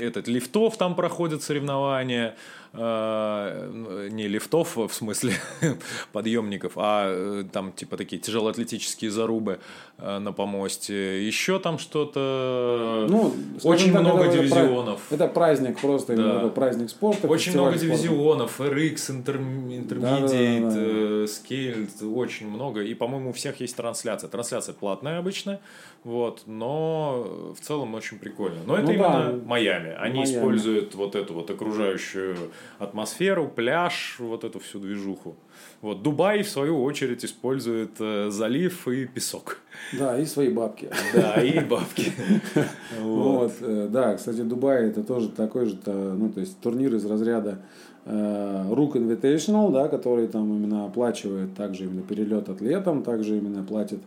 этот 0.00 0.28
лифтов 0.28 0.76
там 0.78 0.94
проходят 0.94 1.42
соревнования. 1.42 2.34
Э, 2.74 4.08
не 4.10 4.28
лифтов, 4.28 4.76
в 4.76 4.92
смысле 4.92 5.34
подъемников, 6.12 6.72
а 6.76 7.04
э, 7.06 7.44
там 7.52 7.70
типа 7.72 7.98
такие 7.98 8.20
тяжелоатлетические 8.20 9.10
зарубы 9.10 9.58
э, 9.98 10.18
на 10.18 10.32
помосте. 10.32 11.26
Еще 11.26 11.58
там 11.58 11.78
что-то... 11.78 13.06
Ну, 13.10 13.34
очень 13.62 13.92
так, 13.92 14.00
много 14.00 14.24
это 14.24 14.38
дивизионов. 14.38 15.00
Это 15.12 15.28
праздник 15.28 15.80
просто, 15.80 16.16
да. 16.16 16.22
именно 16.22 16.48
праздник 16.48 16.88
спорта. 16.88 17.28
Очень 17.28 17.52
много 17.52 17.76
спорта. 17.76 17.86
дивизионов, 17.86 18.58
RX, 18.58 18.94
Intermediate, 19.22 20.00
да, 20.00 20.20
да, 20.20 20.26
да, 20.26 20.74
да. 20.74 21.24
Scale, 21.24 22.14
очень 22.14 22.48
много. 22.48 22.82
И, 22.82 22.94
по-моему, 22.94 23.30
у 23.30 23.32
всех 23.34 23.60
есть 23.60 23.76
трансляция. 23.76 24.30
Трансляция 24.30 24.74
платная 24.74 25.18
обычно, 25.18 25.60
вот, 26.04 26.44
но 26.46 27.54
в 27.54 27.62
целом 27.62 27.94
очень 27.94 28.18
прикольно. 28.18 28.60
Но 28.66 28.76
это 28.76 28.86
ну, 28.86 28.92
именно 28.92 29.32
да. 29.32 29.38
Майами. 29.44 29.94
Они 29.98 30.20
Майами. 30.20 30.36
используют 30.36 30.94
вот 30.94 31.16
эту 31.16 31.34
вот 31.34 31.50
окружающую 31.50 32.36
атмосферу, 32.78 33.48
пляж, 33.48 34.16
вот 34.18 34.44
эту 34.44 34.58
всю 34.60 34.78
движуху. 34.78 35.36
Вот 35.80 36.02
Дубай, 36.02 36.42
в 36.42 36.48
свою 36.48 36.82
очередь, 36.82 37.24
использует 37.24 37.92
э, 38.00 38.30
залив 38.30 38.88
и 38.88 39.06
песок. 39.06 39.58
Да, 39.98 40.18
и 40.18 40.24
свои 40.24 40.48
бабки. 40.48 40.88
Да, 41.14 41.42
и 41.42 41.60
бабки. 41.60 42.12
Вот, 43.00 43.52
э, 43.60 43.88
да, 43.90 44.14
кстати, 44.14 44.42
Дубай 44.42 44.86
это 44.86 45.02
тоже 45.02 45.28
такой 45.28 45.66
же, 45.66 45.76
ну, 45.86 46.30
то 46.30 46.40
есть 46.40 46.58
турнир 46.60 46.94
из 46.94 47.04
разряда 47.04 47.58
э, 48.04 48.66
Rook 48.70 48.92
Invitational, 48.92 49.72
да, 49.72 49.88
который 49.88 50.28
там 50.28 50.54
именно 50.54 50.84
оплачивает 50.86 51.54
также 51.54 51.84
именно 51.84 52.02
перелет 52.02 52.48
атлетам, 52.48 53.02
также 53.02 53.38
именно 53.38 53.62
платит 53.62 54.00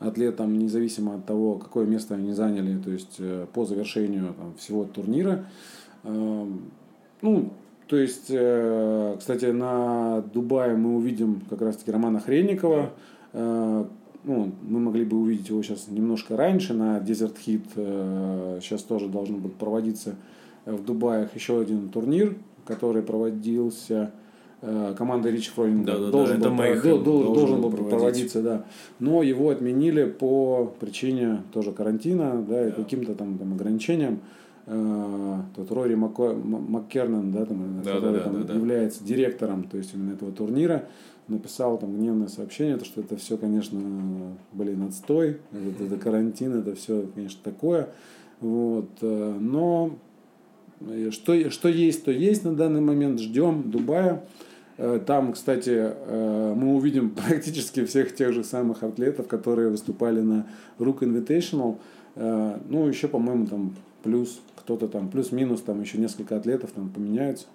атлетам 0.00 0.58
независимо 0.58 1.16
от 1.16 1.26
того, 1.26 1.56
какое 1.56 1.86
место 1.86 2.14
они 2.14 2.32
заняли, 2.32 2.78
то 2.78 2.90
есть 2.90 3.16
э, 3.18 3.46
по 3.52 3.64
завершению 3.64 4.34
там, 4.34 4.54
всего 4.56 4.84
турнира. 4.84 5.44
Эм, 6.04 6.70
ну, 7.20 7.52
то 7.90 7.96
есть, 7.96 8.26
э, 8.28 9.16
кстати, 9.18 9.46
на 9.46 10.22
Дубае 10.32 10.76
мы 10.76 10.94
увидим 10.94 11.42
как 11.50 11.60
раз-таки 11.60 11.90
Романа 11.90 12.20
Хренникова. 12.20 12.90
Э, 13.32 13.84
ну, 14.22 14.52
мы 14.62 14.78
могли 14.78 15.04
бы 15.04 15.16
увидеть 15.16 15.48
его 15.48 15.60
сейчас 15.64 15.88
немножко 15.88 16.36
раньше 16.36 16.72
на 16.72 16.98
Desert 16.98 17.34
Hit. 17.44 17.64
Э, 17.74 18.60
сейчас 18.62 18.84
тоже 18.84 19.08
должен 19.08 19.40
будет 19.40 19.54
проводиться 19.54 20.14
в 20.66 20.84
Дубаях 20.84 21.34
еще 21.34 21.60
один 21.60 21.88
турнир, 21.88 22.36
который 22.64 23.02
проводился 23.02 24.12
командой 24.96 25.32
Ричи 25.32 25.50
Фройнинга. 25.50 25.92
Да, 25.92 25.98
да, 25.98 26.10
должен, 26.10 26.40
да, 26.40 26.50
был, 26.50 26.62
это 26.62 26.82
должен, 26.82 27.02
должен, 27.02 27.34
должен 27.34 27.60
был 27.62 27.70
проводиться, 27.70 27.96
проводиться, 27.96 28.42
да. 28.42 28.64
Но 29.00 29.24
его 29.24 29.48
отменили 29.48 30.04
по 30.04 30.72
причине 30.78 31.42
тоже 31.52 31.72
карантина, 31.72 32.44
да, 32.46 32.68
и 32.68 32.70
каким-то 32.70 33.14
там, 33.14 33.36
там 33.36 33.54
ограничениям. 33.54 34.20
Э, 34.66 35.40
тот 35.56 35.70
Рори 35.72 35.94
Маккернан, 35.94 37.32
да, 37.32 37.46
там, 37.46 37.82
да, 37.82 37.94
который 37.94 38.18
да, 38.18 38.24
там, 38.24 38.46
да, 38.46 38.54
является 38.54 39.02
директором 39.02 39.64
то 39.64 39.78
есть 39.78 39.94
именно 39.94 40.12
этого 40.12 40.32
турнира, 40.32 40.84
написал 41.28 41.78
там 41.78 41.96
гневное 41.96 42.28
сообщение, 42.28 42.76
то, 42.76 42.84
что 42.84 43.00
это 43.00 43.16
все, 43.16 43.38
конечно, 43.38 43.80
блин, 44.52 44.82
отстой, 44.82 45.38
это, 45.52 45.84
это 45.84 45.96
карантин, 45.96 46.54
это 46.54 46.74
все, 46.74 47.06
конечно, 47.14 47.40
такое. 47.42 47.88
Вот, 48.40 48.90
э, 49.00 49.36
но 49.40 49.98
э, 50.82 51.10
что, 51.10 51.50
что 51.50 51.68
есть, 51.68 52.04
то 52.04 52.10
есть 52.10 52.44
на 52.44 52.54
данный 52.54 52.80
момент. 52.80 53.20
Ждем 53.20 53.70
Дубая. 53.70 54.24
Там, 55.06 55.34
кстати, 55.34 55.92
мы 56.08 56.74
увидим 56.74 57.10
практически 57.28 57.84
всех 57.84 58.14
тех 58.14 58.32
же 58.32 58.42
самых 58.42 58.82
атлетов, 58.82 59.26
которые 59.26 59.68
выступали 59.68 60.22
на 60.22 60.46
Rook 60.78 61.00
Invitational. 61.00 61.76
Ну, 62.16 62.88
еще, 62.88 63.06
по-моему, 63.08 63.46
там 63.46 63.74
плюс 64.02 64.40
кто-то 64.56 64.88
там 64.88 65.08
плюс-минус, 65.08 65.62
там 65.62 65.80
еще 65.80 65.98
несколько 65.98 66.36
атлетов 66.36 66.70
там 66.72 66.90
поменяются. 66.90 67.46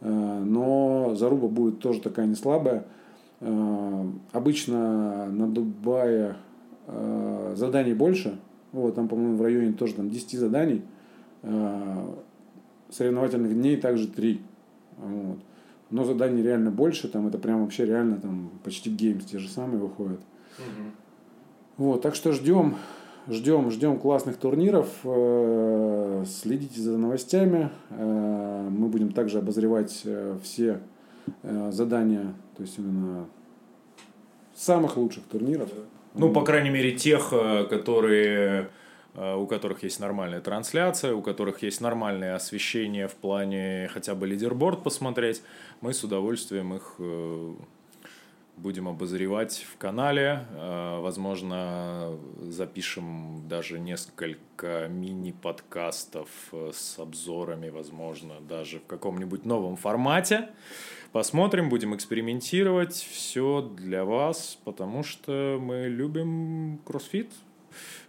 Э, 0.00 0.42
но 0.44 1.14
заруба 1.14 1.48
будет 1.48 1.80
тоже 1.80 2.00
такая 2.00 2.26
не 2.26 2.34
слабая. 2.34 2.84
Э, 3.40 4.04
обычно 4.32 5.30
на 5.30 5.46
Дубае 5.48 6.36
э, 6.86 7.54
заданий 7.56 7.94
больше. 7.94 8.38
Вот, 8.72 8.94
там, 8.94 9.08
по-моему, 9.08 9.36
в 9.36 9.42
районе 9.42 9.72
тоже 9.72 9.94
там 9.94 10.08
10 10.08 10.38
заданий. 10.38 10.82
Соревновательных 12.88 13.52
дней 13.52 13.76
также 13.76 14.06
3. 14.06 14.40
Вот. 14.96 15.38
Но 15.90 16.04
заданий 16.04 16.42
реально 16.42 16.70
больше, 16.70 17.08
там 17.08 17.26
это 17.26 17.36
прям 17.36 17.62
вообще 17.62 17.84
реально 17.84 18.16
там 18.16 18.50
почти 18.64 18.88
геймс 18.88 19.26
те 19.26 19.38
же 19.38 19.50
самые 19.50 19.78
выходят. 19.78 20.20
Угу. 20.58 21.84
Вот, 21.84 22.02
так 22.02 22.14
что 22.14 22.32
ждем 22.32 22.76
Ждем, 23.28 23.70
ждем 23.70 23.98
классных 23.98 24.36
турниров. 24.36 24.88
Э, 25.04 26.24
следите 26.26 26.80
за 26.80 26.98
новостями. 26.98 27.70
Э, 27.90 28.68
мы 28.68 28.88
будем 28.88 29.12
также 29.12 29.38
обозревать 29.38 30.02
э, 30.04 30.36
все 30.42 30.80
задания, 31.44 32.34
то 32.56 32.62
есть 32.64 32.78
именно 32.78 33.28
самых 34.56 34.96
лучших 34.96 35.22
турниров. 35.24 35.68
Ну, 36.14 36.32
по 36.32 36.42
крайней 36.42 36.70
мере, 36.70 36.96
тех, 36.96 37.30
которые 37.30 38.70
у 39.14 39.46
которых 39.46 39.84
есть 39.84 40.00
нормальная 40.00 40.40
трансляция, 40.40 41.14
у 41.14 41.22
которых 41.22 41.62
есть 41.62 41.80
нормальное 41.80 42.34
освещение 42.34 43.06
в 43.06 43.14
плане 43.14 43.88
хотя 43.92 44.16
бы 44.16 44.26
лидерборд 44.26 44.82
посмотреть, 44.82 45.42
мы 45.80 45.94
с 45.94 46.02
удовольствием 46.02 46.74
их 46.74 46.96
будем 48.62 48.88
обозревать 48.88 49.66
в 49.70 49.76
канале. 49.76 50.46
Э, 50.52 51.00
возможно, 51.00 52.16
запишем 52.40 53.42
даже 53.48 53.80
несколько 53.80 54.88
мини-подкастов 54.88 56.28
э, 56.52 56.70
с 56.72 56.98
обзорами, 56.98 57.68
возможно, 57.68 58.34
даже 58.48 58.78
в 58.78 58.86
каком-нибудь 58.86 59.44
новом 59.44 59.76
формате. 59.76 60.48
Посмотрим, 61.10 61.68
будем 61.68 61.94
экспериментировать. 61.94 62.94
Все 62.94 63.60
для 63.76 64.04
вас, 64.04 64.58
потому 64.64 65.02
что 65.02 65.58
мы 65.60 65.88
любим 65.88 66.78
кроссфит 66.86 67.30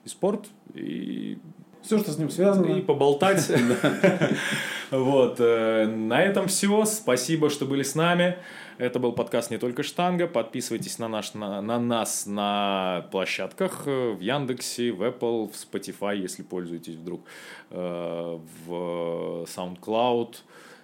и 0.06 0.10
спорт, 0.10 0.48
и 0.74 1.40
все, 1.82 2.00
что 2.00 2.12
с 2.12 2.18
ним 2.18 2.30
связано. 2.30 2.78
И 2.78 2.82
поболтать. 2.82 3.52
Вот. 4.92 5.38
Э, 5.40 5.88
на 5.88 6.22
этом 6.22 6.48
все. 6.48 6.86
Спасибо, 6.86 7.50
что 7.50 7.66
были 7.66 7.84
с 7.84 7.96
нами. 7.96 8.38
Это 8.78 9.00
был 9.00 9.14
подкаст 9.14 9.52
«Не 9.52 9.58
только 9.58 9.84
штанга». 9.84 10.28
Подписывайтесь 10.28 10.98
на, 10.98 11.08
наш, 11.08 11.34
на, 11.36 11.62
на 11.62 11.80
нас 11.80 12.26
на 12.26 13.08
площадках 13.12 13.84
э, 13.86 14.12
в 14.12 14.20
Яндексе, 14.20 14.92
в 14.92 15.04
Apple, 15.04 15.52
в 15.52 15.54
Spotify, 15.54 16.18
если 16.18 16.42
пользуетесь 16.42 16.96
вдруг, 16.96 17.22
э, 17.70 18.40
в 18.66 19.46
SoundCloud, 19.46 20.38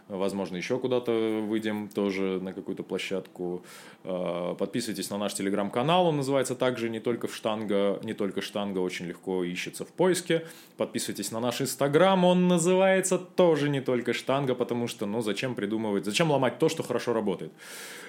Возможно, 0.10 0.58
еще 0.58 0.80
куда-то 0.80 1.12
выйдем 1.48 1.88
тоже 1.88 2.40
на 2.42 2.52
какую-то 2.52 2.82
площадку. 2.82 3.64
А, 4.04 4.56
подписывайтесь 4.56 5.12
на 5.12 5.20
наш 5.20 5.36
телеграм-канал, 5.36 6.08
он 6.08 6.18
называется 6.18 6.56
также 6.56 6.90
не 6.90 7.00
только 7.00 7.28
в 7.28 7.36
штанга, 7.36 8.00
не 8.04 8.14
только 8.14 8.42
штанга, 8.42 8.80
очень 8.80 9.06
легко 9.06 9.44
ищется 9.44 9.86
в 9.86 9.90
поиске. 9.90 10.46
Подписывайтесь 10.78 11.32
на 11.32 11.40
наш 11.40 11.62
инстаграм, 11.62 12.26
он 12.26 12.48
называется 12.48 13.20
тоже 13.20 13.70
не 13.70 13.82
только 13.82 14.14
штанга, 14.14 14.56
потому 14.56 14.88
что, 14.88 15.06
ну, 15.06 15.22
зачем 15.22 15.54
придумывать, 15.54 16.06
зачем 16.06 16.32
ломать 16.32 16.58
то, 16.58 16.70
что 16.70 16.82
хорошо 16.82 17.14
работает. 17.14 17.52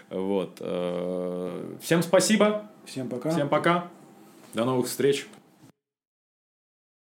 Вот. 0.09 0.57
Э, 0.61 1.77
всем 1.83 2.03
спасибо. 2.03 2.71
Всем 2.87 3.09
пока. 3.11 3.31
Всем 3.31 3.49
пока. 3.51 3.91
До 4.55 4.65
новых 4.65 4.87
встреч. 4.87 5.27